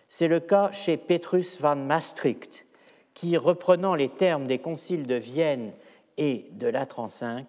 C'est 0.08 0.28
le 0.28 0.40
cas 0.40 0.70
chez 0.70 0.96
Petrus 0.96 1.58
van 1.60 1.76
Maastricht, 1.76 2.66
qui, 3.14 3.36
reprenant 3.36 3.94
les 3.94 4.10
termes 4.10 4.46
des 4.46 4.58
conciles 4.58 5.06
de 5.06 5.14
Vienne 5.14 5.72
et 6.16 6.46
de 6.52 6.66
Latran 6.66 7.06
V, 7.06 7.44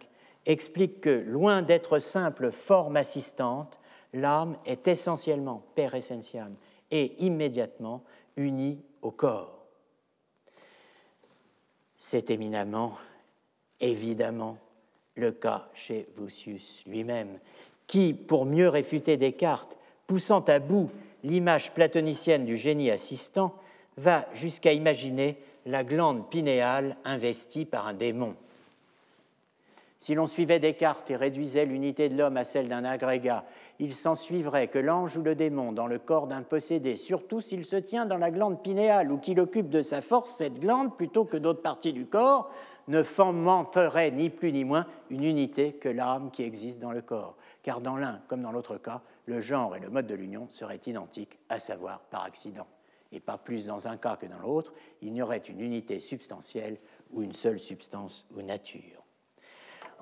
explique 0.46 1.02
que, 1.02 1.10
loin 1.10 1.62
d'être 1.62 2.00
simple 2.00 2.52
forme 2.52 2.96
assistante, 2.98 3.80
l'âme 4.14 4.58
est 4.66 4.88
essentiellement, 4.88 5.64
per 5.76 5.96
essentiam, 5.96 6.56
et 6.92 7.22
immédiatement 7.24 8.04
unie 8.38 8.82
au 9.02 9.12
corps. 9.12 9.66
C'est 11.98 12.30
éminemment, 12.30 12.94
évidemment, 13.80 14.58
le 15.16 15.32
cas 15.32 15.70
chez 15.74 16.08
Vossius 16.16 16.84
lui-même, 16.86 17.40
qui, 17.88 18.14
pour 18.14 18.46
mieux 18.46 18.70
réfuter 18.70 19.18
Descartes, 19.18 19.78
poussant 20.08 20.42
à 20.42 20.60
bout 20.60 20.90
l'image 21.24 21.72
platonicienne 21.74 22.46
du 22.46 22.58
génie 22.58 22.92
assistant, 22.92 23.56
va 23.98 24.26
jusqu'à 24.34 24.74
imaginer 24.74 25.38
la 25.66 25.84
glande 25.84 26.30
pinéale 26.30 26.98
investie 27.06 27.66
par 27.66 27.88
un 27.88 27.94
démon. 27.94 28.36
Si 29.98 30.14
l'on 30.14 30.28
suivait 30.28 30.60
Descartes 30.60 31.10
et 31.10 31.16
réduisait 31.16 31.66
l'unité 31.66 32.10
de 32.10 32.18
l'homme 32.18 32.38
à 32.38 32.44
celle 32.44 32.70
d'un 32.70 32.84
agrégat, 32.84 33.44
il 33.80 33.96
s'en 33.96 34.14
suivrait 34.14 34.68
que 34.68 34.78
l'ange 34.78 35.18
ou 35.18 35.24
le 35.24 35.34
démon 35.34 35.72
dans 35.72 35.88
le 35.88 35.98
corps 35.98 36.28
d'un 36.28 36.44
possédé, 36.44 36.96
surtout 36.96 37.42
s'il 37.42 37.66
se 37.66 37.78
tient 37.78 38.06
dans 38.06 38.18
la 38.18 38.30
glande 38.30 38.62
pinéale 38.62 39.12
ou 39.12 39.18
qu'il 39.18 39.40
occupe 39.40 39.70
de 39.70 39.82
sa 39.82 40.02
force 40.02 40.36
cette 40.36 40.60
glande 40.60 40.96
plutôt 40.96 41.26
que 41.26 41.38
d'autres 41.38 41.64
parties 41.64 41.94
du 41.94 42.06
corps, 42.06 42.52
ne 42.88 43.04
fomenterait 43.04 44.12
ni 44.12 44.30
plus 44.30 44.52
ni 44.52 44.64
moins 44.64 44.86
une 45.10 45.24
unité 45.24 45.74
que 45.74 45.90
l'âme 45.90 46.32
qui 46.32 46.44
existe 46.44 46.80
dans 46.80 46.92
le 46.92 47.02
corps. 47.02 47.36
Car 47.64 47.82
dans 47.82 47.98
l'un 47.98 48.22
comme 48.28 48.42
dans 48.42 48.52
l'autre 48.52 48.78
cas, 48.78 49.02
le 49.26 49.42
genre 49.42 49.76
et 49.76 49.80
le 49.80 49.90
mode 49.90 50.08
de 50.08 50.16
l'union 50.16 50.48
seraient 50.50 50.82
identiques, 50.86 51.40
à 51.50 51.60
savoir 51.60 52.02
par 52.02 52.24
accident. 52.24 52.68
Et 53.12 53.20
pas 53.20 53.38
plus 53.38 53.66
dans 53.66 53.88
un 53.88 53.98
cas 53.98 54.18
que 54.18 54.26
dans 54.26 54.40
l'autre, 54.40 54.74
il 55.02 55.14
n'y 55.14 55.22
aurait 55.22 55.38
une 55.38 55.62
unité 55.62 56.00
substantielle 56.00 56.78
ou 57.12 57.24
une 57.24 57.34
seule 57.34 57.60
substance 57.60 58.26
ou 58.36 58.42
nature 58.42 59.06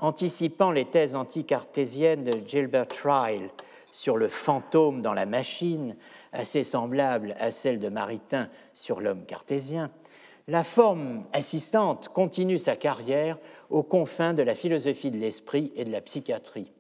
anticipant 0.04 0.72
les 0.72 0.86
thèses 0.86 1.16
anticartésiennes 1.16 2.24
de 2.24 2.48
Gilbert 2.48 2.88
Ryle 3.04 3.50
sur 3.92 4.18
le 4.18 4.28
fantôme 4.28 5.02
dans 5.02 5.14
la 5.14 5.26
machine, 5.26 5.96
assez 6.32 6.64
semblable 6.64 7.36
à 7.40 7.52
celle 7.52 7.80
de 7.80 7.90
Maritain 7.90 8.50
sur 8.74 9.02
l'homme 9.02 9.26
cartésien, 9.26 9.92
la 10.48 10.64
forme 10.64 11.24
assistante 11.32 12.10
continue 12.10 12.58
sa 12.58 12.76
carrière 12.76 13.38
aux 13.70 13.84
confins 13.84 14.34
de 14.34 14.44
la 14.44 14.56
philosophie 14.56 15.12
de 15.12 15.18
l'esprit 15.18 15.72
et 15.76 15.86
de 15.86 15.92
la 15.92 16.02
psychiatrie. 16.02 16.72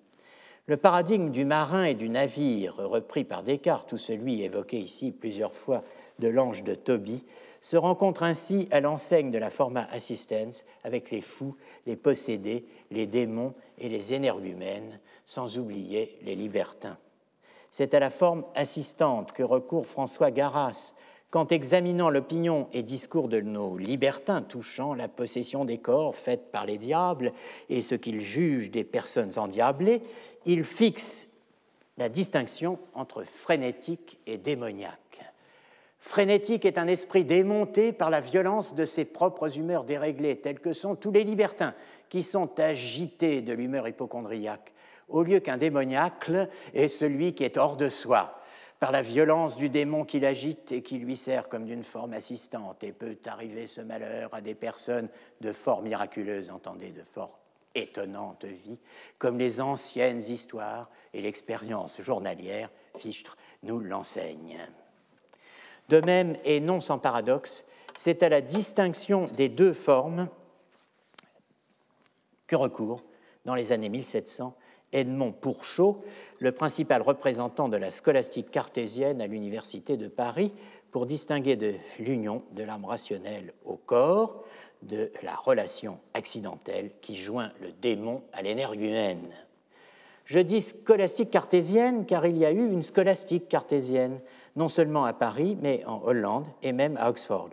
Le 0.66 0.78
paradigme 0.78 1.30
du 1.30 1.43
marin 1.43 1.84
et 1.84 1.93
du 1.93 2.07
navire, 2.07 2.76
repris 2.78 3.26
par 3.26 3.43
Descartes, 3.43 3.91
ou 3.91 3.97
celui 3.97 4.43
évoqué 4.43 4.80
ici 4.80 5.11
plusieurs 5.11 5.53
fois 5.53 5.84
de 6.20 6.30
l'ange 6.30 6.64
de 6.64 6.74
Tobie, 6.74 7.26
se 7.59 7.76
rencontre 7.76 8.24
ainsi 8.24 8.70
à 8.72 8.80
l'enseigne 8.80 9.32
de 9.32 9.38
la 9.38 9.49
forma 9.49 9.88
assistance 9.91 10.64
avec 10.86 11.11
les 11.11 11.22
fous, 11.22 11.55
les 11.86 11.97
possédés, 11.97 12.66
les 12.91 13.07
démons 13.07 13.53
et 13.78 13.89
les 13.89 14.14
énergumènes, 14.14 14.99
sans 15.26 15.57
oublier 15.57 16.18
les 16.22 16.36
libertins. 16.36 16.97
C'est 17.70 17.93
à 17.93 17.99
la 17.99 18.09
forme 18.09 18.45
assistante 18.55 19.34
que 19.34 19.43
recourt 19.43 19.88
François 19.88 20.32
Garras 20.32 20.93
quand, 21.34 21.51
examinant 21.51 22.11
l'opinion 22.11 22.67
et 22.73 22.84
discours 22.84 23.27
de 23.27 23.41
nos 23.41 23.75
libertins 23.75 24.43
touchant 24.43 24.93
la 24.93 25.07
possession 25.07 25.65
des 25.65 25.79
corps 25.79 26.15
faite 26.15 26.51
par 26.51 26.67
les 26.67 26.77
diables 26.77 27.34
et 27.69 27.81
ce 27.81 27.95
qu'ils 27.95 28.21
jugent 28.21 28.69
des 28.69 28.84
personnes 28.84 29.31
endiablées, 29.38 30.03
il 30.45 30.63
fixe 30.63 31.29
la 31.97 32.07
distinction 32.07 32.77
entre 32.93 33.23
frénétique 33.23 34.19
et 34.27 34.38
démoniaque. 34.38 34.99
Frénétique 35.97 36.65
est 36.65 36.77
un 36.77 36.88
esprit 36.88 37.25
démonté 37.25 37.93
par 37.93 38.11
la 38.11 38.21
violence 38.21 38.75
de 38.75 38.86
ses 38.86 39.03
propres 39.03 39.57
humeurs 39.57 39.86
déréglées, 39.86 40.36
telles 40.36 40.59
que 40.59 40.71
sont 40.71 40.95
tous 40.95 41.11
les 41.11 41.23
libertins, 41.23 41.73
qui 42.09 42.21
sont 42.21 42.59
agités 42.59 43.41
de 43.41 43.53
l'humeur 43.53 43.88
hypochondriaque, 43.88 44.71
au 45.09 45.23
lieu 45.23 45.39
qu'un 45.39 45.57
démoniaque 45.57 46.29
est 46.75 46.89
celui 46.89 47.34
qui 47.34 47.43
est 47.43 47.57
hors 47.57 47.75
de 47.75 47.89
soi, 47.89 48.39
par 48.84 48.91
la 48.91 49.01
violence 49.01 49.55
du 49.55 49.69
démon 49.69 50.03
qui 50.03 50.19
l'agite 50.19 50.73
et 50.73 50.81
qui 50.81 50.97
lui 50.97 51.15
sert 51.15 51.47
comme 51.47 51.65
d'une 51.65 51.86
forme 51.86 52.11
assistante, 52.11 52.84
et 52.84 52.91
peut 52.91 53.17
arriver 53.27 53.65
ce 53.65 53.79
malheur 53.79 54.34
à 54.34 54.41
des 54.41 54.55
personnes 54.55 55.07
de 55.39 55.53
fort 55.53 55.81
miraculeuses, 55.81 56.51
entendez, 56.51 56.89
de 56.89 57.01
fort 57.01 57.39
étonnante 57.75 58.43
vie, 58.43 58.77
comme 59.19 59.39
les 59.39 59.61
anciennes 59.61 60.21
histoires 60.21 60.89
et 61.13 61.21
l'expérience 61.21 62.01
journalière, 62.01 62.69
Fichtre 62.97 63.38
nous 63.63 63.79
l'enseigne. 63.79 64.59
De 65.88 66.01
même, 66.01 66.36
et 66.43 66.59
non 66.59 66.81
sans 66.81 66.99
paradoxe, 66.99 67.65
c'est 67.95 68.21
à 68.21 68.27
la 68.27 68.41
distinction 68.41 69.27
des 69.27 69.47
deux 69.47 69.71
formes 69.71 70.27
que 72.47 72.57
recourt, 72.57 73.01
dans 73.45 73.55
les 73.55 73.71
années 73.71 73.88
1700, 73.88 74.53
Edmond 74.94 75.34
Pourchot, 75.34 76.02
le 76.39 76.52
principal 76.52 77.02
représentant 77.02 77.68
de 77.68 77.78
la 77.78 77.91
scolastique 77.91 78.52
cartésienne 78.52 79.22
à 79.22 79.28
l'Université 79.28 79.98
de 79.98 80.08
Paris, 80.08 80.54
pour 80.91 81.08
distinguer 81.08 81.56
de 81.56 81.74
l'union 81.98 82.44
de 82.52 82.64
l'âme 82.64 82.86
rationnelle 82.86 83.52
au 83.66 83.76
corps, 83.76 84.44
de 84.84 85.12
la 85.24 85.36
relation 85.36 85.98
accidentelle 86.14 86.91
qui 87.02 87.16
joint 87.16 87.52
le 87.62 87.72
démon 87.72 88.22
à 88.32 88.44
l'énergumène. 88.44 89.28
Je 90.26 90.39
dis 90.39 90.62
scolastique 90.62 91.32
cartésienne 91.32 92.06
car 92.06 92.26
il 92.26 92.38
y 92.38 92.46
a 92.46 92.52
eu 92.52 92.72
une 92.72 92.84
scolastique 92.84 93.50
cartésienne 93.50 94.22
non 94.56 94.70
seulement 94.70 95.04
à 95.04 95.14
Paris, 95.14 95.58
mais 95.60 95.84
en 95.86 96.02
Hollande 96.04 96.46
et 96.62 96.72
même 96.72 96.96
à 96.98 97.10
Oxford. 97.10 97.50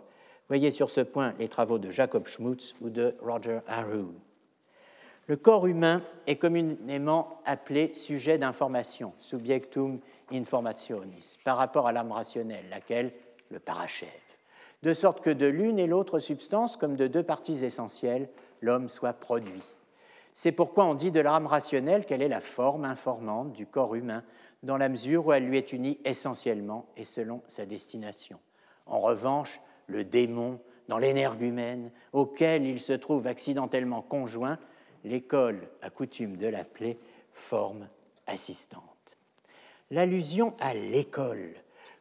Voyez 0.47 0.69
sur 0.69 0.91
ce 0.91 1.01
point 1.01 1.33
les 1.39 1.47
travaux 1.47 1.79
de 1.79 1.91
Jacob 1.91 2.27
Schmutz 2.27 2.75
ou 2.79 2.89
de 2.89 3.15
Roger 3.21 3.59
Aru. 3.67 4.05
Le 5.31 5.37
corps 5.37 5.65
humain 5.65 6.03
est 6.27 6.35
communément 6.35 7.39
appelé 7.45 7.93
sujet 7.93 8.37
d'information, 8.37 9.13
subjectum 9.17 10.01
informationis, 10.29 11.37
par 11.45 11.55
rapport 11.55 11.87
à 11.87 11.93
l'âme 11.93 12.11
rationnelle, 12.11 12.65
laquelle 12.69 13.13
le 13.49 13.59
parachève. 13.59 14.09
De 14.83 14.93
sorte 14.93 15.21
que 15.21 15.29
de 15.29 15.45
l'une 15.45 15.79
et 15.79 15.87
l'autre 15.87 16.19
substance, 16.19 16.75
comme 16.75 16.97
de 16.97 17.07
deux 17.07 17.23
parties 17.23 17.63
essentielles, 17.63 18.27
l'homme 18.59 18.89
soit 18.89 19.13
produit. 19.13 19.63
C'est 20.33 20.51
pourquoi 20.51 20.83
on 20.83 20.95
dit 20.95 21.11
de 21.11 21.21
l'âme 21.21 21.47
rationnelle 21.47 22.05
qu'elle 22.05 22.21
est 22.21 22.27
la 22.27 22.41
forme 22.41 22.83
informante 22.83 23.53
du 23.53 23.65
corps 23.65 23.95
humain, 23.95 24.25
dans 24.63 24.75
la 24.75 24.89
mesure 24.89 25.27
où 25.27 25.31
elle 25.31 25.45
lui 25.45 25.57
est 25.57 25.71
unie 25.71 25.97
essentiellement 26.03 26.87
et 26.97 27.05
selon 27.05 27.41
sa 27.47 27.65
destination. 27.65 28.37
En 28.85 28.99
revanche, 28.99 29.61
le 29.87 30.03
démon, 30.03 30.59
dans 30.89 30.97
l'énergumène, 30.97 31.89
auquel 32.11 32.65
il 32.65 32.81
se 32.81 32.91
trouve 32.91 33.27
accidentellement 33.27 34.01
conjoint, 34.01 34.59
l'école 35.03 35.69
a 35.81 35.89
coutume 35.89 36.37
de 36.37 36.47
l'appeler 36.47 36.97
forme 37.33 37.87
assistante. 38.27 39.17
L'allusion 39.89 40.55
à 40.59 40.73
l'école 40.73 41.53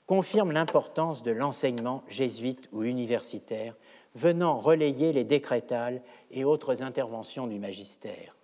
confirme 0.07 0.53
l'importance 0.53 1.23
de 1.23 1.31
l'enseignement 1.31 2.03
jésuite 2.09 2.69
ou 2.73 2.83
universitaire 2.83 3.77
venant 4.15 4.59
relayer 4.59 5.13
les 5.13 5.25
décrétales 5.25 6.03
et 6.31 6.45
autres 6.45 6.83
interventions 6.83 7.47
du 7.47 7.59
magistère. 7.59 8.37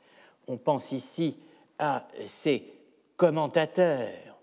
On 0.47 0.59
pense 0.59 0.93
ici 0.93 1.37
à 1.79 2.07
ces 2.27 2.73
commentateurs 3.17 4.39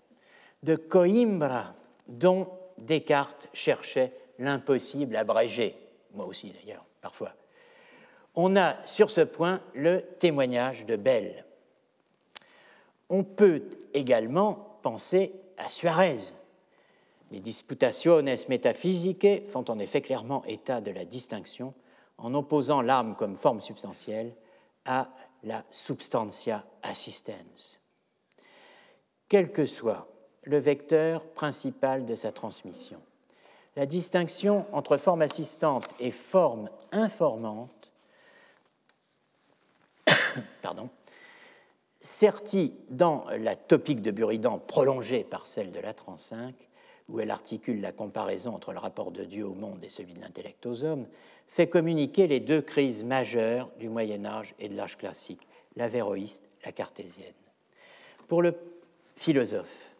de 0.62 0.76
Coimbra 0.76 1.74
dont 2.08 2.48
Descartes 2.78 3.48
cherchait 3.52 4.12
l'impossible 4.38 5.16
abrégé, 5.16 5.76
moi 6.12 6.26
aussi 6.26 6.50
d'ailleurs, 6.50 6.84
parfois. 7.00 7.34
On 8.34 8.56
a 8.56 8.76
sur 8.84 9.10
ce 9.10 9.20
point 9.20 9.60
le 9.74 10.02
témoignage 10.18 10.86
de 10.86 10.96
Bell. 10.96 11.44
On 13.08 13.22
peut 13.22 13.62
également 13.92 14.78
penser 14.82 15.32
à 15.58 15.68
Suarez. 15.68 16.18
Les 17.30 17.40
disputationes 17.40 18.34
métaphysiques 18.48 19.48
font 19.48 19.64
en 19.68 19.78
effet 19.78 20.02
clairement 20.02 20.44
état 20.46 20.80
de 20.80 20.90
la 20.90 21.04
distinction 21.04 21.74
en 22.18 22.34
opposant 22.34 22.82
l'âme 22.82 23.16
comme 23.16 23.36
forme 23.36 23.60
substantielle 23.60 24.34
à 24.84 25.08
la 25.42 25.64
substantia 25.70 26.64
assistens 26.82 27.78
quel 29.34 29.50
que 29.50 29.66
soit 29.66 30.06
le 30.44 30.58
vecteur 30.58 31.26
principal 31.26 32.06
de 32.06 32.14
sa 32.14 32.30
transmission. 32.30 33.00
La 33.76 33.84
distinction 33.84 34.64
entre 34.72 34.96
forme 34.96 35.22
assistante 35.22 35.88
et 35.98 36.12
forme 36.12 36.70
informante 36.92 37.73
pardon, 40.62 40.88
sertit 42.02 42.74
dans 42.90 43.24
la 43.38 43.56
topique 43.56 44.02
de 44.02 44.10
Buridan 44.10 44.58
prolongée 44.58 45.24
par 45.24 45.46
celle 45.46 45.72
de 45.72 45.80
la 45.80 45.94
35, 45.94 46.54
où 47.08 47.20
elle 47.20 47.30
articule 47.30 47.80
la 47.80 47.92
comparaison 47.92 48.54
entre 48.54 48.72
le 48.72 48.78
rapport 48.78 49.10
de 49.10 49.24
Dieu 49.24 49.46
au 49.46 49.54
monde 49.54 49.82
et 49.82 49.88
celui 49.88 50.14
de 50.14 50.20
l'intellect 50.20 50.64
aux 50.66 50.84
hommes, 50.84 51.06
fait 51.46 51.68
communiquer 51.68 52.26
les 52.26 52.40
deux 52.40 52.62
crises 52.62 53.04
majeures 53.04 53.70
du 53.78 53.88
Moyen 53.88 54.24
Âge 54.24 54.54
et 54.58 54.68
de 54.68 54.76
l'âge 54.76 54.96
classique, 54.96 55.46
la 55.76 55.88
véroïste, 55.88 56.44
la 56.64 56.72
cartésienne. 56.72 57.34
Pour 58.28 58.42
le 58.42 58.54
philosophe. 59.16 59.90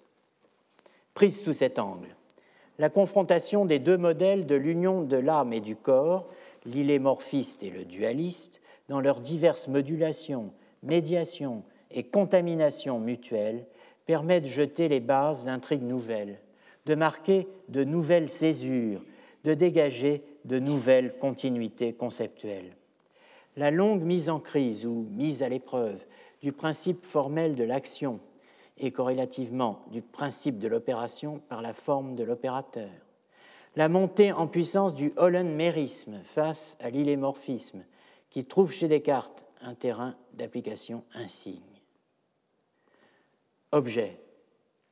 Prise 1.12 1.43
sous 1.43 1.53
cet 1.53 1.78
angle, 1.78 2.16
la 2.78 2.91
confrontation 2.91 3.64
des 3.64 3.78
deux 3.78 3.97
modèles 3.97 4.47
de 4.47 4.57
l'union 4.57 5.03
de 5.03 5.16
l'âme 5.16 5.53
et 5.53 5.61
du 5.61 5.76
corps, 5.76 6.26
l'illémorphiste 6.64 7.62
et 7.62 7.70
le 7.70 7.85
dualiste, 7.85 8.61
dans 8.89 9.01
leurs 9.01 9.20
diverses 9.20 9.68
modulations, 9.68 10.53
médiations 10.82 11.62
et 11.91 12.05
contaminations 12.05 13.01
mutuelles, 13.01 13.66
permet 14.07 14.41
de 14.41 14.49
jeter 14.49 14.89
les 14.89 15.01
bases 15.01 15.45
d'intrigues 15.45 15.82
nouvelles, 15.82 16.41
de 16.87 16.95
marquer 16.95 17.49
de 17.68 17.85
nouvelles 17.85 18.28
césures, 18.28 19.03
de 19.45 19.55
dégager 19.55 20.22
de 20.45 20.59
nouvelles 20.59 21.16
continuités 21.18 21.93
conceptuelles. 21.95 22.76
La 23.57 23.70
longue 23.70 24.03
mise 24.03 24.28
en 24.28 24.41
crise 24.41 24.85
ou 24.85 25.07
mise 25.11 25.43
à 25.43 25.49
l'épreuve 25.49 26.05
du 26.43 26.53
principe 26.53 27.05
formel 27.05 27.55
de 27.55 27.64
l'action 27.64 28.20
et 28.78 28.91
corrélativement 28.91 29.82
du 29.93 30.03
principe 30.03 30.59
de 30.59 30.68
l'opération 30.68 31.41
par 31.49 31.62
la 31.62 31.72
forme 31.72 32.16
de 32.16 32.24
l'opérateur. 32.24 32.91
La 33.76 33.89
montée 33.89 34.32
en 34.32 34.47
puissance 34.47 34.95
du 34.95 35.12
hollenmérisme 35.16 36.20
face 36.22 36.76
à 36.80 36.91
l'illémorphisme 36.91 37.85
qui 38.35 38.45
trouve 38.45 38.72
chez 38.72 38.89
Descartes 38.89 39.45
un 39.61 39.76
terrain 39.76 40.16
d'application 40.32 41.05
insigne. 41.14 41.61
Objet, 43.70 44.18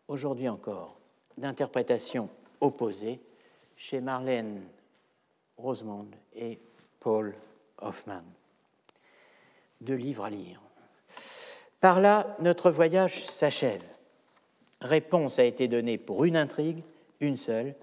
aujourd'hui 0.07 0.49
encore, 0.49 1.01
d'interprétation 1.36 2.28
opposée 2.61 3.18
chez 3.76 4.01
Marlène 4.01 4.62
Rosemond 5.57 6.07
et 6.36 6.61
Paul 7.01 7.34
Hoffman. 7.78 8.22
Deux 9.80 9.97
livres 9.97 10.26
à 10.26 10.30
lire. 10.30 10.62
Par 11.80 12.01
là, 12.01 12.36
notre 12.38 12.70
voyage 12.70 13.24
s'achève. 13.24 13.82
Réponse 14.80 15.40
a 15.40 15.45
été 15.45 15.66
donnée 15.66 15.99
pour 15.99 16.24
une 16.24 16.36
intrigue, 16.36 16.84
une 17.18 17.36
seule, 17.36 17.74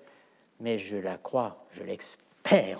mais 0.61 0.77
je 0.77 0.95
la 0.95 1.17
crois, 1.17 1.65
je 1.73 1.83
l'espère 1.83 2.29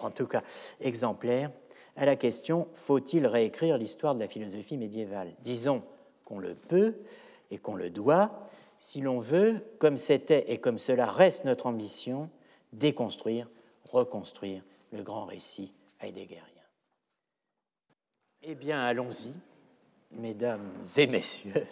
en 0.02 0.12
tout 0.12 0.28
cas, 0.28 0.44
exemplaire, 0.82 1.52
à 2.00 2.06
la 2.06 2.16
question 2.16 2.70
faut-il 2.74 3.28
réécrire 3.28 3.78
l'histoire 3.78 4.16
de 4.16 4.22
la 4.22 4.28
philosophie 4.30 4.78
médiévale? 4.78 5.34
Disons 5.42 5.84
qu'on 6.24 6.40
le 6.40 6.56
peut 6.56 6.96
et 7.52 7.58
qu'on 7.58 7.76
le 7.76 7.90
doit, 7.90 8.48
si 8.80 9.02
l'on 9.02 9.20
veut, 9.20 9.58
comme 9.80 9.98
c'était 9.98 10.46
et 10.48 10.60
comme 10.60 10.78
cela 10.78 11.06
reste 11.06 11.44
notre 11.44 11.66
ambition, 11.66 12.30
déconstruire, 12.72 13.50
reconstruire 13.84 14.64
le 14.94 15.04
grand 15.04 15.26
récit 15.26 15.74
heideggerien. 16.00 16.46
Eh 18.44 18.56
bien, 18.56 18.82
allons-y, 18.82 19.34
mesdames 20.12 20.72
et 20.96 21.08
messieurs. 21.08 21.68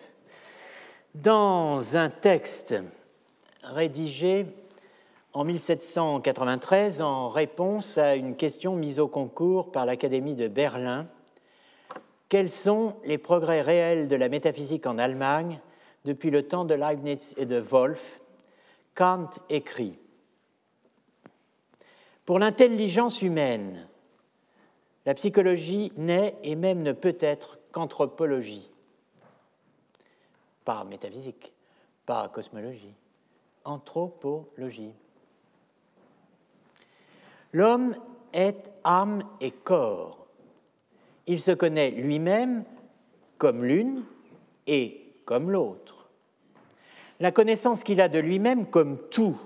Dans 1.16 1.96
un 1.96 2.10
texte 2.10 2.76
rédigé 3.64 4.46
en 5.38 5.44
1793 5.44 7.00
en 7.00 7.30
réponse 7.30 8.00
à 8.00 8.16
une 8.16 8.36
question 8.36 8.76
mise 8.76 8.98
au 8.98 9.08
concours 9.08 9.72
par 9.72 9.86
l'Académie 9.86 10.34
de 10.34 10.48
Berlin, 10.48 11.06
quels 12.28 12.50
sont 12.50 12.96
les 13.06 13.20
progrès 13.20 13.62
réels 13.62 14.08
de 14.08 14.16
la 14.16 14.30
métaphysique 14.30 14.88
en 14.88 14.98
Allemagne 14.98 15.60
depuis 16.06 16.32
le 16.32 16.48
temps 16.48 16.66
de 16.66 16.74
Leibniz 16.74 17.36
et 17.38 17.46
de 17.46 17.60
Wolff? 17.60 18.20
Kant 18.96 19.30
écrit 19.52 20.00
Pour 22.26 22.40
l'intelligence 22.40 23.22
humaine, 23.22 23.88
la 25.06 25.14
psychologie 25.14 25.94
n'est 25.98 26.36
et 26.42 26.56
même 26.56 26.82
ne 26.82 26.94
peut 26.94 27.18
être 27.20 27.60
qu'anthropologie. 27.72 28.72
Pas 30.66 30.84
métaphysique, 30.84 31.54
pas 32.08 32.28
cosmologie, 32.28 32.96
anthropologie. 33.66 34.96
L'homme 37.58 37.96
est 38.34 38.72
âme 38.84 39.24
et 39.42 39.50
corps. 39.50 40.28
Il 41.26 41.42
se 41.42 41.50
connaît 41.50 41.90
lui-même 41.90 42.66
comme 43.40 43.66
l'une 43.66 44.06
et 44.68 45.16
comme 45.26 45.50
l'autre. 45.50 46.08
La 47.20 47.32
connaissance 47.32 47.84
qu'il 47.84 48.00
a 48.00 48.10
de 48.10 48.20
lui-même 48.20 48.68
comme 48.68 49.00
tout 49.10 49.42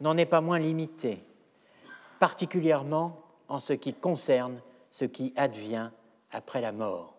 n'en 0.00 0.16
est 0.16 0.26
pas 0.26 0.40
moins 0.40 0.60
limitée, 0.60 1.24
particulièrement 2.20 3.20
en 3.48 3.58
ce 3.58 3.72
qui 3.72 3.92
concerne 3.92 4.60
ce 4.88 5.06
qui 5.06 5.32
advient 5.34 5.90
après 6.30 6.60
la 6.60 6.70
mort. 6.70 7.16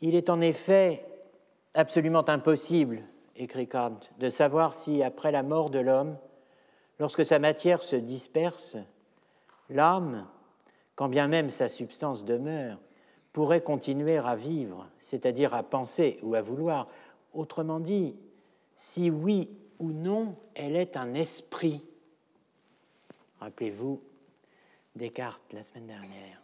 Il 0.00 0.14
est 0.14 0.30
en 0.30 0.40
effet 0.40 1.04
absolument 1.74 2.28
impossible, 2.28 3.02
écrit 3.34 3.66
Kant, 3.66 3.98
de 4.20 4.30
savoir 4.30 4.76
si 4.76 5.02
après 5.02 5.32
la 5.32 5.42
mort 5.42 5.70
de 5.70 5.80
l'homme, 5.80 6.16
lorsque 6.98 7.24
sa 7.24 7.38
matière 7.38 7.82
se 7.82 7.96
disperse, 7.96 8.76
l'âme, 9.68 10.26
quand 10.94 11.08
bien 11.08 11.28
même 11.28 11.50
sa 11.50 11.68
substance 11.68 12.24
demeure, 12.24 12.78
pourrait 13.32 13.62
continuer 13.62 14.18
à 14.18 14.36
vivre, 14.36 14.88
c'est-à-dire 15.00 15.54
à 15.54 15.62
penser 15.62 16.18
ou 16.22 16.34
à 16.34 16.42
vouloir. 16.42 16.88
Autrement 17.32 17.80
dit, 17.80 18.16
si 18.76 19.10
oui 19.10 19.50
ou 19.78 19.90
non 19.90 20.36
elle 20.54 20.76
est 20.76 20.96
un 20.96 21.14
esprit. 21.14 21.84
Rappelez-vous 23.40 24.00
Descartes 24.94 25.52
la 25.52 25.64
semaine 25.64 25.88
dernière. 25.88 26.40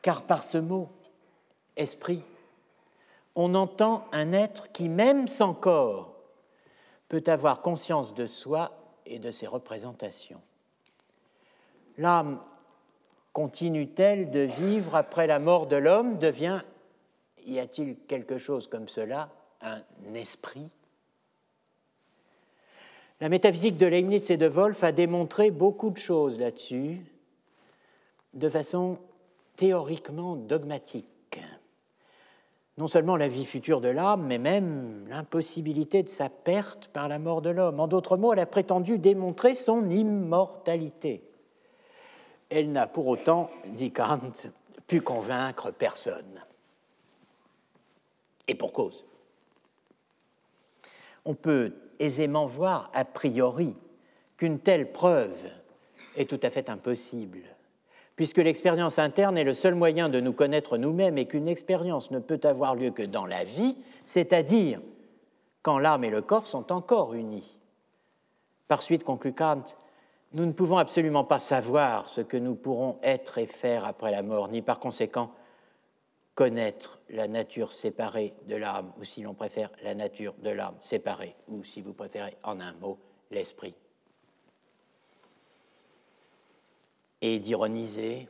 Car 0.00 0.22
par 0.22 0.44
ce 0.44 0.58
mot, 0.58 0.88
esprit, 1.76 2.22
on 3.34 3.54
entend 3.56 4.06
un 4.12 4.32
être 4.32 4.70
qui, 4.70 4.88
même 4.88 5.26
sans 5.26 5.54
corps, 5.54 6.17
peut 7.08 7.24
avoir 7.26 7.62
conscience 7.62 8.14
de 8.14 8.26
soi 8.26 8.72
et 9.06 9.18
de 9.18 9.30
ses 9.30 9.46
représentations. 9.46 10.40
L'âme 11.96 12.40
continue-t-elle 13.32 14.30
de 14.30 14.40
vivre 14.40 14.94
après 14.94 15.26
la 15.26 15.38
mort 15.38 15.66
de 15.66 15.76
l'homme 15.76 16.18
Devient, 16.18 16.60
y 17.44 17.58
a-t-il 17.58 17.96
quelque 18.06 18.38
chose 18.38 18.68
comme 18.68 18.88
cela, 18.88 19.30
un 19.60 19.82
esprit? 20.14 20.70
La 23.20 23.28
métaphysique 23.28 23.78
de 23.78 23.86
Leibniz 23.86 24.30
et 24.30 24.36
de 24.36 24.46
Wolff 24.46 24.84
a 24.84 24.92
démontré 24.92 25.50
beaucoup 25.50 25.90
de 25.90 25.98
choses 25.98 26.38
là-dessus, 26.38 27.00
de 28.34 28.48
façon 28.48 28.98
théoriquement 29.56 30.36
dogmatique 30.36 31.08
non 32.78 32.86
seulement 32.86 33.16
la 33.16 33.26
vie 33.26 33.44
future 33.44 33.80
de 33.80 33.88
l'âme, 33.88 34.24
mais 34.24 34.38
même 34.38 35.04
l'impossibilité 35.08 36.04
de 36.04 36.08
sa 36.08 36.30
perte 36.30 36.86
par 36.88 37.08
la 37.08 37.18
mort 37.18 37.42
de 37.42 37.50
l'homme. 37.50 37.80
En 37.80 37.88
d'autres 37.88 38.16
mots, 38.16 38.32
elle 38.32 38.38
a 38.38 38.46
prétendu 38.46 38.98
démontrer 38.98 39.56
son 39.56 39.90
immortalité. 39.90 41.24
Elle 42.50 42.70
n'a 42.70 42.86
pour 42.86 43.08
autant, 43.08 43.50
dit 43.66 43.90
Kant, 43.90 44.20
pu 44.86 45.00
convaincre 45.00 45.72
personne. 45.72 46.40
Et 48.46 48.54
pour 48.54 48.72
cause. 48.72 49.04
On 51.24 51.34
peut 51.34 51.74
aisément 51.98 52.46
voir 52.46 52.92
a 52.94 53.04
priori 53.04 53.74
qu'une 54.36 54.60
telle 54.60 54.92
preuve 54.92 55.50
est 56.16 56.30
tout 56.30 56.40
à 56.44 56.48
fait 56.48 56.70
impossible 56.70 57.40
puisque 58.18 58.38
l'expérience 58.38 58.98
interne 58.98 59.38
est 59.38 59.44
le 59.44 59.54
seul 59.54 59.76
moyen 59.76 60.08
de 60.08 60.18
nous 60.18 60.32
connaître 60.32 60.76
nous-mêmes 60.76 61.18
et 61.18 61.26
qu'une 61.26 61.46
expérience 61.46 62.10
ne 62.10 62.18
peut 62.18 62.40
avoir 62.42 62.74
lieu 62.74 62.90
que 62.90 63.04
dans 63.04 63.26
la 63.26 63.44
vie, 63.44 63.76
c'est-à-dire 64.04 64.80
quand 65.62 65.78
l'âme 65.78 66.02
et 66.02 66.10
le 66.10 66.20
corps 66.20 66.48
sont 66.48 66.72
encore 66.72 67.14
unis. 67.14 67.56
Par 68.66 68.82
suite, 68.82 69.04
conclut 69.04 69.32
Kant, 69.32 69.62
nous 70.32 70.46
ne 70.46 70.50
pouvons 70.50 70.78
absolument 70.78 71.22
pas 71.22 71.38
savoir 71.38 72.08
ce 72.08 72.20
que 72.20 72.36
nous 72.36 72.56
pourrons 72.56 72.98
être 73.04 73.38
et 73.38 73.46
faire 73.46 73.84
après 73.84 74.10
la 74.10 74.22
mort, 74.22 74.48
ni 74.48 74.62
par 74.62 74.80
conséquent 74.80 75.30
connaître 76.34 76.98
la 77.10 77.28
nature 77.28 77.72
séparée 77.72 78.34
de 78.48 78.56
l'âme, 78.56 78.90
ou 78.98 79.04
si 79.04 79.22
l'on 79.22 79.34
préfère, 79.34 79.70
la 79.84 79.94
nature 79.94 80.34
de 80.42 80.50
l'âme 80.50 80.74
séparée, 80.80 81.36
ou 81.46 81.62
si 81.62 81.82
vous 81.82 81.92
préférez, 81.92 82.36
en 82.42 82.58
un 82.58 82.72
mot, 82.72 82.98
l'esprit. 83.30 83.76
Et 87.20 87.38
d'ironiser. 87.38 88.28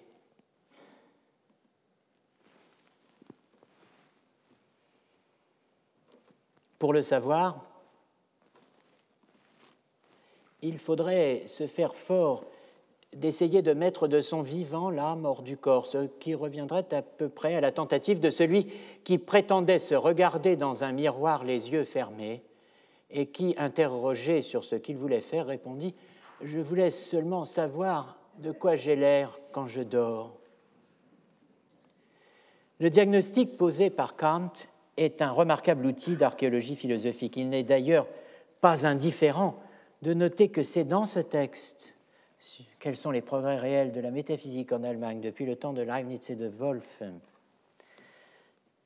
Pour 6.78 6.92
le 6.92 7.02
savoir, 7.02 7.64
il 10.62 10.78
faudrait 10.78 11.42
se 11.46 11.66
faire 11.66 11.94
fort 11.94 12.44
d'essayer 13.14 13.62
de 13.62 13.72
mettre 13.72 14.06
de 14.06 14.20
son 14.20 14.42
vivant 14.42 14.90
l'âme 14.90 15.24
hors 15.24 15.42
du 15.42 15.56
corps, 15.56 15.86
ce 15.86 16.06
qui 16.20 16.34
reviendrait 16.34 16.86
à 16.92 17.02
peu 17.02 17.28
près 17.28 17.54
à 17.54 17.60
la 17.60 17.72
tentative 17.72 18.20
de 18.20 18.30
celui 18.30 18.66
qui 19.04 19.18
prétendait 19.18 19.78
se 19.78 19.94
regarder 19.94 20.56
dans 20.56 20.84
un 20.84 20.92
miroir 20.92 21.44
les 21.44 21.70
yeux 21.70 21.84
fermés 21.84 22.42
et 23.10 23.26
qui, 23.26 23.54
interrogé 23.56 24.42
sur 24.42 24.64
ce 24.64 24.76
qu'il 24.76 24.96
voulait 24.96 25.20
faire, 25.20 25.46
répondit 25.46 25.94
Je 26.42 26.58
voulais 26.58 26.90
seulement 26.90 27.44
savoir 27.44 28.17
de 28.38 28.52
quoi 28.52 28.76
j'ai 28.76 28.96
l'air 28.96 29.38
quand 29.52 29.66
je 29.66 29.82
dors. 29.82 30.36
Le 32.80 32.90
diagnostic 32.90 33.56
posé 33.56 33.90
par 33.90 34.16
Kant 34.16 34.52
est 34.96 35.20
un 35.22 35.30
remarquable 35.30 35.86
outil 35.86 36.16
d'archéologie 36.16 36.76
philosophique. 36.76 37.36
Il 37.36 37.48
n'est 37.48 37.64
d'ailleurs 37.64 38.06
pas 38.60 38.86
indifférent 38.86 39.60
de 40.02 40.14
noter 40.14 40.48
que 40.48 40.62
c'est 40.62 40.84
dans 40.84 41.06
ce 41.06 41.18
texte 41.18 41.94
quels 42.80 42.96
sont 42.96 43.10
les 43.10 43.22
progrès 43.22 43.56
réels 43.56 43.92
de 43.92 44.00
la 44.00 44.10
métaphysique 44.10 44.72
en 44.72 44.84
Allemagne 44.84 45.20
depuis 45.20 45.44
le 45.44 45.56
temps 45.56 45.72
de 45.72 45.82
Leibniz 45.82 46.30
et 46.30 46.36
de 46.36 46.48
Wolff 46.48 47.02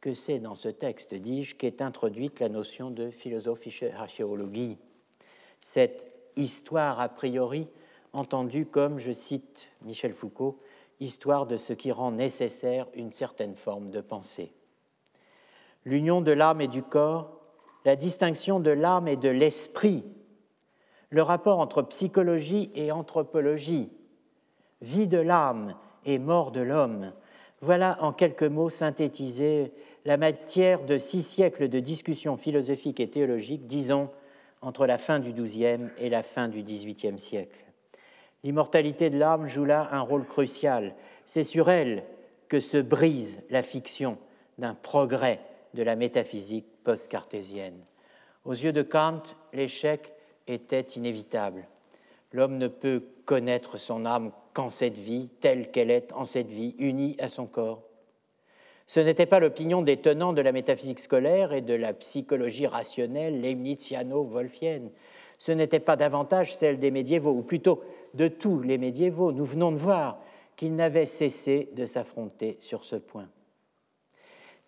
que 0.02 0.14
c'est 0.14 0.40
dans 0.40 0.56
ce 0.56 0.68
texte, 0.68 1.14
dis-je, 1.14 1.54
qu'est 1.54 1.80
introduite 1.80 2.40
la 2.40 2.48
notion 2.48 2.90
de 2.90 3.10
philosophische 3.10 3.84
Archéologie, 3.96 4.76
cette 5.60 6.04
histoire 6.34 6.98
a 6.98 7.08
priori 7.08 7.68
entendue 8.12 8.66
comme, 8.66 8.98
je 8.98 9.12
cite 9.12 9.68
Michel 9.82 10.12
Foucault, 10.12 10.58
histoire 11.00 11.46
de 11.46 11.56
ce 11.56 11.72
qui 11.72 11.92
rend 11.92 12.12
nécessaire 12.12 12.86
une 12.94 13.12
certaine 13.12 13.56
forme 13.56 13.90
de 13.90 14.00
pensée. 14.00 14.52
L'union 15.84 16.20
de 16.20 16.32
l'âme 16.32 16.60
et 16.60 16.68
du 16.68 16.82
corps, 16.82 17.40
la 17.84 17.96
distinction 17.96 18.60
de 18.60 18.70
l'âme 18.70 19.08
et 19.08 19.16
de 19.16 19.28
l'esprit, 19.28 20.04
le 21.10 21.22
rapport 21.22 21.58
entre 21.58 21.82
psychologie 21.82 22.70
et 22.74 22.92
anthropologie, 22.92 23.90
vie 24.80 25.08
de 25.08 25.18
l'âme 25.18 25.74
et 26.04 26.18
mort 26.18 26.52
de 26.52 26.60
l'homme, 26.60 27.12
voilà 27.60 27.96
en 28.00 28.12
quelques 28.12 28.42
mots 28.42 28.70
synthétisé 28.70 29.72
la 30.04 30.16
matière 30.16 30.84
de 30.84 30.98
six 30.98 31.22
siècles 31.22 31.68
de 31.68 31.78
discussions 31.78 32.36
philosophiques 32.36 33.00
et 33.00 33.10
théologiques, 33.10 33.66
disons, 33.66 34.10
entre 34.60 34.86
la 34.86 34.98
fin 34.98 35.18
du 35.18 35.32
XIIe 35.32 35.90
et 35.98 36.08
la 36.08 36.22
fin 36.22 36.48
du 36.48 36.62
XVIIIe 36.62 37.18
siècle. 37.18 37.71
L'immortalité 38.44 39.10
de 39.10 39.18
l'âme 39.18 39.46
joue 39.46 39.64
là 39.64 39.88
un 39.92 40.00
rôle 40.00 40.26
crucial. 40.26 40.94
C'est 41.24 41.44
sur 41.44 41.70
elle 41.70 42.04
que 42.48 42.60
se 42.60 42.76
brise 42.76 43.40
la 43.50 43.62
fiction 43.62 44.18
d'un 44.58 44.74
progrès 44.74 45.40
de 45.74 45.82
la 45.82 45.96
métaphysique 45.96 46.66
post-cartésienne. 46.84 47.80
Aux 48.44 48.52
yeux 48.52 48.72
de 48.72 48.82
Kant, 48.82 49.22
l'échec 49.52 50.12
était 50.48 50.80
inévitable. 50.80 51.68
L'homme 52.32 52.58
ne 52.58 52.68
peut 52.68 53.02
connaître 53.24 53.78
son 53.78 54.04
âme 54.04 54.32
qu'en 54.52 54.70
cette 54.70 54.98
vie, 54.98 55.30
telle 55.40 55.70
qu'elle 55.70 55.90
est 55.90 56.12
en 56.12 56.24
cette 56.24 56.50
vie, 56.50 56.74
unie 56.78 57.16
à 57.20 57.28
son 57.28 57.46
corps. 57.46 57.82
Ce 58.86 59.00
n'était 59.00 59.26
pas 59.26 59.40
l'opinion 59.40 59.80
des 59.80 59.96
tenants 59.96 60.32
de 60.32 60.42
la 60.42 60.52
métaphysique 60.52 61.00
scolaire 61.00 61.52
et 61.52 61.60
de 61.60 61.74
la 61.74 61.94
psychologie 61.94 62.66
rationnelle 62.66 63.40
leibniziano-wolfienne. 63.40 64.90
Ce 65.42 65.50
n'était 65.50 65.80
pas 65.80 65.96
davantage 65.96 66.54
celle 66.54 66.78
des 66.78 66.92
médiévaux, 66.92 67.32
ou 67.32 67.42
plutôt 67.42 67.82
de 68.14 68.28
tous 68.28 68.60
les 68.60 68.78
médiévaux. 68.78 69.32
Nous 69.32 69.44
venons 69.44 69.72
de 69.72 69.76
voir 69.76 70.20
qu'ils 70.54 70.76
n'avaient 70.76 71.04
cessé 71.04 71.68
de 71.74 71.84
s'affronter 71.84 72.58
sur 72.60 72.84
ce 72.84 72.94
point. 72.94 73.26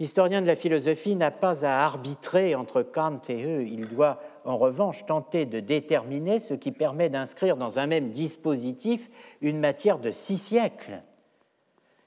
L'historien 0.00 0.42
de 0.42 0.48
la 0.48 0.56
philosophie 0.56 1.14
n'a 1.14 1.30
pas 1.30 1.64
à 1.64 1.84
arbitrer 1.84 2.56
entre 2.56 2.82
Kant 2.82 3.20
et 3.28 3.44
eux, 3.44 3.62
il 3.62 3.86
doit 3.86 4.18
en 4.44 4.58
revanche 4.58 5.06
tenter 5.06 5.46
de 5.46 5.60
déterminer 5.60 6.40
ce 6.40 6.54
qui 6.54 6.72
permet 6.72 7.08
d'inscrire 7.08 7.56
dans 7.56 7.78
un 7.78 7.86
même 7.86 8.10
dispositif 8.10 9.08
une 9.42 9.60
matière 9.60 10.00
de 10.00 10.10
six 10.10 10.38
siècles 10.38 11.04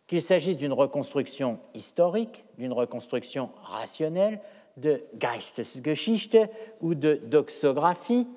qu'il 0.07 0.21
s'agisse 0.21 0.57
d'une 0.57 0.73
reconstruction 0.73 1.59
historique, 1.73 2.43
d'une 2.57 2.73
reconstruction 2.73 3.49
rationnelle, 3.63 4.41
de 4.75 5.05
Geistesgeschichte 5.17 6.37
ou 6.81 6.95
de 6.95 7.21
doxographie, 7.23 8.27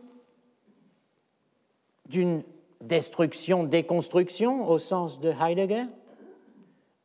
d'une 2.11 2.43
destruction-déconstruction 2.81 4.69
au 4.69 4.79
sens 4.79 5.21
de 5.21 5.31
Heidegger, 5.31 5.85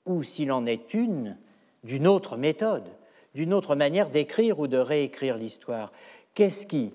ou 0.05 0.23
s'il 0.23 0.51
en 0.51 0.65
est 0.65 0.93
une, 0.93 1.37
d'une 1.83 2.07
autre 2.07 2.37
méthode, 2.37 2.89
d'une 3.35 3.53
autre 3.53 3.75
manière 3.75 4.09
d'écrire 4.09 4.59
ou 4.59 4.67
de 4.67 4.77
réécrire 4.77 5.37
l'histoire. 5.37 5.91
Qu'est-ce 6.33 6.65
qui, 6.65 6.91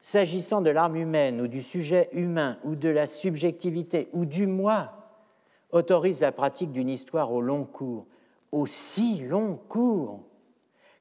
s'agissant 0.00 0.60
de 0.60 0.70
l'âme 0.70 0.96
humaine 0.96 1.40
ou 1.40 1.46
du 1.46 1.62
sujet 1.62 2.08
humain 2.12 2.58
ou 2.64 2.74
de 2.74 2.88
la 2.88 3.06
subjectivité 3.06 4.08
ou 4.12 4.24
du 4.24 4.46
moi, 4.46 4.92
autorise 5.70 6.20
la 6.22 6.32
pratique 6.32 6.72
d'une 6.72 6.88
histoire 6.88 7.32
au 7.32 7.40
long 7.40 7.64
cours, 7.64 8.06
aussi 8.50 9.20
long 9.20 9.54
cours, 9.68 10.20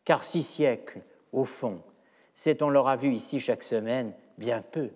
car 0.03 0.23
six 0.23 0.43
siècles, 0.43 1.01
au 1.31 1.45
fond, 1.45 1.81
c'est, 2.35 2.61
on 2.61 2.69
l'aura 2.69 2.97
vu 2.97 3.11
ici 3.11 3.39
chaque 3.39 3.63
semaine, 3.63 4.13
bien 4.37 4.61
peu. 4.61 4.89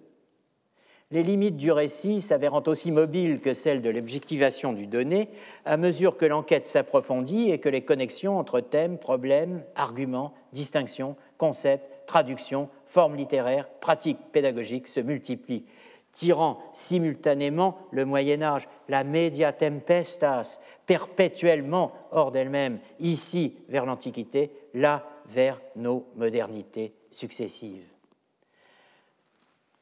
Les 1.11 1.23
limites 1.23 1.57
du 1.57 1.71
récit 1.71 2.21
s'avérant 2.21 2.61
aussi 2.67 2.91
mobiles 2.91 3.39
que 3.39 3.55
celles 3.55 3.81
de 3.81 3.89
l'objectivation 3.89 4.73
du 4.73 4.85
donné, 4.85 5.29
à 5.65 5.75
mesure 5.75 6.17
que 6.17 6.25
l'enquête 6.25 6.67
s'approfondit 6.67 7.49
et 7.49 7.57
que 7.57 7.69
les 7.69 7.81
connexions 7.81 8.37
entre 8.37 8.59
thèmes, 8.61 8.99
problèmes, 8.99 9.63
arguments, 9.75 10.33
distinctions, 10.53 11.15
concepts, 11.37 12.05
traductions, 12.05 12.69
formes 12.85 13.15
littéraires, 13.15 13.67
pratiques 13.79 14.19
pédagogiques 14.31 14.87
se 14.87 14.99
multiplient 14.99 15.65
tirant 16.11 16.59
simultanément 16.73 17.77
le 17.91 18.05
Moyen 18.05 18.41
Âge, 18.41 18.67
la 18.87 19.03
media 19.03 19.53
tempestas, 19.53 20.59
perpétuellement 20.85 21.93
hors 22.11 22.31
d'elle-même, 22.31 22.79
ici 22.99 23.55
vers 23.69 23.85
l'Antiquité, 23.85 24.51
là 24.73 25.07
vers 25.27 25.61
nos 25.75 26.07
modernités 26.15 26.93
successives. 27.11 27.85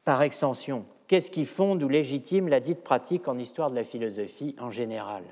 Par 0.03 0.21
extension, 0.21 0.85
qu'est-ce 1.07 1.31
qui 1.31 1.45
fonde 1.45 1.83
ou 1.83 1.89
légitime 1.89 2.47
la 2.47 2.59
dite 2.59 2.83
pratique 2.83 3.27
en 3.27 3.37
histoire 3.37 3.69
de 3.69 3.75
la 3.75 3.83
philosophie 3.83 4.55
en 4.59 4.71
général? 4.71 5.23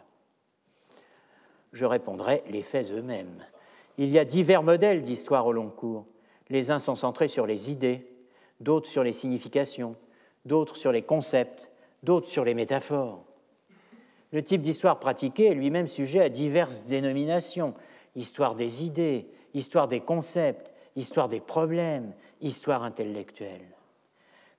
Je 1.74 1.86
répondrai 1.86 2.44
les 2.50 2.62
faits 2.62 2.92
eux-mêmes. 2.92 3.46
Il 3.98 4.10
y 4.10 4.20
a 4.20 4.26
divers 4.26 4.64
modèles 4.64 5.04
d'histoire 5.04 5.46
au 5.46 5.52
long 5.52 5.70
cours. 5.70 6.06
Les 6.50 6.72
uns 6.72 6.80
sont 6.80 6.96
centrés 6.96 7.28
sur 7.28 7.46
les 7.46 7.72
idées, 7.72 8.08
d'autres 8.60 8.90
sur 8.90 9.04
les 9.04 9.12
significations, 9.12 9.96
d'autres 10.46 10.78
sur 10.78 10.92
les 10.92 11.02
concepts, 11.02 11.70
d'autres 12.04 12.28
sur 12.28 12.46
les 12.46 12.54
métaphores. 12.54 13.24
Le 14.32 14.44
type 14.44 14.62
d'histoire 14.62 15.00
pratiquée 15.00 15.48
est 15.48 15.56
lui-même 15.56 15.88
sujet 15.88 16.22
à 16.22 16.30
diverses 16.30 16.84
dénominations 16.84 17.74
histoire 18.16 18.56
des 18.56 18.84
idées, 18.84 19.28
histoire 19.54 19.88
des 19.88 20.00
concepts, 20.00 20.74
histoire 20.96 21.30
des 21.30 21.40
problèmes, 21.40 22.14
histoire 22.42 22.84
intellectuelle. 22.84 23.66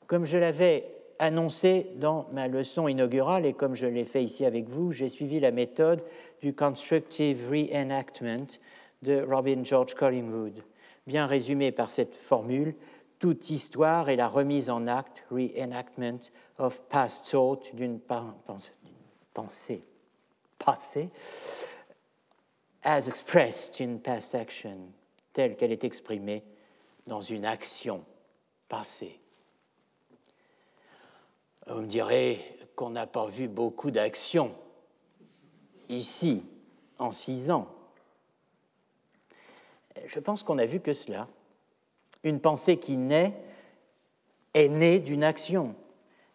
Comme 0.06 0.24
je 0.24 0.36
l'avais 0.36 0.95
annoncé 1.18 1.90
dans 1.96 2.26
ma 2.32 2.48
leçon 2.48 2.88
inaugurale 2.88 3.46
et 3.46 3.52
comme 3.52 3.74
je 3.74 3.86
l'ai 3.86 4.04
fait 4.04 4.24
ici 4.24 4.44
avec 4.44 4.68
vous, 4.68 4.92
j'ai 4.92 5.08
suivi 5.08 5.40
la 5.40 5.50
méthode 5.50 6.02
du 6.42 6.54
constructive 6.54 7.48
reenactment 7.50 8.58
de 9.02 9.22
Robin 9.22 9.64
George 9.64 9.94
Collingwood, 9.94 10.62
bien 11.06 11.26
résumé 11.26 11.72
par 11.72 11.90
cette 11.90 12.14
formule 12.14 12.74
toute 13.18 13.48
histoire 13.50 14.08
est 14.08 14.16
la 14.16 14.28
remise 14.28 14.68
en 14.68 14.86
acte, 14.86 15.24
reenactment 15.30 16.30
of 16.58 16.82
past 16.88 17.30
thought, 17.30 17.74
d'une 17.74 17.98
pensée 18.00 19.82
passée, 20.58 21.10
as 22.82 23.08
expressed 23.08 23.80
in 23.80 23.98
past 23.98 24.34
action, 24.34 24.92
telle 25.32 25.56
qu'elle 25.56 25.72
est 25.72 25.84
exprimée 25.84 26.42
dans 27.06 27.20
une 27.20 27.44
action 27.44 28.04
passée. 28.68 29.20
Vous 31.66 31.80
me 31.80 31.86
direz 31.86 32.40
qu'on 32.76 32.90
n'a 32.90 33.06
pas 33.06 33.26
vu 33.26 33.48
beaucoup 33.48 33.90
d'actions 33.90 34.52
ici 35.88 36.44
en 36.98 37.10
six 37.10 37.50
ans. 37.50 37.68
Je 40.06 40.20
pense 40.20 40.42
qu'on 40.42 40.54
n'a 40.54 40.66
vu 40.66 40.80
que 40.80 40.94
cela. 40.94 41.26
Une 42.22 42.40
pensée 42.40 42.78
qui 42.78 42.96
naît 42.96 43.34
est 44.54 44.68
née 44.68 45.00
d'une 45.00 45.24
action, 45.24 45.74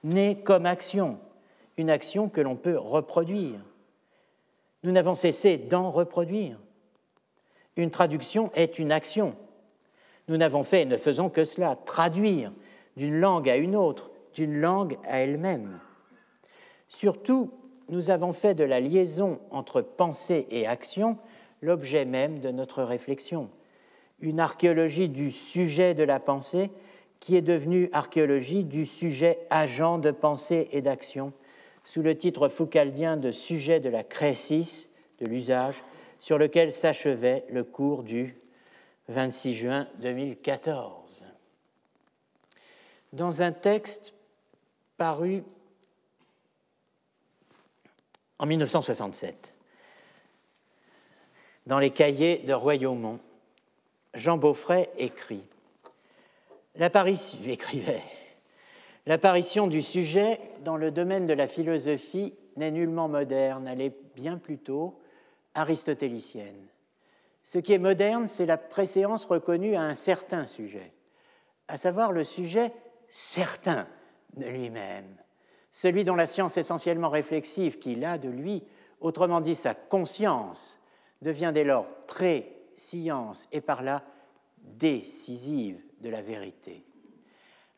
née 0.03 0.41
comme 0.41 0.65
action, 0.65 1.17
une 1.77 1.89
action 1.89 2.27
que 2.27 2.41
l'on 2.41 2.55
peut 2.55 2.77
reproduire. 2.77 3.59
Nous 4.83 4.91
n'avons 4.91 5.15
cessé 5.15 5.57
d'en 5.57 5.91
reproduire. 5.91 6.57
Une 7.77 7.91
traduction 7.91 8.51
est 8.53 8.79
une 8.79 8.91
action. 8.91 9.35
Nous 10.27 10.37
n'avons 10.37 10.63
fait 10.63 10.81
et 10.81 10.85
ne 10.85 10.97
faisons 10.97 11.29
que 11.29 11.45
cela, 11.45 11.75
traduire 11.75 12.51
d'une 12.97 13.19
langue 13.19 13.49
à 13.49 13.55
une 13.55 13.75
autre, 13.75 14.10
d'une 14.33 14.59
langue 14.59 14.97
à 15.05 15.19
elle-même. 15.19 15.79
Surtout, 16.87 17.51
nous 17.89 18.09
avons 18.09 18.33
fait 18.33 18.53
de 18.53 18.63
la 18.63 18.79
liaison 18.79 19.39
entre 19.51 19.81
pensée 19.81 20.47
et 20.49 20.67
action 20.67 21.17
l'objet 21.61 22.05
même 22.05 22.39
de 22.39 22.49
notre 22.49 22.83
réflexion 22.83 23.49
une 24.21 24.39
archéologie 24.39 25.09
du 25.09 25.31
sujet 25.31 25.93
de 25.93 26.03
la 26.03 26.19
pensée 26.19 26.69
qui 27.19 27.35
est 27.35 27.41
devenue 27.41 27.89
archéologie 27.91 28.63
du 28.63 28.85
sujet 28.85 29.39
agent 29.49 29.99
de 29.99 30.11
pensée 30.11 30.69
et 30.71 30.81
d'action, 30.81 31.33
sous 31.83 32.01
le 32.01 32.15
titre 32.15 32.47
foucaldien 32.47 33.17
de 33.17 33.31
sujet 33.31 33.79
de 33.79 33.89
la 33.89 34.03
crécis, 34.03 34.87
de 35.19 35.25
l'usage, 35.27 35.83
sur 36.19 36.37
lequel 36.37 36.71
s'achevait 36.71 37.45
le 37.49 37.63
cours 37.63 38.03
du 38.03 38.35
26 39.07 39.53
juin 39.55 39.87
2014. 39.99 41.25
Dans 43.13 43.41
un 43.41 43.51
texte 43.51 44.13
paru 45.01 45.43
en 48.37 48.45
1967, 48.45 49.51
dans 51.65 51.79
les 51.79 51.89
cahiers 51.89 52.37
de 52.45 52.53
Royaumont, 52.53 53.19
Jean 54.13 54.37
Beaufray 54.37 54.87
écrit. 54.99 55.43
L'apparition, 59.07 59.65
du 59.65 59.81
sujet 59.81 60.39
dans 60.63 60.77
le 60.77 60.91
domaine 60.91 61.25
de 61.25 61.33
la 61.33 61.47
philosophie 61.47 62.35
n'est 62.55 62.69
nullement 62.69 63.07
moderne, 63.07 63.67
elle 63.67 63.81
est 63.81 63.97
bien 64.15 64.37
plutôt 64.37 65.01
aristotélicienne. 65.55 66.67
Ce 67.43 67.57
qui 67.57 67.73
est 67.73 67.79
moderne, 67.79 68.27
c'est 68.27 68.45
la 68.45 68.57
préséance 68.57 69.25
reconnue 69.25 69.75
à 69.75 69.81
un 69.81 69.95
certain 69.95 70.45
sujet, 70.45 70.93
à 71.67 71.77
savoir 71.77 72.11
le 72.11 72.23
sujet 72.23 72.71
certain 73.09 73.87
lui-même, 74.37 75.15
celui 75.71 76.03
dont 76.03 76.15
la 76.15 76.27
science 76.27 76.57
essentiellement 76.57 77.09
réflexive 77.09 77.79
qu'il 77.79 78.03
a 78.05 78.17
de 78.17 78.29
lui, 78.29 78.63
autrement 78.99 79.41
dit 79.41 79.55
sa 79.55 79.73
conscience, 79.73 80.79
devient 81.21 81.51
dès 81.53 81.63
lors 81.63 81.87
pré-science 82.07 83.47
et 83.51 83.61
par 83.61 83.83
là 83.83 84.03
décisive 84.63 85.81
de 86.01 86.09
la 86.09 86.21
vérité. 86.21 86.83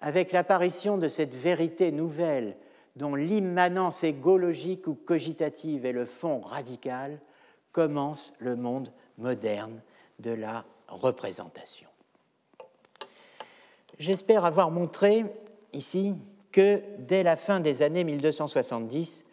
Avec 0.02 0.32
l'apparition 0.32 0.98
de 0.98 1.08
cette 1.08 1.34
vérité 1.34 1.92
nouvelle 1.92 2.58
dont 2.96 3.16
l'immanence 3.16 4.04
égologique 4.04 4.88
ou 4.88 4.96
cogitative 4.96 5.86
est 5.86 5.94
le 5.94 6.06
fond 6.06 6.42
radical, 6.42 7.20
commence 7.72 8.34
le 8.40 8.56
monde 8.56 8.92
moderne 9.18 9.82
de 10.20 10.32
la 10.32 10.66
représentation. 10.88 11.90
J'espère 14.00 14.46
avoir 14.46 14.72
montré 14.72 15.24
ici 15.72 16.16
que 16.54 16.82
dès 17.00 17.24
la 17.24 17.36
fin 17.36 17.60
des 17.60 17.82
années 17.82 18.06
1270, 18.06 19.26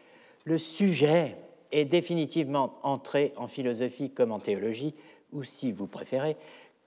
le 0.44 0.58
sujet 0.58 1.36
est 1.70 1.84
définitivement 1.84 2.78
entré 2.82 3.32
en 3.36 3.46
philosophie 3.46 4.10
comme 4.10 4.32
en 4.32 4.40
théologie, 4.40 4.94
ou 5.32 5.44
si 5.44 5.70
vous 5.70 5.86
préférez, 5.86 6.36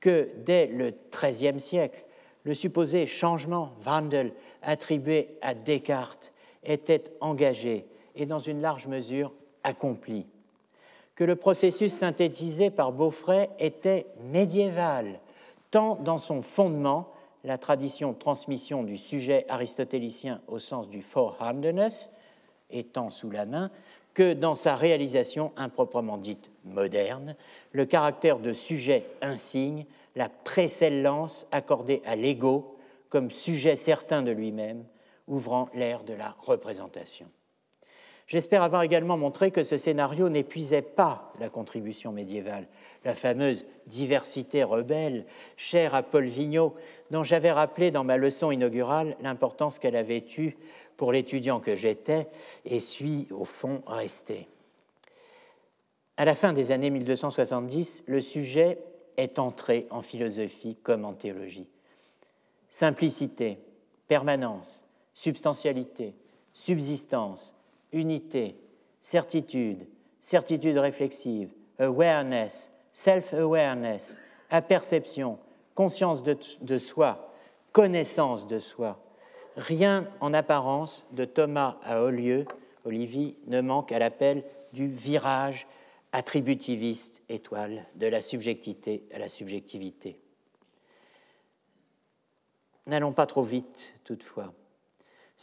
que 0.01 0.29
dès 0.43 0.67
le 0.67 0.93
XIIIe 1.11 1.61
siècle, 1.61 2.03
le 2.43 2.53
supposé 2.53 3.07
changement, 3.07 3.73
Wandel, 3.85 4.33
attribué 4.61 5.37
à 5.41 5.53
Descartes, 5.53 6.33
était 6.65 7.05
engagé 7.21 7.85
et 8.15 8.25
dans 8.25 8.39
une 8.39 8.61
large 8.61 8.87
mesure 8.87 9.31
accompli, 9.63 10.25
que 11.15 11.23
le 11.23 11.35
processus 11.35 11.93
synthétisé 11.93 12.69
par 12.69 12.91
Beaufray 12.91 13.49
était 13.59 14.07
médiéval, 14.25 15.19
tant 15.71 15.95
dans 15.95 16.17
son 16.17 16.41
fondement, 16.41 17.12
la 17.43 17.57
tradition 17.57 18.13
de 18.13 18.17
transmission 18.17 18.83
du 18.83 18.97
sujet 18.97 19.45
aristotélicien 19.49 20.41
au 20.47 20.59
sens 20.59 20.89
du 20.89 21.01
forehandedness, 21.01 22.11
étant 22.69 23.09
sous 23.09 23.29
la 23.29 23.45
main, 23.45 23.69
que 24.13 24.33
dans 24.33 24.55
sa 24.55 24.75
réalisation 24.75 25.51
improprement 25.57 26.17
dite 26.17 26.49
moderne, 26.65 27.35
le 27.71 27.85
caractère 27.85 28.39
de 28.39 28.53
sujet 28.53 29.05
insigne, 29.21 29.85
la 30.15 30.29
précellence 30.29 31.47
accordée 31.51 32.01
à 32.05 32.15
l'ego 32.15 32.77
comme 33.09 33.31
sujet 33.31 33.75
certain 33.75 34.21
de 34.21 34.31
lui-même, 34.31 34.85
ouvrant 35.27 35.69
l'ère 35.73 36.03
de 36.03 36.13
la 36.13 36.35
représentation. 36.41 37.27
J'espère 38.27 38.63
avoir 38.63 38.83
également 38.83 39.17
montré 39.17 39.51
que 39.51 39.63
ce 39.63 39.75
scénario 39.75 40.29
n'épuisait 40.29 40.81
pas 40.81 41.33
la 41.39 41.49
contribution 41.49 42.11
médiévale, 42.11 42.67
la 43.03 43.15
fameuse 43.15 43.65
diversité 43.85 44.63
rebelle, 44.63 45.25
chère 45.57 45.93
à 45.93 46.03
Paul 46.03 46.25
Vigneault, 46.25 46.75
dont 47.11 47.23
j'avais 47.23 47.51
rappelé 47.51 47.91
dans 47.91 48.03
ma 48.03 48.17
leçon 48.17 48.51
inaugurale 48.51 49.17
l'importance 49.21 49.77
qu'elle 49.77 49.97
avait 49.97 50.25
eue 50.37 50.55
pour 50.95 51.11
l'étudiant 51.11 51.59
que 51.59 51.75
j'étais 51.75 52.27
et 52.65 52.79
suis 52.79 53.27
au 53.31 53.45
fond 53.45 53.81
resté. 53.87 54.47
À 56.15 56.25
la 56.25 56.35
fin 56.35 56.53
des 56.53 56.71
années 56.71 56.91
1270, 56.91 58.03
le 58.05 58.21
sujet 58.21 58.77
est 59.17 59.39
entré 59.39 59.87
en 59.89 60.01
philosophie 60.01 60.77
comme 60.81 61.05
en 61.05 61.13
théologie. 61.13 61.67
Simplicité, 62.69 63.57
permanence, 64.07 64.85
substantialité, 65.13 66.15
subsistance, 66.53 67.52
unité, 67.93 68.57
certitude, 69.01 69.87
certitude 70.19 70.77
réflexive, 70.77 71.49
awareness, 71.79 72.71
self-awareness, 72.91 74.17
aperception, 74.49 75.39
conscience 75.75 76.23
de, 76.23 76.77
soi, 76.77 77.27
connaissance 77.71 78.47
de 78.47 78.59
soi. 78.59 78.99
Rien 79.55 80.07
en 80.19 80.33
apparence 80.33 81.05
de 81.11 81.25
Thomas 81.25 81.77
à 81.83 82.01
Olieu, 82.01 82.45
Olivier, 82.85 83.37
ne 83.47 83.61
manque 83.61 83.91
à 83.91 83.99
l'appel 83.99 84.43
du 84.73 84.87
virage 84.87 85.67
attributiviste 86.11 87.23
étoile, 87.29 87.85
de 87.95 88.07
la 88.07 88.21
subjectivité 88.21 89.03
à 89.13 89.19
la 89.19 89.29
subjectivité. 89.29 90.19
N'allons 92.85 93.13
pas 93.13 93.25
trop 93.25 93.43
vite, 93.43 93.93
toutefois. 94.03 94.53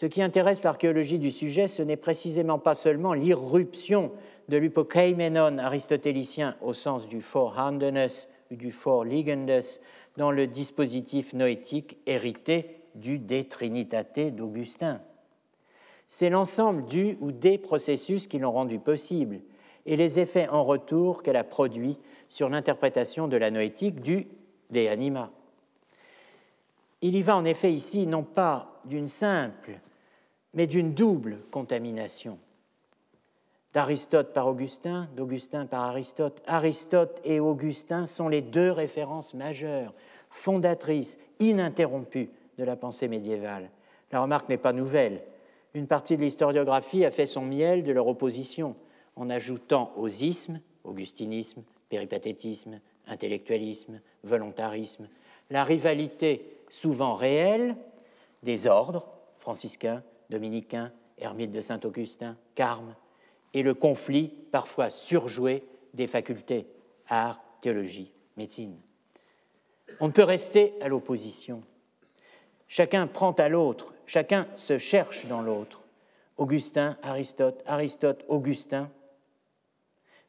Ce 0.01 0.07
qui 0.07 0.23
intéresse 0.23 0.63
l'archéologie 0.63 1.19
du 1.19 1.31
sujet, 1.31 1.69
ce 1.69 1.83
n'est 1.83 1.99
précisément 1.99 2.59
pas 2.59 2.75
seulement 2.75 3.13
l'irruption 3.13 4.13
de 4.49 4.57
l'hypokeimenon 4.57 5.59
aristotélicien 5.59 6.57
au 6.63 6.73
sens 6.73 7.07
du 7.07 7.21
forehandedness 7.21 8.27
ou 8.51 8.55
du 8.57 8.73
forliegendness 8.73 9.83
dans 10.17 10.31
le 10.31 10.47
dispositif 10.47 11.35
noétique 11.35 11.99
hérité 12.07 12.81
du 12.95 13.19
De 13.19 13.43
Trinitate 13.43 14.35
d'Augustin. 14.35 15.03
C'est 16.07 16.31
l'ensemble 16.31 16.87
du 16.87 17.19
ou 17.21 17.31
des 17.31 17.59
processus 17.59 18.27
qui 18.27 18.39
l'ont 18.39 18.53
rendu 18.53 18.79
possible 18.79 19.41
et 19.85 19.99
les 19.99 20.19
effets 20.19 20.49
en 20.49 20.65
retour 20.65 21.23
qu'elle 21.23 21.37
a 21.37 21.45
produits 21.45 21.99
sur 22.31 22.49
l'interprétation 22.49 23.29
de 23.29 23.37
la 23.37 23.51
noétique 23.51 24.01
du 24.01 24.29
De 24.71 24.89
Anima. 24.89 25.31
Il 27.03 27.17
y 27.17 27.21
va 27.21 27.37
en 27.37 27.45
effet 27.45 27.71
ici 27.71 28.07
non 28.07 28.23
pas 28.23 28.81
d'une 28.87 29.09
simple, 29.09 29.79
mais 30.55 30.67
d'une 30.67 30.95
double 30.95 31.39
contamination. 31.51 32.39
D'Aristote 33.73 34.33
par 34.33 34.49
Augustin, 34.49 35.09
d'Augustin 35.17 35.67
par 35.67 35.83
Aristote. 35.83 36.43
Aristote 36.47 37.21
et 37.25 37.39
Augustin 37.39 38.07
sont 38.07 38.29
les 38.29 38.43
deux 38.43 38.73
références 38.73 39.35
majeures, 39.35 39.95
fondatrices, 40.29 41.19
ininterrompues 41.39 42.31
de 42.59 42.65
la 42.65 42.77
pensée 42.77 43.07
médiévale. 43.07 43.71
La 44.11 44.21
remarque 44.21 44.49
n'est 44.49 44.57
pas 44.57 44.73
nouvelle. 44.73 45.23
Une 45.75 45.87
partie 45.87 46.17
de 46.17 46.23
l'historiographie 46.23 47.05
a 47.05 47.13
fait 47.13 47.27
son 47.27 47.43
miel 47.43 47.85
de 47.85 47.93
leur 47.93 48.09
opposition, 48.09 48.75
en 49.15 49.31
ajoutant 49.31 49.93
aux 49.97 50.09
ismes, 50.09 50.61
augustinisme, 50.83 51.63
péripatétisme, 51.89 52.81
intellectualisme, 53.07 54.01
volontarisme, 54.25 55.09
la 55.51 55.65
rivalité 55.65 56.45
souvent 56.71 57.15
réelle 57.15 57.77
des 58.43 58.67
ordres, 58.67 59.07
franciscains, 59.39 60.03
dominicains, 60.31 60.93
ermites 61.19 61.51
de 61.51 61.61
Saint-Augustin, 61.61 62.37
Carme, 62.55 62.95
et 63.53 63.63
le 63.63 63.75
conflit 63.75 64.29
parfois 64.53 64.89
surjoué 64.89 65.65
des 65.93 66.07
facultés, 66.07 66.67
art, 67.09 67.43
théologie, 67.61 68.13
médecine. 68.37 68.79
On 69.99 70.07
ne 70.07 70.13
peut 70.13 70.25
rester 70.25 70.75
à 70.81 70.89
l'opposition. 70.89 71.63
Chacun 72.69 73.07
prend 73.07 73.33
à 73.33 73.49
l'autre, 73.49 73.93
chacun 74.07 74.47
se 74.55 74.79
cherche 74.79 75.27
dans 75.27 75.43
l'autre. 75.43 75.83
Augustin, 76.37 76.97
Aristote, 77.03 77.63
Aristote, 77.67 78.25
Augustin. 78.29 78.91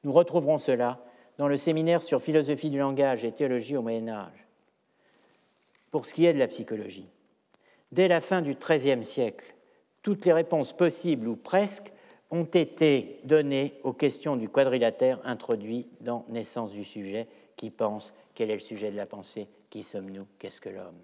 Nous 0.03 0.11
retrouverons 0.11 0.57
cela 0.57 1.06
dans 1.38 1.48
le 1.48 1.57
séminaire 1.57 2.03
sur 2.03 2.22
philosophie 2.22 2.69
du 2.69 2.80
langage 2.80 3.23
et 3.23 3.32
théologie 3.32 3.78
au 3.78 3.82
Moyen 3.82 4.10
Âge. 4.10 4.48
Pour 5.91 6.06
ce 6.06 6.14
qui 6.14 6.26
est 6.26 6.34
de 6.34 6.40
la 6.40 6.48
psychologie, 6.48 7.07
dès 7.91 8.07
la 8.07 8.19
fin 8.19 8.41
du 8.41 8.56
XIIIe 8.56 9.06
siècle, 9.06 9.53
toutes 10.02 10.26
les 10.26 10.34
réponses 10.34 10.73
possibles 10.73 11.28
ou 11.28 11.36
presque 11.36 11.91
ont 12.32 12.45
été 12.45 13.19
données 13.23 13.80
aux 13.84 13.94
questions 13.94 14.38
du 14.38 14.49
quadrilatère 14.49 15.19
introduit 15.26 15.88
dans 15.99 16.26
Naissance 16.30 16.72
du 16.72 16.86
sujet. 16.86 17.28
Qui 17.57 17.69
pense 17.69 18.14
Quel 18.34 18.49
est 18.49 18.56
le 18.56 18.61
sujet 18.61 18.90
de 18.90 18.95
la 18.95 19.06
pensée? 19.06 19.48
Qui 19.69 19.84
sommes-nous? 19.84 20.26
Qu'est-ce 20.40 20.61
que 20.61 20.69
l'homme? 20.69 20.99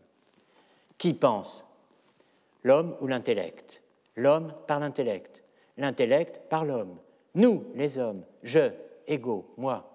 Qui 0.98 1.14
pense? 1.14 1.65
L'homme 2.64 2.95
ou 3.02 3.07
l'intellect? 3.07 3.82
L'homme 4.15 4.53
par 4.65 4.80
l'intellect, 4.80 5.44
l'intellect 5.78 6.49
par 6.49 6.65
l'homme. 6.65 6.98
Nous, 7.36 7.65
les 7.76 7.99
hommes, 7.99 8.24
je, 8.41 8.72
ego, 9.06 9.53
moi. 9.57 9.88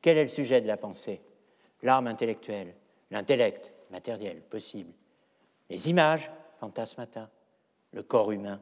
Quel 0.00 0.16
est 0.16 0.22
le 0.22 0.28
sujet 0.30 0.62
de 0.62 0.66
la 0.66 0.78
pensée? 0.78 1.20
L'arme 1.82 2.06
intellectuelle, 2.06 2.74
l'intellect 3.10 3.72
matériel, 3.90 4.40
possible. 4.40 4.92
Les 5.68 5.90
images, 5.90 6.30
fantasmata, 6.58 7.28
le 7.92 8.02
corps 8.02 8.32
humain. 8.32 8.60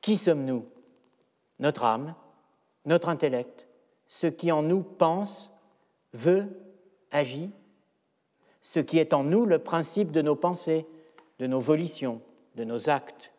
Qui 0.00 0.16
sommes-nous? 0.16 0.66
Notre 1.58 1.84
âme, 1.84 2.14
notre 2.84 3.08
intellect, 3.08 3.68
ce 4.08 4.26
qui 4.26 4.50
en 4.50 4.62
nous 4.62 4.82
pense, 4.82 5.50
veut, 6.12 6.48
agit, 7.10 7.50
ce 8.62 8.80
qui 8.80 8.98
est 8.98 9.12
en 9.12 9.24
nous 9.24 9.46
le 9.46 9.58
principe 9.58 10.10
de 10.10 10.22
nos 10.22 10.36
pensées, 10.36 10.86
de 11.38 11.46
nos 11.46 11.60
volitions, 11.60 12.20
de 12.56 12.64
nos 12.64 12.88
actes, 12.88 13.32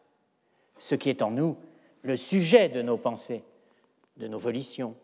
ce 0.80 0.96
qui 0.96 1.10
est 1.10 1.22
en 1.22 1.32
nous 1.32 1.58
le 2.02 2.18
sujet 2.18 2.70
de 2.70 2.82
nos 2.82 2.98
pensées, 2.98 3.44
de 4.18 4.28
nos 4.28 4.38
volitions, 4.38 4.96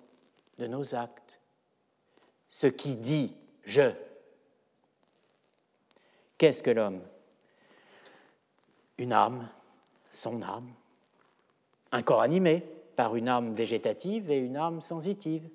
de 0.58 0.68
nos 0.68 0.96
actes, 0.96 1.40
ce 2.50 2.68
qui 2.68 2.96
dit 2.96 3.34
je. 3.64 3.92
Qu'est-ce 6.38 6.64
que 6.64 6.72
l'homme? 6.72 7.02
Une 9.00 9.14
âme, 9.14 9.50
son 10.12 10.42
âme, 10.42 10.70
un 11.92 12.04
corps 12.04 12.22
animé 12.22 12.64
par 12.96 13.16
une 13.16 13.30
âme 13.30 13.54
végétative 13.54 14.30
et 14.30 14.38
une 14.38 14.58
âme 14.58 14.82
sensitive, 14.82 15.50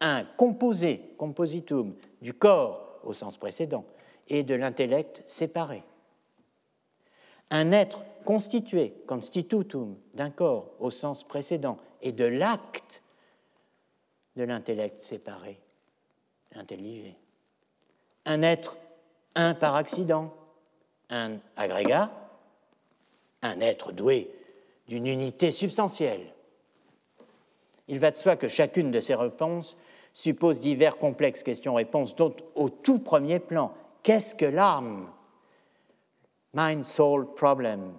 un 0.00 0.24
composé, 0.24 1.14
compositum, 1.18 1.94
du 2.22 2.32
corps 2.32 3.00
au 3.02 3.12
sens 3.12 3.36
précédent 3.36 3.84
et 4.28 4.44
de 4.44 4.54
l'intellect 4.54 5.22
séparé. 5.26 5.82
Un 7.50 7.72
être 7.72 8.04
constitué, 8.24 8.94
constitutum, 9.06 9.96
d'un 10.14 10.30
corps 10.30 10.70
au 10.78 10.90
sens 10.90 11.24
précédent 11.24 11.78
et 12.00 12.12
de 12.12 12.24
l'acte 12.24 13.02
de 14.36 14.44
l'intellect 14.44 15.02
séparé, 15.02 15.60
intelligé. 16.54 17.16
Un 18.24 18.42
être, 18.42 18.76
un 19.34 19.54
par 19.54 19.74
accident, 19.74 20.32
un 21.10 21.38
agrégat, 21.56 22.10
un 23.42 23.60
être 23.60 23.92
doué 23.92 24.30
d'une 24.88 25.06
unité 25.06 25.50
substantielle. 25.50 26.32
Il 27.88 27.98
va 27.98 28.10
de 28.10 28.16
soi 28.16 28.36
que 28.36 28.48
chacune 28.48 28.90
de 28.90 29.00
ces 29.00 29.14
réponses 29.14 29.76
suppose 30.14 30.60
divers 30.60 30.98
complexes 30.98 31.42
questions-réponses, 31.42 32.14
dont 32.16 32.34
au 32.54 32.68
tout 32.68 32.98
premier 32.98 33.38
plan, 33.38 33.72
qu'est-ce 34.02 34.34
que 34.34 34.44
l'âme? 34.44 35.08
Mind-soul 36.54 37.32
problem. 37.34 37.92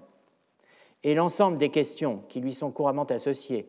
Et 1.04 1.16
l'ensemble 1.16 1.58
des 1.58 1.70
questions 1.70 2.24
qui 2.30 2.40
lui 2.40 2.54
sont 2.54 2.72
couramment 2.72 3.04
associées, 3.04 3.68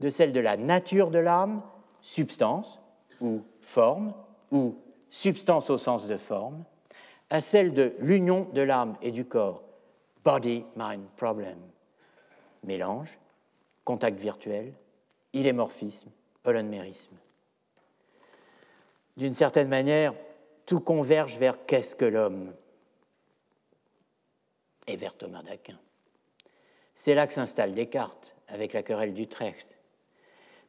de 0.00 0.10
celle 0.10 0.32
de 0.32 0.40
la 0.40 0.56
nature 0.56 1.10
de 1.10 1.18
l'âme, 1.18 1.62
substance 2.02 2.80
ou 3.20 3.42
forme, 3.60 4.12
ou 4.50 4.76
substance 5.08 5.70
au 5.70 5.78
sens 5.78 6.06
de 6.06 6.16
forme, 6.16 6.64
à 7.30 7.40
celle 7.40 7.72
de 7.72 7.94
l'union 8.00 8.48
de 8.52 8.60
l'âme 8.60 8.96
et 9.00 9.12
du 9.12 9.24
corps, 9.24 9.62
body-mind 10.24 11.06
problem. 11.16 11.58
Mélange, 12.62 13.18
contact 13.84 14.18
virtuel, 14.18 14.72
ilémorphisme, 15.32 16.10
holonmérisme. 16.44 17.16
D'une 19.16 19.34
certaine 19.34 19.68
manière, 19.68 20.14
tout 20.66 20.80
converge 20.80 21.36
vers 21.36 21.64
qu'est-ce 21.66 21.94
que 21.94 22.04
l'homme 22.04 22.54
et 24.86 24.96
vers 24.96 25.14
Thomas 25.14 25.42
d'Aquin. 25.42 25.78
C'est 26.94 27.14
là 27.14 27.26
que 27.26 27.34
s'installe 27.34 27.74
Descartes 27.74 28.34
avec 28.48 28.72
la 28.72 28.82
querelle 28.82 29.14
d'Utrecht. 29.14 29.68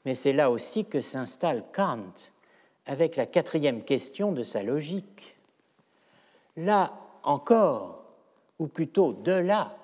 Mais 0.05 0.15
c'est 0.15 0.33
là 0.33 0.51
aussi 0.51 0.85
que 0.85 1.01
s'installe 1.01 1.63
Kant 1.73 2.13
avec 2.85 3.15
la 3.15 3.25
quatrième 3.25 3.83
question 3.83 4.31
de 4.31 4.43
sa 4.43 4.63
logique. 4.63 5.35
Là 6.55 6.93
encore, 7.23 8.04
ou 8.59 8.67
plutôt 8.67 9.13
de 9.13 9.31
là, 9.31 9.75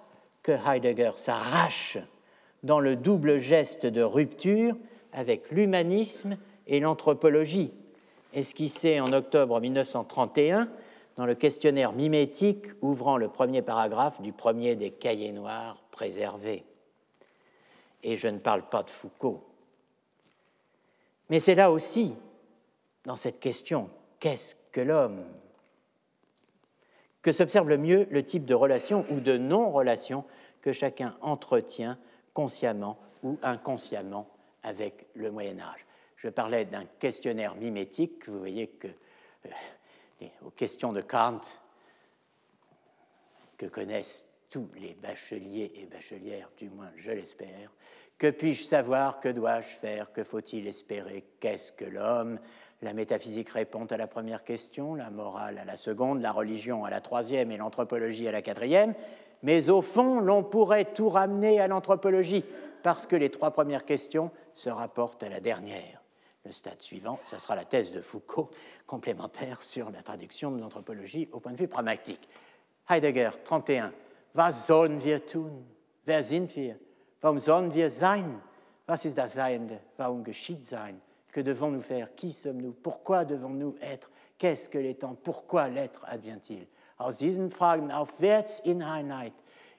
que 0.43 0.51
Heidegger 0.51 1.11
s'arrache 1.17 1.97
dans 2.63 2.79
le 2.79 2.95
double 2.95 3.39
geste 3.39 3.85
de 3.85 4.01
rupture 4.01 4.75
avec 5.13 5.51
l'humanisme 5.51 6.37
et 6.67 6.79
l'anthropologie, 6.79 7.73
esquissé 8.33 8.99
en 8.99 9.13
octobre 9.13 9.59
1931 9.59 10.69
dans 11.17 11.25
le 11.25 11.35
questionnaire 11.35 11.93
mimétique 11.93 12.67
ouvrant 12.81 13.17
le 13.17 13.27
premier 13.27 13.61
paragraphe 13.61 14.21
du 14.21 14.31
premier 14.31 14.75
des 14.75 14.91
cahiers 14.91 15.33
noirs 15.33 15.83
préservés. 15.91 16.63
Et 18.03 18.17
je 18.17 18.27
ne 18.27 18.39
parle 18.39 18.67
pas 18.69 18.83
de 18.83 18.89
Foucault. 18.89 19.43
Mais 21.29 21.39
c'est 21.39 21.55
là 21.55 21.71
aussi, 21.71 22.15
dans 23.05 23.15
cette 23.15 23.39
question, 23.39 23.87
qu'est-ce 24.19 24.55
que 24.71 24.81
l'homme? 24.81 25.23
Que 27.21 27.31
s'observe 27.31 27.69
le 27.69 27.77
mieux 27.77 28.07
le 28.09 28.23
type 28.23 28.45
de 28.45 28.53
relation 28.53 29.05
ou 29.09 29.19
de 29.19 29.37
non-relation 29.37 30.25
que 30.61 30.73
chacun 30.73 31.15
entretient 31.21 31.97
consciemment 32.33 32.97
ou 33.23 33.37
inconsciemment 33.43 34.29
avec 34.63 35.07
le 35.15 35.31
Moyen 35.31 35.59
Âge. 35.59 35.85
Je 36.17 36.29
parlais 36.29 36.65
d'un 36.65 36.85
questionnaire 36.99 37.55
mimétique, 37.55 38.27
vous 38.27 38.39
voyez 38.39 38.67
que 38.67 38.87
euh, 39.45 40.27
aux 40.45 40.51
questions 40.51 40.93
de 40.93 41.01
Kant, 41.01 41.41
que 43.57 43.65
connaissent 43.65 44.25
tous 44.49 44.69
les 44.75 44.93
bacheliers 44.93 45.71
et 45.75 45.85
bachelières, 45.85 46.49
du 46.57 46.69
moins 46.69 46.91
je 46.97 47.11
l'espère, 47.11 47.71
que 48.17 48.29
puis-je 48.29 48.63
savoir, 48.63 49.19
que 49.19 49.29
dois-je 49.29 49.75
faire, 49.77 50.11
que 50.13 50.23
faut-il 50.23 50.67
espérer, 50.67 51.25
qu'est-ce 51.39 51.71
que 51.71 51.85
l'homme 51.85 52.39
La 52.81 52.93
métaphysique 52.93 53.49
répond 53.49 53.85
à 53.85 53.97
la 53.97 54.07
première 54.07 54.43
question, 54.43 54.95
la 54.95 55.11
morale 55.11 55.59
à 55.59 55.65
la 55.65 55.77
seconde, 55.77 56.21
la 56.21 56.31
religion 56.31 56.83
à 56.83 56.89
la 56.89 56.99
troisième 56.99 57.51
et 57.51 57.57
l'anthropologie 57.57 58.27
à 58.27 58.31
la 58.31 58.41
quatrième, 58.41 58.95
mais 59.43 59.69
au 59.69 59.81
fond, 59.81 60.19
l'on 60.19 60.43
pourrait 60.43 60.85
tout 60.85 61.09
ramener 61.09 61.59
à 61.59 61.67
l'anthropologie, 61.67 62.43
parce 62.81 63.05
que 63.05 63.15
les 63.15 63.29
trois 63.29 63.51
premières 63.51 63.85
questions 63.85 64.31
se 64.53 64.69
rapportent 64.69 65.21
à 65.21 65.29
la 65.29 65.39
dernière. 65.39 66.01
Le 66.43 66.51
stade 66.51 66.81
suivant, 66.81 67.19
ce 67.25 67.37
sera 67.37 67.55
la 67.55 67.65
thèse 67.65 67.91
de 67.91 68.01
Foucault, 68.01 68.49
complémentaire 68.87 69.61
sur 69.61 69.91
la 69.91 70.01
traduction 70.01 70.49
de 70.49 70.59
l'anthropologie 70.59 71.29
au 71.31 71.39
point 71.39 71.51
de 71.51 71.57
vue 71.57 71.67
pragmatique. 71.67 72.27
Heidegger, 72.89 73.29
31. 73.45 73.91
Was 74.33 74.65
sollen 74.65 75.03
wir 75.03 75.23
tun? 75.25 75.65
Wer 76.05 76.23
sind 76.23 76.55
wir? 76.55 76.77
Warum 77.21 77.39
sollen 77.39 77.71
wir 77.73 77.91
sein? 77.91 78.41
Was 78.87 79.05
ist 79.05 79.17
das 79.17 79.33
Seiende? 79.33 79.79
Warum 79.97 80.23
geschieht 80.23 80.65
sein? 80.65 80.99
Que 81.31 81.41
devons-nous 81.41 81.81
faire? 81.81 82.13
Qui 82.15 82.31
sommes-nous? 82.31 82.73
Pourquoi 82.73 83.25
devons-nous 83.25 83.75
être? 83.81 84.11
Qu'est-ce 84.37 84.69
que 84.69 84.77
l'étant? 84.77 85.15
Pourquoi 85.15 85.69
l'être 85.69 86.05
advient-il? 86.07 86.67
Aus 86.99 87.17
diesen 87.17 87.49
Fragen 87.49 87.91
aufwärts 87.91 88.61
in 88.65 88.81
Einheit 88.81 89.33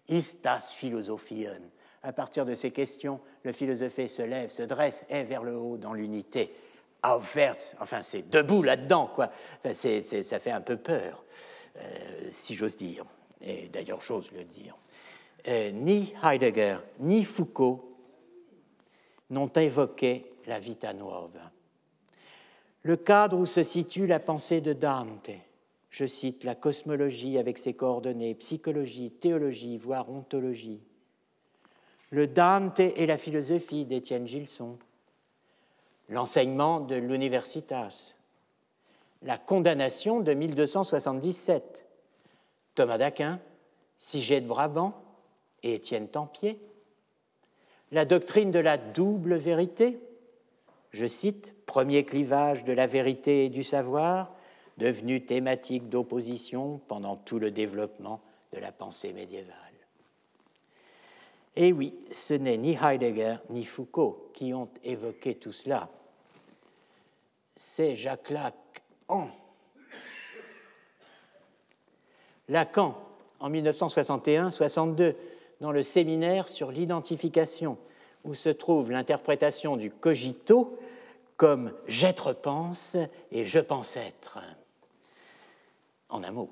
ist 0.08 0.44
das 0.44 0.72
Philosophieren 0.72 1.70
à 2.02 2.12
partir 2.12 2.44
de 2.44 2.54
ces 2.54 2.70
questions, 2.70 3.20
le 3.44 3.52
philosophé 3.52 4.08
se 4.08 4.22
lève, 4.22 4.50
se 4.50 4.62
dresse 4.62 5.04
et 5.08 5.22
vers 5.22 5.42
le 5.42 5.56
haut 5.56 5.76
dans 5.76 5.92
l'unité. 5.92 6.52
Aufwärts, 7.02 7.74
enfin 7.80 8.02
c'est 8.02 8.28
debout 8.30 8.62
là-dedans, 8.62 9.10
quoi. 9.12 9.30
ça 9.72 10.38
fait 10.38 10.50
un 10.50 10.60
peu 10.60 10.76
peur, 10.76 11.24
euh, 11.76 11.80
si 12.30 12.54
j'ose 12.54 12.76
dire. 12.76 13.04
Et 13.40 13.68
d'ailleurs, 13.68 14.00
j'ose 14.00 14.30
le 14.32 14.44
dire. 14.44 14.76
Euh, 15.48 15.72
ni 15.72 16.14
Heidegger, 16.22 16.76
ni 17.00 17.24
Foucault 17.24 17.96
n'ont 19.30 19.48
évoqué 19.48 20.31
la 20.46 20.58
vita 20.58 20.92
nuova. 20.92 21.50
Le 22.82 22.96
cadre 22.96 23.38
où 23.38 23.46
se 23.46 23.62
situe 23.62 24.06
la 24.06 24.20
pensée 24.20 24.60
de 24.60 24.72
Dante, 24.72 25.30
je 25.90 26.06
cite 26.06 26.42
la 26.44 26.54
cosmologie 26.54 27.38
avec 27.38 27.58
ses 27.58 27.74
coordonnées, 27.74 28.34
psychologie, 28.34 29.10
théologie, 29.10 29.76
voire 29.76 30.10
ontologie, 30.10 30.80
le 32.10 32.26
Dante 32.26 32.80
et 32.80 33.06
la 33.06 33.18
philosophie 33.18 33.84
d'Étienne 33.84 34.26
Gilson, 34.26 34.78
l'enseignement 36.08 36.80
de 36.80 36.96
l'Universitas, 36.96 38.14
la 39.22 39.38
condamnation 39.38 40.20
de 40.20 40.34
1277, 40.34 41.86
Thomas 42.74 42.98
d'Aquin, 42.98 43.40
Siget 43.98 44.40
de 44.40 44.46
Brabant 44.46 44.94
et 45.62 45.74
Étienne 45.74 46.08
Tempier, 46.08 46.58
la 47.92 48.04
doctrine 48.04 48.50
de 48.50 48.58
la 48.58 48.78
double 48.78 49.36
vérité, 49.36 50.00
je 50.92 51.06
cite, 51.06 51.54
premier 51.66 52.04
clivage 52.04 52.64
de 52.64 52.72
la 52.72 52.86
vérité 52.86 53.46
et 53.46 53.48
du 53.48 53.62
savoir, 53.62 54.34
devenu 54.78 55.24
thématique 55.24 55.88
d'opposition 55.88 56.80
pendant 56.88 57.16
tout 57.16 57.38
le 57.38 57.50
développement 57.50 58.20
de 58.52 58.58
la 58.58 58.72
pensée 58.72 59.12
médiévale. 59.12 59.56
Et 61.56 61.72
oui, 61.72 61.94
ce 62.12 62.34
n'est 62.34 62.56
ni 62.56 62.76
Heidegger 62.82 63.36
ni 63.50 63.64
Foucault 63.64 64.30
qui 64.32 64.54
ont 64.54 64.68
évoqué 64.84 65.34
tout 65.34 65.52
cela. 65.52 65.88
C'est 67.56 67.96
Jacques 67.96 68.30
Lacan. 68.30 69.28
Lacan, 72.48 72.98
en 73.38 73.50
1961-62, 73.50 75.14
dans 75.60 75.72
le 75.72 75.82
séminaire 75.82 76.48
sur 76.48 76.70
l'identification, 76.70 77.78
où 78.24 78.34
se 78.34 78.48
trouve 78.48 78.90
l'interprétation 78.90 79.76
du 79.76 79.90
cogito 79.90 80.78
comme 81.36 81.72
j'être 81.86 82.32
pense 82.32 82.96
et 83.30 83.44
je 83.44 83.58
pense 83.58 83.96
être. 83.96 84.38
En 86.08 86.22
un 86.22 86.30
mot 86.30 86.50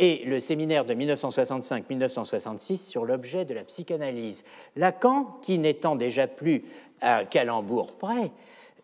et 0.00 0.24
le 0.24 0.40
séminaire 0.40 0.86
de 0.86 0.94
1965-1966 0.94 2.78
sur 2.78 3.04
l'objet 3.04 3.44
de 3.44 3.52
la 3.52 3.64
psychanalyse. 3.64 4.44
Lacan, 4.74 5.38
qui 5.42 5.58
n'étant 5.58 5.94
déjà 5.94 6.26
plus 6.26 6.64
à 7.02 7.26
calembour 7.26 7.92
près, 7.98 8.32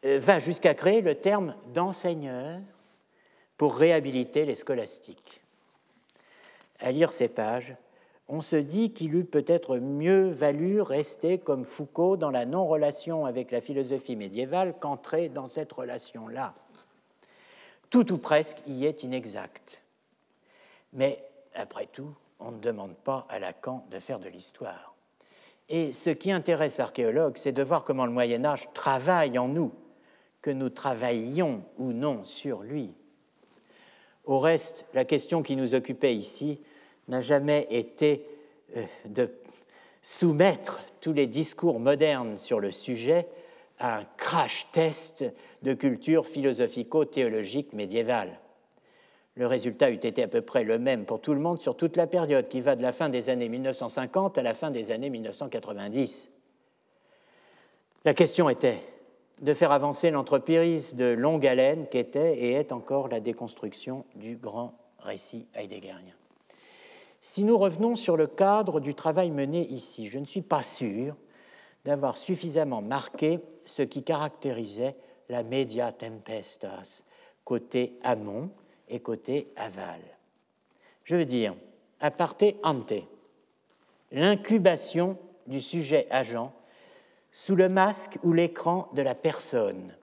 euh, 0.05 0.19
va 0.21 0.39
jusqu'à 0.39 0.75
créer 0.75 1.01
le 1.01 1.15
terme 1.15 1.55
d'enseigneur 1.73 2.61
pour 3.57 3.77
réhabiliter 3.77 4.45
les 4.45 4.57
scolastiques. 4.57 5.41
À 6.81 6.93
lire 6.93 7.15
ces 7.15 7.29
pages, 7.29 7.75
on 8.29 8.41
se 8.41 8.57
dit 8.57 8.93
qu'il 8.93 9.15
eût 9.15 9.25
peut-être 9.25 9.79
mieux 9.79 10.29
valu 10.29 10.81
rester 10.81 11.39
comme 11.39 11.65
Foucault 11.65 12.17
dans 12.17 12.31
la 12.31 12.45
non-relation 12.45 13.25
avec 13.25 13.53
la 13.53 13.61
philosophie 13.61 14.17
médiévale 14.17 14.75
qu'entrer 14.79 15.29
dans 15.29 15.49
cette 15.49 15.73
relation-là. 15.73 16.55
Tout 17.91 18.13
ou 18.13 18.19
presque 18.19 18.59
y 18.67 18.85
est 18.85 19.05
inexact. 19.05 19.83
Mais 20.93 21.23
après 21.55 21.87
tout, 21.87 22.13
on 22.41 22.51
ne 22.51 22.59
demande 22.59 22.97
pas 22.97 23.27
à 23.29 23.39
Lacan 23.39 23.87
de 23.91 24.01
faire 24.01 24.19
de 24.19 24.29
l'histoire. 24.29 24.95
Et 25.69 25.93
ce 25.93 26.11
qui 26.11 26.33
intéresse 26.33 26.79
l'archéologue, 26.79 27.37
c'est 27.37 27.53
de 27.53 27.63
voir 27.63 27.85
comment 27.85 28.07
le 28.07 28.13
Moyen 28.13 28.45
Âge 28.45 28.69
travaille 28.75 29.39
en 29.39 29.49
nous, 29.49 29.73
que 30.43 30.51
nous 30.51 30.69
travaillions 30.69 31.65
ou 31.79 31.93
non 31.93 32.25
sur 32.25 32.63
lui. 32.63 32.93
Au 34.25 34.39
reste, 34.39 34.87
la 34.95 35.05
question 35.05 35.43
qui 35.43 35.57
nous 35.57 35.75
occupait 35.75 36.15
ici 36.15 36.61
n'a 37.09 37.21
jamais 37.21 37.67
été 37.71 38.27
euh, 38.77 38.85
de 39.07 39.31
soumettre 40.03 40.83
tous 41.01 41.13
les 41.13 41.27
discours 41.27 41.81
modernes 41.81 42.39
sur 42.39 42.61
le 42.61 42.73
sujet 42.73 43.27
à 43.79 43.99
un 43.99 44.05
crash 44.17 44.69
test 44.73 45.25
de 45.63 45.75
culture 45.75 46.27
philosophico-théologique 46.27 47.73
médiévale. 47.73 48.41
Le 49.35 49.47
résultat 49.47 49.91
eût 49.91 49.95
été 49.95 50.23
à 50.23 50.29
peu 50.29 50.41
près 50.41 50.65
le 50.65 50.79
même 50.79 51.05
pour 51.05 51.21
tout 51.21 51.35
le 51.35 51.41
monde 51.41 51.61
sur 51.61 51.77
toute 51.77 51.97
la 51.97 52.07
période 52.07 52.49
qui 52.49 52.61
va 52.61 52.75
de 52.75 52.83
la 52.83 52.93
fin 52.93 53.11
des 53.11 53.29
années 53.29 53.49
1950 53.49 54.39
à 54.39 54.43
la 54.43 54.55
fin 54.55 54.71
des 54.71 54.91
années 54.91 55.11
1990. 55.11 56.31
La 58.05 58.15
question 58.15 58.49
était 58.49 58.81
de 59.43 59.53
faire 59.53 59.73
avancer 59.73 60.11
l'entreprise 60.11 60.95
de 60.95 61.07
longue 61.07 61.47
haleine 61.47 61.87
qu'était 61.89 62.39
et 62.39 62.53
est 62.53 62.73
encore 62.73 63.09
la 63.09 63.21
déconstruction 63.21 64.07
du 64.15 64.37
grand 64.37 64.79
récit 65.01 65.47
heideggerien. 65.55 66.15
Si 67.29 67.43
nous 67.43 67.59
revenons 67.59 67.97
sur 67.97 68.17
le 68.17 68.29
cadre 68.29 68.79
du 68.79 68.95
travail 68.95 69.33
mené 69.33 69.67
ici, 69.67 70.07
je 70.07 70.21
ne 70.21 70.25
suis 70.25 70.43
pas 70.43 70.63
sûr 70.63 71.17
d'avoir 71.85 72.17
suffisamment 72.17 72.83
marqué 72.83 73.41
ce 73.65 73.83
qui 73.83 74.05
caractérisait 74.05 74.95
la 75.29 75.43
media 75.43 75.91
tempestas, 75.91 77.03
côté 77.45 77.99
amont 78.05 78.53
et 78.89 79.01
côté 79.01 79.49
aval. 79.57 80.01
Je 81.03 81.17
veux 81.17 81.25
dire, 81.25 81.57
à 81.99 82.13
parte 82.13 82.45
ante, 82.63 82.95
l'incubation 84.13 85.19
du 85.49 85.61
sujet 85.61 86.07
agent 86.11 86.55
sous 87.33 87.57
le 87.57 87.69
masque 87.69 88.21
ou 88.23 88.33
l'écran 88.33 88.89
de 88.95 89.03
la 89.03 89.17
personne 89.17 89.97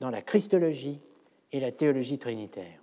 dans 0.00 0.10
la 0.10 0.20
christologie 0.20 1.00
et 1.52 1.60
la 1.60 1.72
théologie 1.72 2.18
trinitaire. 2.18 2.82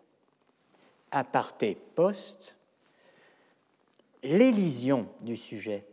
À 1.11 1.23
parte 1.23 1.63
post, 1.93 2.56
l'élision 4.23 5.07
du 5.23 5.35
sujet, 5.35 5.85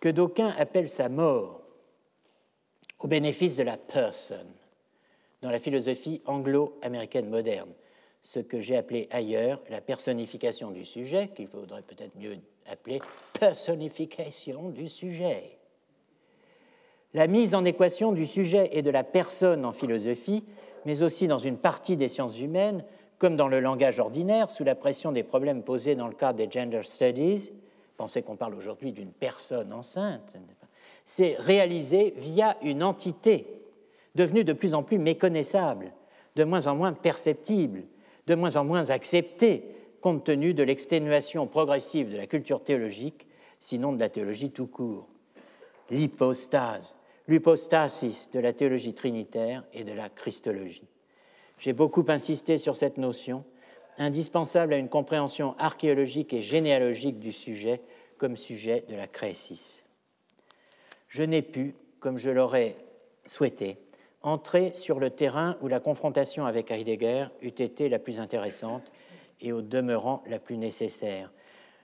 que 0.00 0.08
d'aucuns 0.08 0.54
appellent 0.58 0.88
sa 0.88 1.08
mort, 1.08 1.62
au 3.00 3.06
bénéfice 3.06 3.56
de 3.56 3.62
la 3.62 3.76
person, 3.76 4.46
dans 5.42 5.50
la 5.50 5.60
philosophie 5.60 6.20
anglo-américaine 6.26 7.28
moderne, 7.28 7.70
ce 8.22 8.40
que 8.40 8.60
j'ai 8.60 8.76
appelé 8.76 9.08
ailleurs 9.10 9.60
la 9.70 9.80
personnification 9.80 10.70
du 10.70 10.84
sujet, 10.84 11.30
qu'il 11.34 11.46
faudrait 11.46 11.82
peut-être 11.82 12.16
mieux 12.16 12.38
appeler 12.66 13.00
personnification 13.38 14.70
du 14.70 14.88
sujet. 14.88 15.58
La 17.14 17.26
mise 17.26 17.54
en 17.54 17.64
équation 17.64 18.12
du 18.12 18.26
sujet 18.26 18.68
et 18.72 18.82
de 18.82 18.90
la 18.90 19.04
personne 19.04 19.64
en 19.64 19.72
philosophie, 19.72 20.44
mais 20.84 21.02
aussi 21.02 21.26
dans 21.26 21.38
une 21.38 21.56
partie 21.56 21.96
des 21.96 22.08
sciences 22.08 22.38
humaines, 22.38 22.84
comme 23.18 23.36
dans 23.36 23.48
le 23.48 23.60
langage 23.60 23.98
ordinaire, 23.98 24.50
sous 24.50 24.64
la 24.64 24.74
pression 24.74 25.12
des 25.12 25.22
problèmes 25.22 25.62
posés 25.62 25.94
dans 25.94 26.08
le 26.08 26.14
cadre 26.14 26.38
des 26.38 26.50
gender 26.50 26.82
studies, 26.84 27.52
pensez 27.96 28.22
qu'on 28.22 28.36
parle 28.36 28.54
aujourd'hui 28.54 28.92
d'une 28.92 29.10
personne 29.10 29.72
enceinte, 29.72 30.34
c'est 31.04 31.36
réalisé 31.38 32.14
via 32.16 32.56
une 32.62 32.82
entité 32.82 33.46
devenue 34.14 34.44
de 34.44 34.52
plus 34.52 34.74
en 34.74 34.82
plus 34.82 34.98
méconnaissable, 34.98 35.92
de 36.36 36.44
moins 36.44 36.66
en 36.66 36.76
moins 36.76 36.92
perceptible, 36.92 37.82
de 38.26 38.34
moins 38.34 38.56
en 38.56 38.64
moins 38.64 38.90
acceptée, 38.90 39.64
compte 40.00 40.24
tenu 40.24 40.54
de 40.54 40.62
l'exténuation 40.62 41.46
progressive 41.46 42.12
de 42.12 42.16
la 42.16 42.26
culture 42.26 42.62
théologique, 42.62 43.26
sinon 43.58 43.92
de 43.92 43.98
la 43.98 44.08
théologie 44.08 44.50
tout 44.50 44.66
court. 44.66 45.08
L'hypostase, 45.90 46.94
l'hypostasis 47.26 48.30
de 48.30 48.38
la 48.38 48.52
théologie 48.52 48.94
trinitaire 48.94 49.64
et 49.72 49.84
de 49.84 49.92
la 49.92 50.08
christologie. 50.08 50.86
J'ai 51.58 51.72
beaucoup 51.72 52.04
insisté 52.08 52.56
sur 52.56 52.76
cette 52.76 52.98
notion, 52.98 53.44
indispensable 53.98 54.74
à 54.74 54.78
une 54.78 54.88
compréhension 54.88 55.56
archéologique 55.58 56.32
et 56.32 56.42
généalogique 56.42 57.18
du 57.18 57.32
sujet 57.32 57.80
comme 58.16 58.36
sujet 58.36 58.84
de 58.88 58.94
la 58.94 59.08
créacis. 59.08 59.82
Je 61.08 61.22
n'ai 61.22 61.42
pu, 61.42 61.74
comme 62.00 62.18
je 62.18 62.30
l'aurais 62.30 62.76
souhaité, 63.26 63.76
entrer 64.22 64.72
sur 64.74 65.00
le 65.00 65.10
terrain 65.10 65.56
où 65.60 65.68
la 65.68 65.80
confrontation 65.80 66.46
avec 66.46 66.70
Heidegger 66.70 67.26
eût 67.42 67.48
été 67.48 67.88
la 67.88 67.98
plus 67.98 68.20
intéressante 68.20 68.90
et 69.40 69.52
au 69.52 69.62
demeurant 69.62 70.22
la 70.26 70.38
plus 70.38 70.58
nécessaire, 70.58 71.32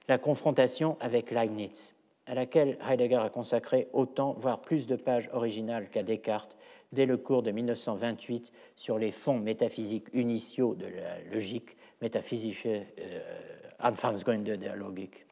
la 0.09 0.18
confrontation 0.18 0.96
avec 1.01 1.30
Leibniz, 1.30 1.94
à 2.26 2.34
laquelle 2.34 2.78
Heidegger 2.88 3.16
a 3.16 3.28
consacré 3.28 3.88
autant, 3.92 4.34
voire 4.38 4.60
plus 4.60 4.86
de 4.86 4.96
pages 4.96 5.30
originales 5.32 5.88
qu'à 5.88 6.02
Descartes 6.02 6.56
dès 6.94 7.06
le 7.06 7.16
cours 7.16 7.42
de 7.42 7.50
1928 7.50 8.52
sur 8.76 8.98
les 8.98 9.12
fonds 9.12 9.38
métaphysiques 9.38 10.06
initiaux 10.14 10.74
de 10.74 10.86
la 10.86 11.20
logique, 11.32 11.76
métaphysische 12.00 12.66
euh, 12.66 14.56
der 14.56 14.76
Logik, 14.76 15.26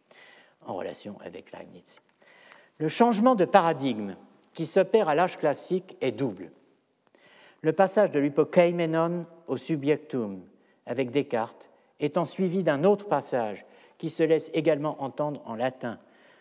en 0.67 0.75
relation 0.75 1.17
avec 1.25 1.53
Leibniz. 1.53 2.01
Le 2.79 2.89
changement 2.89 3.35
de 3.35 3.45
paradigme 3.45 4.17
qui 4.53 4.67
s'opère 4.67 5.09
à 5.09 5.15
l'âge 5.15 5.39
classique 5.39 5.97
est 6.01 6.13
double. 6.13 6.51
Le 7.63 7.73
passage 7.73 8.11
de 8.11 8.19
l'hypokeimenon 8.19 9.27
au 9.47 9.57
subjectum 9.57 10.43
avec 10.85 11.11
Descartes 11.11 11.71
étant 12.01 12.25
suivi 12.25 12.63
d'un 12.63 12.85
autre 12.85 13.07
passage 13.07 13.65
qui 13.99 14.11
se 14.11 14.25
laisse 14.25 14.51
également 14.53 15.01
entendre 15.03 15.41
en 15.45 15.55
latin, 15.55 15.99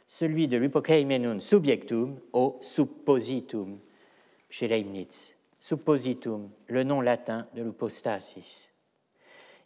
celui 0.08 0.48
de 0.48 0.58
l'hypokeimenon 0.58 1.40
subjectum 1.40 2.20
au 2.34 2.58
suppositum 2.62 3.80
chez 4.52 4.68
Leibniz, 4.68 5.34
suppositum, 5.60 6.52
le 6.68 6.84
nom 6.84 7.02
latin 7.02 7.48
de 7.56 7.64
l'hypostasis. 7.64 8.70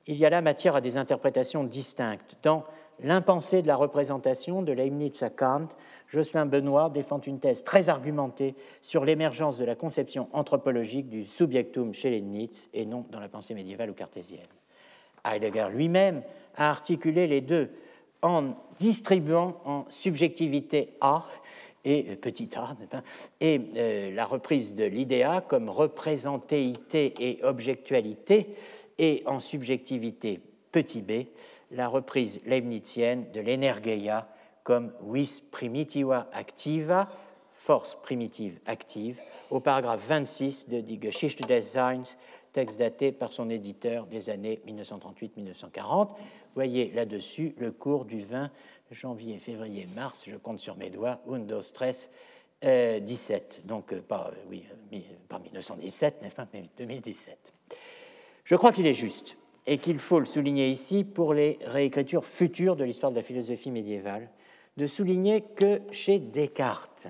Il 0.07 0.16
y 0.16 0.26
a 0.26 0.30
là 0.30 0.41
matière 0.41 0.78
à 0.78 0.82
des 0.82 0.95
interprétations 0.95 1.66
distinctes. 1.66 2.38
Dans 2.41 2.64
L'impensé 3.02 3.62
de 3.62 3.68
la 3.68 3.76
représentation 3.76 4.62
de 4.62 4.72
Leibniz 4.72 5.22
à 5.22 5.30
Kant, 5.30 5.68
Jocelyn 6.07 6.45
Benoît 6.45 6.90
défend 6.90 7.20
une 7.20 7.40
thèse 7.40 7.64
très 7.64 7.90
argumentée 7.90 8.56
sur 8.82 9.03
l'émergence 9.03 9.57
de 9.57 9.66
la 9.66 9.76
conception 9.76 10.30
anthropologique 10.32 11.10
du 11.10 11.26
subjectum 11.26 11.94
chez 11.94 12.10
Leibniz 12.10 12.70
et 12.74 12.86
non 12.86 13.06
dans 13.10 13.20
la 13.20 13.28
pensée 13.28 13.53
médiévale 13.53 13.90
ou 13.90 13.94
cartésienne. 13.94 14.40
Heidegger 15.26 15.68
lui-même 15.74 16.24
a 16.56 16.70
articulé 16.70 17.28
les 17.28 17.41
deux 17.41 17.70
en 18.22 18.53
distribuant 18.78 19.60
en 19.66 19.86
subjectivité 19.90 20.95
A 21.02 21.26
et 21.86 22.07
euh, 22.10 22.16
petit 22.16 22.49
a, 22.57 22.76
et 23.40 23.62
euh, 23.76 24.12
la 24.12 24.26
reprise 24.26 24.76
de 24.76 24.84
l'idéa 24.84 25.41
comme 25.41 25.70
représentéité 25.70 27.14
et 27.20 27.44
objectualité, 27.44 28.48
et 28.98 29.24
en 29.26 29.40
subjectivité 29.40 30.41
petit 30.72 31.02
b, 31.02 31.28
la 31.72 31.88
reprise 31.88 32.41
leibnizienne 32.45 33.32
de 33.34 33.40
l'energeia 33.40 34.28
comme 34.64 34.91
vis 35.07 35.40
primitiva 35.40 36.28
activa, 36.34 37.07
force 37.53 37.95
primitive 38.02 38.60
active, 38.66 39.22
au 39.49 39.60
paragraphe 39.60 40.07
26 40.07 40.70
de 40.70 40.82
Die 40.82 40.99
Geschichte 41.02 41.48
des 41.48 41.62
Seins, 41.62 42.18
texte 42.56 42.80
daté 42.80 43.11
par 43.11 43.34
son 43.34 43.49
éditeur 43.49 44.06
des 44.06 44.30
années 44.30 44.61
1938-1940. 44.65 46.11
Voyez 46.56 46.90
là-dessus 46.94 47.53
le 47.57 47.73
cours 47.73 48.06
du 48.06 48.23
20 48.23 48.49
janvier, 48.91 49.40
février, 49.40 49.90
mars, 49.94 50.23
je 50.26 50.38
compte 50.38 50.61
sur 50.61 50.77
mes 50.77 50.90
doigts, 50.90 51.19
Windows 51.26 51.61
13, 51.61 52.10
17, 53.02 53.64
donc 53.65 53.91
euh, 53.91 54.02
pas, 54.02 54.32
euh, 54.32 54.38
oui, 54.49 54.64
euh, 54.94 54.98
pas 55.27 55.38
1917, 55.38 56.23
mais 56.53 56.64
2017. 56.77 57.53
Je 58.45 58.56
crois 58.56 58.72
qu'il 58.72 58.88
est 58.88 58.94
juste 58.94 59.38
et 59.68 59.77
qu'il 59.77 59.99
faut 59.99 60.22
le 60.22 60.26
souligner 60.26 60.69
ici 60.69 61.03
pour 61.03 61.34
les 61.34 61.60
réécritures 61.65 62.23
futures 62.23 62.77
de 62.77 62.86
l'histoire 62.86 63.11
de 63.11 63.18
la 63.18 63.23
philosophie 63.23 63.72
médiévale, 63.72 64.30
de 64.77 64.88
souligner 64.88 65.41
que 65.41 65.82
chez 65.91 66.19
Descartes, 66.19 67.07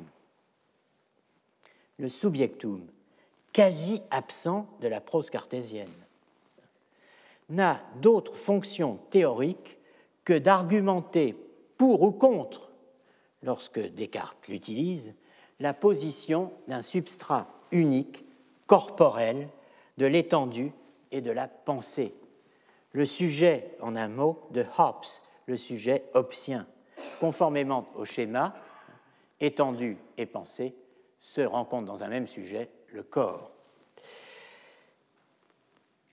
le 2.00 2.10
subjectum, 2.10 2.88
quasi 3.56 4.02
absent 4.12 4.68
de 4.82 4.90
la 4.90 5.00
prose 5.00 5.30
cartésienne, 5.30 5.88
n'a 7.48 7.82
d'autre 8.02 8.36
fonction 8.36 9.00
théorique 9.12 9.78
que 10.26 10.38
d'argumenter 10.38 11.38
pour 11.78 12.02
ou 12.02 12.12
contre, 12.12 12.70
lorsque 13.44 13.80
Descartes 13.80 14.50
l'utilise, 14.50 15.14
la 15.62 15.74
position 15.74 16.52
d'un 16.68 16.82
substrat 16.82 17.48
unique, 17.72 18.26
corporel, 18.68 19.48
de 19.98 20.06
l'étendue 20.06 20.74
et 21.12 21.22
de 21.22 21.32
la 21.32 21.48
pensée. 21.48 22.14
Le 22.92 23.06
sujet, 23.06 23.78
en 23.80 23.96
un 23.96 24.10
mot, 24.10 24.50
de 24.52 24.66
Hobbes, 24.78 25.06
le 25.46 25.56
sujet 25.56 26.04
hobbesien, 26.14 26.68
conformément 27.22 27.88
au 27.96 28.04
schéma, 28.04 28.54
étendue 29.40 29.98
et 30.18 30.26
pensée, 30.26 30.76
se 31.20 31.40
rencontrent 31.40 31.88
dans 31.88 32.04
un 32.04 32.10
même 32.10 32.28
sujet, 32.28 32.70
le 32.96 33.04
corps. 33.04 33.52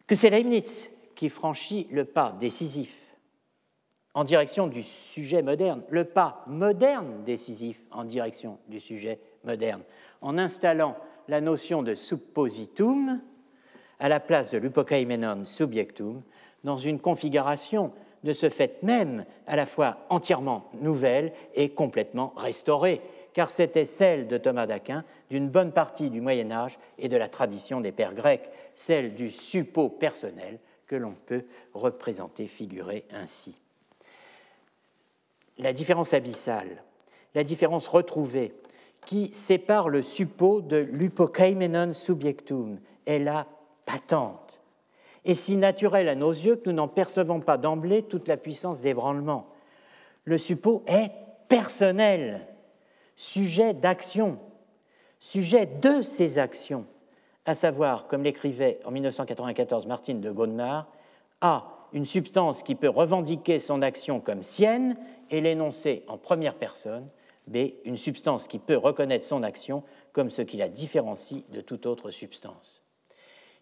Que 0.07 0.15
c'est 0.15 0.31
Leibniz 0.31 0.91
qui 1.15 1.31
franchit 1.31 1.87
le 1.91 2.05
pas 2.05 2.37
décisif 2.39 2.99
en 4.15 4.25
direction 4.25 4.67
du 4.67 4.83
sujet 4.83 5.41
moderne, 5.41 5.83
le 5.89 6.05
pas 6.05 6.45
moderne 6.47 7.23
décisif 7.25 7.79
en 7.93 8.05
direction 8.05 8.59
du 8.69 8.79
sujet 8.79 9.19
moderne, 9.45 9.83
en 10.21 10.37
installant 10.37 10.97
la 11.29 11.41
notion 11.41 11.83
de 11.83 11.95
suppositum 11.95 13.21
à 14.01 14.09
la 14.09 14.21
place 14.21 14.51
de 14.51 14.59
l'upokaimenon 14.59 15.47
subjectum 15.47 16.21
dans 16.65 16.77
une 16.77 16.99
configuration 16.99 17.93
de 18.25 18.33
ce 18.33 18.51
fait 18.51 18.83
même 18.83 19.25
à 19.47 19.57
la 19.57 19.67
fois 19.67 19.99
entièrement 20.11 20.69
nouvelle 20.75 21.33
et 21.55 21.71
complètement 21.71 22.35
restaurée, 22.37 23.01
car 23.35 23.51
c'était 23.51 23.85
celle 23.85 24.29
de 24.29 24.39
Thomas 24.39 24.67
d'Aquin 24.67 25.05
d'une 25.31 25.49
bonne 25.49 25.73
partie 25.73 26.11
du 26.11 26.21
Moyen 26.21 26.51
Âge 26.51 26.79
et 26.99 27.09
de 27.09 27.17
la 27.17 27.29
tradition 27.29 27.81
des 27.81 27.93
pères 27.93 28.15
grecs, 28.15 28.51
celle 28.75 29.15
du 29.15 29.31
suppôt 29.31 29.89
personnel 29.89 30.59
que 30.87 30.97
l'on 30.97 31.13
peut 31.13 31.45
représenter, 31.75 32.47
figurer 32.47 33.05
ainsi. 33.13 33.59
La 35.59 35.73
différence 35.73 36.15
abyssale, 36.15 36.83
la 37.35 37.45
différence 37.45 37.89
retrouvée 37.89 38.55
qui 39.07 39.33
sépare 39.33 39.89
le 39.89 40.03
suppôt 40.03 40.61
de 40.61 40.77
l'upokaimenon 40.77 41.93
subjectum 41.95 42.79
est 43.07 43.19
là 43.19 43.47
patente 43.87 44.43
et 45.25 45.35
si 45.35 45.57
naturelle 45.57 46.09
à 46.09 46.15
nos 46.15 46.33
yeux 46.33 46.57
que 46.57 46.69
nous 46.69 46.77
n'en 46.77 46.89
percevons 46.89 47.41
pas 47.41 47.57
d'emblée 47.57 48.03
toute 48.03 48.29
la 48.29 48.37
puissance 48.37 48.81
d'ébranlement. 48.81 49.47
Le 50.25 50.39
suppôt 50.39 50.83
est 50.87 51.13
personnel, 51.49 52.47
sujet 53.17 53.75
d'action, 53.75 54.39
sujet 55.21 55.67
de 55.67 56.03
ses 56.03 56.39
actions, 56.39 56.87
à 57.45 57.55
savoir, 57.55 58.07
comme 58.07 58.23
l'écrivait 58.23 58.81
en 58.85 58.91
1994 58.91 59.87
Martine 59.87 60.21
de 60.21 60.31
Godemar, 60.31 60.89
A. 61.41 61.69
Une 61.93 62.07
substance 62.07 62.63
qui 62.63 62.75
peut 62.75 62.89
revendiquer 62.89 63.59
son 63.59 63.83
action 63.83 64.19
comme 64.21 64.43
sienne 64.43 64.97
et 65.29 65.43
l'énoncer 65.43 66.05
en 66.09 66.17
première 66.17 66.55
personne. 66.55 67.07
B. 67.47 67.73
Une 67.85 67.99
substance 67.99 68.49
qui 68.49 68.59
peut 68.59 68.77
reconnaître 68.77 69.27
son 69.27 69.43
action 69.43 69.83
comme 70.13 70.31
ce 70.31 70.41
qui 70.41 70.57
la 70.57 70.69
différencie 70.69 71.43
de 71.51 71.61
toute 71.61 71.85
autre 71.85 72.11
substance. 72.11 72.83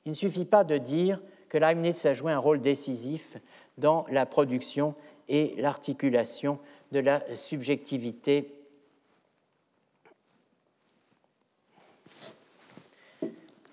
Il 0.04 0.10
ne 0.10 0.16
suffit 0.16 0.44
pas 0.44 0.62
de 0.62 0.78
dire 0.78 1.20
que 1.48 1.58
Leibniz 1.58 2.06
a 2.06 2.14
joué 2.14 2.30
un 2.30 2.38
rôle 2.38 2.60
décisif 2.60 3.36
dans 3.78 4.06
la 4.10 4.26
production 4.26 4.94
et 5.28 5.54
l'articulation 5.56 6.58
de 6.92 7.00
la 7.00 7.22
subjectivité 7.34 8.59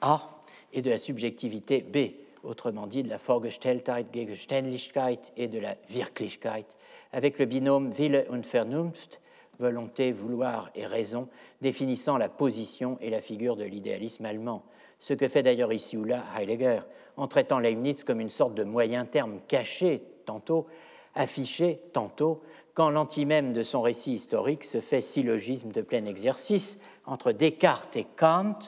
A 0.02 0.40
et 0.74 0.82
de 0.82 0.90
la 0.90 0.98
subjectivité 0.98 1.82
B, 1.82 2.14
autrement 2.44 2.88
dit 2.88 3.04
de 3.04 3.10
la 3.10 3.18
Vorgestelltheit, 3.18 4.06
Gegenständlichkeit 4.12 5.32
et 5.38 5.48
de 5.48 5.60
la 5.60 5.76
Wirklichkeit, 5.90 6.66
avec 7.12 7.40
le 7.40 7.46
binôme 7.46 7.92
Wille 7.92 8.26
und 8.30 8.44
Vernunft, 8.44 9.22
volonté, 9.60 10.12
vouloir 10.12 10.70
et 10.76 10.86
raison, 10.86 11.28
définissant 11.62 12.18
la 12.18 12.30
position 12.30 12.98
et 13.02 13.10
la 13.10 13.22
figure 13.22 13.56
de 13.56 13.64
l'idéalisme 13.64 14.26
allemand. 14.26 14.64
Ce 15.00 15.14
que 15.14 15.28
fait 15.28 15.44
d'ailleurs 15.44 15.74
ici 15.74 15.98
ou 15.98 16.04
là 16.04 16.24
Heidegger, 16.38 16.82
en 17.18 17.28
traitant 17.28 17.60
Leibniz 17.60 18.04
comme 18.04 18.20
une 18.20 18.30
sorte 18.30 18.54
de 18.54 18.64
moyen 18.64 19.06
terme 19.06 19.40
caché 19.48 20.04
tantôt, 20.26 20.68
affiché 21.16 21.82
tantôt, 21.94 22.42
quand 22.74 22.90
l'antimème 22.90 23.54
de 23.54 23.64
son 23.64 23.82
récit 23.82 24.14
historique 24.14 24.64
se 24.64 24.80
fait 24.80 25.02
syllogisme 25.02 25.72
de 25.72 25.82
plein 25.82 26.06
exercice 26.06 26.78
entre 27.06 27.32
Descartes 27.32 27.96
et 27.96 28.06
Kant 28.16 28.60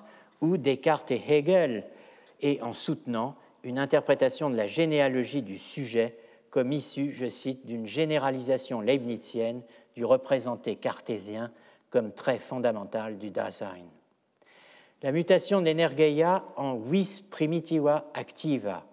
ou 0.41 0.57
Descartes 0.57 1.11
et 1.11 1.22
Hegel, 1.28 1.86
et 2.41 2.61
en 2.61 2.74
soutenant 2.74 3.36
une 3.64 3.80
interprétation 3.80 4.49
de 4.49 4.56
la 4.56 4.68
généalogie 4.68 5.41
du 5.41 5.57
sujet 5.57 6.18
comme 6.49 6.72
issue, 6.72 7.11
je 7.11 7.30
cite, 7.30 7.66
d'une 7.66 7.88
généralisation 7.88 8.82
leibnizienne 8.82 9.61
du 9.95 10.06
représenté 10.06 10.76
cartésien 10.76 11.52
comme 11.90 12.11
trait 12.11 12.40
fondamental 12.40 13.18
du 13.18 13.30
Dasein. 13.30 13.86
La 15.02 15.11
mutation 15.11 15.61
d'energeia 15.61 16.44
en 16.56 16.78
vis 16.78 17.22
primitiva 17.22 18.10
activa, 18.14 18.86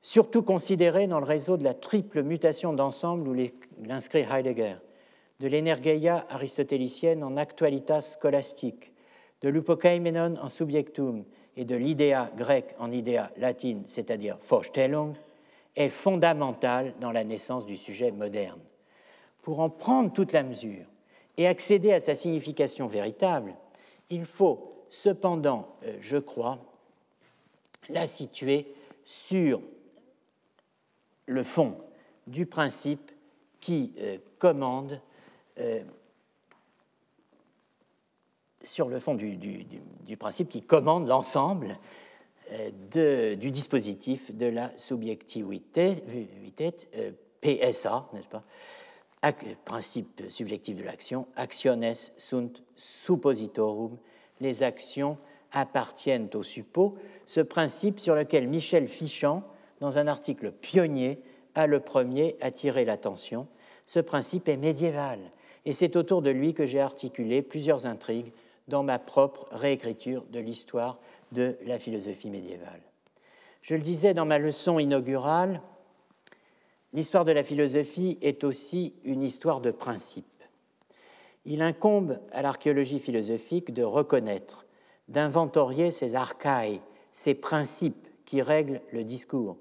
surtout 0.00 0.42
considérée 0.42 1.06
dans 1.06 1.20
le 1.20 1.26
réseau 1.26 1.56
de 1.56 1.64
la 1.64 1.74
triple 1.74 2.22
mutation 2.22 2.72
d'ensemble 2.72 3.28
où 3.28 3.36
l'inscrit 3.82 4.26
Heidegger, 4.30 4.76
de 5.40 5.48
l'energeia 5.48 6.26
aristotélicienne 6.30 7.24
en 7.24 7.36
actualitas 7.36 8.02
scolastique, 8.02 8.92
de 9.42 9.48
l'upokaimenon 9.48 10.36
en 10.42 10.48
subjectum 10.48 11.24
et 11.56 11.64
de 11.64 11.76
l'idea 11.76 12.30
grec 12.36 12.74
en 12.78 12.90
idea 12.90 13.30
latine, 13.36 13.82
c'est-à-dire 13.86 14.36
Vorstellung, 14.38 15.14
est 15.76 15.88
fondamentale 15.88 16.94
dans 17.00 17.12
la 17.12 17.24
naissance 17.24 17.66
du 17.66 17.76
sujet 17.76 18.10
moderne. 18.10 18.60
Pour 19.42 19.60
en 19.60 19.70
prendre 19.70 20.12
toute 20.12 20.32
la 20.32 20.42
mesure 20.42 20.84
et 21.36 21.46
accéder 21.46 21.92
à 21.92 22.00
sa 22.00 22.14
signification 22.14 22.86
véritable, 22.86 23.54
il 24.10 24.24
faut 24.24 24.84
cependant, 24.90 25.68
euh, 25.84 25.96
je 26.00 26.18
crois, 26.18 26.58
la 27.88 28.06
situer 28.06 28.66
sur 29.04 29.60
le 31.26 31.42
fond 31.42 31.76
du 32.26 32.46
principe 32.46 33.10
qui 33.60 33.92
euh, 33.98 34.18
commande, 34.38 35.00
euh, 35.58 35.82
sur 38.64 38.88
le 38.88 38.98
fond 38.98 39.14
du, 39.14 40.16
principe 40.18 40.48
qui 40.48 40.62
commande 40.62 41.06
l'ensemble 41.06 41.78
du 42.92 43.50
dispositif 43.50 44.34
de 44.34 44.46
la 44.46 44.72
subjectivité, 44.76 46.02
PSA, 47.40 48.08
n'est-ce 48.12 48.26
pas? 48.28 48.44
Principe 49.64 50.22
subjectif 50.28 50.76
de 50.76 50.82
l'action, 50.82 51.26
actiones 51.36 52.12
sunt 52.16 52.62
suppositorum. 52.76 53.98
Les 54.40 54.62
actions 54.62 55.18
appartiennent 55.52 56.30
au 56.34 56.42
suppôt, 56.42 56.96
ce 57.26 57.40
principe 57.40 58.00
sur 58.00 58.14
lequel 58.14 58.48
Michel 58.48 58.88
Fichant, 58.88 59.42
dans 59.80 59.98
un 59.98 60.06
article 60.06 60.52
pionnier, 60.52 61.20
a 61.54 61.66
le 61.66 61.80
premier 61.80 62.36
attiré 62.40 62.84
l'attention. 62.84 63.46
Ce 63.86 63.98
principe 63.98 64.48
est 64.48 64.56
médiéval 64.56 65.18
et 65.64 65.72
c'est 65.72 65.96
autour 65.96 66.22
de 66.22 66.30
lui 66.30 66.54
que 66.54 66.66
j'ai 66.66 66.80
articulé 66.80 67.42
plusieurs 67.42 67.86
intrigues 67.86 68.32
dans 68.68 68.82
ma 68.82 68.98
propre 68.98 69.46
réécriture 69.50 70.24
de 70.30 70.40
l'histoire 70.40 70.98
de 71.32 71.56
la 71.64 71.78
philosophie 71.78 72.30
médiévale. 72.30 72.82
Je 73.62 73.74
le 73.74 73.82
disais 73.82 74.14
dans 74.14 74.24
ma 74.24 74.38
leçon 74.38 74.78
inaugurale, 74.78 75.60
l'histoire 76.92 77.24
de 77.24 77.32
la 77.32 77.44
philosophie 77.44 78.18
est 78.22 78.44
aussi 78.44 78.94
une 79.04 79.22
histoire 79.22 79.60
de 79.60 79.70
principes 79.70 80.26
il 81.44 81.62
incombe 81.62 82.20
à 82.32 82.42
l'archéologie 82.42 83.00
philosophique 83.00 83.72
de 83.72 83.82
reconnaître, 83.82 84.66
d'inventorier 85.08 85.90
ces 85.90 86.14
archaïs, 86.14 86.80
ces 87.12 87.34
principes 87.34 88.08
qui 88.24 88.42
règlent 88.42 88.82
le 88.92 89.04
discours, 89.04 89.56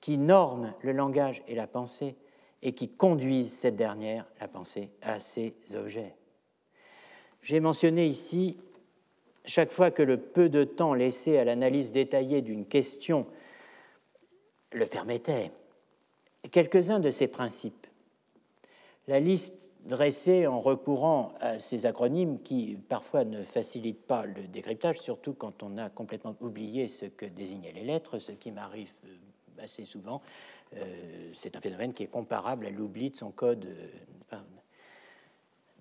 qui 0.00 0.18
norment 0.18 0.74
le 0.82 0.92
langage 0.92 1.42
et 1.46 1.54
la 1.54 1.66
pensée, 1.66 2.16
et 2.62 2.72
qui 2.72 2.88
conduisent 2.88 3.52
cette 3.52 3.76
dernière, 3.76 4.26
la 4.40 4.48
pensée, 4.48 4.90
à 5.02 5.20
ces 5.20 5.54
objets. 5.76 6.16
J'ai 7.42 7.60
mentionné 7.60 8.06
ici, 8.06 8.58
chaque 9.44 9.70
fois 9.70 9.90
que 9.90 10.02
le 10.02 10.18
peu 10.18 10.48
de 10.48 10.64
temps 10.64 10.94
laissé 10.94 11.38
à 11.38 11.44
l'analyse 11.44 11.92
détaillée 11.92 12.42
d'une 12.42 12.66
question 12.66 13.26
le 14.72 14.86
permettait, 14.86 15.50
quelques-uns 16.50 17.00
de 17.00 17.10
ces 17.10 17.28
principes. 17.28 17.86
La 19.06 19.20
liste 19.20 19.54
dressé 19.86 20.46
en 20.46 20.60
recourant 20.60 21.32
à 21.40 21.58
ces 21.58 21.86
acronymes 21.86 22.42
qui 22.42 22.76
parfois 22.88 23.24
ne 23.24 23.42
facilitent 23.42 24.06
pas 24.06 24.26
le 24.26 24.46
décryptage, 24.48 25.00
surtout 25.00 25.32
quand 25.32 25.62
on 25.62 25.78
a 25.78 25.88
complètement 25.88 26.36
oublié 26.40 26.88
ce 26.88 27.06
que 27.06 27.24
désignaient 27.24 27.72
les 27.72 27.84
lettres, 27.84 28.18
ce 28.18 28.32
qui 28.32 28.50
m'arrive 28.50 28.92
euh, 29.06 29.64
assez 29.64 29.84
souvent. 29.84 30.20
Euh, 30.76 31.32
c'est 31.38 31.56
un 31.56 31.60
phénomène 31.60 31.94
qui 31.94 32.02
est 32.02 32.08
comparable 32.08 32.66
à 32.66 32.70
l'oubli 32.70 33.10
de 33.10 33.16
son 33.16 33.30
code 33.30 33.66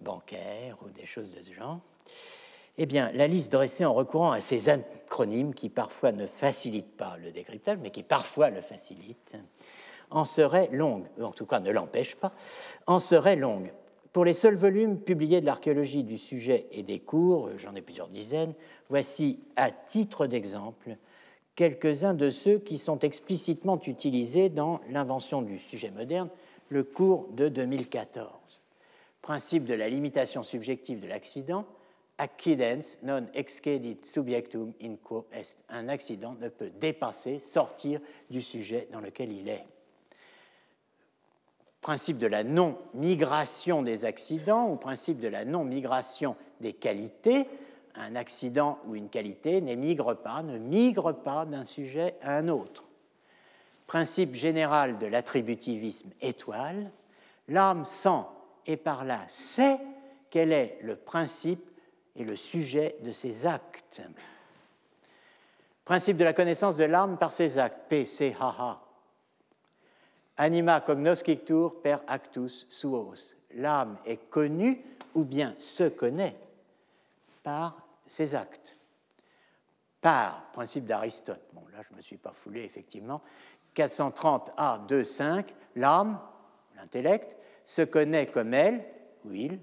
euh, 0.01 0.03
bancaire 0.03 0.77
ou 0.83 0.89
des 0.89 1.05
choses 1.05 1.31
de 1.31 1.43
ce 1.43 1.53
genre. 1.53 1.79
Eh 2.77 2.85
bien, 2.85 3.11
la 3.13 3.27
liste 3.27 3.51
dressée 3.51 3.85
en 3.85 3.93
recourant 3.93 4.31
à 4.31 4.41
ces 4.41 4.69
acronymes 4.69 5.53
qui 5.53 5.69
parfois 5.69 6.11
ne 6.11 6.27
facilitent 6.27 6.95
pas 6.95 7.17
le 7.23 7.31
décryptage, 7.31 7.79
mais 7.81 7.89
qui 7.89 8.03
parfois 8.03 8.49
le 8.51 8.61
facilitent, 8.61 9.35
en 10.11 10.25
serait 10.25 10.69
longue, 10.71 11.05
en 11.19 11.31
tout 11.31 11.47
cas 11.47 11.59
ne 11.59 11.71
l'empêche 11.71 12.15
pas, 12.15 12.33
en 12.85 12.99
serait 12.99 13.35
longue. 13.35 13.73
Pour 14.13 14.25
les 14.25 14.33
seuls 14.33 14.55
volumes 14.55 14.99
publiés 14.99 15.41
de 15.41 15.45
l'archéologie 15.45 16.03
du 16.03 16.17
sujet 16.17 16.67
et 16.71 16.83
des 16.83 16.99
cours, 16.99 17.49
j'en 17.57 17.75
ai 17.75 17.81
plusieurs 17.81 18.09
dizaines, 18.09 18.53
voici 18.89 19.39
à 19.55 19.71
titre 19.71 20.27
d'exemple 20.27 20.97
quelques-uns 21.55 22.13
de 22.13 22.29
ceux 22.29 22.59
qui 22.59 22.77
sont 22.77 22.99
explicitement 22.99 23.79
utilisés 23.85 24.49
dans 24.49 24.79
l'invention 24.91 25.41
du 25.41 25.57
sujet 25.57 25.89
moderne, 25.89 26.29
le 26.69 26.83
cours 26.83 27.27
de 27.31 27.49
2014. 27.49 28.36
Principe 29.27 29.65
de 29.65 29.73
la 29.73 29.89
limitation 29.89 30.41
subjective 30.41 31.01
de 31.01 31.07
l'accident, 31.07 31.65
accidens 32.17 32.97
non 33.03 33.27
excedit 33.33 33.97
subjectum 34.05 34.71
in 34.81 34.95
quo 34.95 35.27
est. 35.33 35.57
Un 35.67 35.89
accident 35.89 36.37
ne 36.39 36.47
peut 36.47 36.69
dépasser, 36.79 37.41
sortir 37.41 37.99
du 38.29 38.41
sujet 38.41 38.87
dans 38.93 39.01
lequel 39.01 39.33
il 39.33 39.49
est 39.49 39.65
principe 41.81 42.17
de 42.17 42.27
la 42.27 42.45
non-migration 42.45 43.81
des 43.81 44.05
accidents 44.05 44.69
ou 44.69 44.77
principe 44.77 45.19
de 45.19 45.27
la 45.27 45.45
non-migration 45.45 46.37
des 46.61 46.73
qualités, 46.73 47.47
un 47.95 48.15
accident 48.15 48.79
ou 48.87 48.95
une 48.95 49.09
qualité 49.09 49.59
n'émigre 49.59 50.13
pas, 50.13 50.41
ne 50.41 50.57
migre 50.57 51.13
pas 51.13 51.45
d'un 51.45 51.65
sujet 51.65 52.15
à 52.21 52.35
un 52.35 52.47
autre. 52.47 52.83
Principe 53.87 54.35
général 54.35 54.97
de 54.97 55.07
l'attributivisme 55.07 56.11
étoile, 56.21 56.91
l'âme 57.47 57.83
sent 57.83 58.23
et 58.67 58.77
par 58.77 59.05
là 59.05 59.25
sait 59.29 59.79
quel 60.29 60.51
est 60.51 60.79
le 60.81 60.95
principe 60.95 61.67
et 62.15 62.23
le 62.23 62.35
sujet 62.35 62.97
de 63.01 63.11
ses 63.11 63.45
actes. 63.45 64.01
Principe 65.85 66.17
de 66.17 66.25
la 66.25 66.33
connaissance 66.33 66.75
de 66.75 66.83
l'âme 66.83 67.17
par 67.17 67.31
ses 67.31 67.57
actes, 67.57 67.87
P, 67.87 68.05
C, 68.05 68.35
H, 68.37 68.57
H. 68.57 68.77
Anima 70.35 70.81
cognoscitur 70.81 71.81
per 71.81 71.97
actus 72.07 72.67
suos. 72.69 73.35
L'âme 73.55 73.97
est 74.05 74.29
connue 74.29 74.83
ou 75.15 75.23
bien 75.23 75.55
se 75.57 75.87
connaît 75.87 76.37
par 77.41 77.77
ses 78.05 78.35
actes. 78.35 78.75
Par, 80.01 80.51
principe 80.51 80.85
d'Aristote. 80.85 81.41
Bon, 81.53 81.63
là, 81.71 81.81
je 81.87 81.91
ne 81.91 81.97
me 81.97 82.01
suis 82.01 82.17
pas 82.17 82.33
foulé, 82.33 82.63
effectivement. 82.63 83.21
430 83.73 84.51
A, 84.57 84.79
2, 84.87 85.03
5, 85.03 85.53
l'âme, 85.75 86.19
l'intellect, 86.75 87.36
se 87.67 87.83
connaît 87.83 88.25
comme 88.25 88.55
elle, 88.55 88.83
ou 89.25 89.33
il, 89.33 89.59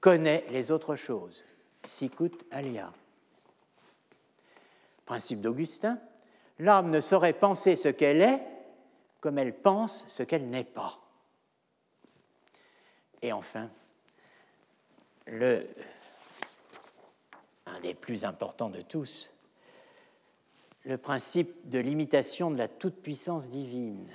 connaît 0.00 0.44
les 0.50 0.70
autres 0.70 0.94
choses. 0.94 1.42
Sicut 1.88 2.32
alia. 2.52 2.92
Principe 5.06 5.40
d'Augustin, 5.40 5.98
l'âme 6.60 6.90
ne 6.90 7.00
saurait 7.00 7.32
penser 7.32 7.74
ce 7.74 7.88
qu'elle 7.88 8.20
est 8.22 8.40
comme 9.20 9.38
elle 9.38 9.54
pense 9.56 10.04
ce 10.08 10.22
qu'elle 10.22 10.50
n'est 10.50 10.64
pas. 10.64 11.00
Et 13.22 13.32
enfin, 13.32 13.70
le, 15.26 15.66
un 17.66 17.80
des 17.80 17.94
plus 17.94 18.24
importants 18.24 18.68
de 18.68 18.82
tous, 18.82 19.30
le 20.84 20.98
principe 20.98 21.68
de 21.68 21.78
l'imitation 21.78 22.50
de 22.50 22.58
la 22.58 22.66
toute-puissance 22.66 23.48
divine, 23.48 24.10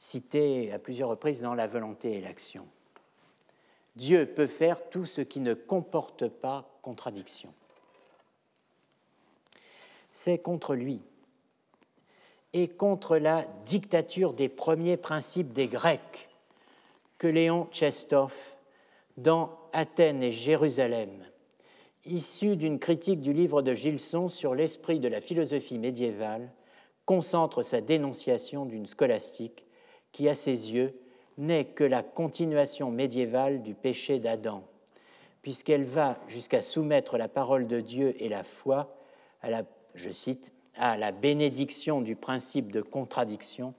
cité 0.00 0.72
à 0.72 0.78
plusieurs 0.78 1.10
reprises 1.10 1.42
dans 1.42 1.54
la 1.54 1.66
volonté 1.66 2.16
et 2.16 2.20
l'action. 2.20 2.66
Dieu 3.96 4.26
peut 4.26 4.46
faire 4.46 4.88
tout 4.88 5.04
ce 5.04 5.20
qui 5.20 5.40
ne 5.40 5.54
comporte 5.54 6.26
pas 6.26 6.66
contradiction. 6.82 7.52
C'est 10.10 10.38
contre 10.38 10.74
lui 10.74 11.00
et 12.52 12.66
contre 12.66 13.18
la 13.18 13.44
dictature 13.64 14.32
des 14.32 14.48
premiers 14.48 14.96
principes 14.96 15.52
des 15.52 15.68
Grecs 15.68 16.28
que 17.18 17.28
Léon 17.28 17.68
Tchestov, 17.70 18.34
dans 19.18 19.58
Athènes 19.72 20.22
et 20.22 20.32
Jérusalem, 20.32 21.10
issu 22.06 22.56
d'une 22.56 22.78
critique 22.78 23.20
du 23.20 23.34
livre 23.34 23.60
de 23.60 23.74
Gilson 23.74 24.30
sur 24.30 24.54
l'esprit 24.54 24.98
de 24.98 25.08
la 25.08 25.20
philosophie 25.20 25.78
médiévale, 25.78 26.50
concentre 27.04 27.62
sa 27.62 27.82
dénonciation 27.82 28.64
d'une 28.64 28.86
scolastique 28.86 29.64
qui, 30.12 30.28
à 30.28 30.34
ses 30.34 30.70
yeux, 30.70 30.94
n'est 31.38 31.64
que 31.64 31.84
la 31.84 32.02
continuation 32.02 32.90
médiévale 32.90 33.62
du 33.62 33.74
péché 33.74 34.18
d'Adam, 34.18 34.62
puisqu'elle 35.42 35.84
va 35.84 36.18
jusqu'à 36.28 36.62
soumettre 36.62 37.16
la 37.16 37.28
parole 37.28 37.66
de 37.66 37.80
Dieu 37.80 38.14
et 38.22 38.28
la 38.28 38.44
foi 38.44 38.94
à 39.42 39.48
la, 39.50 41.12
bénédiction 41.12 42.02
du 42.02 42.14
principe 42.14 42.70
de 42.70 42.82
contradiction 42.82 43.74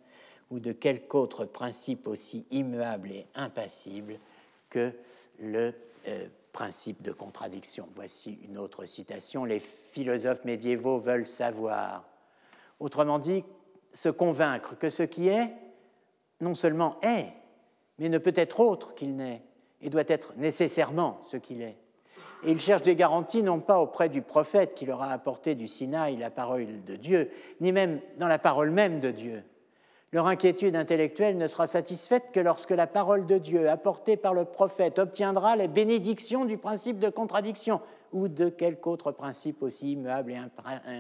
ou 0.50 0.60
de 0.60 0.72
quelque 0.72 1.16
autre 1.16 1.46
principe 1.46 2.08
aussi 2.08 2.46
immuable 2.52 3.12
et 3.12 3.26
impassible 3.36 4.18
que 4.70 4.92
le 5.40 5.74
euh, 6.08 6.28
principe 6.52 7.02
de 7.02 7.12
contradiction. 7.12 7.88
Voici 7.96 8.40
une 8.44 8.58
autre 8.58 8.86
citation. 8.86 9.46
Les 9.46 9.60
philosophes 9.60 10.44
médiévaux 10.46 10.98
veulent 10.98 11.28
savoir. 11.28 12.06
Autrement 12.80 13.20
dit, 13.20 13.44
se 13.94 14.10
convaincre 14.10 14.78
que 14.78 14.90
ce 14.90 15.04
qui 15.04 15.28
est, 15.28 15.54
non 16.42 16.56
seulement 16.56 16.98
est, 17.02 17.28
mais 18.00 18.10
ne 18.10 18.18
peut 18.18 18.34
être 18.36 18.60
autre 18.60 18.94
qu'il 18.96 19.16
n'est, 19.16 19.44
et 19.82 19.90
doit 19.90 20.04
être 20.08 20.34
nécessairement 20.38 21.20
ce 21.28 21.38
qu'il 21.38 21.62
est. 21.62 21.78
Et 22.44 22.52
ils 22.52 22.60
cherchent 22.60 22.84
des 22.84 22.96
garanties 22.96 23.44
non 23.44 23.60
pas 23.60 23.80
auprès 23.80 24.10
du 24.10 24.22
prophète 24.22 24.74
qui 24.74 24.86
leur 24.86 25.04
a 25.04 25.12
apporté 25.12 25.54
du 25.54 25.68
Sinaï 25.68 26.18
la 26.18 26.32
parole 26.32 26.84
de 26.84 26.96
Dieu, 26.96 27.30
ni 27.60 27.72
même 27.72 28.00
dans 28.18 28.28
la 28.28 28.40
parole 28.40 28.72
même 28.72 29.00
de 29.00 29.12
Dieu. 29.12 29.44
Leur 30.14 30.28
inquiétude 30.28 30.76
intellectuelle 30.76 31.38
ne 31.38 31.48
sera 31.48 31.68
satisfaite 31.68 32.32
que 32.34 32.40
lorsque 32.42 32.72
la 32.72 32.88
parole 32.88 33.26
de 33.26 33.38
Dieu 33.38 33.70
apportée 33.70 34.18
par 34.18 34.34
le 34.34 34.44
prophète 34.44 35.00
obtiendra 35.00 35.56
les 35.56 35.70
bénédictions 35.70 36.44
du 36.44 36.58
principe 36.58 37.00
de 37.00 37.10
contradiction 37.10 37.80
ou 38.12 38.28
de 38.28 38.50
quelque 38.50 38.88
autre 38.88 39.14
principe 39.14 39.64
aussi 39.64 39.94
immuable 39.94 40.34
et 40.34 40.38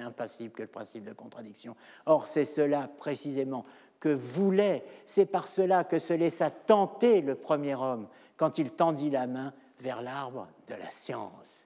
impassible 0.01 0.53
que 0.53 0.61
le 0.61 0.69
principe 0.69 1.03
de 1.03 1.11
contradiction. 1.11 1.75
Or, 2.05 2.29
c'est 2.29 2.45
cela 2.45 2.89
précisément 2.99 3.65
que 4.01 4.09
voulait, 4.09 4.83
c'est 5.05 5.27
par 5.27 5.47
cela 5.47 5.85
que 5.85 5.99
se 5.99 6.11
laissa 6.11 6.49
tenter 6.49 7.21
le 7.21 7.35
premier 7.35 7.75
homme 7.75 8.07
quand 8.35 8.57
il 8.57 8.71
tendit 8.71 9.11
la 9.11 9.27
main 9.27 9.53
vers 9.79 10.01
l'arbre 10.01 10.47
de 10.67 10.73
la 10.73 10.89
science. 10.89 11.65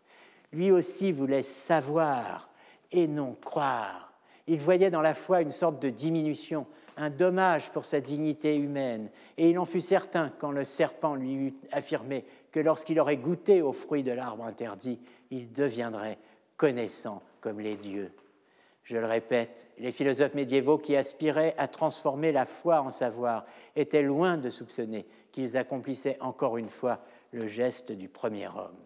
Lui 0.51 0.69
aussi 0.71 1.11
voulait 1.11 1.43
savoir 1.43 2.49
et 2.91 3.07
non 3.07 3.35
croire. 3.43 4.13
Il 4.47 4.59
voyait 4.59 4.91
dans 4.91 5.01
la 5.01 5.15
foi 5.15 5.41
une 5.41 5.51
sorte 5.51 5.81
de 5.81 5.89
diminution, 5.89 6.67
un 6.97 7.09
dommage 7.09 7.71
pour 7.71 7.85
sa 7.85 7.99
dignité 7.99 8.55
humaine, 8.55 9.09
et 9.37 9.49
il 9.49 9.57
en 9.57 9.65
fut 9.65 9.81
certain 9.81 10.31
quand 10.37 10.51
le 10.51 10.65
serpent 10.65 11.15
lui 11.15 11.33
eut 11.33 11.53
affirmé 11.71 12.25
que 12.51 12.59
lorsqu'il 12.59 12.99
aurait 12.99 13.17
goûté 13.17 13.61
au 13.61 13.71
fruit 13.71 14.03
de 14.03 14.11
l'arbre 14.11 14.45
interdit, 14.45 14.99
il 15.31 15.51
deviendrait 15.51 16.19
connaissant 16.57 17.21
comme 17.41 17.59
les 17.59 17.75
dieux. 17.75 18.11
Je 18.85 18.97
le 18.97 19.05
répète, 19.05 19.67
les 19.79 19.91
philosophes 19.91 20.35
médiévaux 20.35 20.77
qui 20.77 20.95
aspiraient 20.95 21.55
à 21.57 21.67
transformer 21.67 22.31
la 22.31 22.45
foi 22.45 22.81
en 22.81 22.91
savoir 22.91 23.45
étaient 23.75 24.03
loin 24.03 24.37
de 24.37 24.51
soupçonner 24.51 25.07
qu'ils 25.31 25.57
accomplissaient 25.57 26.17
encore 26.21 26.57
une 26.57 26.69
fois 26.69 26.99
le 27.31 27.47
geste 27.47 27.91
du 27.91 28.07
premier 28.09 28.47
homme. 28.47 28.77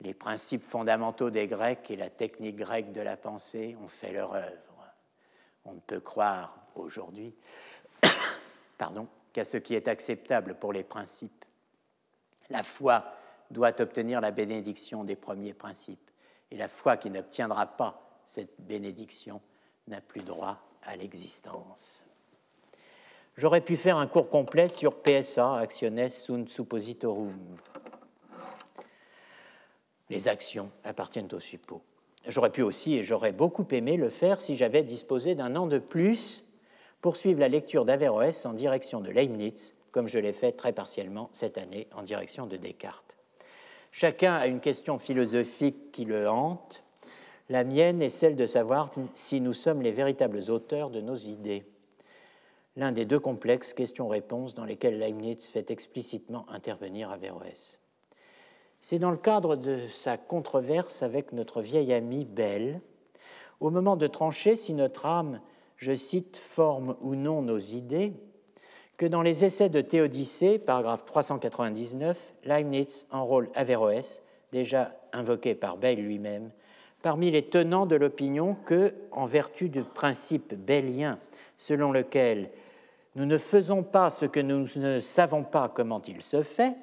Les 0.00 0.14
principes 0.14 0.62
fondamentaux 0.62 1.30
des 1.30 1.48
Grecs 1.48 1.90
et 1.90 1.96
la 1.96 2.08
technique 2.08 2.56
grecque 2.56 2.92
de 2.92 3.00
la 3.00 3.16
pensée 3.16 3.76
ont 3.82 3.88
fait 3.88 4.12
leur 4.12 4.32
œuvre. 4.32 4.86
On 5.64 5.72
ne 5.74 5.80
peut 5.80 6.00
croire 6.00 6.56
aujourd'hui 6.76 7.34
pardon, 8.78 9.08
qu'à 9.32 9.44
ce 9.44 9.56
qui 9.56 9.74
est 9.74 9.88
acceptable 9.88 10.54
pour 10.54 10.72
les 10.72 10.84
principes. 10.84 11.44
La 12.48 12.62
foi 12.62 13.04
doit 13.50 13.80
obtenir 13.80 14.20
la 14.20 14.30
bénédiction 14.30 15.02
des 15.02 15.16
premiers 15.16 15.54
principes, 15.54 16.10
et 16.52 16.56
la 16.56 16.68
foi 16.68 16.96
qui 16.96 17.10
n'obtiendra 17.10 17.66
pas 17.66 18.01
cette 18.34 18.54
bénédiction 18.60 19.42
n'a 19.88 20.00
plus 20.00 20.22
droit 20.22 20.58
à 20.84 20.96
l'existence. 20.96 22.06
J'aurais 23.36 23.60
pu 23.60 23.76
faire 23.76 23.98
un 23.98 24.06
cours 24.06 24.30
complet 24.30 24.68
sur 24.68 25.02
PSA, 25.02 25.56
Actiones 25.56 26.08
sunt 26.08 26.48
suppositorum. 26.48 27.34
Les 30.08 30.28
actions 30.28 30.70
appartiennent 30.84 31.28
au 31.32 31.40
suppos. 31.40 31.82
J'aurais 32.26 32.50
pu 32.50 32.62
aussi, 32.62 32.94
et 32.94 33.02
j'aurais 33.02 33.32
beaucoup 33.32 33.66
aimé 33.70 33.96
le 33.96 34.08
faire 34.08 34.40
si 34.40 34.56
j'avais 34.56 34.82
disposé 34.82 35.34
d'un 35.34 35.54
an 35.56 35.66
de 35.66 35.78
plus 35.78 36.44
pour 37.00 37.16
suivre 37.16 37.40
la 37.40 37.48
lecture 37.48 37.84
d'Averroès 37.84 38.46
en 38.46 38.52
direction 38.54 39.00
de 39.00 39.10
Leibniz, 39.10 39.74
comme 39.90 40.08
je 40.08 40.18
l'ai 40.18 40.32
fait 40.32 40.52
très 40.52 40.72
partiellement 40.72 41.28
cette 41.32 41.58
année 41.58 41.88
en 41.94 42.02
direction 42.02 42.46
de 42.46 42.56
Descartes. 42.56 43.16
Chacun 43.90 44.34
a 44.34 44.46
une 44.46 44.60
question 44.60 44.98
philosophique 44.98 45.92
qui 45.92 46.04
le 46.06 46.30
hante. 46.30 46.82
La 47.52 47.64
mienne 47.64 48.00
est 48.00 48.08
celle 48.08 48.34
de 48.34 48.46
savoir 48.46 48.88
si 49.12 49.42
nous 49.42 49.52
sommes 49.52 49.82
les 49.82 49.90
véritables 49.90 50.50
auteurs 50.50 50.88
de 50.88 51.02
nos 51.02 51.18
idées 51.18 51.66
l'un 52.76 52.92
des 52.92 53.04
deux 53.04 53.20
complexes 53.20 53.74
questions-réponses 53.74 54.54
dans 54.54 54.64
lesquels 54.64 54.98
Leibniz 54.98 55.46
fait 55.48 55.70
explicitement 55.70 56.46
intervenir 56.48 57.10
Averroès. 57.10 57.78
C'est 58.80 58.98
dans 58.98 59.10
le 59.10 59.18
cadre 59.18 59.56
de 59.56 59.80
sa 59.94 60.16
controverse 60.16 61.02
avec 61.02 61.32
notre 61.32 61.60
vieil 61.60 61.92
ami 61.92 62.24
Bell, 62.24 62.80
au 63.60 63.68
moment 63.68 63.96
de 63.96 64.06
trancher 64.06 64.56
si 64.56 64.72
notre 64.72 65.04
âme, 65.04 65.42
je 65.76 65.94
cite, 65.94 66.38
forme 66.38 66.96
ou 67.02 67.16
non 67.16 67.42
nos 67.42 67.58
idées, 67.58 68.14
que 68.96 69.04
dans 69.04 69.20
les 69.20 69.44
essais 69.44 69.68
de 69.68 69.82
Théodicée, 69.82 70.58
paragraphe 70.58 71.04
399, 71.04 72.34
Leibniz 72.44 73.06
enrôle 73.10 73.50
Averroès, 73.54 74.22
déjà 74.52 74.98
invoqué 75.12 75.54
par 75.54 75.76
Bell 75.76 76.02
lui-même, 76.02 76.50
parmi 77.02 77.30
les 77.30 77.42
tenants 77.42 77.86
de 77.86 77.96
l'opinion 77.96 78.54
que, 78.54 78.94
en 79.10 79.26
vertu 79.26 79.68
du 79.68 79.82
principe 79.82 80.54
bellien 80.54 81.18
selon 81.58 81.92
lequel 81.92 82.50
nous 83.14 83.26
ne 83.26 83.38
faisons 83.38 83.82
pas 83.82 84.08
ce 84.08 84.24
que 84.24 84.40
nous 84.40 84.68
ne 84.76 85.00
savons 85.00 85.44
pas 85.44 85.68
comment 85.68 86.00
il 86.08 86.22
se 86.22 86.42
fait, 86.42 86.74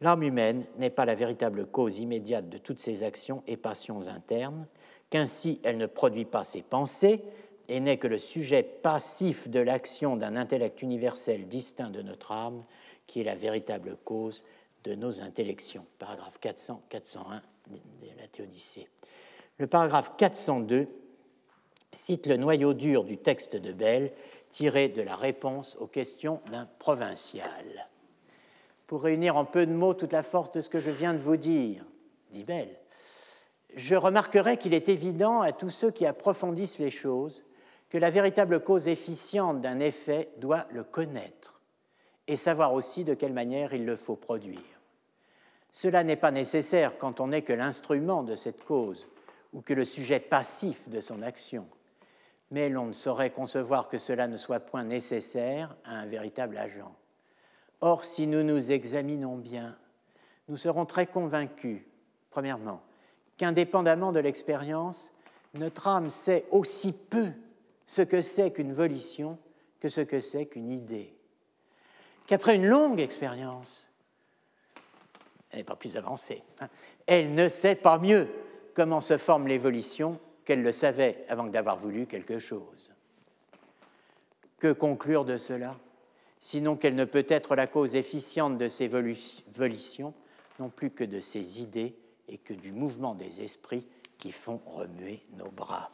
l'âme 0.00 0.22
humaine 0.22 0.64
n'est 0.78 0.90
pas 0.90 1.04
la 1.04 1.14
véritable 1.14 1.66
cause 1.66 1.98
immédiate 1.98 2.48
de 2.48 2.58
toutes 2.58 2.78
ses 2.78 3.02
actions 3.02 3.42
et 3.46 3.56
passions 3.56 4.08
internes, 4.08 4.66
qu'ainsi 5.10 5.60
elle 5.62 5.76
ne 5.76 5.86
produit 5.86 6.24
pas 6.24 6.44
ses 6.44 6.62
pensées 6.62 7.22
et 7.68 7.80
n'est 7.80 7.98
que 7.98 8.08
le 8.08 8.18
sujet 8.18 8.62
passif 8.62 9.48
de 9.48 9.60
l'action 9.60 10.16
d'un 10.16 10.36
intellect 10.36 10.82
universel 10.82 11.48
distinct 11.48 11.90
de 11.90 12.02
notre 12.02 12.32
âme, 12.32 12.64
qui 13.06 13.20
est 13.20 13.24
la 13.24 13.34
véritable 13.34 13.96
cause 14.04 14.44
de 14.84 14.94
nos 14.94 15.20
intellections. 15.20 15.84
Paragraphe 15.98 16.38
400-401 16.42 17.42
de 17.70 18.08
la 18.18 18.26
Théodicée. 18.28 18.88
Le 19.58 19.66
paragraphe 19.66 20.16
402 20.16 20.88
cite 21.92 22.26
le 22.26 22.36
noyau 22.36 22.74
dur 22.74 23.04
du 23.04 23.18
texte 23.18 23.56
de 23.56 23.72
Bell 23.72 24.12
tiré 24.48 24.88
de 24.88 25.02
la 25.02 25.16
réponse 25.16 25.76
aux 25.76 25.86
questions 25.86 26.40
d'un 26.50 26.66
provincial. 26.78 27.88
Pour 28.86 29.02
réunir 29.02 29.36
en 29.36 29.44
peu 29.44 29.66
de 29.66 29.72
mots 29.72 29.94
toute 29.94 30.12
la 30.12 30.22
force 30.22 30.50
de 30.50 30.60
ce 30.60 30.68
que 30.68 30.80
je 30.80 30.90
viens 30.90 31.14
de 31.14 31.18
vous 31.18 31.36
dire, 31.36 31.84
dit 32.32 32.44
Bell, 32.44 32.76
je 33.76 33.94
remarquerai 33.94 34.56
qu'il 34.56 34.74
est 34.74 34.88
évident 34.88 35.40
à 35.40 35.52
tous 35.52 35.70
ceux 35.70 35.90
qui 35.90 36.06
approfondissent 36.06 36.80
les 36.80 36.90
choses 36.90 37.44
que 37.88 37.98
la 37.98 38.10
véritable 38.10 38.62
cause 38.62 38.88
efficiente 38.88 39.60
d'un 39.60 39.80
effet 39.80 40.30
doit 40.38 40.66
le 40.70 40.84
connaître 40.84 41.60
et 42.26 42.36
savoir 42.36 42.72
aussi 42.72 43.04
de 43.04 43.14
quelle 43.14 43.32
manière 43.32 43.74
il 43.74 43.84
le 43.84 43.96
faut 43.96 44.16
produire. 44.16 44.69
Cela 45.72 46.02
n'est 46.04 46.16
pas 46.16 46.30
nécessaire 46.30 46.98
quand 46.98 47.20
on 47.20 47.28
n'est 47.28 47.42
que 47.42 47.52
l'instrument 47.52 48.22
de 48.22 48.36
cette 48.36 48.64
cause 48.64 49.08
ou 49.52 49.60
que 49.60 49.74
le 49.74 49.84
sujet 49.84 50.20
passif 50.20 50.88
de 50.88 51.00
son 51.00 51.22
action, 51.22 51.66
mais 52.50 52.68
l'on 52.68 52.86
ne 52.86 52.92
saurait 52.92 53.30
concevoir 53.30 53.88
que 53.88 53.98
cela 53.98 54.26
ne 54.26 54.36
soit 54.36 54.60
point 54.60 54.84
nécessaire 54.84 55.76
à 55.84 55.98
un 55.98 56.06
véritable 56.06 56.58
agent. 56.58 56.94
Or, 57.80 58.04
si 58.04 58.26
nous 58.26 58.42
nous 58.42 58.72
examinons 58.72 59.36
bien, 59.36 59.76
nous 60.48 60.56
serons 60.56 60.86
très 60.86 61.06
convaincus, 61.06 61.82
premièrement, 62.30 62.82
qu'indépendamment 63.36 64.12
de 64.12 64.20
l'expérience, 64.20 65.12
notre 65.54 65.88
âme 65.88 66.10
sait 66.10 66.44
aussi 66.50 66.92
peu 66.92 67.28
ce 67.86 68.02
que 68.02 68.22
c'est 68.22 68.52
qu'une 68.52 68.72
volition 68.72 69.38
que 69.80 69.88
ce 69.88 70.00
que 70.00 70.20
c'est 70.20 70.46
qu'une 70.46 70.70
idée. 70.70 71.14
Qu'après 72.26 72.54
une 72.54 72.66
longue 72.66 73.00
expérience, 73.00 73.88
elle 75.50 75.58
n'est 75.58 75.64
pas 75.64 75.76
plus 75.76 75.96
avancée, 75.96 76.42
hein, 76.60 76.68
elle 77.06 77.34
ne 77.34 77.48
sait 77.48 77.74
pas 77.74 77.98
mieux 77.98 78.28
comment 78.74 79.00
se 79.00 79.18
forment 79.18 79.48
les 79.48 79.58
volitions 79.58 80.18
qu'elle 80.44 80.62
le 80.62 80.72
savait 80.72 81.24
avant 81.28 81.44
d'avoir 81.44 81.76
voulu 81.76 82.06
quelque 82.06 82.38
chose. 82.38 82.90
Que 84.58 84.72
conclure 84.72 85.24
de 85.24 85.38
cela? 85.38 85.76
Sinon 86.38 86.76
qu'elle 86.76 86.94
ne 86.94 87.04
peut 87.04 87.26
être 87.28 87.54
la 87.54 87.66
cause 87.66 87.94
efficiente 87.94 88.58
de 88.58 88.68
ces 88.68 88.88
volitions, 88.88 90.14
non 90.58 90.70
plus 90.70 90.90
que 90.90 91.04
de 91.04 91.20
ces 91.20 91.60
idées 91.60 91.94
et 92.28 92.38
que 92.38 92.54
du 92.54 92.72
mouvement 92.72 93.14
des 93.14 93.42
esprits 93.42 93.86
qui 94.18 94.32
font 94.32 94.60
remuer 94.66 95.22
nos 95.36 95.50
bras. 95.50 95.90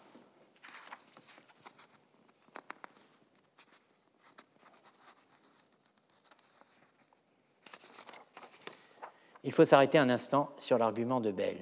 Il 9.46 9.52
faut 9.52 9.64
s'arrêter 9.64 9.96
un 9.96 10.10
instant 10.10 10.50
sur 10.58 10.76
l'argument 10.76 11.20
de 11.20 11.30
Bell. 11.30 11.56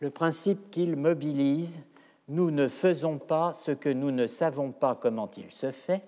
Le 0.00 0.10
principe 0.10 0.70
qu'il 0.70 0.96
mobilise, 0.96 1.80
nous 2.28 2.50
ne 2.50 2.68
faisons 2.68 3.16
pas 3.18 3.54
ce 3.54 3.70
que 3.70 3.88
nous 3.88 4.10
ne 4.10 4.26
savons 4.26 4.70
pas 4.70 4.94
comment 4.94 5.30
il 5.38 5.50
se 5.50 5.70
fait, 5.70 6.02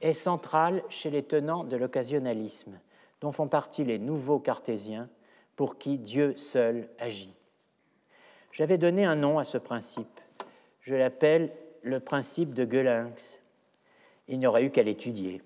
est 0.00 0.12
central 0.12 0.82
chez 0.88 1.08
les 1.08 1.22
tenants 1.22 1.62
de 1.62 1.76
l'occasionnalisme, 1.76 2.80
dont 3.20 3.30
font 3.30 3.46
partie 3.46 3.84
les 3.84 4.00
nouveaux 4.00 4.40
cartésiens 4.40 5.08
pour 5.54 5.78
qui 5.78 5.98
Dieu 5.98 6.36
seul 6.36 6.88
agit. 6.98 7.36
J'avais 8.50 8.78
donné 8.78 9.04
un 9.04 9.14
nom 9.14 9.38
à 9.38 9.44
ce 9.44 9.56
principe. 9.56 10.20
Je 10.80 10.96
l'appelle 10.96 11.52
le 11.82 12.00
principe 12.00 12.54
de 12.54 12.64
Gölinx. 12.64 13.38
Il 14.26 14.40
n'y 14.40 14.48
aurait 14.48 14.64
eu 14.64 14.70
qu'à 14.70 14.82
l'étudier. 14.82 15.42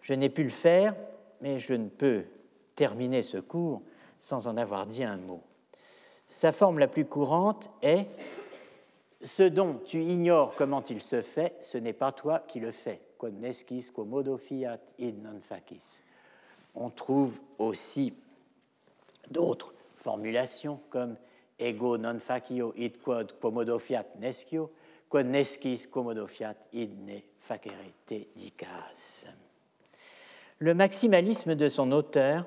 Je 0.00 0.14
n'ai 0.14 0.28
pu 0.28 0.44
le 0.44 0.48
faire, 0.48 0.94
mais 1.40 1.58
je 1.58 1.74
ne 1.74 1.88
peux 1.88 2.24
terminer 2.78 3.22
ce 3.22 3.38
cours 3.38 3.82
sans 4.20 4.46
en 4.46 4.56
avoir 4.56 4.86
dit 4.86 5.02
un 5.02 5.16
mot. 5.16 5.42
Sa 6.28 6.52
forme 6.52 6.78
la 6.78 6.86
plus 6.86 7.04
courante 7.04 7.70
est 7.82 8.06
ce 9.20 9.42
dont 9.42 9.80
tu 9.84 10.00
ignores 10.00 10.54
comment 10.54 10.84
il 10.84 11.02
se 11.02 11.20
fait, 11.20 11.56
ce 11.60 11.76
n'est 11.76 11.92
pas 11.92 12.12
toi 12.12 12.38
qui 12.46 12.60
le 12.60 12.70
fais. 12.70 13.00
Quod 13.18 13.34
nescis 13.40 13.90
quomodo 13.92 14.36
fiat 14.38 14.78
id 15.00 15.20
non 15.24 15.40
facis. 15.40 16.04
On 16.76 16.88
trouve 16.88 17.40
aussi 17.58 18.14
d'autres 19.28 19.74
formulations 19.96 20.78
comme 20.88 21.16
ego 21.58 21.98
non 21.98 22.20
facio 22.20 22.72
id 22.76 23.02
quod 23.02 23.34
quomodo 23.40 23.80
fiat 23.80 24.06
nescio, 24.20 24.70
quod 25.08 25.26
nescis 25.26 25.88
quomodo 25.90 26.28
fiat 26.28 26.68
id 26.72 26.94
ne 27.02 27.18
facere 27.40 27.90
te 28.06 28.22
dicas. 28.36 29.26
Le 30.60 30.74
maximalisme 30.74 31.56
de 31.56 31.68
son 31.68 31.90
auteur, 31.90 32.46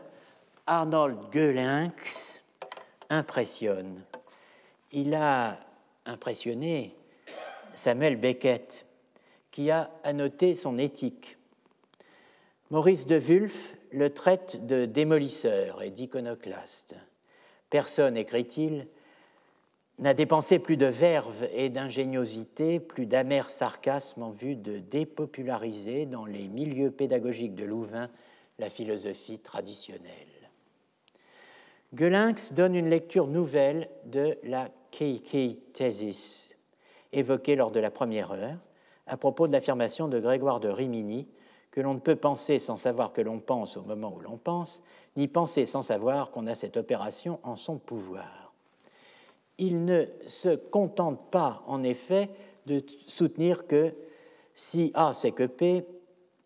Arnold 0.68 1.18
Göhlinx, 1.32 2.42
impressionne. 3.10 4.04
Il 4.92 5.16
a 5.16 5.58
impressionné 6.06 6.96
Samuel 7.74 8.18
Beckett, 8.18 8.86
qui 9.52 9.72
a 9.72 9.92
annoté 10.04 10.56
son 10.56 10.78
éthique. 10.78 11.38
Maurice 12.70 13.06
de 13.06 13.18
Wulf 13.18 13.76
le 13.92 14.14
traite 14.14 14.66
de 14.66 14.86
démolisseur 14.86 15.82
et 15.82 15.90
d'iconoclaste. 15.90 16.96
Personne, 17.70 18.16
écrit-il, 18.16 18.88
n'a 20.00 20.14
dépensé 20.14 20.58
plus 20.58 20.78
de 20.78 20.86
verve 20.86 21.48
et 21.54 21.70
d'ingéniosité, 21.70 22.80
plus 22.80 23.06
d'amer 23.06 23.50
sarcasme 23.50 24.24
en 24.24 24.32
vue 24.32 24.56
de 24.56 24.80
dépopulariser 24.80 26.06
dans 26.06 26.26
les 26.26 26.48
milieux 26.48 26.92
pédagogiques 26.92 27.56
de 27.56 27.66
Louvain 27.66 28.10
la 28.58 28.70
philosophie 28.70 29.40
traditionnelle. 29.40 30.31
Gölinx 31.94 32.54
donne 32.54 32.76
une 32.76 32.90
lecture 32.90 33.28
nouvelle 33.28 33.90
de 34.06 34.38
la 34.44 34.70
Keiki 34.92 35.60
Thesis, 35.74 36.50
évoquée 37.12 37.58
lors 37.58 37.72
de 37.72 37.82
la 37.82 37.92
première 37.92 38.32
heure, 38.32 38.58
à 39.08 39.18
propos 39.18 39.46
de 39.46 39.52
l'affirmation 39.52 40.08
de 40.08 40.20
Grégoire 40.20 40.62
de 40.62 40.70
Rimini 40.70 41.28
que 41.70 41.82
l'on 41.82 41.94
ne 41.94 42.00
peut 42.00 42.16
penser 42.16 42.60
sans 42.60 42.78
savoir 42.78 43.12
que 43.12 43.20
l'on 43.20 43.40
pense 43.40 43.76
au 43.76 43.82
moment 43.82 44.14
où 44.16 44.22
l'on 44.22 44.38
pense, 44.38 44.82
ni 45.18 45.28
penser 45.28 45.66
sans 45.66 45.84
savoir 45.84 46.32
qu'on 46.32 46.48
a 46.48 46.56
cette 46.56 46.78
opération 46.78 47.40
en 47.44 47.58
son 47.58 47.78
pouvoir. 47.78 48.54
Il 49.58 49.84
ne 49.84 50.06
se 50.28 50.56
contente 50.56 51.30
pas, 51.30 51.62
en 51.68 51.84
effet, 51.84 52.30
de 52.68 52.84
soutenir 53.06 53.68
que 53.68 53.94
si 54.54 54.92
A 54.94 55.14
c'est 55.14 55.32
que 55.32 55.46
P, 55.46 55.86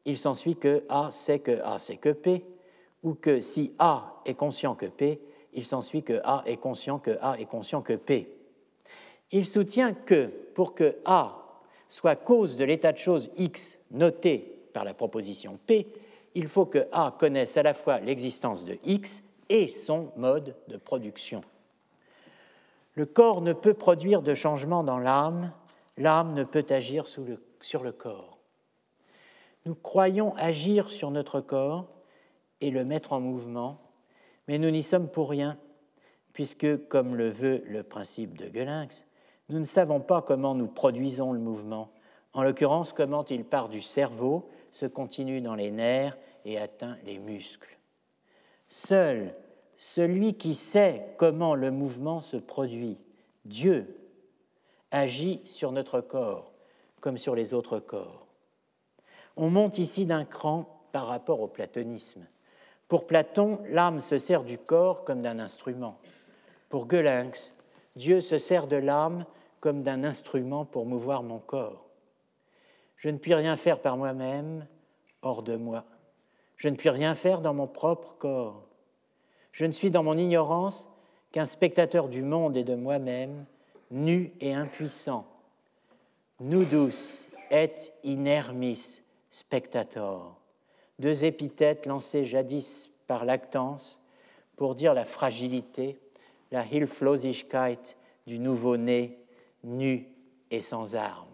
il 0.06 0.18
s'ensuit 0.18 0.56
que 0.56 0.84
A 0.90 1.10
c'est 1.12 1.40
que 1.40 1.62
A 1.64 1.78
c'est 1.78 1.98
que 1.98 2.10
P, 2.10 2.46
ou 3.04 3.14
que 3.14 3.42
si 3.42 3.74
A 3.78 4.22
est 4.26 4.34
conscient 4.34 4.74
que 4.74 4.88
P, 4.88 5.22
il 5.56 5.66
s'ensuit 5.66 6.04
que 6.04 6.22
A 6.24 6.44
est 6.46 6.58
conscient 6.58 7.00
que 7.00 7.18
A 7.22 7.40
est 7.40 7.46
conscient 7.46 7.82
que 7.82 7.94
P. 7.94 8.30
Il 9.32 9.46
soutient 9.46 9.94
que 9.94 10.26
pour 10.54 10.76
que 10.76 10.98
A 11.06 11.42
soit 11.88 12.16
cause 12.16 12.58
de 12.58 12.66
l'état 12.66 12.92
de 12.92 12.98
choses 12.98 13.30
X 13.38 13.78
noté 13.92 14.68
par 14.74 14.84
la 14.84 14.94
proposition 14.94 15.58
P, 15.66 15.88
il 16.36 16.48
faut 16.48 16.66
que 16.66 16.88
A 16.92 17.16
connaisse 17.18 17.58
à 17.58 17.64
la 17.64 17.74
fois 17.74 18.00
l'existence 18.00 18.66
de 18.66 18.78
X 18.84 19.24
et 19.50 19.68
son 19.68 20.12
mode 20.18 20.56
de 20.68 20.78
production. 20.78 21.42
Le 22.94 23.06
corps 23.06 23.42
ne 23.42 23.54
peut 23.54 23.74
produire 23.74 24.22
de 24.22 24.34
changement 24.34 24.84
dans 24.84 25.00
l'âme, 25.00 25.52
l'âme 25.98 26.34
ne 26.34 26.44
peut 26.44 26.66
agir 26.70 27.06
sur 27.08 27.84
le 27.84 27.92
corps. 27.92 28.38
Nous 29.66 29.76
croyons 29.76 30.36
agir 30.36 30.92
sur 30.92 31.12
notre 31.12 31.42
corps 31.42 31.88
et 32.62 32.72
le 32.72 32.86
mettre 32.86 33.14
en 33.14 33.20
mouvement, 33.20 33.80
mais 34.48 34.58
nous 34.58 34.72
n'y 34.72 34.84
sommes 34.84 35.10
pour 35.10 35.30
rien, 35.30 35.58
puisque, 36.34 36.88
comme 36.88 37.16
le 37.16 37.30
veut 37.30 37.64
le 37.66 37.84
principe 37.84 38.38
de 38.38 38.48
Gölinx, 38.48 39.06
nous 39.50 39.60
ne 39.60 39.66
savons 39.66 40.02
pas 40.02 40.22
comment 40.22 40.56
nous 40.56 40.68
produisons 40.68 41.32
le 41.32 41.40
mouvement, 41.40 41.92
en 42.34 42.44
l'occurrence 42.44 42.94
comment 42.94 43.26
il 43.26 43.46
part 43.46 43.70
du 43.70 43.82
cerveau 43.82 44.50
se 44.72 44.86
continue 44.86 45.42
dans 45.42 45.56
les 45.56 45.72
nerfs 45.72 46.18
et 46.44 46.58
atteint 46.58 46.98
les 47.06 47.20
muscles. 47.20 47.78
Seul 48.68 49.34
celui 49.78 50.36
qui 50.36 50.56
sait 50.56 51.06
comment 51.18 51.56
le 51.56 51.72
mouvement 51.72 52.22
se 52.22 52.38
produit, 52.38 52.98
Dieu, 53.44 53.98
agit 54.92 55.42
sur 55.46 55.72
notre 55.72 56.02
corps 56.02 56.54
comme 57.02 57.18
sur 57.20 57.36
les 57.36 57.54
autres 57.54 57.80
corps. 57.80 58.26
On 59.38 59.52
monte 59.52 59.78
ici 59.78 60.08
d'un 60.08 60.26
cran 60.26 60.88
par 60.92 61.06
rapport 61.06 61.40
au 61.40 61.48
platonisme. 61.48 62.26
Pour 62.88 63.08
Platon, 63.08 63.60
l'âme 63.70 64.00
se 64.00 64.18
sert 64.18 64.44
du 64.44 64.58
corps 64.58 65.04
comme 65.04 65.22
d'un 65.22 65.40
instrument. 65.40 65.98
Pour 66.70 66.88
Gölinx, 66.88 67.54
Dieu 67.96 68.22
se 68.22 68.38
sert 68.38 68.68
de 68.68 68.76
l'âme 68.76 69.26
comme 69.60 69.84
d'un 69.84 70.04
instrument 70.04 70.66
pour 70.66 70.86
mouvoir 70.86 71.24
mon 71.24 71.40
corps. 71.40 71.86
Je 72.98 73.10
ne 73.10 73.18
puis 73.18 73.34
rien 73.34 73.56
faire 73.58 73.82
par 73.82 73.98
moi-même, 73.98 74.68
hors 75.22 75.44
de 75.44 75.56
moi. 75.56 75.86
Je 76.58 76.70
ne 76.70 76.76
puis 76.76 76.90
rien 76.90 77.16
faire 77.16 77.42
dans 77.42 77.54
mon 77.54 77.68
propre 77.68 78.16
corps. 78.18 78.68
Je 79.52 79.66
ne 79.66 79.72
suis 79.72 79.92
dans 79.92 80.04
mon 80.04 80.18
ignorance 80.18 80.88
qu'un 81.32 81.46
spectateur 81.46 82.08
du 82.08 82.22
monde 82.22 82.58
et 82.58 82.64
de 82.64 82.76
moi-même, 82.76 83.46
nu 83.92 84.34
et 84.40 84.54
impuissant. 84.54 85.26
Nudus 86.40 87.30
et 87.52 87.74
inermis 88.04 89.02
spectator, 89.30 90.40
deux 91.00 91.26
épithètes 91.26 91.86
lancées 91.86 92.26
jadis 92.26 92.90
par 93.08 93.26
Lactance 93.26 94.02
pour 94.56 94.76
dire 94.76 94.94
la 94.94 95.06
fragilité, 95.06 96.00
la 96.52 96.66
Hilflosigkeit 96.66 97.98
du 98.28 98.40
nouveau-né, 98.40 99.20
nu 99.64 100.08
et 100.52 100.62
sans 100.62 100.96
armes. 100.96 101.28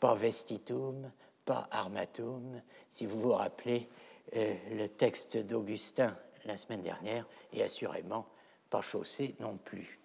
Pas 0.00 0.14
vestitum, 0.14 1.10
pas 1.44 1.68
armatum, 1.70 2.62
si 2.88 3.06
vous 3.06 3.20
vous 3.20 3.32
rappelez 3.32 3.88
euh, 4.36 4.54
le 4.72 4.88
texte 4.88 5.36
d'Augustin 5.36 6.16
la 6.44 6.56
semaine 6.56 6.82
dernière, 6.82 7.26
et 7.52 7.62
assurément 7.62 8.26
pas 8.70 8.82
chaussé 8.82 9.34
non 9.40 9.56
plus. 9.56 9.98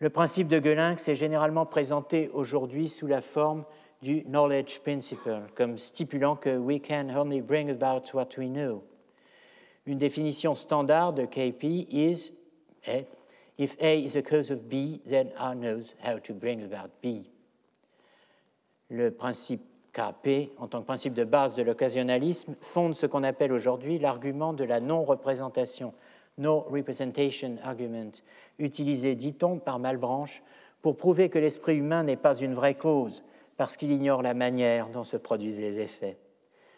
Le 0.00 0.10
principe 0.10 0.48
de 0.48 0.60
Gelinx 0.60 1.06
est 1.06 1.14
généralement 1.14 1.64
présenté 1.64 2.28
aujourd'hui 2.30 2.88
sous 2.88 3.06
la 3.06 3.20
forme 3.20 3.64
du 4.02 4.24
knowledge 4.24 4.80
principle, 4.80 5.42
comme 5.54 5.78
stipulant 5.78 6.36
que 6.36 6.58
we 6.58 6.80
can 6.80 7.08
only 7.16 7.40
bring 7.40 7.70
about 7.70 8.12
what 8.12 8.36
we 8.36 8.48
know. 8.48 8.82
Une 9.86 9.98
définition 9.98 10.54
standard 10.54 11.12
de 11.12 11.24
KP 11.24 11.86
is 11.90 12.32
if 13.58 13.76
A 13.80 14.02
is 14.02 14.16
a 14.16 14.22
cause 14.22 14.50
of 14.50 14.68
B, 14.68 15.00
then 15.08 15.30
A 15.38 15.54
knows 15.54 15.94
how 16.02 16.18
to 16.18 16.34
bring 16.34 16.62
about 16.62 16.90
B. 17.02 17.30
Le 18.90 19.10
principe 19.10 19.62
KP, 19.92 20.50
en 20.58 20.68
tant 20.68 20.80
que 20.80 20.86
principe 20.86 21.14
de 21.14 21.24
base 21.24 21.54
de 21.54 21.62
l'occasionnalisme, 21.62 22.54
fonde 22.60 22.94
ce 22.94 23.06
qu'on 23.06 23.22
appelle 23.22 23.52
aujourd'hui 23.52 23.98
l'argument 23.98 24.52
de 24.52 24.64
la 24.64 24.80
non-représentation, 24.80 25.92
no 26.38 26.60
representation 26.60 27.56
argument, 27.62 28.12
utilisé, 28.58 29.14
dit-on, 29.14 29.58
par 29.58 29.78
Malbranche 29.78 30.42
pour 30.80 30.96
prouver 30.96 31.28
que 31.28 31.38
l'esprit 31.38 31.76
humain 31.76 32.04
n'est 32.04 32.16
pas 32.16 32.34
une 32.34 32.54
vraie 32.54 32.74
cause, 32.74 33.22
parce 33.62 33.76
qu'il 33.76 33.92
ignore 33.92 34.22
la 34.22 34.34
manière 34.34 34.88
dont 34.88 35.04
se 35.04 35.16
produisent 35.16 35.60
les 35.60 35.78
effets. 35.78 36.16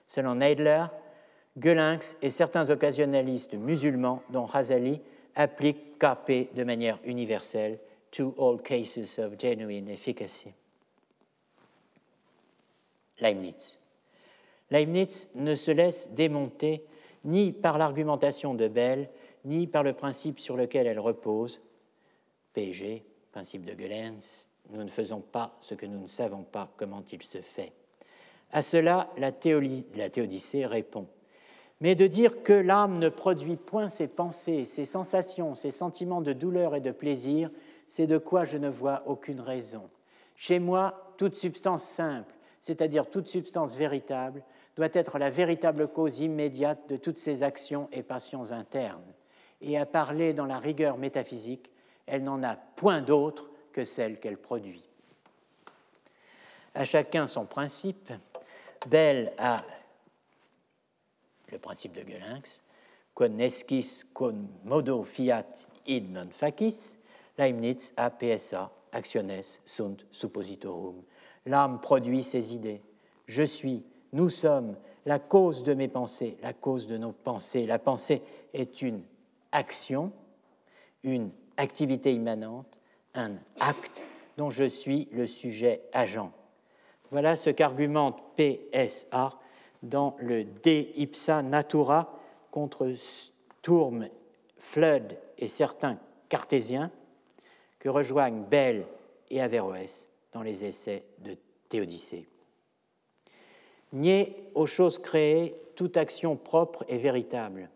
Selon 0.07 0.35
Neidler, 0.35 0.85
Gelinx 1.57 2.15
et 2.21 2.29
certains 2.29 2.69
occasionnalistes 2.69 3.55
musulmans, 3.55 4.23
dont 4.29 4.45
Razali, 4.45 5.01
appliquent 5.35 5.99
KP 5.99 6.55
de 6.55 6.63
manière 6.63 6.99
universelle 7.07 7.79
to 8.11 8.35
all 8.39 8.61
cases 8.61 9.19
of 9.19 9.41
genuine 9.41 9.89
efficacy. 9.89 10.53
Leibniz. 13.19 13.79
Leibniz 14.71 15.31
ne 15.35 15.55
se 15.55 15.71
laisse 15.71 16.11
démonter 16.11 16.85
ni 17.25 17.53
par 17.53 17.79
l'argumentation 17.79 18.53
de 18.53 18.69
Bell, 18.69 19.09
ni 19.47 19.67
par 19.67 19.85
le 19.85 19.95
principe 19.95 20.39
sur 20.39 20.55
lequel 20.55 20.87
elle 20.87 21.01
repose, 21.01 21.63
PG, 22.53 23.07
principe 23.33 23.65
de 23.65 23.73
Goelens, 23.73 24.49
nous 24.71 24.83
ne 24.83 24.89
faisons 24.89 25.21
pas 25.21 25.57
ce 25.61 25.75
que 25.75 25.87
nous 25.87 26.01
ne 26.01 26.09
savons 26.09 26.43
pas 26.43 26.71
comment 26.77 27.03
il 27.13 27.23
se 27.23 27.41
fait. 27.41 27.73
À 28.53 28.63
cela, 28.63 29.11
la, 29.17 29.33
la 29.97 30.11
théodicée 30.11 30.67
répond. 30.67 31.07
Mais 31.81 31.95
de 31.95 32.07
dire 32.07 32.43
que 32.43 32.53
l'âme 32.53 32.99
ne 32.99 33.09
produit 33.09 33.57
point 33.57 33.89
ses 33.89 34.09
pensées, 34.09 34.65
ses 34.65 34.85
sensations, 34.85 35.55
ses 35.55 35.73
sentiments 35.73 36.23
de 36.23 36.33
douleur 36.33 36.75
et 36.75 36.81
de 36.81 36.93
plaisir, 36.93 37.51
c'est 37.89 38.07
de 38.07 38.19
quoi 38.19 38.45
je 38.45 38.57
ne 38.57 38.69
vois 38.69 39.03
aucune 39.07 39.41
raison. 39.41 39.91
Chez 40.37 40.59
moi, 40.59 41.13
toute 41.17 41.35
substance 41.35 41.85
simple, 41.85 42.35
c'est-à-dire 42.61 43.11
toute 43.11 43.29
substance 43.29 43.77
véritable, 43.77 44.43
doit 44.77 44.89
être 44.93 45.19
la 45.19 45.31
véritable 45.31 45.89
cause 45.89 46.21
immédiate 46.21 46.89
de 46.89 46.97
toutes 46.97 47.19
ses 47.19 47.43
actions 47.43 47.89
et 47.93 48.03
passions 48.03 48.51
internes. 48.51 49.13
Et 49.61 49.79
à 49.79 49.87
parler 49.87 50.33
dans 50.33 50.47
la 50.47 50.59
rigueur 50.59 50.99
métaphysique, 50.99 51.71
elle 52.07 52.25
n'en 52.25 52.43
a 52.43 52.57
point 52.57 53.01
d'autre 53.01 53.51
que 53.75 53.85
celle 53.85 54.19
qu'elle 54.19 54.39
produit. 54.39 54.83
À 56.75 56.87
chacun 56.87 57.27
son 57.27 57.45
principe. 57.45 58.13
Belle 58.87 59.35
a 59.39 59.63
le 61.51 61.59
principe 61.59 61.93
de 61.93 62.03
Gelinx, 62.03 62.63
quon 63.15 63.39
esquis 63.39 64.05
quon 64.13 64.49
modo 64.65 65.05
fiat 65.05 65.67
id 65.87 66.11
non 66.13 66.29
facis, 66.31 66.97
Leibniz 67.39 67.93
a 67.97 68.11
PSA, 68.11 68.71
actiones 68.93 69.61
sunt 69.65 70.05
suppositorum 70.11 71.03
l'âme 71.47 71.81
produit 71.81 72.23
ses 72.23 72.55
idées. 72.55 72.81
Je 73.27 73.43
suis, 73.43 73.83
nous 74.13 74.31
sommes 74.31 74.77
la 75.07 75.19
cause 75.19 75.63
de 75.63 75.75
mes 75.75 75.89
pensées, 75.89 76.37
la 76.43 76.53
cause 76.53 76.87
de 76.87 76.97
nos 76.97 77.13
pensées. 77.13 77.67
La 77.67 77.79
pensée 77.79 78.23
est 78.53 78.83
une 78.83 79.03
action, 79.53 80.13
une 81.03 81.31
activité 81.57 82.13
immanente, 82.13 82.67
un 83.15 83.33
acte 83.61 84.03
dont 84.37 84.51
je 84.51 84.65
suis 84.65 85.09
le 85.13 85.27
sujet 85.27 85.83
agent. 85.93 86.33
Voilà 87.11 87.37
ce 87.37 87.51
qu'argumente 87.51 88.23
PSA 88.37 89.39
dans 89.83 90.17
le 90.19 90.45
De 90.45 90.99
ipsa 90.99 91.43
natura 91.43 92.19
contre 92.51 92.95
Sturm, 92.97 94.09
Flood 94.59 95.17
et 95.39 95.49
certains 95.49 95.99
cartésiens 96.29 96.91
que 97.79 97.89
rejoignent 97.89 98.43
Bell 98.43 98.87
et 99.31 99.41
Averroès 99.41 100.09
dans 100.33 100.43
les 100.43 100.65
essais 100.65 101.05
de 101.19 101.37
Théodicée. 101.69 102.27
Nier 103.93 104.51
aux 104.55 104.67
choses 104.67 104.99
créées 104.99 105.55
toute 105.77 105.97
action 105.97 106.37
propre 106.37 106.85
et 106.89 106.99
véritable. 106.99 107.69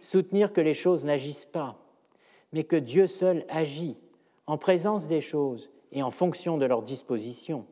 Soutenir 0.00 0.52
que 0.52 0.60
les 0.60 0.74
choses 0.74 1.04
n'agissent 1.04 1.44
pas, 1.44 1.76
mais 2.52 2.64
que 2.64 2.76
Dieu 2.76 3.06
seul 3.06 3.44
agit 3.48 3.96
en 4.46 4.58
présence 4.58 5.08
des 5.08 5.20
choses 5.20 5.70
et 5.92 6.02
en 6.02 6.10
fonction 6.10 6.58
de 6.58 6.66
leur 6.66 6.82
disposition. 6.82 7.66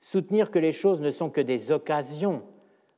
Soutenir 0.00 0.50
que 0.50 0.58
les 0.58 0.72
choses 0.72 1.00
ne 1.00 1.10
sont 1.10 1.30
que 1.30 1.40
des 1.40 1.70
occasions, 1.70 2.42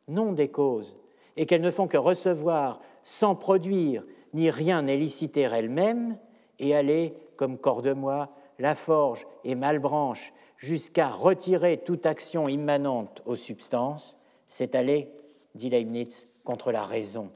non 0.08 0.32
des 0.32 0.48
causes, 0.48 0.96
et 1.36 1.46
qu'elles 1.46 1.62
ne 1.62 1.70
font 1.70 1.88
que 1.88 1.96
recevoir 1.96 2.80
sans 3.04 3.34
produire, 3.34 4.04
ni 4.34 4.50
rien 4.50 4.86
éliciter 4.86 5.42
elles-mêmes, 5.42 6.16
et 6.58 6.74
aller, 6.74 7.14
comme 7.36 7.58
Cordemois, 7.58 8.30
Laforge 8.58 9.26
et 9.44 9.54
Malbranche 9.54 10.32
jusqu'à 10.56 11.08
retirer 11.08 11.78
toute 11.78 12.06
action 12.06 12.48
immanente 12.48 13.22
aux 13.26 13.36
substances, 13.36 14.16
c'est 14.46 14.74
aller, 14.74 15.10
dit 15.54 15.70
Leibniz, 15.70 16.28
contre 16.44 16.70
la 16.70 16.84
raison, 16.84 17.30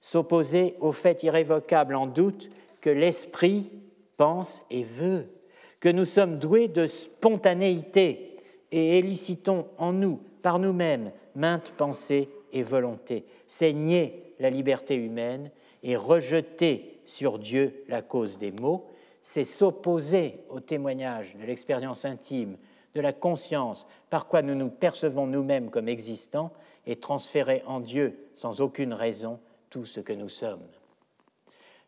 s'opposer 0.00 0.76
au 0.80 0.92
fait 0.92 1.22
irrévocable 1.22 1.94
en 1.94 2.06
doute 2.06 2.50
que 2.80 2.90
l'esprit 2.90 3.70
pense 4.22 4.62
et 4.70 4.84
veut, 4.84 5.26
que 5.80 5.88
nous 5.88 6.04
sommes 6.04 6.38
doués 6.38 6.68
de 6.68 6.86
spontanéité 6.86 8.36
et 8.70 8.98
élicitons 8.98 9.66
en 9.78 9.92
nous, 9.92 10.20
par 10.42 10.60
nous-mêmes, 10.60 11.10
maintes 11.34 11.72
pensées 11.76 12.28
et 12.52 12.62
volontés. 12.62 13.24
C'est 13.48 13.72
nier 13.72 14.32
la 14.38 14.48
liberté 14.48 14.94
humaine 14.94 15.50
et 15.82 15.96
rejeter 15.96 17.00
sur 17.04 17.40
Dieu 17.40 17.82
la 17.88 18.00
cause 18.00 18.38
des 18.38 18.52
maux, 18.52 18.86
c'est 19.22 19.42
s'opposer 19.42 20.44
au 20.50 20.60
témoignage 20.60 21.34
de 21.34 21.44
l'expérience 21.44 22.04
intime 22.04 22.58
de 22.94 23.00
la 23.00 23.12
conscience 23.12 23.88
par 24.08 24.28
quoi 24.28 24.42
nous 24.42 24.54
nous 24.54 24.70
percevons 24.70 25.26
nous-mêmes 25.26 25.68
comme 25.68 25.88
existants 25.88 26.52
et 26.86 26.94
transférer 26.94 27.64
en 27.66 27.80
Dieu 27.80 28.28
sans 28.36 28.60
aucune 28.60 28.94
raison 28.94 29.40
tout 29.68 29.84
ce 29.84 29.98
que 29.98 30.12
nous 30.12 30.28
sommes. 30.28 30.62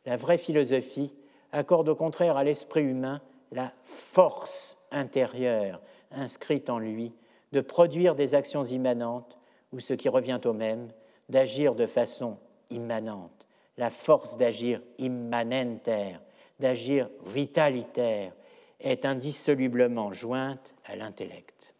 La 0.04 0.16
vraie 0.16 0.38
philosophie 0.38 1.12
accorde 1.54 1.88
au 1.88 1.94
contraire 1.94 2.36
à 2.36 2.44
l'esprit 2.44 2.82
humain 2.82 3.20
la 3.52 3.72
force 3.84 4.76
intérieure 4.90 5.80
inscrite 6.10 6.68
en 6.68 6.78
lui 6.78 7.12
de 7.52 7.60
produire 7.60 8.14
des 8.14 8.34
actions 8.34 8.64
immanentes 8.64 9.38
ou 9.72 9.80
ce 9.80 9.94
qui 9.94 10.08
revient 10.08 10.40
au 10.44 10.52
même, 10.52 10.88
d'agir 11.28 11.74
de 11.74 11.86
façon 11.86 12.36
immanente, 12.70 13.46
la 13.76 13.90
force 13.90 14.36
d'agir 14.36 14.80
immanentaire, 14.98 16.20
d'agir 16.58 17.08
vitalitaire, 17.26 18.32
est 18.80 19.04
indissolublement 19.04 20.12
jointe 20.12 20.74
à 20.84 20.96
l'intellect. 20.96 21.74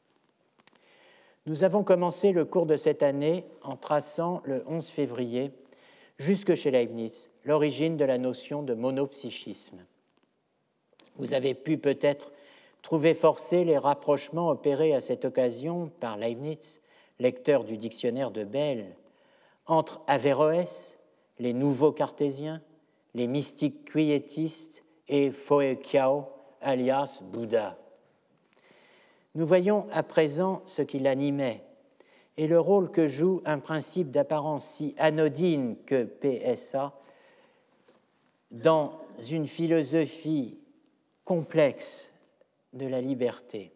Nous 1.46 1.62
avons 1.62 1.84
commencé 1.84 2.32
le 2.32 2.44
cours 2.44 2.66
de 2.66 2.76
cette 2.76 3.02
année 3.02 3.44
en 3.62 3.76
traçant 3.76 4.40
le 4.44 4.64
11 4.66 4.88
février, 4.88 5.52
jusque 6.18 6.54
chez 6.54 6.70
Leibniz, 6.70 7.30
l'origine 7.44 7.96
de 7.96 8.04
la 8.04 8.18
notion 8.18 8.62
de 8.62 8.74
monopsychisme. 8.74 9.84
Vous 11.16 11.34
avez 11.34 11.54
pu 11.54 11.78
peut-être 11.78 12.32
trouver 12.82 13.14
forcés 13.14 13.64
les 13.64 13.78
rapprochements 13.78 14.50
opérés 14.50 14.94
à 14.94 15.00
cette 15.00 15.24
occasion 15.24 15.90
par 16.00 16.16
Leibniz, 16.16 16.80
lecteur 17.18 17.64
du 17.64 17.76
dictionnaire 17.76 18.30
de 18.30 18.44
Bell, 18.44 18.96
entre 19.66 20.02
Averroès, 20.06 20.96
les 21.38 21.52
nouveaux 21.52 21.92
cartésiens, 21.92 22.60
les 23.14 23.26
mystiques 23.26 23.90
quiétistes 23.90 24.84
et 25.08 25.30
Foekiao, 25.30 26.26
alias 26.60 27.20
Bouddha. 27.22 27.78
Nous 29.34 29.46
voyons 29.46 29.86
à 29.92 30.02
présent 30.02 30.62
ce 30.66 30.82
qui 30.82 30.98
l'animait 30.98 31.64
et 32.36 32.48
le 32.48 32.58
rôle 32.58 32.90
que 32.90 33.06
joue 33.06 33.42
un 33.44 33.58
principe 33.58 34.10
d'apparence 34.10 34.64
si 34.64 34.94
anodine 34.98 35.76
que 35.86 36.04
PSA 36.04 36.92
dans 38.50 39.00
une 39.30 39.46
philosophie 39.46 40.58
complexe 41.24 42.10
de 42.72 42.86
la 42.86 43.00
liberté. 43.00 43.72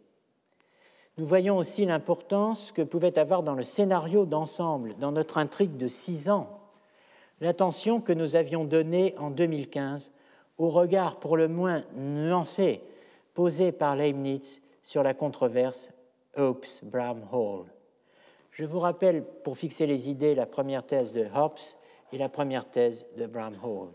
nous 1.16 1.26
voyons 1.26 1.56
aussi 1.56 1.85
l'importance 1.86 2.72
que 2.72 2.82
pouvait 2.82 3.18
avoir 3.18 3.43
dans 3.43 3.55
le 3.55 3.62
scénario 3.62 4.26
d'ensemble, 4.26 4.97
dans 4.98 5.12
notre 5.12 5.39
intrigue 5.39 5.76
de 5.76 5.89
six 5.89 6.28
ans, 6.28 6.60
l'attention 7.40 8.01
que 8.01 8.12
nous 8.12 8.36
avions 8.36 8.64
donnée 8.64 9.14
en 9.18 9.30
2015 9.30 10.10
au 10.59 10.70
regard 10.70 11.20
pour 11.20 11.36
le 11.36 11.48
moins 11.48 11.85
nuancé 11.97 12.82
posé 13.35 13.70
par 13.70 13.94
Leibniz 13.94 14.60
sur 14.82 15.05
la 15.05 15.14
controverse 15.14 15.90
Hobbes-Bram-Hall. 16.36 17.77
Je 18.59 18.64
vous 18.64 18.80
rappelle, 18.80 19.24
pour 19.44 19.56
fixer 19.56 19.86
les 19.86 20.10
idées, 20.10 20.35
la 20.35 20.44
première 20.44 20.85
thèse 20.85 21.12
de 21.12 21.28
Hobbes 21.32 21.60
et 22.12 22.18
la 22.18 22.28
première 22.28 22.68
thèse 22.68 23.06
de 23.16 23.28
Bram-Hall. 23.28 23.90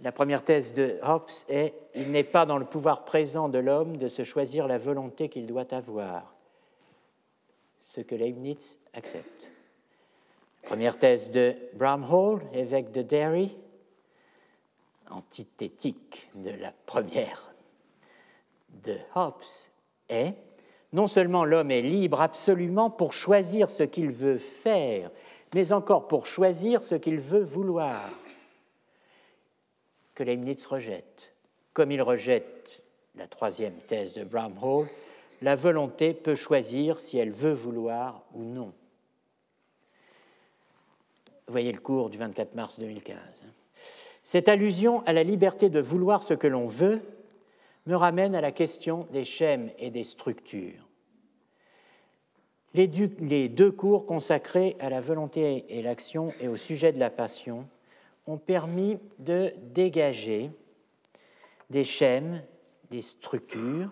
La 0.00 0.10
première 0.10 0.42
thèse 0.42 0.72
de 0.72 0.98
Hobbes 1.02 1.28
est 1.50 1.74
Il 1.94 2.10
n'est 2.10 2.24
pas 2.24 2.46
dans 2.46 2.56
le 2.56 2.64
pouvoir 2.64 3.04
présent 3.04 3.50
de 3.50 3.58
l'homme 3.58 3.98
de 3.98 4.08
se 4.08 4.24
choisir 4.24 4.66
la 4.66 4.78
volonté 4.78 5.28
qu'il 5.28 5.46
doit 5.46 5.74
avoir, 5.74 6.34
ce 7.80 8.00
que 8.00 8.14
Leibniz 8.14 8.78
accepte. 8.94 9.52
Première 10.62 10.98
thèse 10.98 11.30
de 11.30 11.54
Bramhall, 11.74 12.40
évêque 12.54 12.92
de 12.92 13.02
Derry, 13.02 13.58
antithétique 15.10 16.30
de 16.34 16.50
la 16.50 16.72
première 16.86 17.52
de 18.82 18.96
Hobbes, 19.14 19.68
est 20.08 20.34
non 20.94 21.08
seulement 21.08 21.44
l'homme 21.44 21.72
est 21.72 21.82
libre 21.82 22.20
absolument 22.20 22.88
pour 22.88 23.12
choisir 23.12 23.68
ce 23.68 23.82
qu'il 23.82 24.12
veut 24.12 24.38
faire, 24.38 25.10
mais 25.52 25.72
encore 25.72 26.06
pour 26.06 26.24
choisir 26.24 26.84
ce 26.84 26.94
qu'il 26.94 27.18
veut 27.18 27.42
vouloir, 27.42 28.08
que 30.14 30.22
Leibniz 30.22 30.64
rejette. 30.64 31.34
Comme 31.72 31.90
il 31.90 32.00
rejette 32.00 32.84
la 33.16 33.26
troisième 33.26 33.74
thèse 33.88 34.14
de 34.14 34.22
Bramhall, 34.22 34.86
la 35.42 35.56
volonté 35.56 36.14
peut 36.14 36.36
choisir 36.36 37.00
si 37.00 37.18
elle 37.18 37.32
veut 37.32 37.52
vouloir 37.52 38.22
ou 38.32 38.44
non. 38.44 38.72
Voyez 41.48 41.72
le 41.72 41.80
cours 41.80 42.08
du 42.08 42.18
24 42.18 42.54
mars 42.54 42.78
2015. 42.78 43.18
Cette 44.22 44.48
allusion 44.48 45.02
à 45.06 45.12
la 45.12 45.24
liberté 45.24 45.70
de 45.70 45.80
vouloir 45.80 46.22
ce 46.22 46.34
que 46.34 46.46
l'on 46.46 46.68
veut 46.68 47.02
me 47.86 47.96
ramène 47.96 48.36
à 48.36 48.40
la 48.40 48.52
question 48.52 49.08
des 49.10 49.24
schèmes 49.24 49.70
et 49.78 49.90
des 49.90 50.04
structures. 50.04 50.83
Les, 52.74 53.48
deux 53.48 53.70
cours 53.70 54.04
consacrés 54.04 54.76
à 54.80 54.90
la 54.90 55.00
volonté 55.00 55.64
et 55.68 55.80
l'action 55.80 56.34
et 56.40 56.48
au 56.48 56.56
sujet 56.56 56.92
de 56.92 56.98
la 56.98 57.08
passion 57.08 57.68
ont 58.26 58.36
permis 58.36 58.98
de 59.20 59.52
dégager 59.72 60.50
des 61.70 61.84
schèmes, 61.84 62.42
des 62.90 63.00
structures, 63.00 63.90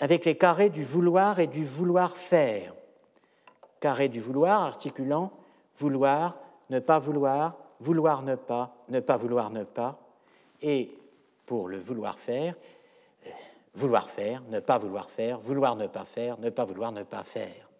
avec 0.00 0.24
les 0.24 0.36
carrés 0.36 0.68
du 0.68 0.82
vouloir 0.82 1.38
et 1.38 1.46
du 1.46 1.64
vouloir 1.64 2.16
faire. 2.16 2.74
Carré 3.78 4.08
du 4.08 4.20
vouloir 4.20 4.62
articulant 4.62 5.30
vouloir, 5.78 6.36
ne 6.70 6.80
pas 6.80 6.98
vouloir, 6.98 7.56
vouloir 7.80 8.22
ne 8.22 8.34
pas, 8.34 8.76
ne 8.88 9.00
pas 9.00 9.16
vouloir 9.16 9.50
ne 9.50 9.64
pas, 9.64 10.00
et 10.62 10.90
pour 11.46 11.68
le 11.68 11.78
vouloir 11.78 12.18
faire, 12.18 12.54
vouloir 13.74 14.08
faire, 14.08 14.42
ne 14.48 14.60
pas 14.60 14.78
vouloir 14.78 15.10
faire, 15.10 15.38
vouloir 15.38 15.76
ne 15.76 15.86
pas 15.86 16.04
faire, 16.04 16.38
ne 16.38 16.50
pas 16.50 16.64
vouloir 16.64 16.92
ne 16.92 17.02
pas 17.02 17.24
faire. 17.24 17.70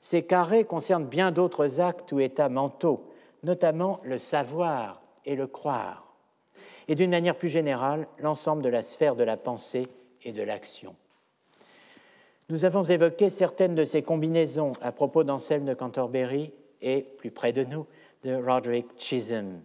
Ces 0.00 0.22
carrés 0.22 0.64
concernent 0.64 1.06
bien 1.06 1.30
d'autres 1.30 1.80
actes 1.80 2.12
ou 2.12 2.20
états 2.20 2.48
mentaux, 2.48 3.04
notamment 3.42 4.00
le 4.02 4.18
savoir 4.18 5.02
et 5.26 5.36
le 5.36 5.46
croire, 5.46 6.14
et 6.88 6.94
d'une 6.94 7.10
manière 7.10 7.36
plus 7.36 7.50
générale, 7.50 8.06
l'ensemble 8.18 8.62
de 8.62 8.68
la 8.68 8.82
sphère 8.82 9.14
de 9.14 9.24
la 9.24 9.36
pensée 9.36 9.88
et 10.22 10.32
de 10.32 10.42
l'action. 10.42 10.94
Nous 12.48 12.64
avons 12.64 12.82
évoqué 12.82 13.30
certaines 13.30 13.74
de 13.74 13.84
ces 13.84 14.02
combinaisons 14.02 14.72
à 14.80 14.90
propos 14.90 15.22
d'Anselme 15.22 15.66
de 15.66 15.74
Canterbury 15.74 16.52
et, 16.82 17.02
plus 17.02 17.30
près 17.30 17.52
de 17.52 17.64
nous, 17.64 17.86
de 18.24 18.34
Roderick 18.34 18.86
Chisholm. 18.98 19.60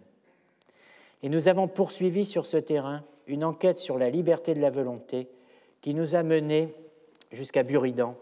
Et 1.22 1.28
nous 1.28 1.48
avons 1.48 1.66
poursuivi 1.66 2.24
sur 2.24 2.46
ce 2.46 2.58
terrain 2.58 3.02
une 3.26 3.42
enquête 3.42 3.78
sur 3.78 3.98
la 3.98 4.10
liberté 4.10 4.54
de 4.54 4.60
la 4.60 4.70
volonté 4.70 5.28
qui 5.86 5.94
nous 5.94 6.16
a 6.16 6.24
menés 6.24 6.74
jusqu'à 7.30 7.62
Buridan 7.62 8.16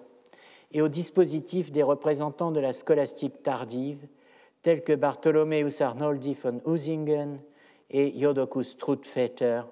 et 0.70 0.82
au 0.82 0.88
dispositif 0.88 1.72
des 1.72 1.82
représentants 1.82 2.50
de 2.50 2.60
la 2.60 2.74
scolastique 2.74 3.42
tardive, 3.42 4.06
tels 4.60 4.84
que 4.84 4.92
Bartholomeus 4.92 5.80
Arnoldi 5.80 6.34
von 6.34 6.60
Usingen 6.66 7.38
et 7.88 8.20
Jodokus 8.20 8.76
Trutvetter, 8.76 9.62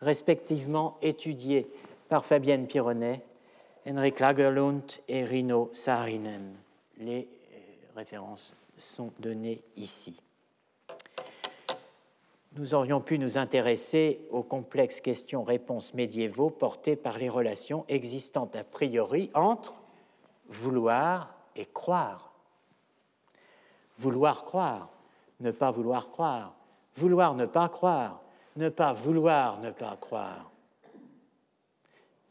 respectivement 0.00 0.96
étudiés 1.02 1.66
par 2.08 2.24
Fabienne 2.24 2.68
Pironnet, 2.68 3.24
Henrik 3.84 4.20
Lagerlund 4.20 4.84
et 5.08 5.24
Rino 5.24 5.70
Saarinen. 5.72 6.54
Les 6.98 7.26
euh, 7.26 7.96
références 7.96 8.54
sont 8.78 9.10
données 9.18 9.60
ici. 9.74 10.22
Nous 12.56 12.74
aurions 12.74 13.00
pu 13.00 13.18
nous 13.18 13.38
intéresser 13.38 14.26
aux 14.30 14.42
complexes 14.42 15.00
questions-réponses 15.00 15.94
médiévaux 15.94 16.50
portées 16.50 16.96
par 16.96 17.16
les 17.16 17.28
relations 17.28 17.84
existantes 17.88 18.56
a 18.56 18.64
priori 18.64 19.30
entre 19.34 19.74
vouloir 20.48 21.32
et 21.54 21.66
croire. 21.66 22.34
Vouloir 23.98 24.44
croire, 24.44 24.90
ne 25.38 25.52
pas 25.52 25.70
vouloir 25.70 26.10
croire, 26.10 26.56
vouloir 26.96 27.34
ne 27.34 27.46
pas 27.46 27.68
croire, 27.68 28.20
ne 28.56 28.68
pas 28.68 28.94
vouloir 28.94 29.60
ne 29.60 29.70
pas 29.70 29.96
croire. 30.00 30.50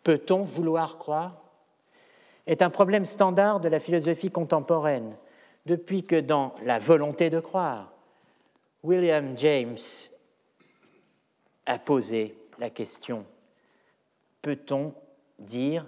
Peut-on 0.04 0.44
vouloir 0.44 0.98
croire? 0.98 1.42
Est 2.46 2.62
un 2.62 2.70
problème 2.70 3.06
standard 3.06 3.62
de 3.62 3.70
la 3.70 3.80
philosophie 3.80 4.32
contemporaine 4.32 5.16
depuis 5.66 6.04
que 6.04 6.20
dans 6.20 6.56
La 6.64 6.80
volonté 6.80 7.30
de 7.30 7.40
croire, 7.40 7.94
William 8.84 9.38
James 9.38 9.78
a 11.66 11.78
posé 11.78 12.38
la 12.60 12.70
question, 12.70 13.26
peut-on 14.42 14.94
dire 15.38 15.86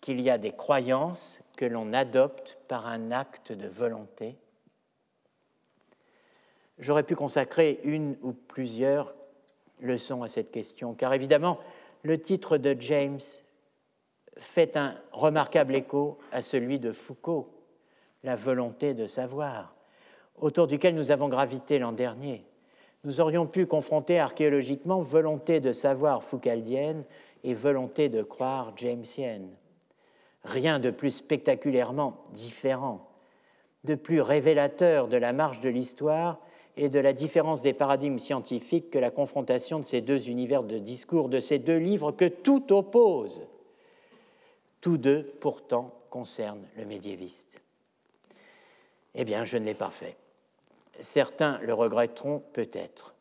qu'il 0.00 0.20
y 0.20 0.30
a 0.30 0.38
des 0.38 0.52
croyances 0.52 1.38
que 1.56 1.66
l'on 1.66 1.92
adopte 1.92 2.58
par 2.66 2.86
un 2.86 3.10
acte 3.10 3.52
de 3.52 3.68
volonté? 3.68 4.36
J'aurais 6.78 7.02
pu 7.02 7.14
consacrer 7.14 7.80
une 7.84 8.16
ou 8.22 8.32
plusieurs 8.32 9.14
leçons 9.80 10.22
à 10.22 10.28
cette 10.28 10.50
question, 10.50 10.94
car 10.94 11.12
évidemment, 11.12 11.58
le 12.02 12.20
titre 12.20 12.56
de 12.56 12.74
James 12.80 13.20
fait 14.36 14.76
un 14.76 14.96
remarquable 15.12 15.74
écho 15.74 16.18
à 16.32 16.40
celui 16.40 16.78
de 16.78 16.92
Foucault 16.92 17.52
la 18.22 18.36
volonté 18.36 18.94
de 18.94 19.06
savoir, 19.06 19.74
autour 20.40 20.66
duquel 20.66 20.94
nous 20.94 21.10
avons 21.10 21.28
gravité 21.28 21.78
l'an 21.78 21.92
dernier. 21.92 22.44
Nous 23.04 23.20
aurions 23.20 23.46
pu 23.46 23.66
confronter 23.66 24.18
archéologiquement 24.18 25.00
volonté 25.00 25.60
de 25.60 25.72
savoir 25.72 26.22
foucaldienne 26.22 27.04
et 27.44 27.54
volonté 27.54 28.08
de 28.08 28.22
croire 28.22 28.76
jamesienne. 28.76 29.50
Rien 30.44 30.78
de 30.78 30.90
plus 30.90 31.12
spectaculairement 31.12 32.24
différent, 32.32 33.08
de 33.84 33.94
plus 33.94 34.20
révélateur 34.20 35.08
de 35.08 35.16
la 35.16 35.32
marche 35.32 35.60
de 35.60 35.68
l'histoire 35.68 36.40
et 36.76 36.88
de 36.88 37.00
la 37.00 37.12
différence 37.12 37.62
des 37.62 37.72
paradigmes 37.72 38.18
scientifiques 38.18 38.90
que 38.90 38.98
la 38.98 39.10
confrontation 39.10 39.80
de 39.80 39.86
ces 39.86 40.00
deux 40.00 40.28
univers 40.28 40.62
de 40.62 40.78
discours, 40.78 41.28
de 41.28 41.40
ces 41.40 41.58
deux 41.58 41.78
livres 41.78 42.12
que 42.12 42.26
tout 42.26 42.72
oppose. 42.72 43.42
Tous 44.80 44.96
deux, 44.96 45.24
pourtant, 45.40 45.92
concernent 46.10 46.66
le 46.76 46.84
médiéviste. 46.84 47.60
Eh 49.14 49.24
bien, 49.24 49.44
je 49.44 49.56
ne 49.56 49.64
l'ai 49.64 49.74
pas 49.74 49.90
fait. 49.90 50.16
Certains 51.00 51.58
le 51.62 51.74
regretteront 51.74 52.42
peut-être, 52.52 53.14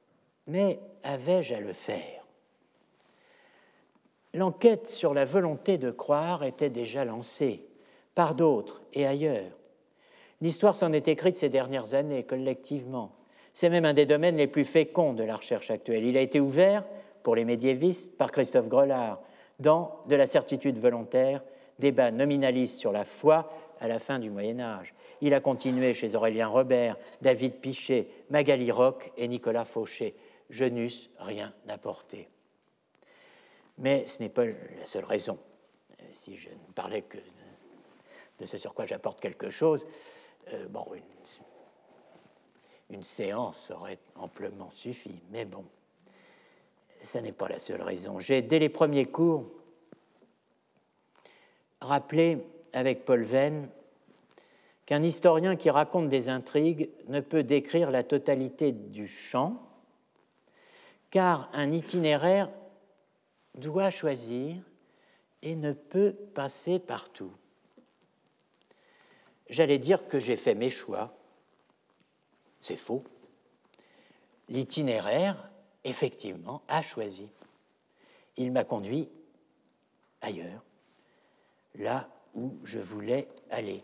mais 0.48 0.80
avais-je 1.04 1.54
à 1.54 1.60
le 1.60 1.74
faire? 1.74 2.26
L'enquête 4.34 4.88
sur 4.88 5.14
la 5.14 5.26
volonté 5.26 5.78
de 5.78 5.91
croire 5.91 6.44
était 6.44 6.70
déjà 6.70 7.06
lancée 7.06 7.66
par 8.16 8.36
d'autres 8.36 8.82
et 8.94 9.06
ailleurs. 9.06 9.52
L'histoire 10.41 10.78
s'en 10.78 10.94
est 10.94 11.08
écrite 11.08 11.38
ces 11.38 11.49
dernières 11.49 11.94
années 11.94 12.24
collectivement. 12.24 13.12
C'est 13.54 13.70
même 13.70 13.86
un 13.86 13.94
des 13.94 14.06
domaines 14.06 14.38
les 14.38 14.48
plus 14.48 14.66
féconds 14.66 15.14
de 15.14 15.24
la 15.24 15.36
recherche 15.36 15.72
actuelle. 15.72 16.04
Il 16.04 16.18
a 16.18 16.22
été 16.22 16.40
ouvert 16.40 16.84
pour 17.24 17.36
les 17.36 17.45
médiévistes 17.45 18.16
par 18.18 18.32
Christophe 18.32 18.68
Grelard 18.68 19.20
dans 19.60 19.99
De 20.06 20.16
la 20.16 20.28
certitude 20.28 20.78
volontaire, 20.78 21.41
débat 21.80 22.12
nominaliste 22.12 22.78
sur 22.78 22.91
la 22.91 23.06
foi 23.06 23.49
à 23.80 23.88
la 23.88 23.99
fin 23.99 24.20
du 24.20 24.30
Moyen 24.30 24.60
Âge. 24.60 24.94
Il 25.22 25.34
a 25.34 25.40
continué 25.40 25.94
chez 25.94 26.16
Aurélien 26.16 26.48
Robert, 26.48 26.98
David 27.22 27.56
Pichet, 27.56 28.08
Magali 28.30 28.72
Roch 28.72 29.12
et 29.18 29.28
Nicolas 29.28 29.66
Fauché. 29.66 30.16
Je 30.49 30.66
n'eusse 30.66 31.10
rien 31.20 31.54
apporté. 31.68 32.30
Mais 33.78 34.06
ce 34.06 34.22
n'est 34.22 34.30
pas 34.30 34.45
la 34.45 34.86
seule 34.86 35.06
raison. 35.06 35.38
Si 36.12 36.38
je 36.38 36.49
ne 36.49 36.74
parlais 36.74 37.02
que 37.02 37.18
de 38.40 38.45
ce 38.45 38.58
sur 38.58 38.74
quoi 38.74 38.86
j'apporte 38.86 39.20
quelque 39.20 39.49
chose, 39.49 39.86
euh, 40.54 40.68
bon, 40.68 40.86
une, 40.94 41.04
une 42.98 43.04
séance 43.04 43.72
aurait 43.72 43.99
amplement 44.16 44.70
suffi. 44.70 45.22
Mais 45.32 45.45
bon, 45.45 45.66
ce 47.04 47.18
n'est 47.18 47.32
pas 47.32 47.48
la 47.48 47.60
seule 47.60 47.82
raison. 47.82 48.20
J'ai, 48.20 48.41
dès 48.41 48.60
les 48.60 48.70
premiers 48.70 49.06
cours, 49.06 49.45
rappeler 51.82 52.40
avec 52.78 53.06
Paul 53.06 53.24
Venn 53.24 53.70
qu'un 54.86 55.02
historien 55.02 55.56
qui 55.56 55.70
raconte 55.70 56.10
des 56.10 56.30
intrigues 56.30 56.90
ne 57.08 57.20
peut 57.20 57.44
décrire 57.44 57.90
la 57.90 58.04
totalité 58.04 58.72
du 58.72 59.08
champ, 59.08 59.62
car 61.10 61.49
un 61.54 61.72
itinéraire 61.72 62.49
doit 63.56 63.90
choisir 63.90 64.56
et 65.41 65.56
ne 65.56 65.74
peut 65.74 66.14
passer 66.36 66.78
partout. 66.80 67.32
J'allais 69.49 69.80
dire 69.80 70.08
que 70.08 70.20
j'ai 70.20 70.38
fait 70.38 70.56
mes 70.56 70.70
choix. 70.70 71.18
C'est 72.60 72.78
faux. 72.78 73.04
L'itinéraire, 74.49 75.49
effectivement, 75.84 76.62
a 76.68 76.82
choisi. 76.82 77.28
Il 78.38 78.52
m'a 78.52 78.64
conduit 78.64 79.10
ailleurs, 80.22 80.64
là 81.76 82.08
où 82.38 82.55
je 82.64 82.80
voulais 82.80 83.27
aller. 83.49 83.84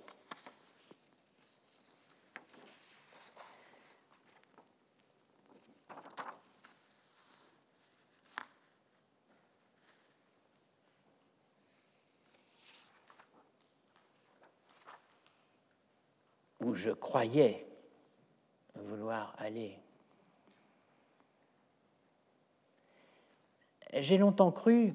où 16.62 16.76
je 16.76 16.92
croyais 16.92 17.68
vouloir 18.76 19.36
aller. 19.38 19.78
J'ai 23.94 24.18
longtemps 24.18 24.54
cru 24.54 24.94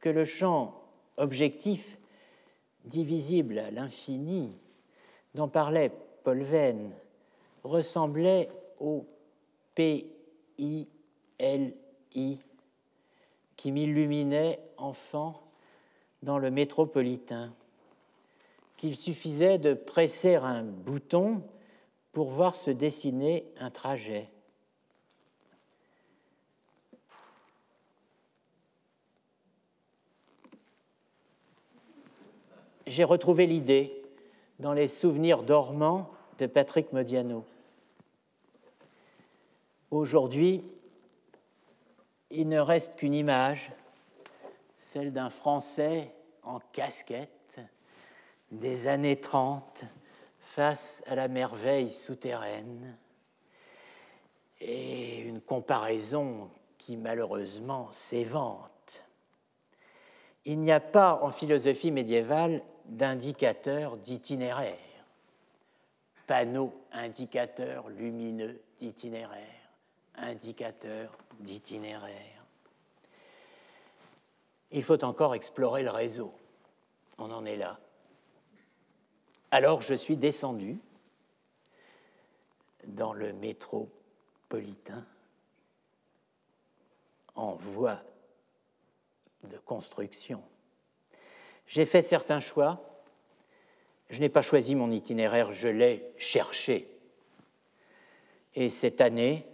que 0.00 0.08
le 0.08 0.24
champ 0.24 0.82
objectif, 1.18 1.98
divisible 2.84 3.58
à 3.58 3.70
l'infini, 3.70 4.56
dont 5.34 5.48
parlait 5.48 5.92
Paul 6.24 6.42
Venn, 6.42 6.92
ressemblait 7.64 8.48
au 8.80 9.06
P-I-L-I 9.74 10.88
qui 13.56 13.72
m'illuminait 13.72 14.60
enfant 14.76 15.40
dans 16.22 16.38
le 16.38 16.50
métropolitain 16.50 17.54
qu'il 18.76 18.96
suffisait 18.96 19.58
de 19.58 19.74
presser 19.74 20.34
un 20.34 20.64
bouton 20.64 21.42
pour 22.10 22.30
voir 22.30 22.56
se 22.56 22.72
dessiner 22.72 23.46
un 23.60 23.70
trajet. 23.70 24.28
J'ai 32.92 33.04
retrouvé 33.04 33.46
l'idée 33.46 34.04
dans 34.58 34.74
les 34.74 34.86
souvenirs 34.86 35.44
dormants 35.44 36.10
de 36.36 36.44
Patrick 36.44 36.92
Modiano. 36.92 37.42
Aujourd'hui, 39.90 40.62
il 42.28 42.50
ne 42.50 42.58
reste 42.58 42.96
qu'une 42.96 43.14
image, 43.14 43.72
celle 44.76 45.10
d'un 45.10 45.30
Français 45.30 46.14
en 46.42 46.58
casquette 46.72 47.60
des 48.50 48.86
années 48.88 49.18
30 49.18 49.86
face 50.38 51.02
à 51.06 51.14
la 51.14 51.28
merveille 51.28 51.90
souterraine 51.90 52.98
et 54.60 55.20
une 55.20 55.40
comparaison 55.40 56.50
qui 56.76 56.98
malheureusement 56.98 57.88
s'évente. 57.90 59.06
Il 60.44 60.60
n'y 60.60 60.72
a 60.72 60.80
pas 60.80 61.20
en 61.22 61.30
philosophie 61.30 61.90
médiévale 61.90 62.60
d'indicateur 62.86 63.96
d'itinéraire, 63.96 64.78
panneau 66.26 66.72
indicateur 66.92 67.88
lumineux 67.88 68.60
d'itinéraire, 68.78 69.70
indicateur 70.16 71.16
d'itinéraire. 71.40 72.44
Il 74.70 74.82
faut 74.82 75.04
encore 75.04 75.34
explorer 75.34 75.82
le 75.82 75.90
réseau. 75.90 76.32
On 77.18 77.30
en 77.30 77.44
est 77.44 77.56
là. 77.56 77.78
Alors 79.50 79.82
je 79.82 79.94
suis 79.94 80.16
descendu 80.16 80.78
dans 82.86 83.12
le 83.12 83.32
métropolitain 83.34 85.04
en 87.34 87.54
voie 87.54 88.00
de 89.44 89.58
construction. 89.58 90.42
J'ai 91.72 91.86
fait 91.86 92.02
certains 92.02 92.42
choix. 92.42 92.84
Je 94.10 94.20
n'ai 94.20 94.28
pas 94.28 94.42
choisi 94.42 94.74
mon 94.74 94.90
itinéraire, 94.90 95.54
je 95.54 95.68
l'ai 95.68 96.12
cherché. 96.18 96.86
Et 98.54 98.68
cette 98.68 99.00
année, 99.00 99.46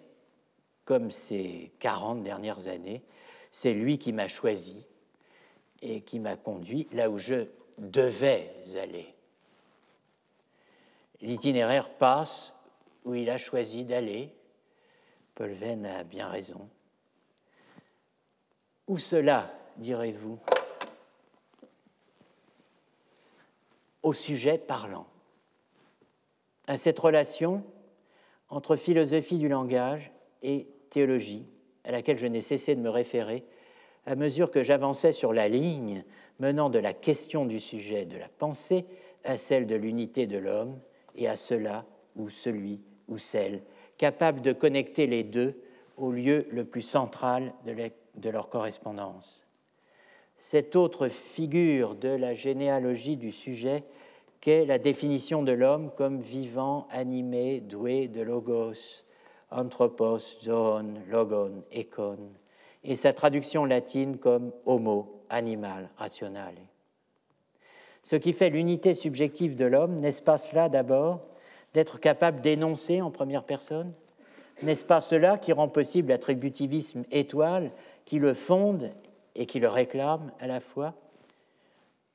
comme 0.84 1.12
ces 1.12 1.70
40 1.78 2.24
dernières 2.24 2.66
années, 2.66 3.04
c'est 3.52 3.72
lui 3.72 3.98
qui 3.98 4.12
m'a 4.12 4.26
choisi 4.26 4.84
et 5.80 6.00
qui 6.00 6.18
m'a 6.18 6.34
conduit 6.34 6.88
là 6.90 7.08
où 7.08 7.18
je 7.18 7.46
devais 7.78 8.52
aller. 8.74 9.14
L'itinéraire 11.20 11.88
passe 11.88 12.52
où 13.04 13.14
il 13.14 13.30
a 13.30 13.38
choisi 13.38 13.84
d'aller. 13.84 14.34
Paul 15.36 15.52
Venn 15.52 15.86
a 15.86 16.02
bien 16.02 16.26
raison. 16.26 16.68
Où 18.88 18.98
cela, 18.98 19.54
direz-vous? 19.76 20.40
Au 24.08 24.14
sujet 24.14 24.56
parlant. 24.56 25.06
À 26.66 26.78
cette 26.78 26.98
relation 26.98 27.62
entre 28.48 28.74
philosophie 28.74 29.36
du 29.36 29.50
langage 29.50 30.10
et 30.42 30.66
théologie, 30.88 31.46
à 31.84 31.92
laquelle 31.92 32.16
je 32.16 32.26
n'ai 32.26 32.40
cessé 32.40 32.74
de 32.74 32.80
me 32.80 32.88
référer 32.88 33.44
à 34.06 34.14
mesure 34.14 34.50
que 34.50 34.62
j'avançais 34.62 35.12
sur 35.12 35.34
la 35.34 35.50
ligne 35.50 36.04
menant 36.38 36.70
de 36.70 36.78
la 36.78 36.94
question 36.94 37.44
du 37.44 37.60
sujet 37.60 38.06
de 38.06 38.16
la 38.16 38.30
pensée 38.30 38.86
à 39.24 39.36
celle 39.36 39.66
de 39.66 39.76
l'unité 39.76 40.26
de 40.26 40.38
l'homme 40.38 40.80
et 41.14 41.28
à 41.28 41.36
cela 41.36 41.84
ou 42.16 42.30
celui 42.30 42.80
ou 43.08 43.18
celle, 43.18 43.60
capable 43.98 44.40
de 44.40 44.54
connecter 44.54 45.06
les 45.06 45.22
deux 45.22 45.60
au 45.98 46.12
lieu 46.12 46.46
le 46.50 46.64
plus 46.64 46.80
central 46.80 47.52
de, 47.66 48.30
leur 48.30 48.48
correspondance. 48.48 49.44
Cette 50.38 50.76
autre 50.76 51.08
figure 51.08 51.94
de 51.94 52.08
la 52.08 52.32
généalogie 52.32 53.18
du 53.18 53.32
sujet 53.32 53.84
qu'est 54.40 54.64
la 54.64 54.78
définition 54.78 55.42
de 55.42 55.52
l'homme 55.52 55.90
comme 55.90 56.20
vivant, 56.20 56.86
animé, 56.90 57.60
doué 57.60 58.08
de 58.08 58.22
logos, 58.22 59.04
anthropos, 59.50 60.18
zoon, 60.42 60.94
logon, 61.08 61.64
econ, 61.72 62.18
et 62.84 62.94
sa 62.94 63.12
traduction 63.12 63.64
latine 63.64 64.18
comme 64.18 64.52
homo, 64.66 65.22
animal, 65.30 65.90
rationnel. 65.96 66.54
Ce 68.02 68.16
qui 68.16 68.32
fait 68.32 68.50
l'unité 68.50 68.94
subjective 68.94 69.56
de 69.56 69.64
l'homme, 69.64 69.96
n'est-ce 69.96 70.22
pas 70.22 70.38
cela 70.38 70.68
d'abord 70.68 71.20
d'être 71.74 72.00
capable 72.00 72.40
d'énoncer 72.40 73.02
en 73.02 73.10
première 73.10 73.44
personne? 73.44 73.92
N'est-ce 74.62 74.84
pas 74.84 75.00
cela 75.00 75.38
qui 75.38 75.52
rend 75.52 75.68
possible 75.68 76.08
l'attributivisme 76.08 77.04
étoile, 77.10 77.70
qui 78.04 78.18
le 78.18 78.34
fonde 78.34 78.92
et 79.34 79.46
qui 79.46 79.60
le 79.60 79.68
réclame 79.68 80.32
à 80.40 80.46
la 80.46 80.60
fois? 80.60 80.94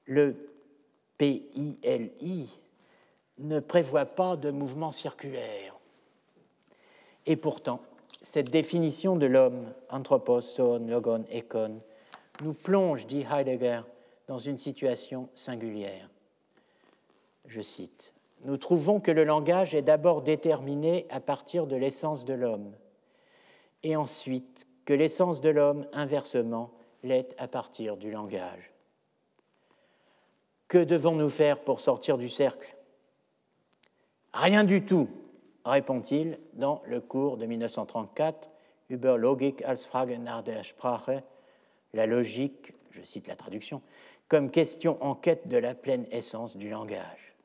Le 0.06 0.53
PILI 1.18 2.50
ne 3.40 3.60
prévoit 3.60 4.06
pas 4.06 4.36
de 4.36 4.52
mouvement 4.52 4.92
circulaire. 4.92 5.80
Et 7.26 7.36
pourtant, 7.36 7.82
cette 8.22 8.50
définition 8.50 9.16
de 9.16 9.26
l'homme, 9.26 9.74
anthropos, 9.90 10.42
zoon, 10.42 10.88
logon, 10.88 11.26
econ, 11.34 11.82
nous 12.42 12.54
plonge, 12.54 13.06
dit 13.06 13.26
Heidegger, 13.30 13.82
dans 14.28 14.38
une 14.38 14.58
situation 14.58 15.30
singulière. 15.36 16.10
Je 17.48 17.62
cite, 17.62 18.14
Nous 18.46 18.58
trouvons 18.58 19.00
que 19.00 19.12
le 19.12 19.24
langage 19.24 19.76
est 19.76 19.82
d'abord 19.82 20.22
déterminé 20.22 21.06
à 21.10 21.20
partir 21.20 21.68
de 21.68 21.76
l'essence 21.76 22.26
de 22.26 22.34
l'homme, 22.34 22.74
et 23.84 23.96
ensuite 23.96 24.68
que 24.86 24.94
l'essence 24.94 25.42
de 25.42 25.50
l'homme, 25.50 25.88
inversement, 25.94 26.72
l'est 27.04 27.36
à 27.38 27.48
partir 27.48 27.98
du 27.98 28.12
langage. 28.12 28.73
Que 30.68 30.78
devons-nous 30.78 31.30
faire 31.30 31.60
pour 31.60 31.80
sortir 31.80 32.18
du 32.18 32.30
cercle? 32.30 32.76
Rien 34.34 34.64
du 34.64 34.84
tout, 34.84 35.08
répond-il 35.66 36.40
dans 36.54 36.82
le 36.86 37.00
cours 37.00 37.38
de 37.38 37.46
1934, 37.46 38.50
Über 38.90 39.18
Logik 39.18 39.62
als 39.64 39.86
Frage 39.86 40.18
nach 40.20 40.44
der 40.44 40.64
Sprache, 40.64 41.24
la 41.94 42.06
logique, 42.06 42.74
je 42.92 43.02
cite 43.04 43.28
la 43.28 43.36
traduction, 43.36 43.82
comme 44.28 44.50
question 44.52 44.98
en 45.02 45.16
quête 45.16 45.48
de 45.48 45.58
la 45.58 45.76
pleine 45.76 46.06
essence 46.12 46.58
du 46.58 46.70
langage. 46.70 47.36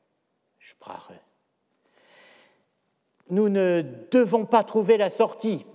Sprache. 0.59 1.11
Nous 3.29 3.49
ne 3.49 3.83
devons 4.11 4.45
pas 4.45 4.63
trouver 4.63 4.97
la 4.97 5.09
sortie, 5.09 5.65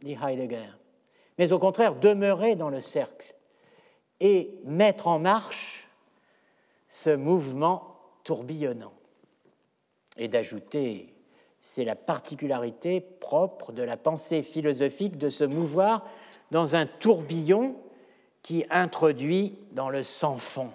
dit 0.00 0.18
Heidegger, 0.20 0.70
mais 1.38 1.52
au 1.52 1.58
contraire 1.58 1.94
demeurer 1.94 2.56
dans 2.56 2.70
le 2.70 2.82
cercle 2.82 3.34
et 4.20 4.58
mettre 4.64 5.06
en 5.06 5.18
marche 5.18 5.87
ce 6.88 7.10
mouvement 7.10 7.96
tourbillonnant. 8.24 8.92
Et 10.16 10.28
d'ajouter, 10.28 11.14
c'est 11.60 11.84
la 11.84 11.96
particularité 11.96 13.00
propre 13.00 13.72
de 13.72 13.82
la 13.82 13.96
pensée 13.96 14.42
philosophique 14.42 15.18
de 15.18 15.30
se 15.30 15.44
mouvoir 15.44 16.04
dans 16.50 16.76
un 16.76 16.86
tourbillon 16.86 17.76
qui 18.42 18.64
introduit 18.70 19.58
dans 19.72 19.90
le 19.90 20.02
sans-fond. 20.02 20.70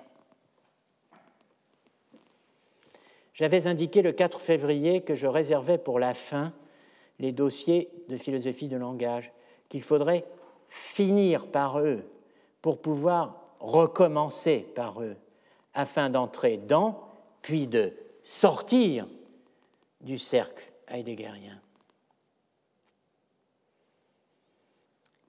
J'avais 3.33 3.65
indiqué 3.65 4.01
le 4.01 4.11
4 4.11 4.39
février 4.39 5.01
que 5.01 5.15
je 5.15 5.25
réservais 5.25 5.77
pour 5.79 5.99
la 5.99 6.13
fin 6.13 6.53
les 7.19 7.31
dossiers 7.31 7.89
de 8.09 8.17
philosophie 8.17 8.67
de 8.67 8.77
langage, 8.77 9.31
qu'il 9.69 9.81
faudrait 9.81 10.25
finir 10.67 11.47
par 11.47 11.79
eux 11.79 12.03
pour 12.61 12.81
pouvoir 12.81 13.55
recommencer 13.59 14.67
par 14.75 15.01
eux, 15.01 15.15
afin 15.73 16.09
d'entrer 16.09 16.57
dans, 16.57 17.07
puis 17.41 17.67
de 17.67 17.93
sortir 18.21 19.07
du 20.01 20.17
cercle 20.17 20.71
heideggerien. 20.87 21.59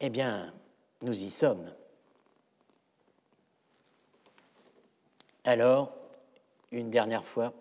Eh 0.01 0.11
bien, 0.11 0.53
nous 1.03 1.23
y 1.23 1.31
sommes. 1.31 1.73
Alors, 5.45 5.95
une 6.73 6.91
dernière 6.91 7.25
fois, 7.25 7.53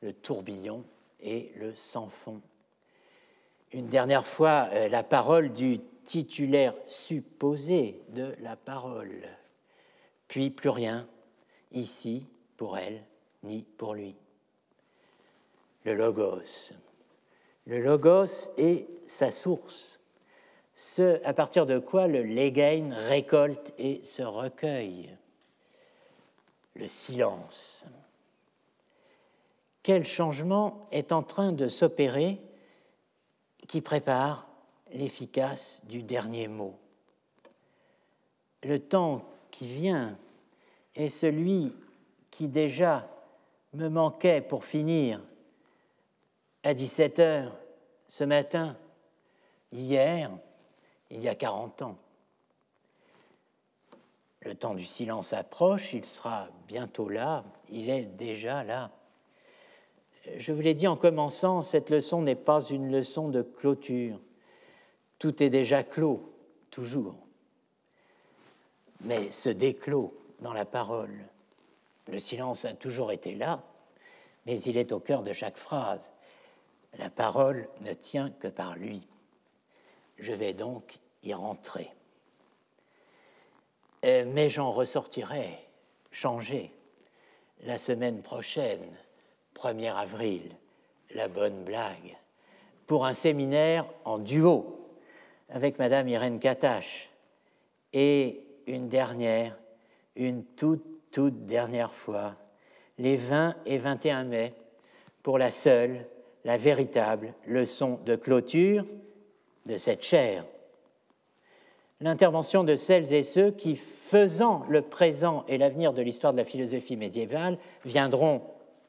le 0.00 0.12
tourbillon 0.12 0.84
et 1.20 1.52
le 1.56 1.74
sans-fond. 1.74 2.40
Une 3.72 3.86
dernière 3.86 4.26
fois, 4.26 4.68
euh, 4.72 4.88
la 4.88 5.02
parole 5.02 5.52
du 5.52 5.80
titulaire 6.04 6.74
supposé 6.88 8.02
de 8.08 8.34
la 8.40 8.56
parole, 8.56 9.22
puis 10.28 10.50
plus 10.50 10.68
rien, 10.68 11.06
ici, 11.72 12.26
pour 12.56 12.78
elle, 12.78 13.04
ni 13.42 13.62
pour 13.76 13.94
lui. 13.94 14.14
Le 15.84 15.94
logos. 15.94 16.72
Le 17.66 17.80
logos 17.80 18.50
est 18.56 18.86
sa 19.06 19.30
source, 19.30 20.00
ce 20.74 21.24
à 21.24 21.32
partir 21.32 21.66
de 21.66 21.78
quoi 21.78 22.06
le 22.06 22.22
legain 22.22 22.94
récolte 22.94 23.72
et 23.78 24.02
se 24.04 24.22
recueille. 24.22 25.16
Le 26.74 26.88
silence 26.88 27.84
quel 29.82 30.06
changement 30.06 30.86
est 30.92 31.12
en 31.12 31.22
train 31.22 31.52
de 31.52 31.68
s'opérer 31.68 32.38
qui 33.66 33.80
prépare 33.80 34.46
l'efficace 34.92 35.80
du 35.84 36.02
dernier 36.02 36.46
mot? 36.46 36.78
Le 38.62 38.78
temps 38.78 39.24
qui 39.50 39.66
vient 39.66 40.16
est 40.94 41.08
celui 41.08 41.72
qui 42.30 42.48
déjà 42.48 43.08
me 43.72 43.88
manquait 43.88 44.40
pour 44.40 44.64
finir 44.64 45.20
à 46.62 46.74
17 46.74 47.18
heures 47.18 47.56
ce 48.08 48.24
matin, 48.24 48.76
hier, 49.72 50.30
il 51.10 51.22
y 51.22 51.28
a 51.28 51.34
40 51.34 51.82
ans. 51.82 51.96
Le 54.42 54.54
temps 54.54 54.74
du 54.74 54.84
silence 54.84 55.32
approche, 55.32 55.94
il 55.94 56.04
sera 56.04 56.48
bientôt 56.66 57.08
là, 57.08 57.44
il 57.70 57.88
est 57.88 58.06
déjà 58.06 58.64
là 58.64 58.90
je 60.38 60.52
vous 60.52 60.60
l'ai 60.60 60.74
dit 60.74 60.86
en 60.86 60.96
commençant, 60.96 61.62
cette 61.62 61.90
leçon 61.90 62.22
n'est 62.22 62.34
pas 62.34 62.62
une 62.62 62.90
leçon 62.90 63.28
de 63.28 63.42
clôture. 63.42 64.20
Tout 65.18 65.42
est 65.42 65.50
déjà 65.50 65.82
clos, 65.82 66.32
toujours. 66.70 67.16
Mais 69.02 69.30
se 69.30 69.48
déclos 69.48 70.14
dans 70.42 70.52
la 70.52 70.64
parole. 70.64 71.16
Le 72.08 72.18
silence 72.18 72.64
a 72.64 72.74
toujours 72.74 73.12
été 73.12 73.34
là, 73.34 73.62
mais 74.44 74.60
il 74.60 74.76
est 74.76 74.92
au 74.92 75.00
cœur 75.00 75.22
de 75.22 75.32
chaque 75.32 75.56
phrase. 75.56 76.12
La 76.98 77.08
parole 77.08 77.68
ne 77.80 77.94
tient 77.94 78.30
que 78.30 78.48
par 78.48 78.76
lui. 78.76 79.06
Je 80.18 80.32
vais 80.32 80.52
donc 80.52 80.98
y 81.22 81.32
rentrer. 81.32 81.90
Euh, 84.04 84.24
mais 84.26 84.50
j'en 84.50 84.72
ressortirai 84.72 85.58
changé 86.10 86.72
la 87.62 87.78
semaine 87.78 88.20
prochaine 88.20 88.84
1er 89.54 89.94
avril, 89.94 90.42
la 91.14 91.28
bonne 91.28 91.62
blague, 91.62 92.16
pour 92.86 93.06
un 93.06 93.14
séminaire 93.14 93.86
en 94.04 94.18
duo 94.18 94.90
avec 95.48 95.78
Madame 95.78 96.08
Irène 96.08 96.40
Katache. 96.40 97.10
Et 97.92 98.44
une 98.66 98.88
dernière, 98.88 99.56
une 100.16 100.44
toute, 100.44 100.84
toute 101.10 101.46
dernière 101.46 101.92
fois, 101.92 102.34
les 102.98 103.16
20 103.16 103.56
et 103.66 103.78
21 103.78 104.24
mai, 104.24 104.54
pour 105.22 105.38
la 105.38 105.50
seule, 105.50 106.06
la 106.44 106.56
véritable 106.56 107.34
leçon 107.46 108.00
de 108.04 108.16
clôture 108.16 108.84
de 109.66 109.76
cette 109.76 110.02
chaire. 110.02 110.44
L'intervention 112.00 112.64
de 112.64 112.74
celles 112.74 113.12
et 113.12 113.22
ceux 113.22 113.52
qui, 113.52 113.76
faisant 113.76 114.64
le 114.68 114.82
présent 114.82 115.44
et 115.46 115.56
l'avenir 115.56 115.92
de 115.92 116.02
l'histoire 116.02 116.32
de 116.32 116.38
la 116.38 116.44
philosophie 116.44 116.96
médiévale, 116.96 117.58
viendront 117.84 118.42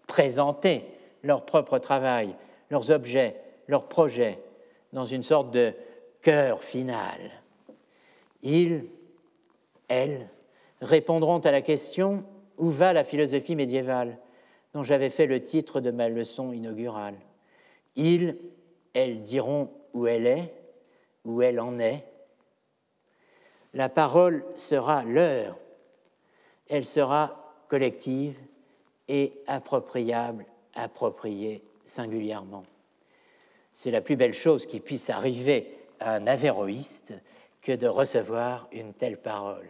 présenter 0.07 0.83
leur 1.21 1.45
propre 1.45 1.77
travail, 1.77 2.35
leurs 2.71 2.89
objets, 2.89 3.39
leurs 3.67 3.87
projets 3.87 4.39
dans 4.93 5.05
une 5.05 5.23
sorte 5.23 5.51
de 5.51 5.73
cœur 6.21 6.63
final. 6.63 7.19
Ils, 8.41 8.85
elles, 9.87 10.27
répondront 10.83 11.39
à 11.39 11.51
la 11.51 11.61
question 11.61 12.23
Où 12.57 12.69
va 12.69 12.93
la 12.93 13.03
philosophie 13.03 13.55
médiévale 13.55 14.19
dont 14.73 14.83
j'avais 14.83 15.09
fait 15.09 15.27
le 15.27 15.41
titre 15.41 15.81
de 15.81 15.91
ma 15.91 16.09
leçon 16.09 16.51
inaugurale. 16.51 17.15
Ils, 17.95 18.37
elles 18.93 19.21
diront 19.21 19.71
où 19.93 20.07
elle 20.07 20.25
est, 20.25 20.53
où 21.25 21.41
elle 21.41 21.59
en 21.59 21.79
est. 21.79 22.03
La 23.73 23.89
parole 23.89 24.43
sera 24.55 25.03
leur, 25.03 25.57
elle 26.69 26.85
sera 26.85 27.53
collective 27.67 28.37
et 29.07 29.33
appropriable, 29.47 30.45
approprié 30.75 31.63
singulièrement. 31.85 32.63
C'est 33.71 33.91
la 33.91 34.01
plus 34.01 34.15
belle 34.15 34.33
chose 34.33 34.65
qui 34.65 34.79
puisse 34.79 35.09
arriver 35.09 35.77
à 35.99 36.13
un 36.13 36.27
avéroïste 36.27 37.13
que 37.61 37.71
de 37.71 37.87
recevoir 37.87 38.67
une 38.71 38.93
telle 38.93 39.19
parole. 39.19 39.67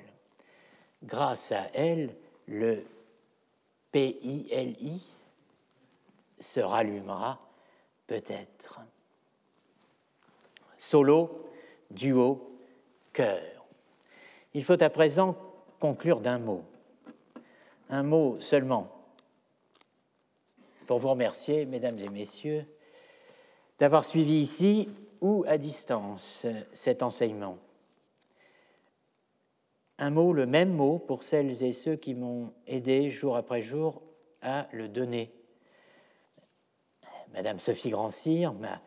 Grâce 1.04 1.52
à 1.52 1.68
elle, 1.74 2.16
le 2.48 2.84
PILI 3.92 5.02
se 6.40 6.60
rallumera 6.60 7.40
peut-être. 8.08 8.80
Solo, 10.78 11.50
duo, 11.92 12.58
cœur. 13.12 13.42
Il 14.54 14.64
faut 14.64 14.82
à 14.82 14.90
présent 14.90 15.36
conclure 15.80 16.20
d'un 16.20 16.40
mot. 16.40 16.64
Un 17.90 18.04
mot 18.04 18.40
seulement 18.40 18.90
pour 20.88 21.00
vous 21.00 21.10
remercier, 21.10 21.66
mesdames 21.66 21.98
et 22.00 22.10
messieurs, 22.10 22.66
d'avoir 23.80 24.06
suivi 24.06 24.36
ici 24.36 24.90
ou 25.22 25.44
à 25.48 25.58
distance 25.58 26.46
cet 26.74 27.04
enseignement. 27.04 27.58
Un 30.00 30.10
mot, 30.10 30.34
le 30.34 30.46
même 30.46 30.74
mot 30.74 30.98
pour 30.98 31.24
celles 31.24 31.64
et 31.64 31.72
ceux 31.72 31.96
qui 31.96 32.16
m'ont 32.16 32.52
aidé 32.66 33.12
jour 33.12 33.36
après 33.36 33.62
jour 33.62 34.02
à 34.42 34.68
le 34.72 34.88
donner. 34.88 35.32
Madame 37.34 37.60
Sophie 37.60 37.92
Grandcir, 37.92 38.54
ma 38.54 38.82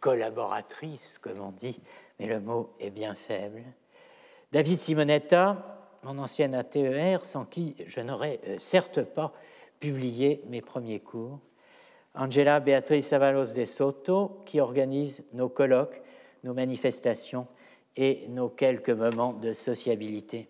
collaboratrice, 0.00 1.18
comme 1.18 1.40
on 1.40 1.52
dit, 1.52 1.80
mais 2.18 2.26
le 2.26 2.40
mot 2.40 2.74
est 2.78 2.90
bien 2.90 3.14
faible. 3.14 3.62
David 4.52 4.78
Simonetta, 4.80 5.88
mon 6.02 6.18
ancienne 6.18 6.54
ATER, 6.54 7.18
sans 7.22 7.44
qui 7.44 7.76
je 7.86 8.00
n'aurais 8.00 8.40
euh, 8.46 8.58
certes 8.58 9.02
pas 9.02 9.32
publié 9.78 10.42
mes 10.48 10.60
premiers 10.60 11.00
cours. 11.00 11.38
Angela 12.14 12.60
Beatriz 12.60 13.12
Avalos 13.12 13.52
de 13.54 13.64
Soto, 13.64 14.42
qui 14.44 14.60
organise 14.60 15.22
nos 15.32 15.48
colloques, 15.48 16.02
nos 16.42 16.54
manifestations 16.54 17.46
et 17.96 18.26
nos 18.28 18.48
quelques 18.48 18.90
moments 18.90 19.32
de 19.32 19.52
sociabilité. 19.52 20.48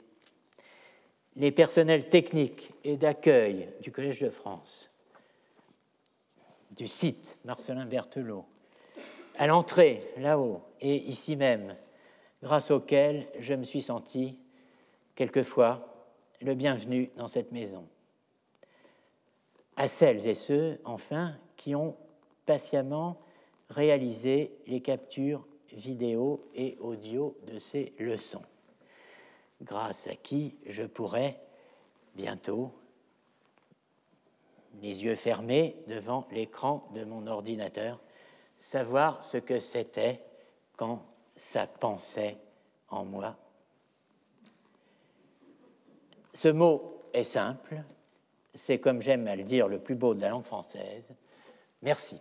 Les 1.37 1.53
personnels 1.53 2.09
techniques 2.09 2.73
et 2.85 2.97
d'accueil 2.97 3.69
du 3.81 3.93
Collège 3.93 4.21
de 4.21 4.31
France, 4.31 4.91
du 6.77 6.89
site 6.89 7.39
Marcelin 7.45 7.87
Berthelot, 7.87 8.45
à 9.37 9.47
l'entrée, 9.47 10.03
là-haut, 10.19 10.63
et 10.81 10.97
ici 10.97 11.37
même, 11.37 11.77
grâce 12.43 12.71
auxquels 12.71 13.27
je 13.39 13.55
me 13.55 13.65
suis 13.65 13.83
senti 13.83 14.37
quelquefois 15.15 15.95
le 16.43 16.55
bienvenu 16.55 17.11
dans 17.17 17.29
cette 17.29 17.53
maison 17.53 17.87
à 19.81 19.89
celles 19.89 20.29
et 20.29 20.35
ceux, 20.35 20.79
enfin, 20.85 21.35
qui 21.57 21.75
ont 21.75 21.97
patiemment 22.45 23.19
réalisé 23.71 24.53
les 24.67 24.83
captures 24.83 25.47
vidéo 25.73 26.49
et 26.55 26.77
audio 26.81 27.37
de 27.47 27.59
ces 27.59 27.93
leçons. 27.99 28.43
grâce 29.63 30.07
à 30.07 30.15
qui 30.15 30.57
je 30.67 30.83
pourrais 30.83 31.39
bientôt, 32.15 32.73
les 34.81 35.05
yeux 35.05 35.17
fermés 35.17 35.77
devant 35.87 36.27
l'écran 36.31 36.89
de 36.95 37.05
mon 37.05 37.27
ordinateur, 37.27 38.01
savoir 38.59 39.23
ce 39.25 39.37
que 39.37 39.59
c'était 39.59 40.25
quand 40.77 41.05
ça 41.37 41.67
pensait 41.67 42.39
en 42.89 43.05
moi. 43.05 43.37
Ce 46.33 46.49
mot 46.49 47.03
est 47.13 47.25
simple, 47.25 47.83
c'est 48.55 48.79
comme 48.79 49.03
j'aime 49.03 49.27
à 49.27 49.37
le 49.37 49.43
dire 49.43 49.69
le 49.69 49.79
plus 49.79 49.95
beau 49.95 50.15
de 50.15 50.21
la 50.21 50.31
langue 50.31 50.45
française. 50.45 51.09
Merci. 51.83 52.21